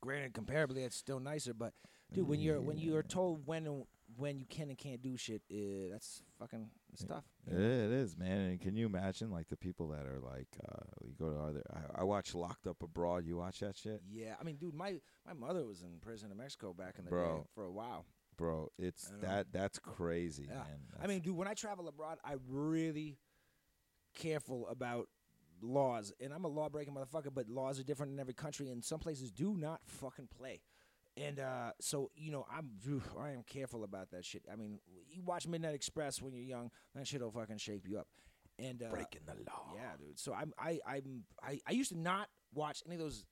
granted, 0.00 0.32
comparably, 0.34 0.78
it's 0.78 0.96
still 0.96 1.20
nicer. 1.20 1.54
But 1.54 1.74
dude, 2.12 2.26
when 2.26 2.40
you're 2.40 2.60
when 2.60 2.78
you 2.78 2.96
are 2.96 3.02
told 3.02 3.46
when 3.46 3.66
and 3.66 3.84
when 4.16 4.38
you 4.38 4.46
can 4.46 4.70
and 4.70 4.78
can't 4.78 5.02
do 5.02 5.16
shit, 5.18 5.42
uh, 5.52 5.92
that's 5.92 6.22
fucking 6.38 6.70
it's 6.92 7.04
tough. 7.04 7.24
It 7.46 7.54
is, 7.60 8.16
man. 8.16 8.40
And 8.50 8.60
can 8.60 8.74
you 8.74 8.86
imagine 8.86 9.30
like 9.30 9.48
the 9.48 9.56
people 9.56 9.88
that 9.88 10.06
are 10.06 10.18
like, 10.18 10.48
uh, 10.66 10.84
you 11.04 11.12
go 11.18 11.28
to 11.30 11.38
other? 11.38 11.62
I, 11.70 12.00
I 12.00 12.04
watch 12.04 12.34
Locked 12.34 12.66
Up 12.66 12.82
Abroad. 12.82 13.26
You 13.26 13.36
watch 13.36 13.60
that 13.60 13.76
shit, 13.76 14.00
Yeah, 14.10 14.34
I 14.40 14.44
mean, 14.44 14.56
dude, 14.56 14.74
my 14.74 15.00
my 15.26 15.34
mother 15.34 15.66
was 15.66 15.82
in 15.82 15.98
prison 16.00 16.30
in 16.30 16.38
Mexico 16.38 16.72
back 16.72 16.94
in 16.98 17.04
the 17.04 17.10
day 17.10 17.16
Bro. 17.16 17.46
for 17.54 17.64
a 17.64 17.70
while. 17.70 18.06
bro? 18.38 18.68
It's 18.78 19.10
I 19.10 19.12
know. 19.12 19.20
that 19.28 19.52
that's 19.52 19.78
crazy, 19.78 20.44
Yeah. 20.44 20.54
man. 20.54 20.64
I 20.64 20.92
That's- 20.92 21.08
mean, 21.08 21.20
dude, 21.20 21.36
when 21.36 21.48
I 21.48 21.54
travel 21.54 21.86
abroad, 21.88 22.18
I 22.24 22.36
really 22.48 23.18
careful 24.18 24.68
about 24.68 25.08
laws, 25.62 26.12
and 26.20 26.32
I'm 26.32 26.44
a 26.44 26.48
law 26.48 26.68
breaking 26.68 26.94
motherfucker. 26.94 27.32
But 27.32 27.48
laws 27.48 27.80
are 27.80 27.84
different 27.84 28.12
in 28.12 28.20
every 28.20 28.34
country, 28.34 28.70
and 28.70 28.84
some 28.84 28.98
places 28.98 29.30
do 29.30 29.56
not 29.56 29.80
fucking 29.86 30.28
play. 30.36 30.60
And 31.16 31.40
uh, 31.40 31.72
so, 31.80 32.10
you 32.16 32.30
know, 32.30 32.46
I'm 32.52 32.70
I 33.18 33.30
am 33.30 33.42
careful 33.42 33.84
about 33.84 34.10
that 34.12 34.24
shit. 34.24 34.44
I 34.52 34.56
mean, 34.56 34.78
you 35.10 35.22
watch 35.22 35.48
Midnight 35.48 35.74
Express 35.74 36.22
when 36.22 36.32
you're 36.32 36.44
young, 36.44 36.70
that 36.94 37.06
shit'll 37.06 37.30
fucking 37.30 37.58
shape 37.58 37.86
you 37.88 37.98
up. 37.98 38.06
And 38.58 38.82
uh, 38.82 38.90
breaking 38.90 39.20
the 39.24 39.34
law. 39.34 39.72
yeah, 39.74 39.92
dude. 39.98 40.18
So 40.18 40.34
I'm 40.34 40.52
I 40.58 40.80
I'm 40.86 41.24
I, 41.42 41.60
I 41.66 41.72
used 41.72 41.92
to 41.92 41.98
not 41.98 42.28
watch 42.52 42.82
any 42.86 42.96
of 42.96 43.00
those 43.00 43.24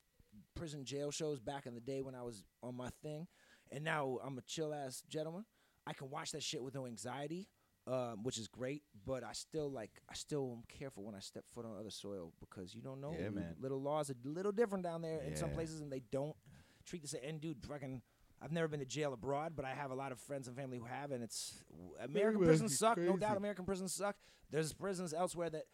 prison 0.54 0.84
jail 0.84 1.10
shows 1.10 1.40
back 1.40 1.66
in 1.66 1.74
the 1.74 1.80
day 1.80 2.02
when 2.02 2.14
I 2.14 2.22
was 2.22 2.44
on 2.62 2.76
my 2.76 2.90
thing, 3.02 3.26
and 3.72 3.82
now 3.84 4.18
I'm 4.24 4.38
a 4.38 4.42
chill 4.42 4.72
ass 4.72 5.02
gentleman. 5.08 5.44
I 5.86 5.94
can 5.94 6.10
watch 6.10 6.32
that 6.32 6.42
shit 6.42 6.62
with 6.62 6.74
no 6.74 6.86
anxiety, 6.86 7.48
um, 7.86 8.22
which 8.22 8.38
is 8.38 8.48
great. 8.48 8.82
But 9.04 9.22
I 9.24 9.32
still 9.32 9.70
like 9.70 9.90
I 10.10 10.14
still 10.14 10.52
am 10.58 10.62
careful 10.78 11.04
when 11.04 11.14
I 11.14 11.20
step 11.20 11.44
foot 11.54 11.64
on 11.64 11.76
other 11.78 11.90
soil 11.90 12.32
because 12.40 12.74
you 12.74 12.82
don't 12.82 13.00
know. 13.00 13.14
Yeah, 13.18 13.30
man. 13.30 13.54
Little 13.60 13.80
laws 13.80 14.10
are 14.10 14.14
a 14.24 14.28
little 14.28 14.52
different 14.52 14.84
down 14.84 15.02
there 15.02 15.20
in 15.22 15.36
some 15.36 15.50
Yeah. 15.50 15.54
places, 15.54 15.80
and 15.80 15.90
they 15.92 16.02
don't 16.10 16.36
treat 16.84 17.02
this. 17.02 17.14
And 17.14 17.40
dude, 17.40 17.64
fucking. 17.64 18.02
I've 18.42 18.52
never 18.52 18.68
been 18.68 18.80
to 18.80 18.86
jail 18.86 19.14
abroad, 19.14 19.54
but 19.56 19.64
I 19.64 19.70
have 19.72 19.90
a 19.90 19.94
lot 19.94 20.12
of 20.12 20.20
friends 20.20 20.46
and 20.46 20.54
family 20.54 20.76
who 20.76 20.84
have, 20.84 21.10
and 21.10 21.24
it's 21.24 21.64
American 22.00 22.42
prisons 22.44 22.78
suck. 22.78 22.98
No 22.98 23.04
crazy. 23.12 23.18
doubt, 23.20 23.36
American 23.38 23.64
prisons 23.64 23.94
suck. 23.94 24.14
There's 24.50 24.74
prisons 24.74 25.14
elsewhere 25.14 25.48
that 25.48 25.64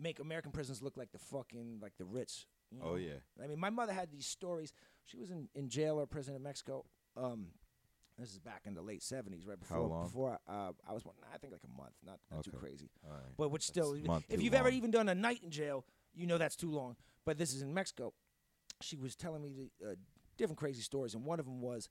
make 0.00 0.18
American 0.18 0.50
prisons 0.50 0.82
look 0.82 0.96
like 0.96 1.12
the 1.12 1.18
fucking 1.18 1.78
like 1.80 1.92
the 1.96 2.04
Ritz. 2.04 2.46
you 2.72 2.80
Oh 2.82 2.96
yeah. 2.96 3.20
I 3.42 3.46
mean, 3.46 3.60
my 3.60 3.70
mother 3.70 3.92
had 3.92 4.10
these 4.10 4.26
stories. 4.26 4.72
She 5.04 5.16
was 5.16 5.30
in, 5.30 5.48
in 5.54 5.68
jail 5.68 5.94
or 6.00 6.06
prison 6.06 6.34
in 6.34 6.42
Mexico. 6.42 6.84
Um, 7.16 7.52
this 8.18 8.32
is 8.32 8.38
back 8.38 8.62
in 8.64 8.74
the 8.74 8.82
late 8.82 9.02
seventies, 9.02 9.46
right 9.46 9.58
before 9.58 9.76
How 9.76 9.82
long? 9.84 10.04
before 10.04 10.38
uh, 10.48 10.72
I 10.88 10.92
was 10.92 11.02
born. 11.02 11.16
I 11.32 11.38
think 11.38 11.52
like 11.52 11.62
a 11.64 11.80
month, 11.80 11.94
not 12.04 12.18
not 12.32 12.44
too 12.44 12.50
crazy. 12.52 12.90
Right. 13.08 13.20
But 13.36 13.50
which 13.50 13.62
still, 13.62 13.94
That's 13.94 14.24
if 14.28 14.42
you've 14.42 14.54
ever 14.54 14.68
even 14.68 14.90
done 14.90 15.08
a 15.08 15.14
night 15.14 15.40
in 15.42 15.50
jail, 15.50 15.84
you 16.14 16.26
know 16.26 16.38
that's 16.38 16.56
too 16.56 16.70
long. 16.70 16.96
But 17.24 17.38
this 17.38 17.54
is 17.54 17.62
in 17.62 17.72
Mexico. 17.72 18.12
She 18.80 18.96
was 18.96 19.16
telling 19.16 19.42
me 19.42 19.52
the, 19.80 19.90
uh, 19.90 19.94
different 20.36 20.58
crazy 20.58 20.82
stories, 20.82 21.14
and 21.14 21.24
one 21.24 21.40
of 21.40 21.46
them 21.46 21.60
was, 21.60 21.88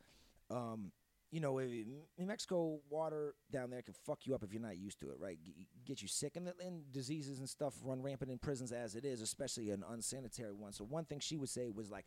um, 0.49 0.91
you 1.31 1.39
know, 1.39 1.59
in 1.59 2.01
in 2.17 2.27
Mexico, 2.27 2.79
water 2.89 3.35
down 3.51 3.69
there 3.69 3.81
can 3.81 3.93
fuck 4.05 4.25
you 4.25 4.35
up 4.35 4.43
if 4.43 4.53
you're 4.53 4.61
not 4.61 4.77
used 4.77 4.99
to 5.01 5.09
it, 5.09 5.17
right? 5.19 5.37
G- 5.43 5.67
get 5.85 6.01
you 6.01 6.07
sick, 6.07 6.35
and, 6.35 6.51
and 6.65 6.91
diseases 6.91 7.39
and 7.39 7.49
stuff 7.49 7.73
run 7.83 8.01
rampant 8.01 8.31
in 8.31 8.37
prisons 8.37 8.71
as 8.71 8.95
it 8.95 9.05
is, 9.05 9.21
especially 9.21 9.69
an 9.71 9.83
unsanitary 9.89 10.53
one. 10.53 10.73
So 10.73 10.83
one 10.83 11.05
thing 11.05 11.19
she 11.19 11.37
would 11.37 11.49
say 11.49 11.69
was 11.69 11.89
like, 11.91 12.05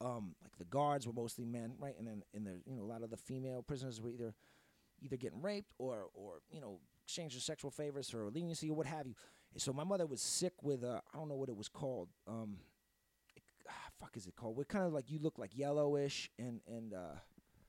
um, 0.00 0.34
like 0.42 0.56
the 0.58 0.64
guards 0.64 1.06
were 1.06 1.12
mostly 1.12 1.44
men, 1.44 1.72
right? 1.78 1.94
And 1.98 2.06
then 2.06 2.22
in 2.32 2.44
the 2.44 2.60
you 2.66 2.76
know 2.76 2.82
a 2.82 2.90
lot 2.90 3.02
of 3.02 3.10
the 3.10 3.16
female 3.16 3.62
prisoners 3.62 4.00
were 4.00 4.10
either 4.10 4.34
either 5.02 5.16
getting 5.16 5.42
raped 5.42 5.72
or 5.78 6.06
or 6.14 6.40
you 6.50 6.60
know 6.60 6.78
exchanging 7.04 7.40
sexual 7.40 7.70
favors 7.70 8.08
for 8.10 8.28
leniency 8.30 8.70
or 8.70 8.76
what 8.76 8.86
have 8.86 9.06
you. 9.06 9.14
And 9.52 9.60
so 9.60 9.72
my 9.72 9.84
mother 9.84 10.06
was 10.06 10.20
sick 10.20 10.52
with 10.62 10.84
uh, 10.84 11.00
I 11.12 11.18
don't 11.18 11.28
know 11.28 11.34
what 11.36 11.48
it 11.48 11.56
was 11.56 11.68
called. 11.68 12.08
Um, 12.26 12.58
it, 13.36 13.42
ah, 13.68 13.72
fuck 14.00 14.16
is 14.16 14.26
it 14.26 14.36
called? 14.36 14.56
What 14.56 14.68
kind 14.68 14.84
of 14.86 14.92
like 14.92 15.10
you 15.10 15.18
look 15.18 15.38
like 15.38 15.56
yellowish 15.56 16.30
and 16.38 16.60
and 16.66 16.94
uh, 16.94 17.16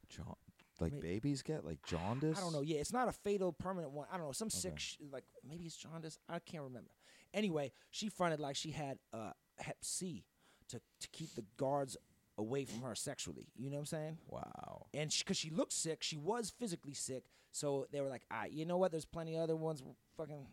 Jaun- 0.09 0.35
like 0.79 0.93
May- 0.93 0.99
babies 0.99 1.41
get 1.41 1.65
like 1.65 1.79
jaundice. 1.85 2.37
I 2.39 2.41
don't 2.41 2.53
know. 2.53 2.61
Yeah, 2.61 2.77
it's 2.77 2.93
not 2.93 3.07
a 3.07 3.11
fatal 3.11 3.51
permanent 3.51 3.91
one. 3.93 4.07
I 4.11 4.17
don't 4.17 4.25
know. 4.25 4.31
Some 4.31 4.49
sick 4.49 4.79
sh- 4.79 4.97
like 5.11 5.23
maybe 5.47 5.65
it's 5.65 5.75
jaundice. 5.75 6.17
I 6.29 6.39
can't 6.39 6.63
remember. 6.63 6.91
Anyway, 7.33 7.71
she 7.91 8.09
fronted 8.09 8.39
like 8.39 8.55
she 8.55 8.71
had 8.71 8.97
uh, 9.13 9.31
Hep 9.57 9.77
C 9.81 10.25
to 10.69 10.81
to 10.99 11.07
keep 11.09 11.33
the 11.35 11.45
guards 11.57 11.97
away 12.37 12.65
from 12.65 12.81
her 12.81 12.95
sexually. 12.95 13.47
You 13.57 13.69
know 13.69 13.75
what 13.77 13.81
I'm 13.81 13.85
saying? 13.85 14.17
Wow. 14.27 14.85
and 14.93 15.13
because 15.17 15.37
she, 15.37 15.49
looked 15.49 15.73
sick, 15.73 16.01
she 16.03 16.17
was 16.17 16.49
physically 16.49 16.93
sick. 16.93 17.23
So 17.51 17.87
they 17.91 17.99
were 18.01 18.07
like, 18.07 18.23
"Ah, 18.31 18.45
you 18.49 18.65
know 18.65 18.77
what? 18.77 18.91
There's 18.91 19.05
plenty 19.05 19.35
of 19.35 19.41
other 19.41 19.55
ones. 19.57 19.83
Fucking 20.15 20.47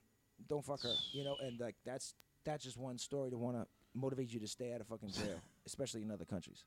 don't 0.49 0.65
fuck 0.65 0.83
her." 0.83 0.95
You 1.13 1.23
know, 1.25 1.37
and 1.41 1.59
like 1.61 1.77
that's 1.87 2.15
that's 2.45 2.65
just 2.65 2.77
one 2.77 2.99
story 2.99 3.31
to 3.31 3.39
want 3.39 3.57
to 3.57 3.67
motivate 3.95 4.33
you 4.33 4.41
to 4.41 4.49
stay 4.49 4.73
out 4.73 4.81
of 4.81 4.89
fucking 4.89 5.11
jail, 5.11 5.41
especially 5.67 6.03
in 6.03 6.11
other 6.11 6.25
countries. 6.25 6.65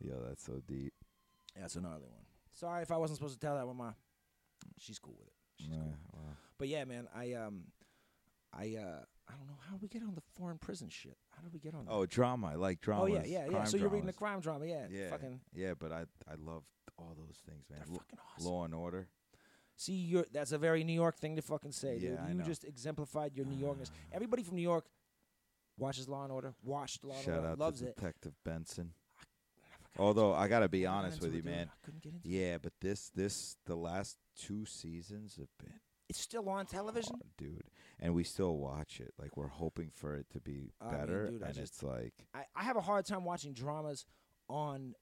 Yo, 0.00 0.14
that's 0.26 0.44
so 0.44 0.60
deep. 0.66 0.92
Yeah, 1.54 1.62
that's 1.62 1.76
a 1.76 1.80
gnarly 1.80 2.00
one. 2.10 2.24
Sorry 2.52 2.82
if 2.82 2.90
I 2.90 2.96
wasn't 2.96 3.18
supposed 3.18 3.34
to 3.34 3.40
tell 3.46 3.54
that 3.56 3.66
one. 3.66 3.76
My, 3.76 3.90
she's 4.78 4.98
cool 4.98 5.14
with 5.18 5.28
it. 5.28 5.32
She's 5.60 5.68
Yeah, 5.70 5.76
cool. 5.76 5.94
wow. 6.14 6.36
But 6.58 6.68
yeah, 6.68 6.84
man, 6.84 7.06
I 7.14 7.34
um, 7.34 7.64
I 8.52 8.76
uh, 8.76 9.04
I 9.28 9.32
don't 9.36 9.46
know 9.48 9.58
how 9.68 9.76
we 9.80 9.88
get 9.88 10.02
on 10.02 10.14
the 10.14 10.22
foreign 10.38 10.58
prison 10.58 10.88
shit. 10.88 11.16
How 11.30 11.42
did 11.42 11.52
we 11.52 11.58
get 11.58 11.74
on? 11.74 11.86
Oh, 11.88 12.00
that? 12.00 12.02
Oh, 12.02 12.06
drama. 12.06 12.48
I 12.48 12.54
like 12.54 12.80
drama. 12.80 13.02
oh 13.02 13.06
yeah, 13.06 13.22
yeah, 13.26 13.46
yeah. 13.50 13.64
So 13.64 13.76
you're 13.76 13.88
reading 13.88 14.06
the 14.06 14.12
crime 14.12 14.40
drama, 14.40 14.66
yeah? 14.66 14.86
Yeah. 14.90 15.10
Fucking, 15.10 15.40
Yeah, 15.54 15.74
but 15.78 15.90
I 15.92 16.02
I 16.30 16.34
love 16.38 16.62
all 16.98 17.14
those 17.16 17.38
things, 17.48 17.64
man. 17.70 17.80
they're 17.86 17.96
fucking 17.98 18.18
awesome. 18.36 18.50
Law 18.50 18.64
and 18.64 18.74
Order. 18.74 19.08
See, 19.76 19.92
you're 19.92 20.24
that's 20.32 20.52
a 20.52 20.58
very 20.58 20.84
New 20.84 20.92
York 20.94 21.18
thing 21.18 21.36
to 21.36 21.42
fucking 21.42 21.72
say, 21.72 21.98
dude. 21.98 22.12
Yeah, 22.14 22.24
I 22.24 22.28
You 22.28 22.34
know. 22.34 22.44
just 22.44 22.64
exemplified 22.64 23.34
your 23.36 23.46
New 23.46 23.56
Yorkness. 23.62 23.90
Everybody 24.12 24.42
from 24.42 24.56
New 24.56 24.62
York 24.62 24.86
watches 25.76 26.08
Law 26.08 26.22
and 26.22 26.32
Order, 26.32 26.54
watched 26.62 27.04
Law 27.04 27.14
and 27.16 27.24
Shout 27.24 27.34
Order, 27.38 27.48
out 27.48 27.58
loves 27.58 27.80
to 27.80 27.88
it. 27.88 27.96
Detective 27.96 28.32
Benson. 28.44 28.92
Got 29.96 30.02
Although 30.02 30.32
I 30.34 30.46
gotta 30.48 30.68
be 30.68 30.86
honest 30.86 31.20
with 31.20 31.32
you, 31.34 31.42
dude. 31.42 31.50
man. 31.50 31.68
I 31.70 31.84
couldn't 31.84 32.02
get 32.02 32.12
into 32.14 32.28
it. 32.28 32.30
Yeah, 32.32 32.58
but 32.58 32.72
this 32.80 33.10
this 33.14 33.56
the 33.66 33.76
last 33.76 34.16
two 34.36 34.64
seasons 34.64 35.36
have 35.36 35.48
been 35.58 35.74
It's 36.08 36.20
still 36.20 36.48
on 36.48 36.66
television. 36.66 37.14
hard, 37.14 37.36
dude, 37.36 37.64
and 37.98 38.14
we 38.14 38.22
still 38.24 38.56
watch 38.58 39.00
it. 39.00 39.12
Like 39.18 39.36
we're 39.36 39.48
hoping 39.48 39.90
for 39.94 40.14
it 40.14 40.26
to 40.30 40.40
be 40.40 40.72
I 40.80 40.84
mean, 40.84 40.94
better, 40.98 41.26
dude, 41.30 41.42
I 41.42 41.46
and 41.46 41.54
just- 41.54 41.72
it's 41.74 41.82
like 41.82 42.14
I, 42.34 42.44
I 42.54 42.62
have 42.64 42.76
a 42.76 42.80
hard 42.80 43.06
time 43.06 43.24
watching 43.24 43.52
dramas 43.54 44.04
on 44.48 44.94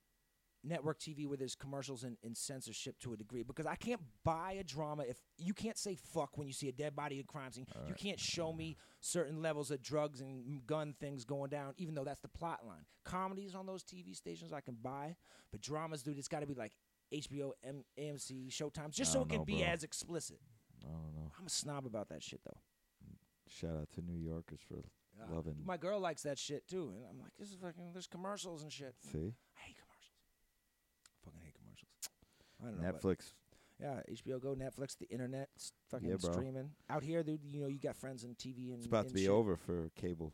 network 0.67 0.99
TV 0.99 1.27
where 1.27 1.37
there's 1.37 1.55
commercials 1.55 2.05
and, 2.05 2.17
and 2.25 2.35
censorship 2.35 2.99
to 2.99 3.13
a 3.13 3.17
degree 3.19 3.43
because 3.43 3.67
I 3.67 3.75
can't 3.75 4.01
buy 4.25 4.53
a 4.59 4.65
drama 4.65 5.03
if 5.07 5.19
you 5.37 5.53
can't 5.53 5.77
say 5.77 5.95
fuck 5.95 6.39
when 6.39 6.47
you 6.47 6.55
see 6.55 6.69
a 6.69 6.73
dead 6.73 6.97
body 6.97 7.17
in 7.17 7.21
a 7.21 7.25
crime 7.25 7.53
scene. 7.53 7.67
You 7.87 7.93
can't 7.93 8.19
show 8.19 8.51
me 8.51 8.79
certain 9.01 9.43
levels 9.43 9.71
of 9.71 9.83
drugs 9.83 10.23
and 10.23 10.67
gun 10.67 10.95
things 10.99 11.27
going 11.27 11.51
down, 11.51 11.75
even 11.77 11.95
though 11.95 12.05
that's 12.05 12.21
the 12.21 12.29
plot 12.29 12.61
line. 12.67 12.87
Comedies 13.05 13.55
on 13.55 13.67
those 13.67 13.85
TV 13.85 14.17
stations 14.17 14.55
I 14.55 14.63
can 14.63 14.79
buy, 14.83 15.17
but 15.53 15.61
dramas, 15.61 16.03
dude, 16.03 16.17
it's 16.17 16.29
got 16.29 16.41
to 16.41 16.47
be 16.47 16.55
like 16.55 16.73
HBO, 17.13 17.51
M- 17.63 17.85
AMC, 18.01 18.49
Showtime, 18.51 18.89
just 18.91 19.11
I 19.11 19.13
so 19.13 19.19
it 19.21 19.23
don't 19.25 19.29
can 19.29 19.39
know, 19.41 19.45
be 19.45 19.59
bro. 19.59 19.67
as 19.67 19.85
explicit. 19.85 20.39
I 20.87 20.93
don't 20.93 21.15
know. 21.15 21.31
I'm 21.39 21.47
a 21.47 21.51
snob 21.51 21.87
about 21.87 22.09
that 22.11 22.23
shit 22.23 22.41
though. 22.45 22.59
Shout 23.49 23.77
out 23.77 23.89
to 23.95 24.01
New 24.03 24.19
Yorkers 24.19 24.61
for 24.67 24.85
loving. 25.33 25.57
My 25.65 25.77
girl 25.77 26.01
likes 26.01 26.23
that 26.23 26.39
shit 26.39 26.67
too, 26.67 26.93
and 26.97 27.05
I'm 27.09 27.21
like, 27.21 27.33
this 27.39 27.49
is 27.51 27.57
fucking. 27.57 27.91
There's 27.93 28.07
commercials 28.07 28.63
and 28.63 28.73
shit. 28.73 28.95
See 29.13 29.35
I 29.57 29.61
hate 29.61 29.77
commercials. 29.77 30.19
Fucking 31.25 31.41
hate 31.45 31.55
commercials. 31.55 31.91
I 32.63 32.67
don't 32.67 32.81
know. 32.81 32.93
Netflix. 32.93 33.33
yeah, 33.81 34.01
HBO 34.11 34.41
Go, 34.41 34.55
Netflix, 34.55 34.97
the 34.99 35.07
internet, 35.11 35.49
fucking 35.91 36.09
Yeah, 36.09 36.17
streaming. 36.19 36.71
Out 36.89 37.03
here, 37.03 37.23
dude, 37.23 37.41
you 37.45 37.61
know, 37.61 37.69
you 37.69 37.79
got 37.79 37.97
friends 37.97 38.25
in 38.25 38.35
TV 38.35 38.69
and 38.71 38.79
It's 38.79 38.87
about 38.87 39.09
to 39.09 39.15
be 39.15 39.23
shit. 39.23 39.31
over 39.31 39.57
for 39.57 39.91
cable. 39.97 40.33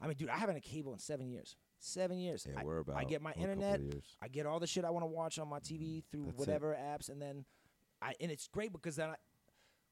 I 0.00 0.06
mean, 0.06 0.16
dude, 0.16 0.28
I 0.28 0.36
haven't 0.36 0.56
had 0.56 0.64
cable 0.64 0.92
in 0.92 0.98
seven 0.98 1.28
years. 1.30 1.56
Seven 1.78 2.18
years. 2.18 2.46
Yeah, 2.48 2.60
I, 2.60 2.64
we're 2.64 2.78
about. 2.78 2.96
I 2.96 3.04
get 3.04 3.22
my 3.22 3.32
internet. 3.32 3.80
years. 3.80 4.16
I 4.22 4.28
get 4.28 4.44
all 4.46 4.60
the 4.60 4.66
shit 4.66 4.84
I 4.84 4.90
want 4.90 5.02
to 5.04 5.06
watch 5.08 5.38
on 5.38 5.48
my 5.48 5.60
TV 5.60 6.02
through 6.10 6.24
Mm, 6.24 6.28
it. 6.30 6.36
whatever 6.36 6.74
apps, 6.78 7.08
and 7.08 7.20
then 7.22 7.44
I 8.02 8.14
and 8.20 8.30
it's 8.30 8.48
great 8.48 8.72
because 8.72 8.96
then 8.96 9.10
I, 9.10 9.14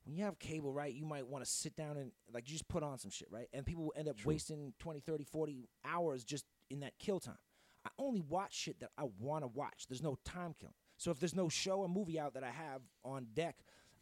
when 0.05 0.16
you 0.16 0.24
have 0.24 0.38
cable, 0.38 0.72
right, 0.72 0.92
you 0.92 1.05
might 1.05 1.26
want 1.26 1.44
to 1.44 1.50
sit 1.50 1.76
down 1.76 1.96
and 1.96 2.11
like 2.32 2.48
you 2.48 2.53
just 2.55 2.68
put 2.68 2.82
on 2.82 2.98
some 2.98 3.11
shit, 3.11 3.28
right, 3.30 3.48
and 3.53 3.64
people 3.64 3.84
will 3.84 3.94
end 3.96 4.09
up 4.09 4.16
True. 4.16 4.30
wasting 4.32 4.72
20, 4.78 5.00
30, 5.00 5.24
40 5.24 5.68
hours 5.84 6.24
just 6.24 6.44
in 6.70 6.80
that 6.80 6.98
kill 6.98 7.20
time. 7.20 7.38
I 7.86 7.90
only 7.98 8.20
watch 8.20 8.55
shit 8.55 8.80
that 8.80 8.90
I 8.96 9.05
want 9.18 9.42
to 9.44 9.48
watch. 9.48 9.86
There's 9.88 10.03
no 10.03 10.16
time 10.24 10.55
killing. 10.59 10.74
So 10.98 11.11
if 11.11 11.18
there's 11.18 11.34
no 11.34 11.48
show 11.48 11.80
or 11.80 11.88
movie 11.88 12.18
out 12.20 12.34
that 12.34 12.44
I 12.44 12.50
have 12.50 12.82
on 13.05 13.26
deck, 13.34 13.57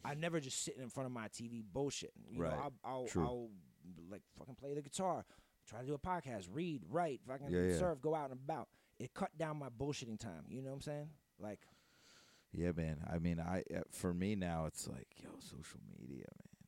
I 0.05 0.13
never 0.13 0.39
just 0.39 0.63
sitting 0.63 0.81
in 0.83 0.89
front 0.89 1.05
of 1.07 1.11
my 1.13 1.27
TV 1.29 1.63
bullshitting. 1.63 2.09
You 2.29 2.41
Right. 2.43 2.51
know, 2.51 2.71
I'll, 2.83 3.07
I'll. 3.15 3.23
I'll 3.23 3.49
like 4.11 4.21
fucking 4.37 4.53
play 4.55 4.75
the 4.75 4.81
guitar, 4.83 5.25
try 5.67 5.79
to 5.81 5.85
do 5.87 5.95
a 5.95 5.99
podcast, 5.99 6.47
read, 6.51 6.81
write, 6.89 7.21
fucking 7.27 7.49
Yeah, 7.49 7.61
yeah. 7.63 7.77
surf, 7.79 7.99
go 7.99 8.13
out 8.13 8.29
and 8.29 8.39
about. 8.43 8.67
It 8.99 9.13
cut 9.15 9.35
down 9.37 9.57
my 9.57 9.69
bullshitting 9.69 10.19
time. 10.19 10.43
You 10.47 10.61
know 10.61 10.69
what 10.69 10.75
I'm 10.75 10.81
saying? 10.81 11.09
Like, 11.39 11.61
Yeah, 12.53 12.71
man. 12.75 12.97
I 13.11 13.19
mean, 13.19 13.39
I 13.39 13.63
uh, 13.75 13.81
for 13.91 14.13
me 14.13 14.35
now, 14.35 14.65
it's 14.65 14.87
like, 14.87 15.07
yo, 15.17 15.29
social 15.39 15.79
media, 15.99 16.25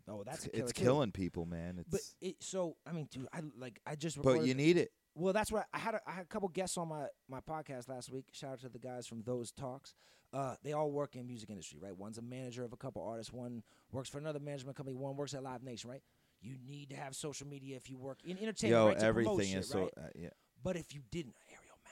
man. 0.07 0.15
oh, 0.15 0.23
that's 0.25 0.45
it's, 0.47 0.57
it's 0.57 0.71
killing 0.71 1.11
people, 1.11 1.45
man. 1.45 1.77
It's 1.79 1.89
But 1.89 2.01
it, 2.21 2.35
so 2.39 2.77
I 2.87 2.91
mean, 2.93 3.07
dude, 3.11 3.27
I 3.33 3.41
like 3.57 3.79
I 3.85 3.95
just 3.95 4.21
but 4.21 4.45
you 4.45 4.53
need 4.53 4.77
it. 4.77 4.91
well, 5.15 5.33
that's 5.33 5.51
what 5.51 5.65
I 5.73 5.79
had. 5.79 5.95
A, 5.95 6.01
I 6.07 6.11
had 6.11 6.23
a 6.23 6.27
couple 6.27 6.47
guests 6.49 6.77
on 6.77 6.87
my 6.87 7.07
my 7.29 7.41
podcast 7.41 7.89
last 7.89 8.11
week. 8.11 8.25
Shout 8.31 8.53
out 8.53 8.59
to 8.61 8.69
the 8.69 8.79
guys 8.79 9.07
from 9.07 9.23
those 9.23 9.51
talks. 9.51 9.93
Uh, 10.31 10.55
they 10.63 10.73
all 10.73 10.89
work 10.89 11.15
in 11.15 11.27
music 11.27 11.49
industry, 11.51 11.79
right? 11.79 11.95
One's 11.95 12.17
a 12.17 12.21
manager 12.21 12.63
of 12.63 12.73
a 12.73 12.77
couple 12.77 13.03
artists. 13.03 13.31
One 13.31 13.61
works 13.91 14.09
for 14.09 14.17
another 14.17 14.39
management 14.39 14.75
company. 14.75 14.95
One 14.95 15.15
works 15.15 15.35
at 15.35 15.43
Live 15.43 15.61
Nation, 15.61 15.91
right? 15.91 16.01
You 16.41 16.55
need 16.67 16.89
to 16.89 16.95
have 16.95 17.15
social 17.15 17.45
media 17.47 17.75
if 17.77 17.89
you 17.89 17.97
work 17.97 18.17
in 18.25 18.37
entertainment, 18.39 18.81
Yo, 18.81 18.87
right? 18.87 18.97
Everything 18.97 19.47
shit, 19.49 19.57
is 19.59 19.69
so. 19.69 19.81
right? 19.81 19.91
Uh, 19.95 20.07
yeah. 20.15 20.29
But 20.63 20.75
if 20.75 20.93
you 20.93 21.01
didn't, 21.11 21.35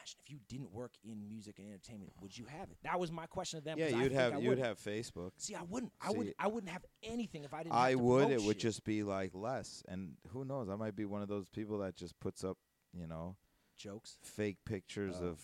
imagine 0.02 0.20
if 0.26 0.32
you 0.32 0.39
didn't 0.47 0.72
work 0.72 0.91
in 1.04 1.28
music 1.28 1.60
and 1.60 1.68
entertainment, 1.68 2.12
would 2.22 2.38
you 2.38 2.45
have 2.45 2.70
it? 2.70 2.78
That 2.84 2.99
was 2.99 3.12
my 3.12 3.26
question 3.26 3.60
to 3.60 3.66
them. 3.66 3.78
Yeah, 3.78 3.88
you'd 3.89 4.12
have 4.12 4.41
you'd 4.41 4.58
have 4.60 4.78
Facebook. 4.80 5.32
See, 5.38 5.56
I 5.56 5.62
wouldn't. 5.64 5.91
I 6.02 6.12
See, 6.12 6.18
would. 6.18 6.34
I 6.39 6.47
wouldn't 6.47 6.72
have 6.72 6.86
anything 7.04 7.43
if 7.43 7.54
I 7.54 7.64
didn't. 7.64 7.76
I 7.76 7.95
would. 7.95 8.32
It 8.32 8.41
would 8.41 8.56
shit. 8.56 8.60
just 8.62 8.84
be 8.84 9.04
like 9.04 9.32
less, 9.34 9.84
and 9.88 10.14
who 10.30 10.45
knows? 10.45 10.70
I 10.70 10.76
might 10.76 10.95
be 10.95 11.06
one 11.06 11.22
of 11.22 11.28
those 11.28 11.49
people 11.49 11.80
that 11.80 11.95
just 11.95 12.20
puts 12.20 12.43
up, 12.43 12.58
you 12.93 13.08
know, 13.08 13.36
jokes. 13.78 14.18
fake 14.24 14.58
pictures 14.66 15.16
Oh. 15.22 15.28
of, 15.28 15.39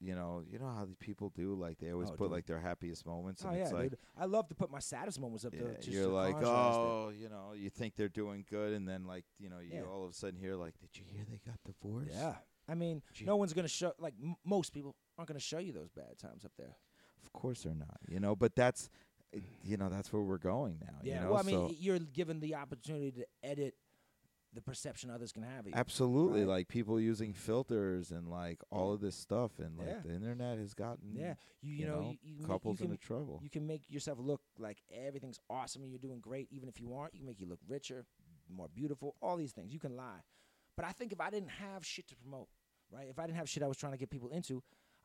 you 0.00 0.14
know, 0.14 0.42
you 0.48 0.58
know 0.58 0.68
how 0.68 0.84
these 0.84 0.96
people 0.96 1.30
do. 1.30 1.54
Like 1.54 1.78
they 1.78 1.90
always 1.92 2.10
Oh, 2.10 2.14
put 2.14 2.24
dude. 2.24 2.32
like 2.32 2.46
their 2.46 2.60
happiest 2.60 3.04
moments, 3.06 3.42
oh, 3.44 3.48
and 3.48 3.56
Oh 3.56 3.60
yeah, 3.64 3.70
like, 3.70 3.90
dude. 3.90 3.98
I 4.16 4.26
love 4.26 4.48
to 4.48 4.54
put 4.54 4.70
my 4.70 4.78
saddest 4.80 5.20
moments 5.20 5.44
up 5.44 5.54
yeah, 5.54 5.62
there. 5.62 5.76
You're 5.82 6.06
like, 6.08 6.34
contrast 6.34 6.78
it. 6.78 6.80
oh, 6.80 7.12
you 7.16 7.28
know, 7.28 7.52
you 7.54 7.70
think 7.70 7.96
they're 7.96 8.08
doing 8.08 8.44
good, 8.48 8.72
and 8.74 8.86
then 8.88 9.06
like, 9.06 9.24
you 9.38 9.48
know, 9.50 9.58
you 9.58 9.70
Yeah. 9.74 9.82
all 9.82 10.04
of 10.04 10.10
a 10.10 10.14
sudden 10.14 10.38
hear 10.38 10.54
like, 10.56 10.74
did 10.80 10.90
you 10.96 11.04
hear 11.08 11.24
they 11.28 11.40
got 11.44 11.58
divorced? 11.64 12.10
Yeah. 12.12 12.34
I 12.68 12.74
mean, 12.74 13.02
Gee. 13.12 13.24
no 13.24 13.36
one's 13.36 13.52
gonna 13.52 13.68
show 13.68 13.92
like 13.98 14.14
m- 14.22 14.36
most 14.44 14.72
people 14.72 14.94
aren't 15.18 15.28
gonna 15.28 15.40
show 15.40 15.58
you 15.58 15.72
those 15.72 15.90
bad 15.90 16.18
times 16.18 16.44
up 16.44 16.52
there. 16.58 16.76
Of 17.22 17.32
course 17.32 17.62
they're 17.62 17.74
not. 17.74 17.98
You 18.08 18.20
know, 18.20 18.34
but 18.36 18.54
that's, 18.54 18.88
uh, 19.34 19.40
you 19.64 19.76
know, 19.76 19.88
that's 19.88 20.12
where 20.12 20.22
we're 20.22 20.38
going 20.38 20.78
now. 20.80 20.98
Yeah. 21.02 21.14
You 21.14 21.20
know? 21.20 21.30
well, 21.32 21.40
I 21.40 21.42
mean, 21.42 21.68
so, 21.68 21.74
you're 21.78 21.98
given 21.98 22.40
the 22.40 22.54
opportunity 22.54 23.10
to 23.12 23.26
edit 23.42 23.74
the 24.52 24.62
perception 24.62 25.10
others 25.10 25.32
can 25.32 25.42
have 25.42 25.60
of 25.60 25.66
you. 25.66 25.72
Absolutely, 25.74 26.40
right? 26.40 26.48
like 26.48 26.68
people 26.68 26.98
using 26.98 27.34
filters 27.34 28.10
and 28.10 28.28
like 28.28 28.58
all 28.70 28.92
of 28.92 29.00
this 29.00 29.14
stuff, 29.14 29.58
and 29.58 29.76
like 29.76 29.88
Yeah. 29.88 30.00
the 30.04 30.14
internet 30.14 30.58
has 30.58 30.72
gotten 30.72 31.14
Yeah. 31.14 31.34
You 31.60 31.72
you, 31.72 31.78
you 31.80 31.86
know, 31.86 32.00
know, 32.00 32.10
you, 32.22 32.34
you, 32.40 32.46
couples 32.46 32.80
into 32.80 32.96
trouble. 32.96 33.40
you 33.42 33.50
can 33.50 33.66
make 33.66 33.82
yourself 33.90 34.18
look 34.18 34.40
like 34.58 34.82
everything's 34.90 35.38
awesome 35.50 35.82
and 35.82 35.90
you're 35.90 35.98
doing 35.98 36.20
great, 36.20 36.48
even 36.50 36.68
if 36.68 36.80
you 36.80 36.94
aren't. 36.94 37.12
You 37.14 37.20
can 37.20 37.26
make 37.26 37.40
you 37.40 37.46
look 37.46 37.60
richer, 37.68 38.06
more 38.48 38.68
beautiful. 38.68 39.14
All 39.20 39.36
these 39.36 39.52
things 39.52 39.72
you 39.74 39.80
can 39.80 39.94
lie. 39.96 40.22
But 40.76 40.86
I 40.86 40.92
think 40.92 41.12
if 41.12 41.20
I 41.20 41.28
didn't 41.30 41.50
have 41.50 41.84
shit 41.84 42.06
to 42.08 42.16
promote, 42.16 42.48
right? 42.90 43.08
If 43.08 43.18
I 43.18 43.26
didn't 43.26 43.38
have 43.38 43.48
shit 43.48 43.62
I 43.62 43.66
was 43.68 43.76
trying 43.76 43.92
to 43.92 43.98
get 43.98 44.10
people 44.10 44.28
into, 44.30 44.62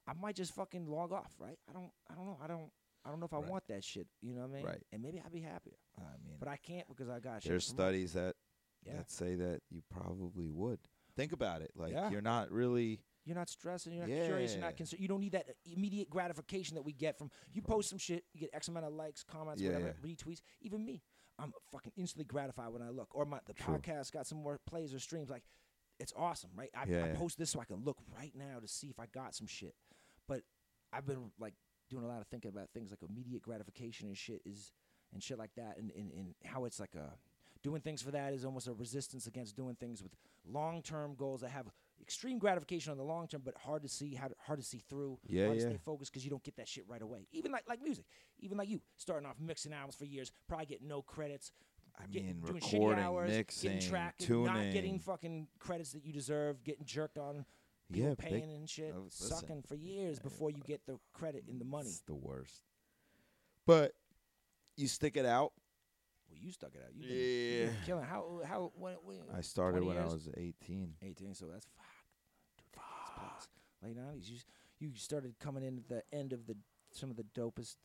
I 0.07 0.13
might 0.13 0.35
just 0.35 0.53
fucking 0.55 0.87
log 0.87 1.11
off, 1.11 1.33
right? 1.39 1.57
I 1.69 1.73
don't. 1.73 1.91
I 2.09 2.15
don't 2.15 2.25
know. 2.25 2.37
I 2.43 2.47
don't. 2.47 2.71
I 3.05 3.09
don't 3.09 3.19
know 3.19 3.25
if 3.25 3.33
I 3.33 3.37
Right. 3.37 3.49
want 3.49 3.67
that 3.67 3.83
shit. 3.83 4.07
You 4.21 4.33
know 4.35 4.41
what 4.41 4.51
I 4.51 4.53
mean? 4.53 4.65
Right. 4.65 4.83
And 4.91 5.01
maybe 5.01 5.19
I'd 5.25 5.31
be 5.31 5.41
happier. 5.41 5.77
I 5.97 6.17
mean, 6.23 6.37
But 6.39 6.47
I 6.47 6.57
can't 6.57 6.87
because 6.87 7.09
I 7.09 7.19
got 7.19 7.41
shit. 7.41 7.49
there's 7.49 7.65
studies 7.65 8.13
that 8.13 8.35
Yeah. 8.85 8.97
that 8.97 9.09
say 9.09 9.35
that 9.35 9.61
you 9.71 9.81
probably 9.89 10.49
would. 10.49 10.79
Think 11.15 11.31
about 11.33 11.61
it. 11.63 11.71
Like 11.75 11.93
Yeah. 11.93 12.09
you're 12.11 12.21
not 12.21 12.51
really. 12.51 13.01
You're 13.23 13.35
not 13.35 13.49
stressing. 13.49 13.93
You're 13.93 14.07
not 14.07 14.13
curious. 14.25 14.53
You're 14.53 14.61
not 14.61 14.77
concerned. 14.77 15.01
You 15.01 15.07
don't 15.07 15.19
need 15.19 15.33
that 15.33 15.47
immediate 15.65 16.09
gratification 16.09 16.75
that 16.75 16.81
we 16.83 16.91
get 16.93 17.17
from 17.17 17.29
you 17.51 17.61
post 17.61 17.89
some 17.89 17.99
shit. 17.99 18.25
You 18.33 18.39
get 18.39 18.49
X 18.53 18.67
amount 18.67 18.85
of 18.87 18.93
likes, 18.93 19.23
comments, 19.23 19.61
Yeah, 19.61 19.73
whatever, 19.73 19.93
retweets. 20.01 20.41
Even 20.61 20.83
me, 20.85 21.03
I'm 21.37 21.53
fucking 21.71 21.93
instantly 21.95 22.25
gratified 22.25 22.71
when 22.71 22.81
I 22.83 22.89
look. 22.89 23.13
Or 23.15 23.25
my 23.25 23.39
the 23.45 23.53
True. 23.53 23.75
podcast 23.77 24.11
got 24.11 24.25
some 24.27 24.39
more 24.39 24.59
plays 24.67 24.93
or 24.93 24.99
streams. 24.99 25.29
Like, 25.29 25.43
it's 26.01 26.13
awesome, 26.15 26.49
right? 26.55 26.69
I, 26.75 26.85
Yeah, 26.87 27.05
I 27.05 27.07
post 27.09 27.37
this 27.37 27.51
so 27.51 27.59
I 27.59 27.65
can 27.65 27.83
look 27.83 27.97
right 28.15 28.33
now 28.35 28.59
to 28.59 28.67
see 28.67 28.87
if 28.87 28.99
I 28.99 29.05
got 29.05 29.35
some 29.35 29.47
shit. 29.47 29.75
But 30.27 30.41
I've 30.91 31.05
been 31.05 31.31
like 31.39 31.53
doing 31.89 32.03
a 32.03 32.07
lot 32.07 32.21
of 32.21 32.27
thinking 32.27 32.49
about 32.49 32.69
things 32.73 32.91
like 32.91 32.99
immediate 33.07 33.41
gratification 33.41 34.07
and 34.07 34.17
shit 34.17 34.41
is 34.45 34.71
and 35.13 35.21
shit 35.21 35.37
like 35.37 35.53
that, 35.55 35.77
and 35.77 35.91
and, 35.91 36.11
and 36.11 36.35
how 36.45 36.65
it's 36.65 36.79
like 36.79 36.95
a 36.95 37.13
doing 37.63 37.81
things 37.81 38.01
for 38.01 38.11
that 38.11 38.33
is 38.33 38.45
almost 38.45 38.67
a 38.67 38.73
resistance 38.73 39.27
against 39.27 39.55
doing 39.55 39.75
things 39.75 40.01
with 40.01 40.11
long-term 40.49 41.13
goals 41.15 41.41
that 41.41 41.51
have 41.51 41.67
extreme 42.01 42.39
gratification 42.39 42.91
on 42.91 42.97
the 42.97 43.03
long 43.03 43.27
term, 43.27 43.41
but 43.45 43.53
hard 43.55 43.83
to 43.83 43.87
see 43.87 44.15
how 44.15 44.27
to, 44.27 44.35
hard 44.39 44.59
to 44.59 44.65
see 44.65 44.81
through. 44.89 45.19
Yeah, 45.27 45.45
hard 45.45 45.59
to 45.59 45.63
yeah. 45.63 45.69
stay 45.69 45.79
focused 45.83 46.11
because 46.11 46.23
you 46.23 46.31
don't 46.31 46.43
get 46.43 46.55
that 46.57 46.67
shit 46.67 46.85
right 46.87 47.01
away. 47.01 47.27
Even 47.31 47.51
like 47.51 47.63
like 47.69 47.81
music, 47.81 48.05
even 48.39 48.57
like 48.57 48.69
you 48.69 48.81
starting 48.97 49.27
off 49.27 49.35
mixing 49.39 49.73
albums 49.73 49.95
for 49.95 50.05
years, 50.05 50.31
probably 50.47 50.65
getting 50.65 50.87
no 50.87 51.01
credits. 51.01 51.51
I 51.99 52.07
mean, 52.07 52.41
doing 52.45 52.59
shitty 52.61 52.73
recording, 52.73 53.03
hours, 53.03 53.29
mixing, 53.31 53.73
getting 53.73 53.89
tracked, 53.89 54.21
tuning. 54.21 54.45
not 54.53 54.73
getting 54.73 54.99
fucking 54.99 55.47
credits 55.59 55.91
that 55.93 56.03
you 56.05 56.13
deserve, 56.13 56.63
getting 56.63 56.85
jerked 56.85 57.17
on, 57.17 57.45
people 57.91 58.09
yeah, 58.09 58.15
paying 58.17 58.33
big- 58.47 58.55
and 58.55 58.69
shit, 58.69 58.93
uh, 58.93 58.99
listen, 58.99 59.27
sucking 59.27 59.61
for 59.63 59.75
years 59.75 60.19
before 60.19 60.49
you 60.51 60.61
get 60.65 60.85
the 60.85 60.97
credit 61.13 61.43
in 61.47 61.59
the 61.59 61.65
money. 61.65 61.89
It's 61.89 62.01
the 62.01 62.15
worst. 62.15 62.63
But 63.67 63.93
you 64.77 64.87
stick 64.87 65.15
it 65.17 65.25
out. 65.25 65.53
Well, 66.27 66.37
you 66.39 66.51
stuck 66.51 66.73
it 66.73 66.81
out. 66.83 66.93
You've 66.95 67.07
been, 67.09 67.75
Yeah. 67.75 67.85
killing. 67.85 68.05
How 68.05 68.41
how 68.45 68.71
when, 68.75 68.95
when 69.03 69.19
I 69.33 69.41
started 69.41 69.81
20 69.81 69.87
when 69.95 69.97
I 70.03 70.05
was 70.07 70.29
18. 70.35 70.95
18, 71.01 71.35
so 71.35 71.45
that's 71.47 71.65
fuck, 71.65 71.85
decades 72.57 73.11
plus. 73.15 73.49
Late 73.83 73.97
90s. 73.97 74.29
You, 74.29 74.35
s- 74.37 74.45
you 74.79 74.91
started 74.95 75.37
coming 75.39 75.63
in 75.63 75.77
at 75.77 75.87
the 75.89 76.03
end 76.11 76.31
of 76.33 76.47
the 76.47 76.55
some 76.93 77.09
of 77.11 77.17
the 77.17 77.23
dopest. 77.35 77.75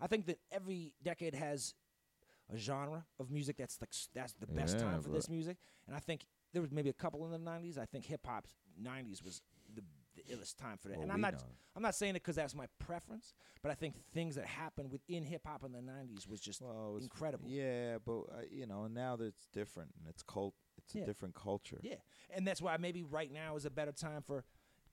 I 0.00 0.06
think 0.06 0.26
that 0.26 0.38
every 0.52 0.94
decade 1.02 1.34
has 1.34 1.74
a 2.52 2.56
genre 2.56 3.04
of 3.20 3.30
music 3.30 3.56
that's 3.58 3.78
like 3.80 3.90
that's 4.14 4.32
the 4.34 4.46
best 4.46 4.76
Yeah, 4.76 4.82
time 4.84 5.02
for 5.02 5.10
this 5.10 5.28
music, 5.28 5.56
and 5.86 5.94
I 5.96 5.98
think 6.00 6.26
there 6.52 6.62
was 6.62 6.70
maybe 6.72 6.88
a 6.90 6.94
couple 6.94 7.24
in 7.26 7.30
the 7.32 7.50
90s. 7.50 7.78
I 7.78 7.84
think 7.84 8.04
hip 8.06 8.26
hop's 8.26 8.54
90s 8.82 9.22
was 9.24 9.42
the, 9.74 9.82
the 10.16 10.22
illest 10.34 10.56
time 10.56 10.78
for 10.78 10.88
that. 10.88 10.96
Well, 10.96 11.02
and 11.04 11.12
I'm 11.12 11.20
not 11.20 11.34
know. 11.34 11.40
I'm 11.76 11.82
not 11.82 11.94
saying 11.94 12.12
it 12.16 12.22
because 12.22 12.36
that's 12.36 12.54
my 12.54 12.66
preference, 12.78 13.34
but 13.62 13.70
I 13.70 13.74
think 13.74 13.94
things 14.14 14.34
that 14.36 14.46
happened 14.46 14.90
within 14.90 15.22
hip 15.24 15.42
hop 15.46 15.62
in 15.64 15.72
the 15.72 15.80
90s 15.80 16.26
was 16.28 16.40
just 16.40 16.62
Well, 16.62 16.96
it's- 16.96 17.02
incredible. 17.04 17.48
Yeah, 17.48 17.98
but 18.04 18.20
uh, 18.20 18.42
you 18.50 18.66
know, 18.66 18.86
now 18.86 19.16
that 19.16 19.24
it's 19.26 19.46
different 19.52 19.90
and 19.98 20.08
it's 20.08 20.22
cult. 20.22 20.54
It's 20.78 20.94
Yeah. 20.94 21.02
a 21.02 21.06
different 21.06 21.34
culture. 21.34 21.78
Yeah, 21.82 21.96
and 22.30 22.46
that's 22.46 22.62
why 22.62 22.76
maybe 22.78 23.02
right 23.02 23.30
now 23.30 23.56
is 23.56 23.66
a 23.66 23.70
better 23.70 23.92
time 23.92 24.22
for 24.22 24.44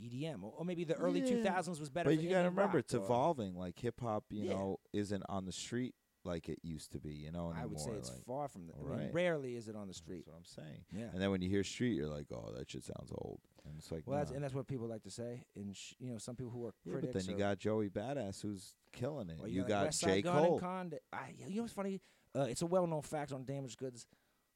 EDM, 0.02 0.44
or, 0.44 0.54
or 0.58 0.66
maybe 0.66 0.84
the 0.84 0.96
early 0.96 1.22
Yeah. 1.22 1.28
2000s 1.52 1.80
was 1.80 1.90
better. 1.90 2.10
But 2.10 2.20
you 2.20 2.30
got 2.30 2.42
to 2.42 2.50
remember, 2.50 2.64
rock, 2.64 2.76
it's 2.76 2.94
or- 2.94 2.98
evolving. 3.04 3.56
Like 3.56 3.80
hip 3.80 4.02
hop, 4.02 4.26
you 4.30 4.44
Yeah. 4.46 4.54
know, 4.56 4.80
isn't 4.92 5.24
on 5.30 5.46
the 5.46 5.54
street 5.54 5.96
like 6.26 6.50
it 6.50 6.60
used 6.64 6.92
to 6.94 7.00
be. 7.00 7.14
You 7.14 7.32
know, 7.32 7.50
anymore. 7.52 7.56
I 7.62 7.66
would 7.66 7.80
say 7.80 7.92
it's 7.92 8.10
like, 8.10 8.26
far 8.26 8.48
from 8.48 8.68
that. 8.68 8.76
I 8.80 8.90
mean, 8.90 9.00
Right. 9.06 9.14
rarely 9.14 9.56
is 9.56 9.68
it 9.68 9.76
on 9.76 9.88
the 9.88 9.94
street. 9.94 10.26
That's 10.26 10.34
what 10.58 10.64
I'm 10.64 10.66
saying. 10.66 10.86
Yeah. 10.92 11.10
And 11.14 11.22
then 11.22 11.32
when 11.32 11.42
you 11.42 11.50
hear 11.50 11.64
street, 11.64 11.94
you're 11.96 12.08
like, 12.10 12.28
oh, 12.34 12.52
that 12.58 12.70
shit 12.70 12.84
sounds 12.84 13.12
old. 13.12 13.40
And 13.66 13.74
it's 13.78 13.92
like, 13.92 14.04
Well, 14.06 14.18
that's, 14.20 14.32
and 14.32 14.44
that's 14.44 14.54
what 14.54 14.68
people 14.68 14.88
like 14.88 15.04
to 15.04 15.10
say. 15.12 15.44
And 15.56 15.76
sh- 15.76 15.94
you 16.00 16.12
know, 16.12 16.18
some 16.18 16.36
people 16.36 16.52
who 16.52 16.66
are 16.66 16.74
yeah, 16.84 16.92
critics. 16.94 17.14
but 17.14 17.22
then 17.26 17.32
you 17.32 17.38
got 17.38 17.58
Joey 17.58 17.90
Badass 17.90 18.42
who's 18.42 18.76
killing 18.94 19.30
it. 19.30 19.38
You 19.50 19.62
like 19.62 19.70
got 19.70 19.86
West 19.86 20.00
Side 20.02 20.10
J 20.10 20.22
Cole. 20.24 20.62
I, 20.64 21.34
you 21.48 21.56
know 21.58 21.62
what's 21.64 21.74
funny? 21.74 22.02
Uh, 22.36 22.48
it's 22.50 22.62
a 22.62 22.66
well-known 22.66 23.02
fact 23.02 23.32
on 23.32 23.44
Damaged 23.46 23.78
Goods 23.78 24.06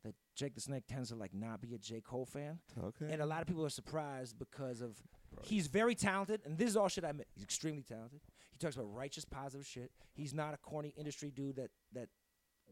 that 0.04 0.14
Jake 0.36 0.54
the 0.56 0.62
Snake 0.62 0.84
tends 0.88 1.10
to 1.10 1.16
like 1.16 1.34
not 1.34 1.62
be 1.62 1.72
a 1.74 1.76
a 1.76 1.78
J 1.78 2.02
Cole 2.02 2.26
fan, 2.26 2.60
Okay. 2.82 3.08
and 3.12 3.22
a 3.22 3.26
lot 3.26 3.42
of 3.42 3.48
people 3.48 3.66
are 3.66 3.70
surprised 3.70 4.38
because 4.38 4.82
of 4.82 4.98
he's 5.44 5.68
very 5.68 5.96
talented, 5.96 6.42
and 6.46 6.58
this 6.58 6.70
is 6.70 6.78
all 6.78 6.88
shit 6.88 7.04
I 7.04 7.10
admit. 7.10 7.28
He's 7.34 7.44
extremely 7.44 7.84
talented. 7.84 8.20
He 8.60 8.66
talks 8.66 8.76
about 8.76 8.94
righteous, 8.94 9.24
positive 9.24 9.66
shit. 9.66 9.90
He's 10.14 10.34
not 10.34 10.54
a 10.54 10.58
corny 10.58 10.94
industry 10.98 11.32
dude 11.32 11.56
that 11.56 11.70
that 11.94 12.10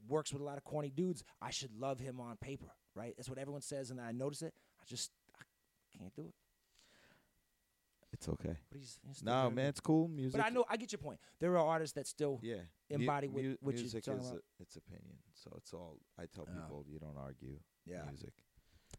works 0.07 0.33
with 0.33 0.41
a 0.41 0.45
lot 0.45 0.57
of 0.57 0.65
corny 0.65 0.89
dudes. 0.89 1.23
I 1.41 1.49
should 1.49 1.71
love 1.79 1.97
him 1.99 2.19
on 2.19 2.35
paper, 2.37 2.67
right? 2.93 3.13
That's 3.15 3.29
what 3.29 3.37
everyone 3.37 3.61
says, 3.61 3.89
and 3.89 4.01
I 4.01 4.11
notice 4.11 4.41
it. 4.41 4.53
I 4.81 4.83
just 4.85 5.11
I 5.39 5.43
can't 5.97 6.13
do 6.13 6.23
it. 6.27 6.33
it's 8.11 8.27
okay. 8.27 8.57
But 8.69 8.79
he's, 8.79 8.99
he's 9.07 9.23
No, 9.23 9.49
man, 9.49 9.67
it's 9.67 9.79
cool. 9.79 10.07
Music. 10.09 10.39
But 10.41 10.45
I 10.45 10.49
know 10.49 10.65
I 10.69 10.75
get 10.75 10.91
your 10.91 10.99
point. 10.99 11.19
There 11.39 11.53
are 11.57 11.65
artists 11.65 11.93
that 11.95 12.05
still 12.07 12.39
Yeah. 12.43 12.61
embody 12.89 13.27
what- 13.29 13.43
what 13.61 13.77
you're 13.77 13.89
talking 14.01 14.19
is 14.19 14.27
about. 14.29 14.39
A, 14.59 14.61
it's 14.61 14.75
opinion. 14.75 15.19
So 15.35 15.53
it's 15.57 15.73
all. 15.73 15.99
I 16.17 16.25
tell 16.25 16.45
Yeah. 16.47 16.61
people, 16.61 16.83
you 16.87 16.99
don't 16.99 17.17
argue 17.17 17.59
Yeah. 17.85 18.03
music. 18.05 18.33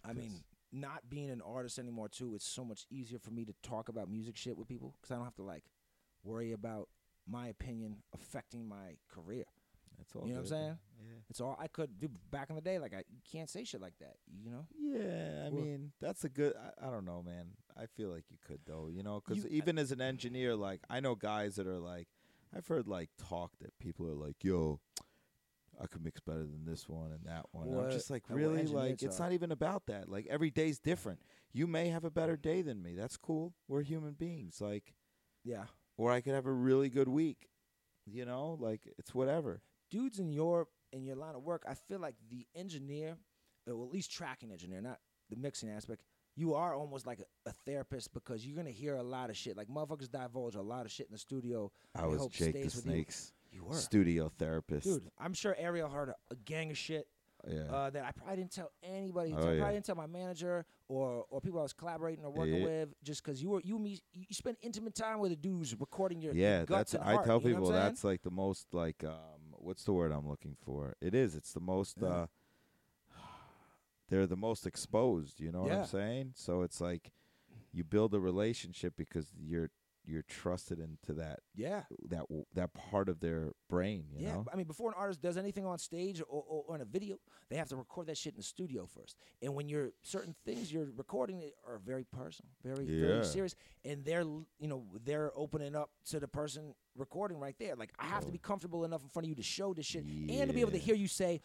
I 0.05 0.13
mean, 0.15 0.43
not 0.73 1.09
being 1.11 1.31
an 1.31 1.41
artist 1.43 1.79
anymore 1.79 2.09
too, 2.09 2.35
it's 2.35 2.47
so 2.47 2.65
much 2.65 2.87
easier 2.91 3.19
for 3.19 3.31
me 3.31 3.45
to 3.45 3.53
talk 3.63 3.89
about 3.89 4.09
music 4.09 4.37
shit 4.37 4.57
with 4.57 4.69
people 4.69 4.93
because 5.01 5.11
I 5.11 5.17
don't 5.17 5.25
have 5.25 5.37
to 5.37 5.43
like 5.43 5.65
worry 6.23 6.53
about 6.53 6.89
my 7.27 7.49
opinion 7.49 7.97
affecting 8.15 8.67
my 8.69 8.97
career. 9.11 9.45
That's 9.99 10.15
all 10.15 10.23
You 10.27 10.35
know 10.35 10.35
what 10.37 10.41
I'm 10.43 10.47
saying? 10.49 10.79
Yeah. 11.01 11.19
It's 11.29 11.41
all 11.41 11.57
I 11.59 11.67
could 11.67 11.99
do 11.99 12.09
back 12.31 12.51
in 12.51 12.57
the 12.57 12.63
day. 12.63 12.79
Like 12.79 12.95
I 12.95 12.99
you 13.11 13.21
can't 13.31 13.51
say 13.51 13.65
shit 13.65 13.81
like 13.81 13.99
that. 14.01 14.15
You 14.45 14.51
know. 14.51 14.67
Yeah, 14.79 15.47
I 15.47 15.51
Well- 15.51 15.63
mean 15.65 15.93
that's 16.01 16.25
a 16.25 16.29
good. 16.29 16.55
I, 16.57 16.87
I 16.87 16.91
don't 16.91 17.05
know, 17.05 17.23
man. 17.23 17.49
I 17.77 17.87
feel 17.87 18.09
like 18.11 18.25
you 18.31 18.39
could 18.47 18.61
though, 18.65 18.89
you 18.89 19.03
know, 19.03 19.21
because 19.21 19.45
You- 19.45 19.51
even 19.51 19.79
as 19.79 19.91
an 19.93 20.01
engineer, 20.01 20.55
like 20.57 20.81
I 20.89 21.01
know 21.01 21.15
guys 21.17 21.57
that 21.57 21.67
are 21.67 21.79
like, 21.81 22.09
I've 22.55 22.67
heard 22.67 22.87
like 22.89 23.11
talk 23.19 23.53
that 23.61 23.77
people 23.79 24.09
are 24.09 24.15
like, 24.15 24.43
"Yo, 24.45 24.81
I 25.81 25.87
could 25.87 26.03
mix 26.03 26.21
better 26.21 26.45
than 26.45 26.65
this 26.65 26.89
one 26.89 27.11
and 27.13 27.25
that 27.25 27.47
one." 27.53 27.67
And 27.69 27.77
I'm 27.77 27.83
What- 27.85 27.93
just 27.93 28.09
like, 28.11 28.23
really, 28.31 28.65
like 28.67 29.03
it's 29.03 29.19
are. 29.21 29.25
not 29.25 29.33
even 29.33 29.51
about 29.53 29.87
that. 29.87 30.09
Like 30.09 30.27
every 30.29 30.51
day's 30.51 30.79
different. 30.79 31.21
You 31.53 31.67
may 31.67 31.89
have 31.89 32.05
a 32.05 32.11
better 32.11 32.37
day 32.37 32.63
than 32.63 32.83
me. 32.83 32.95
That's 32.95 33.17
cool. 33.17 33.53
We're 33.67 33.83
human 33.83 34.15
beings. 34.15 34.61
Like, 34.61 34.95
Yeah. 35.45 35.67
Or 35.99 36.11
I 36.11 36.23
could 36.23 36.33
have 36.33 36.47
a 36.47 36.53
really 36.53 36.89
good 36.89 37.09
week. 37.09 37.49
You 38.07 38.25
know, 38.25 38.57
like 38.59 38.81
it's 38.97 39.15
whatever. 39.15 39.61
dudes 39.91 40.19
in 40.19 40.33
your 40.33 40.69
in 40.95 41.05
your 41.05 41.17
line 41.17 41.35
of 41.35 41.43
work, 41.43 41.65
I 41.69 41.75
feel 41.75 41.99
like 41.99 42.15
the 42.31 42.47
engineer, 42.55 43.19
or 43.67 43.85
at 43.85 43.93
least 43.93 44.11
tracking 44.11 44.51
engineer, 44.51 44.81
not 44.81 44.99
the 45.29 45.37
mixing 45.37 45.69
aspect, 45.69 46.01
you 46.35 46.55
are 46.55 46.75
almost 46.75 47.07
like 47.07 47.21
a, 47.21 47.51
a 47.51 47.53
therapist 47.67 48.15
because 48.15 48.47
you're 48.47 48.57
gonna 48.57 48.71
hear 48.71 48.97
a 48.97 49.03
lot 49.03 49.29
of 49.29 49.37
shit. 49.37 49.59
Like 49.59 49.69
motherfuckers 49.69 50.11
divulge 50.11 50.55
a 50.55 50.63
lot 50.63 50.87
of 50.87 50.91
shit 50.93 51.07
in 51.09 51.13
the 51.13 51.19
studio. 51.19 51.71
I 51.95 52.07
was 52.07 52.27
Jake 52.29 52.55
the 52.55 52.61
with 52.61 52.75
you. 52.77 52.81
Snake's 52.81 53.33
You 53.53 53.65
were, 53.65 53.75
studio 53.75 54.33
therapist. 54.39 54.85
dude. 54.87 55.11
I'm 55.19 55.35
sure 55.35 55.55
Ariel 55.59 55.91
heard 55.91 56.09
a, 56.09 56.15
a 56.31 56.37
gang 56.37 56.71
of 56.71 56.79
shit 56.79 57.09
yeah. 57.47 57.63
uh, 57.71 57.91
that 57.91 58.05
I 58.05 58.13
probably 58.13 58.37
didn't 58.37 58.53
tell 58.53 58.71
anybody. 58.83 59.33
Oh, 59.33 59.37
I 59.37 59.41
probably 59.41 59.59
yeah. 59.59 59.71
didn't 59.73 59.85
tell 59.87 59.95
my 59.95 60.07
manager 60.07 60.65
or 60.89 61.25
or 61.31 61.41
people 61.41 61.61
I 61.61 61.63
was 61.63 61.73
collaborating 61.73 62.25
or 62.25 62.31
working 62.31 62.57
Yeah. 62.57 62.65
with, 62.65 62.95
just 63.03 63.23
because 63.23 63.43
you 63.43 63.51
were 63.51 63.61
you 63.63 63.79
me 63.79 64.01
you 64.13 64.27
spend 64.33 64.57
intimate 64.63 64.95
time 64.95 65.19
with 65.21 65.31
the 65.31 65.37
dudes 65.37 65.75
recording 65.79 66.21
your, 66.21 66.35
yeah, 66.35 66.65
that's 66.65 66.95
I 66.95 67.15
heart, 67.15 67.27
tell 67.27 67.41
people 67.41 67.63
what 67.63 67.69
I'm 67.71 67.75
saying? 67.75 67.85
that's 67.85 68.05
like 68.05 68.23
the 68.23 68.31
most 68.31 68.67
like 68.73 69.05
um 69.05 69.55
what's 69.59 69.85
the 69.85 69.93
word 69.93 70.13
I'm 70.13 70.29
looking 70.29 70.57
for? 70.65 70.95
It 71.01 71.15
is. 71.15 71.35
It's 71.35 71.53
the 71.53 71.61
most 71.61 72.03
uh 72.03 72.27
they're 74.09 74.27
the 74.27 74.37
most 74.37 74.67
exposed, 74.67 75.41
you 75.41 75.53
know 75.53 75.63
what 75.63 75.73
I'm 75.73 75.87
saying? 75.87 76.33
So 76.35 76.63
it's 76.63 76.81
like 76.81 77.13
you 77.73 77.85
build 77.85 78.15
a 78.15 78.21
relationship 78.21 78.95
because 78.97 79.27
you're 79.39 79.71
you're 80.09 80.23
trusted 80.23 80.79
into 80.79 81.13
that 81.21 81.41
yeah. 81.55 81.83
that 82.09 82.25
that 82.55 82.73
part 82.73 83.09
of 83.09 83.21
their 83.21 83.53
brain, 83.69 84.05
you 84.11 84.27
yeah, 84.27 84.33
know? 84.33 84.47
I 84.53 84.57
mean, 84.57 84.67
before 84.67 84.89
an 84.91 84.95
artist 84.97 85.21
does 85.21 85.37
anything 85.37 85.67
on 85.67 85.79
stage 85.79 86.21
or, 86.21 86.43
or, 86.49 86.65
or 86.67 86.75
in 86.77 86.81
a 86.81 86.87
video, 86.87 87.17
they 87.51 87.57
have 87.57 87.69
to 87.69 87.77
record 87.77 88.07
that 88.07 88.17
shit 88.17 88.33
in 88.33 88.39
the 88.39 88.43
studio 88.43 88.87
first. 88.87 89.17
And 89.43 89.55
when 89.55 89.69
you're 89.69 89.91
certain 90.03 90.35
things 90.45 90.73
you're 90.73 90.89
recording 90.97 91.43
are 91.67 91.79
very 91.85 92.05
personal, 92.05 92.51
very 92.65 92.87
Yeah. 92.87 93.07
very 93.07 93.25
serious, 93.25 93.55
and 93.85 94.05
they're 94.05 94.23
you 94.23 94.69
know 94.69 94.85
they're 95.05 95.31
opening 95.37 95.77
up 95.77 95.91
to 96.07 96.19
the 96.19 96.29
person 96.29 96.75
recording 96.97 97.39
right 97.39 97.57
there. 97.59 97.77
Like 97.77 97.93
I 97.99 98.07
have 98.07 98.25
to 98.25 98.33
be 98.33 98.39
comfortable 98.39 98.85
enough 98.85 99.03
in 99.03 99.09
front 99.11 99.27
of 99.27 99.29
you 99.29 99.37
to 99.37 99.43
show 99.43 99.75
this 99.75 99.87
shit 99.87 100.05
and 100.05 100.49
to 100.49 100.55
be 100.55 100.63
able 100.63 100.73
to 100.73 100.79
hear 100.79 100.95
you 100.95 101.09
say. 101.09 101.41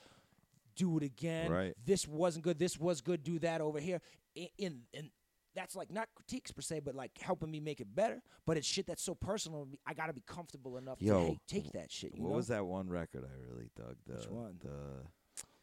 Do 0.76 0.98
it 0.98 1.04
again. 1.04 1.52
Right. 1.52 1.76
This 1.86 2.08
wasn't 2.08 2.46
good. 2.46 2.58
This 2.58 2.80
was 2.80 3.00
good. 3.00 3.22
Do 3.22 3.38
that 3.40 3.62
over 3.62 3.80
here. 3.80 4.02
In, 4.34 4.48
in 4.58 4.80
and 4.96 5.12
that's 5.56 5.76
like 5.76 5.92
not 5.92 6.08
critiques 6.16 6.52
per 6.52 6.62
se, 6.62 6.82
but 6.82 6.96
like 6.96 7.12
helping 7.20 7.52
me 7.52 7.60
make 7.60 7.80
it 7.80 7.94
better. 7.94 8.22
But 8.46 8.58
it's 8.58 8.68
shit 8.68 8.88
that's 8.88 9.04
so 9.04 9.16
personal. 9.16 9.68
I 9.86 9.94
got 9.94 10.08
to 10.08 10.14
be 10.14 10.24
comfortable 10.26 10.78
enough 10.78 11.02
Yo, 11.02 11.20
to 11.20 11.26
hey, 11.28 11.40
take 11.48 11.72
that 11.74 11.92
shit. 11.92 12.16
You 12.16 12.24
what 12.24 12.30
know? 12.32 12.36
was 12.38 12.48
that 12.48 12.66
one 12.66 12.90
record 12.90 13.24
I 13.26 13.36
really 13.52 13.70
dug? 13.76 13.96
The 14.08 14.14
Which 14.16 14.28
one? 14.30 14.58
the 14.62 15.08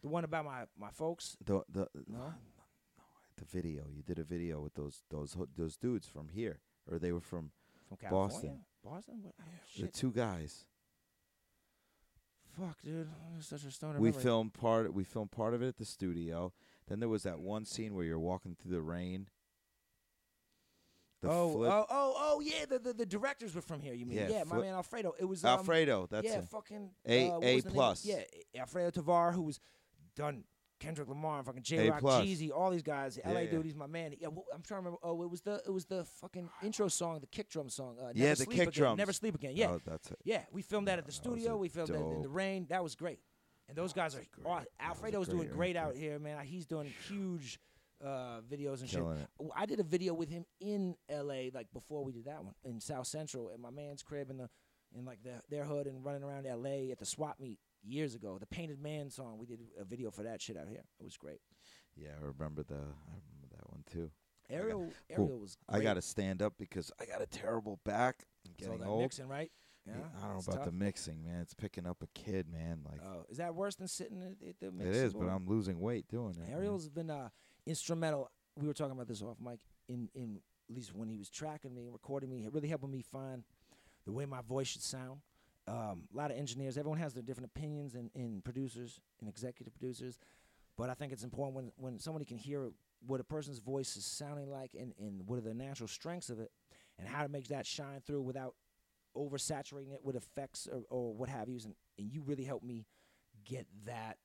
The 0.02 0.08
one 0.08 0.24
about 0.24 0.44
my 0.44 0.64
my 0.78 0.90
folks. 0.90 1.36
the 1.44 1.62
the 1.68 1.88
No? 2.06 2.18
no, 2.18 2.34
the 3.36 3.44
video. 3.44 3.84
You 3.94 4.02
did 4.02 4.18
a 4.18 4.24
video 4.24 4.60
with 4.60 4.74
those 4.74 5.02
those 5.10 5.36
those 5.56 5.76
dudes 5.76 6.06
from 6.06 6.28
here 6.28 6.60
or 6.90 6.98
they 6.98 7.12
were 7.12 7.20
from 7.20 7.50
From 7.88 7.96
California. 7.98 8.28
Boston. 8.28 8.60
Boston. 8.84 9.20
What? 9.22 9.34
Oh, 9.40 9.80
the 9.82 9.88
two 9.88 10.10
guys. 10.12 10.64
Fuck, 12.58 12.82
dude. 12.82 13.08
I'm 13.34 13.40
such 13.42 13.64
a 13.64 13.70
stoner. 13.70 13.98
we 14.00 14.12
filmed 14.12 14.52
part 14.54 14.92
we 14.92 15.04
filmed 15.04 15.30
part 15.30 15.54
of 15.54 15.62
it 15.62 15.68
at 15.68 15.76
the 15.76 15.84
studio 15.84 16.52
then 16.88 16.98
there 16.98 17.08
was 17.08 17.22
that 17.22 17.38
one 17.38 17.64
scene 17.64 17.94
where 17.94 18.04
you're 18.04 18.18
walking 18.18 18.56
through 18.60 18.72
the 18.72 18.80
rain 18.82 19.28
the 21.22 21.28
oh, 21.30 21.52
flip 21.52 21.70
oh, 21.72 21.86
oh, 21.90 22.14
oh, 22.18 22.40
yeah. 22.40 22.64
The, 22.68 22.78
the 22.78 22.92
the 22.92 23.06
directors 23.06 23.54
were 23.54 23.60
from 23.60 23.80
here. 23.80 23.94
You 23.94 24.06
mean? 24.06 24.18
Yeah, 24.18 24.28
Yeah, 24.28 24.44
my 24.44 24.56
flip- 24.56 24.64
man 24.66 24.74
Alfredo. 24.74 25.14
It 25.18 25.24
was 25.24 25.44
um, 25.44 25.58
alfredo 25.58 26.06
that's 26.10 26.26
yeah, 26.26 26.38
it 26.38 26.44
fucking 26.44 26.90
A- 27.06 27.28
uh, 27.28 27.34
what 27.38 27.44
A 27.44 27.54
was 27.56 27.64
the 27.64 27.68
name? 27.70 27.74
plus. 27.74 28.04
Yeah, 28.04 28.20
Alfredo 28.58 28.90
Tavar, 29.02 29.32
who 29.32 29.42
was 29.42 29.60
done 30.16 30.44
Kendrick 30.80 31.08
Lamar 31.08 31.36
and 31.36 31.46
fucking 31.46 31.62
Jay 31.62 31.90
Rock, 31.90 32.00
plus. 32.00 32.24
Jeezy, 32.24 32.50
all 32.50 32.70
these 32.70 32.82
guys. 32.82 33.18
Yeah, 33.18 33.30
LA 33.32 33.40
yeah. 33.40 33.50
dude, 33.50 33.66
he's 33.66 33.74
my 33.76 33.86
man. 33.86 34.14
Yeah, 34.18 34.28
I'm 34.28 34.62
trying 34.62 34.62
to 34.62 34.76
remember. 34.76 34.98
Oh, 35.02 35.22
it 35.22 35.30
was 35.30 35.42
the 35.42 35.60
it 35.66 35.70
was 35.70 35.84
the 35.84 36.04
fucking 36.04 36.48
intro 36.62 36.88
song, 36.88 37.20
the 37.20 37.26
kick 37.26 37.50
drum 37.50 37.68
song. 37.68 37.96
Uh, 38.00 38.06
Never 38.06 38.18
Yeah, 38.18 38.30
the 38.30 38.36
Sleep 38.36 38.50
kick 38.50 38.68
Again, 38.68 38.72
drums. 38.72 38.98
Never 38.98 39.12
sleep 39.12 39.34
again. 39.34 39.52
Yeah, 39.54 39.70
oh, 39.72 39.80
that's 39.84 40.10
it 40.10 40.18
Yeah, 40.24 40.42
we 40.52 40.62
filmed 40.62 40.88
that 40.88 40.98
at 40.98 41.04
the 41.04 41.08
was 41.08 41.16
studio. 41.16 41.52
a 41.52 41.56
We 41.58 41.68
filmed 41.68 41.90
it 41.90 41.96
in 41.96 42.08
the 42.08 42.14
dope- 42.28 42.34
rain. 42.34 42.66
That 42.70 42.82
was 42.82 42.94
great. 42.94 43.18
And 43.68 43.76
those 43.76 43.92
guys 43.92 44.14
are 44.16 44.22
aw- 44.46 44.56
was 44.60 44.66
Alfredo's 44.80 45.28
doing 45.28 45.48
great 45.48 45.76
out 45.76 45.94
here, 45.96 46.18
man. 46.18 46.42
He's 46.46 46.64
doing 46.66 46.92
huge 47.08 47.60
uh, 48.04 48.40
videos 48.50 48.80
and 48.80 48.88
killing 48.90 49.12
it 49.16 49.18
shit. 49.20 49.28
W- 49.38 49.52
I 49.56 49.66
did 49.66 49.80
a 49.80 49.84
video 49.84 50.14
with 50.14 50.28
him 50.30 50.44
in 50.60 50.96
L.A. 51.08 51.50
like 51.54 51.66
before 51.72 52.02
we 52.04 52.12
did 52.12 52.24
that 52.26 52.42
one 52.44 52.54
in 52.64 52.80
South 52.80 53.06
Central 53.06 53.50
at 53.52 53.60
my 53.60 53.70
man's 53.70 54.02
crib 54.02 54.30
in 54.30 54.36
the 54.38 54.48
in 54.96 55.04
like 55.04 55.22
the, 55.22 55.40
their 55.48 55.64
hood 55.64 55.86
and 55.86 56.04
running 56.04 56.22
around 56.24 56.46
L.A. 56.46 56.90
at 56.90 56.98
the 56.98 57.04
swap 57.06 57.38
meet 57.38 57.58
years 57.82 58.14
ago. 58.14 58.38
The 58.38 58.46
Painted 58.46 58.80
Man 58.82 59.10
song. 59.10 59.38
We 59.38 59.46
did 59.46 59.60
a 59.78 59.84
video 59.84 60.10
for 60.10 60.22
that 60.24 60.40
shit 60.42 60.56
out 60.56 60.68
here. 60.68 60.82
It 60.98 61.04
was 61.04 61.16
great. 61.16 61.40
yeah 61.96 62.10
i 62.20 62.24
remember 62.24 62.62
the 62.62 62.74
i 62.74 62.78
remember 62.78 63.48
that 63.56 63.68
one 63.70 63.82
too 63.90 64.10
Ariel 64.48 64.92
Cool. 65.14 65.24
Ariel 65.26 65.38
was. 65.38 65.56
i 65.68 65.78
gotta 65.80 66.02
stand 66.02 66.42
up 66.42 66.54
because 66.58 66.90
i 67.00 67.04
got 67.04 67.20
a 67.22 67.26
terrible 67.26 67.78
back 67.84 68.24
i'm 68.46 68.52
So 68.58 68.66
getting 68.66 68.80
that 68.80 68.88
old 68.88 69.02
mixing 69.02 69.28
right. 69.28 69.50
Yeah, 69.86 69.94
i 70.22 70.26
don't 70.26 70.34
know 70.46 70.52
about 70.52 70.64
the 70.64 70.72
mixing 70.72 71.22
man 71.24 71.40
it's 71.40 71.54
picking 71.54 71.86
up 71.86 72.02
a 72.02 72.06
kid 72.18 72.46
man 72.50 72.80
like 72.88 73.00
Oh, 73.04 73.24
is 73.28 73.38
that 73.38 73.54
worse 73.54 73.74
than 73.76 73.88
sitting 73.88 74.20
at, 74.22 74.38
the 74.60 74.66
it 74.68 74.74
mixing 74.74 74.94
is 75.04 75.14
but 75.14 75.26
i'm 75.28 75.46
losing 75.46 75.78
weight 75.80 76.06
doing 76.08 76.30
it 76.30 76.38
man. 76.38 76.50
Ariel's 76.58 76.88
been 76.88 77.10
uh, 77.10 77.28
instrumental. 77.66 78.30
We 78.56 78.66
were 78.66 78.74
talking 78.74 78.92
about 78.92 79.08
this 79.08 79.22
off 79.22 79.36
mic. 79.40 79.60
In 79.88 80.08
in 80.14 80.40
at 80.68 80.76
least 80.76 80.94
when 80.94 81.08
he 81.08 81.18
was 81.18 81.28
tracking 81.28 81.74
me 81.74 81.88
recording 81.90 82.30
me, 82.30 82.46
really 82.50 82.68
helping 82.68 82.90
me 82.90 83.02
find 83.02 83.42
the 84.04 84.12
way 84.12 84.24
my 84.24 84.40
voice 84.42 84.68
should 84.68 84.82
sound. 84.82 85.20
Um, 85.66 86.08
a 86.12 86.16
lot 86.16 86.30
of 86.30 86.36
engineers, 86.36 86.78
everyone 86.78 86.98
has 86.98 87.12
their 87.12 87.22
different 87.22 87.50
opinions, 87.54 87.94
and, 87.94 88.10
and 88.14 88.42
producers 88.42 89.00
and 89.20 89.28
executive 89.28 89.72
producers. 89.74 90.18
But 90.76 90.90
I 90.90 90.94
think 90.94 91.12
it's 91.12 91.24
important 91.24 91.56
when 91.56 91.72
when 91.76 91.98
somebody 91.98 92.24
can 92.24 92.38
hear 92.38 92.70
what 93.06 93.20
a 93.20 93.24
person's 93.24 93.58
voice 93.58 93.96
is 93.96 94.04
sounding 94.04 94.50
like, 94.50 94.74
and, 94.78 94.92
and 94.98 95.26
what 95.26 95.38
are 95.38 95.42
the 95.42 95.54
natural 95.54 95.88
strengths 95.88 96.30
of 96.30 96.38
it, 96.38 96.50
and 96.98 97.08
how 97.08 97.22
to 97.22 97.28
make 97.28 97.48
that 97.48 97.66
shine 97.66 98.00
through 98.06 98.22
without 98.22 98.54
oversaturating 99.16 99.92
it 99.92 100.04
with 100.04 100.16
effects 100.16 100.68
or, 100.70 100.82
or 100.90 101.14
what 101.14 101.28
have 101.28 101.48
you. 101.48 101.58
And, 101.64 101.74
and 101.98 102.12
you 102.12 102.22
really 102.22 102.44
helped 102.44 102.64
me 102.64 102.86
get 103.44 103.66
that 103.86 104.18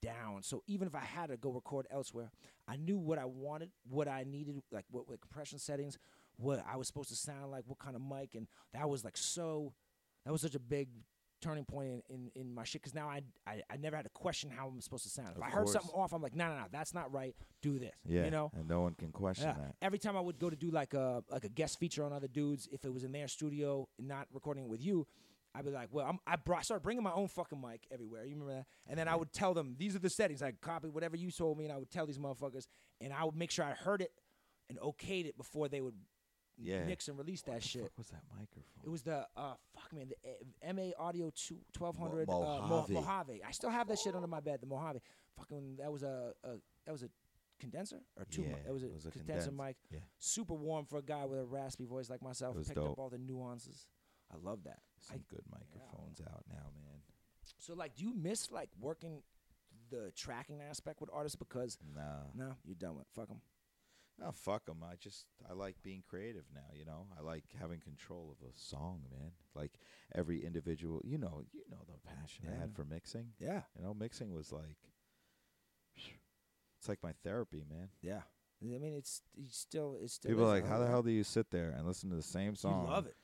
down. 0.00 0.42
So 0.42 0.62
even 0.66 0.86
if 0.88 0.94
I 0.94 1.00
had 1.00 1.28
to 1.30 1.36
go 1.36 1.50
record 1.50 1.86
elsewhere, 1.90 2.30
I 2.68 2.76
knew 2.76 2.98
what 2.98 3.18
I 3.18 3.24
wanted, 3.24 3.70
what 3.88 4.08
I 4.08 4.24
needed, 4.24 4.62
like 4.70 4.84
what, 4.90 5.08
what 5.08 5.20
compression 5.20 5.58
settings, 5.58 5.98
what 6.36 6.64
I 6.70 6.76
was 6.76 6.86
supposed 6.86 7.10
to 7.10 7.16
sound 7.16 7.50
like, 7.50 7.64
what 7.66 7.78
kind 7.78 7.96
of 7.96 8.02
mic, 8.02 8.34
and 8.34 8.46
that 8.72 8.88
was 8.88 9.04
like 9.04 9.16
so. 9.16 9.72
That 10.24 10.30
was 10.32 10.40
such 10.40 10.54
a 10.54 10.60
big 10.60 10.88
turning 11.40 11.64
point 11.64 11.88
in, 11.88 12.02
in, 12.08 12.30
in 12.36 12.54
my 12.54 12.62
shit 12.62 12.80
because 12.80 12.94
now 12.94 13.08
I, 13.08 13.20
I 13.46 13.60
I 13.68 13.76
never 13.76 13.96
had 13.96 14.04
to 14.04 14.10
question 14.10 14.48
how 14.48 14.68
I'm 14.68 14.80
supposed 14.80 15.02
to 15.02 15.10
sound. 15.10 15.30
If 15.32 15.38
Of 15.38 15.42
I 15.42 15.50
heard 15.50 15.68
something 15.68 15.90
off, 15.92 16.12
I'm 16.12 16.22
like, 16.22 16.36
no, 16.36 16.46
no, 16.48 16.54
no, 16.54 16.64
that's 16.70 16.94
not 16.94 17.12
right. 17.12 17.34
Do 17.62 17.78
this. 17.80 17.90
yeah 18.06 18.24
you 18.24 18.30
know. 18.30 18.52
and 18.54 18.68
no 18.68 18.80
one 18.82 18.94
can 18.94 19.10
question 19.10 19.48
Yeah. 19.48 19.54
that 19.54 19.74
Every 19.82 19.98
time 19.98 20.16
I 20.16 20.20
would 20.20 20.38
go 20.38 20.48
to 20.48 20.54
do 20.56 20.70
like 20.70 20.94
a 20.94 21.24
like 21.28 21.44
a 21.44 21.48
guest 21.48 21.80
feature 21.80 22.04
on 22.04 22.12
other 22.12 22.28
dudes, 22.28 22.68
if 22.70 22.84
it 22.84 22.92
was 22.94 23.02
in 23.02 23.10
their 23.10 23.26
studio, 23.26 23.88
not 23.98 24.28
recording 24.32 24.68
with 24.68 24.80
you, 24.80 25.06
I'd 25.54 25.64
be 25.66 25.70
like, 25.70 25.88
well, 25.92 26.06
I'm, 26.06 26.18
I 26.26 26.36
brought, 26.36 26.64
started 26.64 26.82
bringing 26.82 27.02
my 27.04 27.12
own 27.12 27.28
fucking 27.28 27.60
mic 27.60 27.82
everywhere. 27.90 28.24
You 28.24 28.30
remember 28.34 28.54
that? 28.54 28.66
And 28.88 28.98
then 28.98 29.06
I 29.08 29.14
would 29.16 29.32
tell 29.32 29.52
them 29.52 29.74
these 29.78 29.94
are 29.94 29.98
the 29.98 30.08
settings. 30.10 30.42
I 30.42 30.52
copy 30.52 30.88
whatever 30.88 31.16
you 31.16 31.30
told 31.30 31.58
me, 31.58 31.64
and 31.64 31.72
I 31.72 31.76
would 31.76 31.90
tell 31.90 32.06
these 32.06 32.18
motherfuckers, 32.18 32.66
and 33.00 33.12
I 33.12 33.24
would 33.24 33.36
make 33.36 33.50
sure 33.50 33.64
I 33.64 33.72
heard 33.72 34.00
it 34.00 34.12
and 34.70 34.78
okayed 34.80 35.26
it 35.26 35.36
before 35.36 35.68
they 35.68 35.82
would 35.82 35.94
Yeah. 36.56 36.84
mix 36.84 37.08
and 37.08 37.18
release 37.18 37.42
that 37.42 37.52
What 37.52 37.62
the 37.62 37.68
shit. 37.68 37.82
fuck 37.82 37.98
was 37.98 38.06
that 38.08 38.22
microphone 38.30 38.82
It 38.84 38.88
was 38.88 39.02
the 39.02 39.26
uh 39.36 39.54
fuck 39.74 39.92
man, 39.92 40.08
the 40.08 40.68
uh, 40.68 40.72
MA 40.72 40.90
Audio 40.98 41.30
two, 41.34 41.58
1200 41.78 42.28
Mo- 42.28 42.42
uh, 42.42 42.60
Mo- 42.60 42.68
Mojave. 42.68 42.94
Mojave. 42.94 43.42
I 43.46 43.50
still 43.50 43.70
have 43.70 43.88
that 43.88 43.98
shit 43.98 44.14
under 44.14 44.26
my 44.28 44.40
bed. 44.40 44.60
The 44.62 44.66
Mojave. 44.66 45.00
Fucking 45.36 45.76
that 45.80 45.92
was 45.92 46.02
a, 46.02 46.32
a 46.44 46.50
that 46.86 46.92
was 46.92 47.02
a 47.02 47.10
condenser 47.60 48.00
or 48.18 48.24
two. 48.24 48.42
mi- 48.42 48.48
Yeah, 48.48 48.56
that 48.64 48.72
was 48.72 48.82
a, 48.82 48.86
it 48.86 48.94
was 48.94 49.06
a 49.06 49.10
condenser 49.10 49.48
condensed, 49.50 49.66
mic. 49.66 49.76
yeah. 49.90 50.00
Super 50.18 50.54
warm 50.54 50.84
for 50.86 50.98
a 50.98 51.02
guy 51.02 51.24
with 51.26 51.40
a 51.40 51.44
raspy 51.44 51.84
voice 51.84 52.08
like 52.08 52.22
myself. 52.22 52.56
It 52.56 52.66
Picked 52.68 52.78
up 52.78 52.98
all 52.98 53.08
the 53.10 53.18
nuances. 53.18 53.86
I 54.32 54.36
love 54.42 54.64
that. 54.64 54.80
some 55.00 55.16
I- 55.16 55.34
good 55.34 55.44
microphones 55.50 56.20
out 56.20 56.44
now 56.48 56.70
man 56.74 57.00
So 57.58 57.74
like, 57.74 57.94
do 57.96 58.04
you 58.04 58.14
miss 58.14 58.50
like 58.50 58.70
working 58.80 59.22
the 59.90 60.10
tracking 60.16 60.60
aspect 60.62 61.00
with 61.00 61.10
artists 61.12 61.36
because 61.36 61.76
nah 61.94 62.24
no, 62.34 62.54
you're 62.64 62.74
done 62.74 62.96
with 62.96 63.06
fuck 63.14 63.28
them. 63.28 63.40
Oh 64.24 64.32
them. 64.66 64.84
I 64.84 64.94
just 64.96 65.26
I 65.48 65.54
like 65.54 65.76
being 65.82 66.02
creative 66.08 66.44
now. 66.54 66.70
You 66.74 66.84
know, 66.84 67.06
I 67.18 67.22
like 67.22 67.44
having 67.60 67.80
control 67.80 68.34
of 68.40 68.46
a 68.46 68.52
song, 68.54 69.02
man. 69.10 69.32
Like 69.54 69.72
every 70.14 70.44
individual, 70.44 71.00
you 71.04 71.18
know, 71.18 71.42
you 71.52 71.62
know 71.70 71.78
the 71.86 71.98
passion 72.08 72.46
I 72.50 72.58
had 72.60 72.74
for 72.74 72.84
mixing. 72.84 73.28
Yeah, 73.38 73.62
You 73.76 73.84
know, 73.84 73.94
mixing 73.94 74.32
was 74.32 74.52
like, 74.52 74.76
it's 76.78 76.88
like 76.88 77.02
my 77.02 77.12
therapy, 77.24 77.64
man. 77.68 77.88
yeah. 78.00 78.22
I 78.62 78.78
mean, 78.78 78.94
it's, 78.96 79.22
it's 79.36 79.58
still 79.58 79.96
it's 80.00 80.14
still. 80.14 80.30
People 80.30 80.44
are 80.44 80.48
like, 80.48 80.68
how 80.68 80.78
the 80.78 80.86
hell 80.86 81.02
do 81.02 81.10
you 81.10 81.24
sit 81.24 81.50
there 81.50 81.74
and 81.76 81.84
listen 81.84 82.10
to 82.10 82.16
the 82.16 82.22
same 82.22 82.54
song? 82.54 82.84
You 82.84 82.92
love 82.92 83.06
it. 83.06 83.16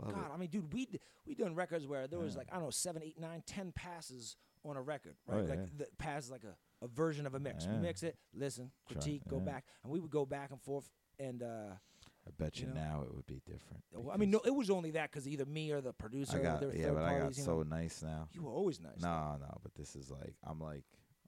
I 0.00 0.06
love 0.06 0.14
God, 0.14 0.24
it. 0.26 0.34
I 0.34 0.36
mean, 0.36 0.48
dude, 0.50 0.72
we 0.72 0.88
we 1.26 1.34
done 1.34 1.54
records 1.54 1.86
where 1.86 2.06
there 2.06 2.18
was 2.18 2.34
Yeah. 2.34 2.38
like 2.38 2.48
I 2.50 2.54
don't 2.56 2.64
know 2.64 2.70
seven, 2.70 3.02
eight, 3.02 3.18
nine, 3.20 3.42
ten 3.46 3.72
passes 3.72 4.36
on 4.64 4.76
a 4.76 4.82
record, 4.82 5.14
Oh, 5.28 5.36
right? 5.36 5.48
like 5.48 5.58
yeah. 5.60 5.66
the 5.78 5.86
pass 5.98 6.24
is 6.24 6.30
like 6.30 6.44
a, 6.44 6.54
a 6.84 6.88
version 6.88 7.26
of 7.26 7.34
a 7.34 7.40
mix. 7.40 7.66
We 7.66 7.76
mix 7.78 8.02
it, 8.02 8.18
listen, 8.34 8.70
Try- 8.88 8.94
critique, 9.00 9.22
go 9.28 9.38
yeah. 9.38 9.44
back, 9.52 9.64
and 9.82 9.92
we 9.92 10.00
would 10.00 10.10
go 10.10 10.26
back 10.26 10.50
and 10.50 10.60
forth. 10.60 10.90
And 11.18 11.42
uh, 11.42 11.74
I 12.26 12.30
bet 12.38 12.60
you, 12.60 12.68
you 12.68 12.74
know? 12.74 12.80
now 12.80 13.02
it 13.02 13.14
would 13.14 13.26
be 13.26 13.40
different. 13.46 13.82
well, 13.92 14.10
I 14.12 14.18
mean, 14.18 14.30
no, 14.30 14.40
it 14.44 14.54
was 14.54 14.68
only 14.70 14.90
that 14.92 15.10
because 15.10 15.26
either 15.26 15.46
me 15.46 15.70
or 15.72 15.80
the 15.80 15.92
producer, 15.94 16.38
I 16.38 16.42
got 16.42 16.62
were 16.62 16.74
yeah, 16.74 16.90
but 16.90 17.02
I 17.04 17.12
got 17.12 17.20
parties. 17.20 17.38
you, 17.38 17.44
so 17.44 17.56
know. 17.62 17.76
nice 17.76 18.02
now. 18.02 18.28
you 18.32 18.42
were 18.42 18.52
always 18.52 18.80
nice. 18.80 18.92
though. 18.98 19.08
No, 19.08 19.36
no, 19.40 19.58
but 19.62 19.74
this 19.74 19.96
is 19.96 20.10
like 20.10 20.34
I'm 20.46 20.60
like 20.60 20.84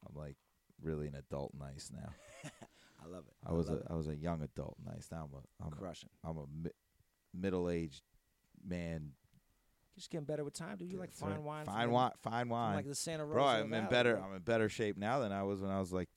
I'm 0.06 0.14
like 0.14 0.36
really 0.82 1.06
an 1.06 1.14
adult 1.14 1.52
nice 1.58 1.90
now. 1.94 2.10
I 3.04 3.08
love 3.08 3.24
it. 3.26 3.34
I 3.46 3.52
was 3.52 3.68
love 3.70 3.82
a 3.88 3.92
I 3.92 3.96
was 3.96 4.08
a 4.08 4.14
young 4.16 4.42
adult 4.42 4.76
nice. 4.84 5.08
Now 5.10 5.28
I'm 5.30 5.38
a 5.38 5.66
I'm 5.66 5.72
a, 5.72 5.76
crushing. 5.76 6.10
I'm 6.24 6.36
a 6.36 6.44
mi- 6.62 6.70
middle 7.34 7.68
aged 7.70 8.02
man. 8.66 9.12
Just 9.94 10.10
getting 10.10 10.24
better 10.24 10.42
with 10.42 10.54
time, 10.54 10.78
dude. 10.78 10.90
You 10.90 10.98
like 10.98 11.12
fine 11.12 11.44
wine, 11.44 11.66
Fine 11.66 11.90
wine, 11.90 12.12
fine 12.22 12.48
wine. 12.48 12.76
like 12.76 12.88
the 12.88 12.94
Santa 12.94 13.24
Rosa. 13.24 13.34
Bro, 13.34 13.44
I'm 13.44 13.74
in 13.74 13.88
better. 13.88 14.14
bro. 14.16 14.24
I'm 14.24 14.36
in 14.36 14.42
better 14.42 14.68
shape 14.70 14.96
now 14.96 15.18
than 15.18 15.32
I 15.32 15.42
was 15.42 15.60
when 15.60 15.70
I 15.70 15.78
was 15.78 15.92
like 15.92 16.08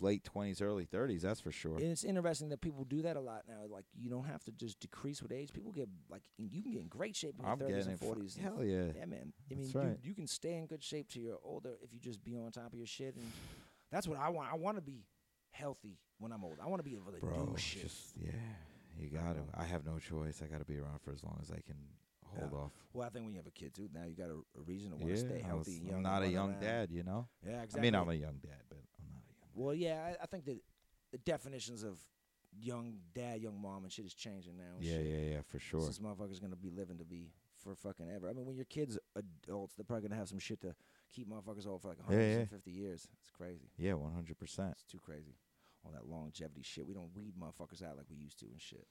late 0.00 0.24
twenties, 0.24 0.60
early 0.60 0.84
thirties. 0.84 1.22
That's 1.22 1.40
for 1.40 1.52
sure. 1.52 1.76
And 1.76 1.84
it's 1.84 2.02
interesting 2.02 2.48
that 2.48 2.60
people 2.60 2.84
do 2.84 3.02
that 3.02 3.16
a 3.16 3.20
lot 3.20 3.42
now. 3.48 3.66
Like 3.68 3.84
you 3.96 4.10
don't 4.10 4.24
have 4.26 4.42
to 4.44 4.52
just 4.52 4.80
decrease 4.80 5.22
with 5.22 5.30
age. 5.30 5.52
People 5.52 5.70
get 5.70 5.88
like 6.10 6.22
you 6.38 6.62
can 6.62 6.72
get 6.72 6.80
in 6.82 6.88
great 6.88 7.14
shape 7.14 7.36
in 7.38 7.46
your 7.46 7.56
thirties 7.56 7.86
and 7.86 8.00
forties. 8.00 8.36
Hell 8.40 8.64
yeah. 8.64 8.86
Yeah, 8.96 9.04
man. 9.04 9.32
I 9.50 9.54
mean, 9.54 9.70
right. 9.74 9.96
you 10.02 10.14
can 10.14 10.26
stay 10.26 10.54
in 10.54 10.66
good 10.66 10.82
shape 10.82 11.08
till 11.08 11.22
you're 11.22 11.38
older 11.44 11.76
if 11.82 11.92
you 11.92 12.00
just 12.00 12.24
be 12.24 12.36
on 12.36 12.50
top 12.50 12.72
of 12.72 12.74
your 12.74 12.86
shit. 12.86 13.14
And 13.14 13.30
that's 13.92 14.08
what 14.08 14.18
I 14.18 14.30
want. 14.30 14.52
I 14.52 14.56
want 14.56 14.76
to 14.76 14.82
be 14.82 15.04
healthy 15.52 15.98
when 16.18 16.32
I'm 16.32 16.44
old. 16.44 16.58
I 16.62 16.66
want 16.66 16.80
to 16.80 16.84
be 16.88 16.96
able 16.96 17.12
to 17.12 17.20
Bro, 17.20 17.52
do 17.54 17.56
shit. 17.56 17.82
just 17.82 18.14
yeah, 18.20 18.32
you 18.98 19.08
got 19.10 19.34
to. 19.34 19.42
I 19.54 19.64
have 19.64 19.84
no 19.84 19.98
choice. 19.98 20.42
I 20.42 20.46
got 20.46 20.58
to 20.58 20.64
be 20.64 20.78
around 20.78 21.00
for 21.02 21.12
as 21.12 21.22
long 21.24 21.38
as 21.42 21.50
I 21.50 21.60
can 21.60 21.76
hold 22.24 22.52
Yeah. 22.52 22.58
off. 22.58 22.72
Well, 22.92 23.06
I 23.06 23.10
think 23.10 23.24
when 23.24 23.34
you 23.34 23.38
have 23.38 23.46
a 23.46 23.50
kid 23.50 23.74
too, 23.74 23.88
now 23.92 24.04
you 24.04 24.14
got 24.16 24.30
a, 24.30 24.34
a 24.58 24.62
reason 24.64 24.90
to 24.90 24.96
want 24.96 25.08
to 25.14 25.20
Yeah, 25.20 25.28
stay 25.28 25.40
healthy 25.40 25.80
was- 25.80 25.88
and 25.88 25.96
I'm 25.96 26.02
not 26.02 26.22
a 26.22 26.28
young 26.28 26.50
around. 26.50 26.60
dad, 26.60 26.90
you 26.90 27.02
know. 27.02 27.28
Yeah, 27.44 27.62
exactly. 27.62 27.80
I 27.80 27.82
mean, 27.82 27.94
I'm 28.00 28.08
a 28.08 28.14
young 28.14 28.38
dad, 28.38 28.62
but 28.68 28.78
I'm 28.98 29.10
not 29.12 29.22
a 29.28 29.34
young. 29.56 29.64
Well, 29.66 29.74
yeah, 29.74 30.14
I, 30.20 30.22
I 30.22 30.26
think 30.26 30.44
that 30.46 30.58
the 31.12 31.18
definitions 31.18 31.82
of 31.82 31.98
young 32.56 32.94
dad, 33.14 33.40
young 33.40 33.60
mom, 33.60 33.82
and 33.84 33.92
shit 33.92 34.04
is 34.06 34.14
changing 34.14 34.56
now. 34.56 34.76
Yeah, 34.80 34.98
shit. 34.98 35.06
yeah, 35.06 35.30
yeah, 35.34 35.40
for 35.42 35.58
sure. 35.58 35.80
Since 35.82 35.98
motherfuckers 35.98 36.40
gonna 36.40 36.56
be 36.56 36.70
living 36.70 36.98
to 36.98 37.04
be 37.04 37.32
for 37.56 37.74
fucking 37.74 38.10
ever. 38.10 38.28
I 38.28 38.32
mean, 38.32 38.46
when 38.46 38.56
your 38.56 38.64
kids 38.66 38.98
adults, 39.16 39.74
they're 39.74 39.84
probably 39.84 40.08
gonna 40.08 40.18
have 40.18 40.28
some 40.28 40.38
shit 40.38 40.60
to 40.62 40.74
keep 41.10 41.28
motherfuckers 41.28 41.66
old 41.66 41.82
for 41.82 41.88
like 41.88 41.98
Yeah, 42.10 42.16
yeah. 42.16 42.22
150 42.46 42.70
years. 42.70 43.08
It's 43.20 43.30
crazy. 43.30 43.70
Yeah, 43.76 43.94
100. 43.94 44.38
percent 44.38 44.72
It's 44.72 44.84
too 44.84 44.98
crazy. 44.98 45.34
All 45.84 45.92
that 45.92 46.06
longevity 46.08 46.62
shit. 46.62 46.86
We 46.86 46.94
don't 46.94 47.14
weed 47.14 47.34
motherfuckers 47.38 47.82
out 47.82 47.96
like 47.96 48.06
we 48.10 48.16
used 48.16 48.38
to 48.40 48.46
and 48.46 48.60
shit. 48.60 48.86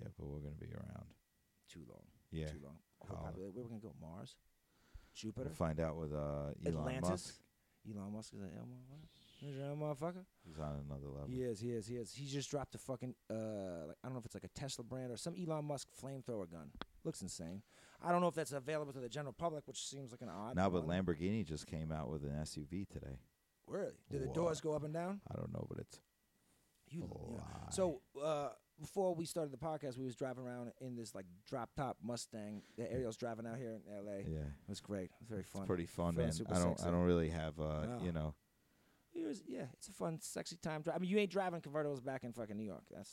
Yeah, 0.00 0.08
but 0.18 0.26
we're 0.26 0.40
gonna 0.40 0.54
be 0.60 0.72
around. 0.72 1.06
Too 1.72 1.82
long. 1.88 2.06
Yeah, 2.30 2.46
Too 2.46 2.60
long. 2.62 2.78
Where 3.36 3.50
we 3.62 3.62
gonna 3.68 3.80
go? 3.80 3.94
Mars? 4.00 4.36
Jupiter? 5.14 5.46
we'll 5.46 5.54
find 5.54 5.80
out 5.80 5.96
with 5.96 6.12
uh, 6.12 6.52
Elon 6.64 6.78
Atlantis? 6.78 7.10
Musk. 7.10 7.34
Elon 7.90 8.12
Musk 8.12 8.34
is 8.34 8.40
that 8.40 8.50
Elon 8.56 8.68
Musk? 8.90 9.12
Is 9.40 9.56
that 9.56 9.76
motherfucker? 9.76 10.24
He's 10.44 10.58
on 10.58 10.84
another 10.88 11.06
level. 11.06 11.28
He 11.28 11.42
is, 11.42 11.60
he 11.60 11.70
is, 11.70 11.86
he 11.86 11.96
is. 11.96 12.12
He 12.12 12.26
just 12.26 12.50
dropped 12.50 12.74
a 12.74 12.78
fucking 12.78 13.14
uh 13.30 13.86
like 13.86 13.96
I 14.02 14.08
don't 14.08 14.14
know 14.14 14.18
if 14.18 14.26
it's 14.26 14.34
like 14.34 14.44
a 14.44 14.48
Tesla 14.48 14.84
brand 14.84 15.12
or 15.12 15.16
some 15.16 15.34
Elon 15.40 15.64
Musk 15.64 15.88
flamethrower 16.02 16.50
gun. 16.50 16.70
Looks 17.04 17.22
insane. 17.22 17.62
I 18.02 18.12
don't 18.12 18.20
know 18.20 18.28
if 18.28 18.34
that's 18.34 18.52
available 18.52 18.92
to 18.92 19.00
the 19.00 19.08
general 19.08 19.32
public, 19.32 19.66
which 19.66 19.84
seems 19.86 20.10
like 20.12 20.22
an 20.22 20.28
odd. 20.28 20.56
Now, 20.56 20.70
but. 20.70 20.86
Lamborghini 20.86 21.44
just 21.44 21.66
came 21.66 21.92
out 21.92 22.10
with 22.10 22.22
an 22.22 22.30
SUV 22.30 22.88
today. 22.88 23.18
Really? 23.66 23.92
Do 24.10 24.18
the 24.18 24.26
doors 24.28 24.60
go 24.60 24.74
up 24.74 24.84
and 24.84 24.94
down? 24.94 25.20
I 25.30 25.36
don't 25.36 25.52
know, 25.52 25.66
but 25.68 25.78
it's 25.78 26.00
You, 26.90 27.08
yeah. 27.34 27.68
So 27.70 28.00
uh, 28.22 28.50
before 28.80 29.14
we 29.14 29.24
started 29.24 29.52
the 29.52 29.56
podcast, 29.58 29.98
we 29.98 30.04
was 30.04 30.14
driving 30.16 30.44
around 30.44 30.72
in 30.80 30.96
this 30.96 31.14
like 31.14 31.26
drop 31.48 31.70
top 31.76 31.96
Mustang 32.02 32.62
that 32.76 32.92
Ariel's 32.92 33.16
driving 33.16 33.46
out 33.46 33.56
here 33.58 33.72
in 33.72 33.80
L.A. 33.96 34.18
yeah, 34.28 34.38
It 34.40 34.68
was 34.68 34.80
great. 34.80 35.04
It 35.06 35.10
was 35.20 35.28
very 35.28 35.42
fun. 35.42 35.62
it's 35.62 35.66
pretty 35.68 35.86
fun, 35.86 36.14
Fun, 36.14 36.24
man. 36.24 36.32
super 36.32 36.54
I 36.54 36.58
don't, 36.58 36.78
sexy. 36.78 36.88
I 36.88 36.90
don't 36.92 37.04
really 37.04 37.30
have, 37.30 37.58
uh, 37.60 37.86
No. 37.86 37.98
you 38.04 38.12
know, 38.12 38.34
It 39.14 39.26
was, 39.26 39.42
yeah, 39.48 39.64
it's 39.74 39.88
a 39.88 39.92
fun, 39.92 40.20
sexy 40.20 40.56
time. 40.56 40.82
Dri- 40.82 40.92
I 40.94 40.98
mean, 40.98 41.10
you 41.10 41.18
ain't 41.18 41.30
driving 41.30 41.60
convertibles 41.60 42.04
back 42.04 42.22
in 42.24 42.32
fucking 42.32 42.56
New 42.56 42.64
York. 42.64 42.84
That's 42.90 43.10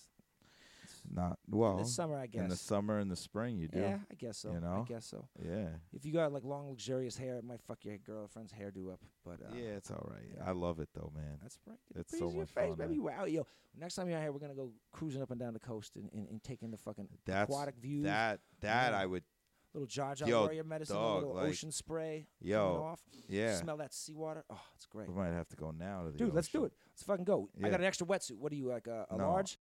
not 1.13 1.39
well. 1.49 1.77
this 1.77 1.93
summer, 1.95 2.17
I 2.17 2.27
guess. 2.27 2.41
in 2.43 2.49
the 2.49 2.55
summer 2.55 2.99
and 2.99 3.09
the 3.11 3.15
spring, 3.15 3.57
you 3.57 3.67
do. 3.67 3.79
yeah, 3.79 3.97
I 4.11 4.15
guess 4.15 4.37
so. 4.37 4.51
you 4.51 4.59
know? 4.59 4.85
I 4.87 4.91
guess 4.91 5.05
so. 5.05 5.27
Yeah. 5.43 5.67
If 5.93 6.05
you 6.05 6.11
got 6.13 6.31
like 6.31 6.43
long, 6.43 6.69
luxurious 6.69 7.17
hair, 7.17 7.35
it 7.37 7.43
might 7.43 7.61
fuck 7.61 7.83
your 7.85 7.97
girlfriend's 7.97 8.51
hairdo 8.53 8.93
up. 8.93 8.99
But 9.23 9.41
uh, 9.41 9.55
yeah, 9.55 9.69
it's 9.77 9.91
all 9.91 10.07
right. 10.11 10.23
yeah. 10.35 10.43
I 10.47 10.51
love 10.51 10.79
it 10.79 10.89
though, 10.93 11.11
man. 11.15 11.37
that's 11.41 11.57
right. 11.67 11.77
Get 11.93 12.01
It's 12.01 12.17
so 12.17 12.29
in 12.29 12.37
much 12.39 12.49
face, 12.49 12.69
fun, 12.69 12.87
baby. 12.87 12.99
Wow, 12.99 13.25
yo. 13.25 13.45
Next 13.77 13.95
time 13.95 14.07
you're 14.07 14.17
out 14.17 14.21
here, 14.23 14.31
we're 14.31 14.39
gonna 14.39 14.53
go 14.55 14.71
cruising 14.91 15.21
up 15.21 15.31
and 15.31 15.39
down 15.39 15.53
the 15.53 15.59
coast 15.59 15.95
and, 15.97 16.09
and, 16.13 16.27
and 16.29 16.41
taking 16.43 16.71
the 16.71 16.77
fucking 16.77 17.07
That's 17.25 17.49
aquatic 17.49 17.75
views. 17.77 18.03
that. 18.05 18.39
That 18.61 18.91
Yeah. 18.93 18.99
I 18.99 19.05
would. 19.05 19.23
little 19.73 19.87
Jar 19.87 20.15
Jar 20.15 20.29
Yo, 20.29 20.41
Warrior 20.43 20.63
medicine, 20.63 20.95
a 20.95 20.99
dog, 20.99 21.15
little 21.23 21.35
like- 21.35 21.49
ocean 21.49 21.71
spray. 21.71 22.27
Yo, 22.41 22.81
off. 22.83 23.01
yeah. 23.27 23.55
Smell 23.57 23.75
that 23.77 23.93
seawater. 23.93 24.45
Oh, 24.49 24.61
it's 24.75 24.85
great. 24.85 25.09
We 25.09 25.13
might 25.15 25.33
have 25.33 25.49
to 25.49 25.57
go 25.57 25.71
now 25.71 26.03
to 26.05 26.11
the. 26.11 26.17
Dude, 26.17 26.33
let's 26.33 26.47
do 26.47 26.63
it. 26.63 26.71
Let's 26.93 27.03
fucking 27.03 27.25
go. 27.25 27.49
I 27.61 27.67
got 27.69 27.81
an 27.81 27.85
extra 27.85 28.07
wetsuit. 28.07 28.37
What 28.37 28.53
are 28.53 28.55
you 28.55 28.67
like? 28.67 28.87
A, 28.87 29.05
a 29.09 29.17
No, 29.17 29.27
large? 29.31 29.59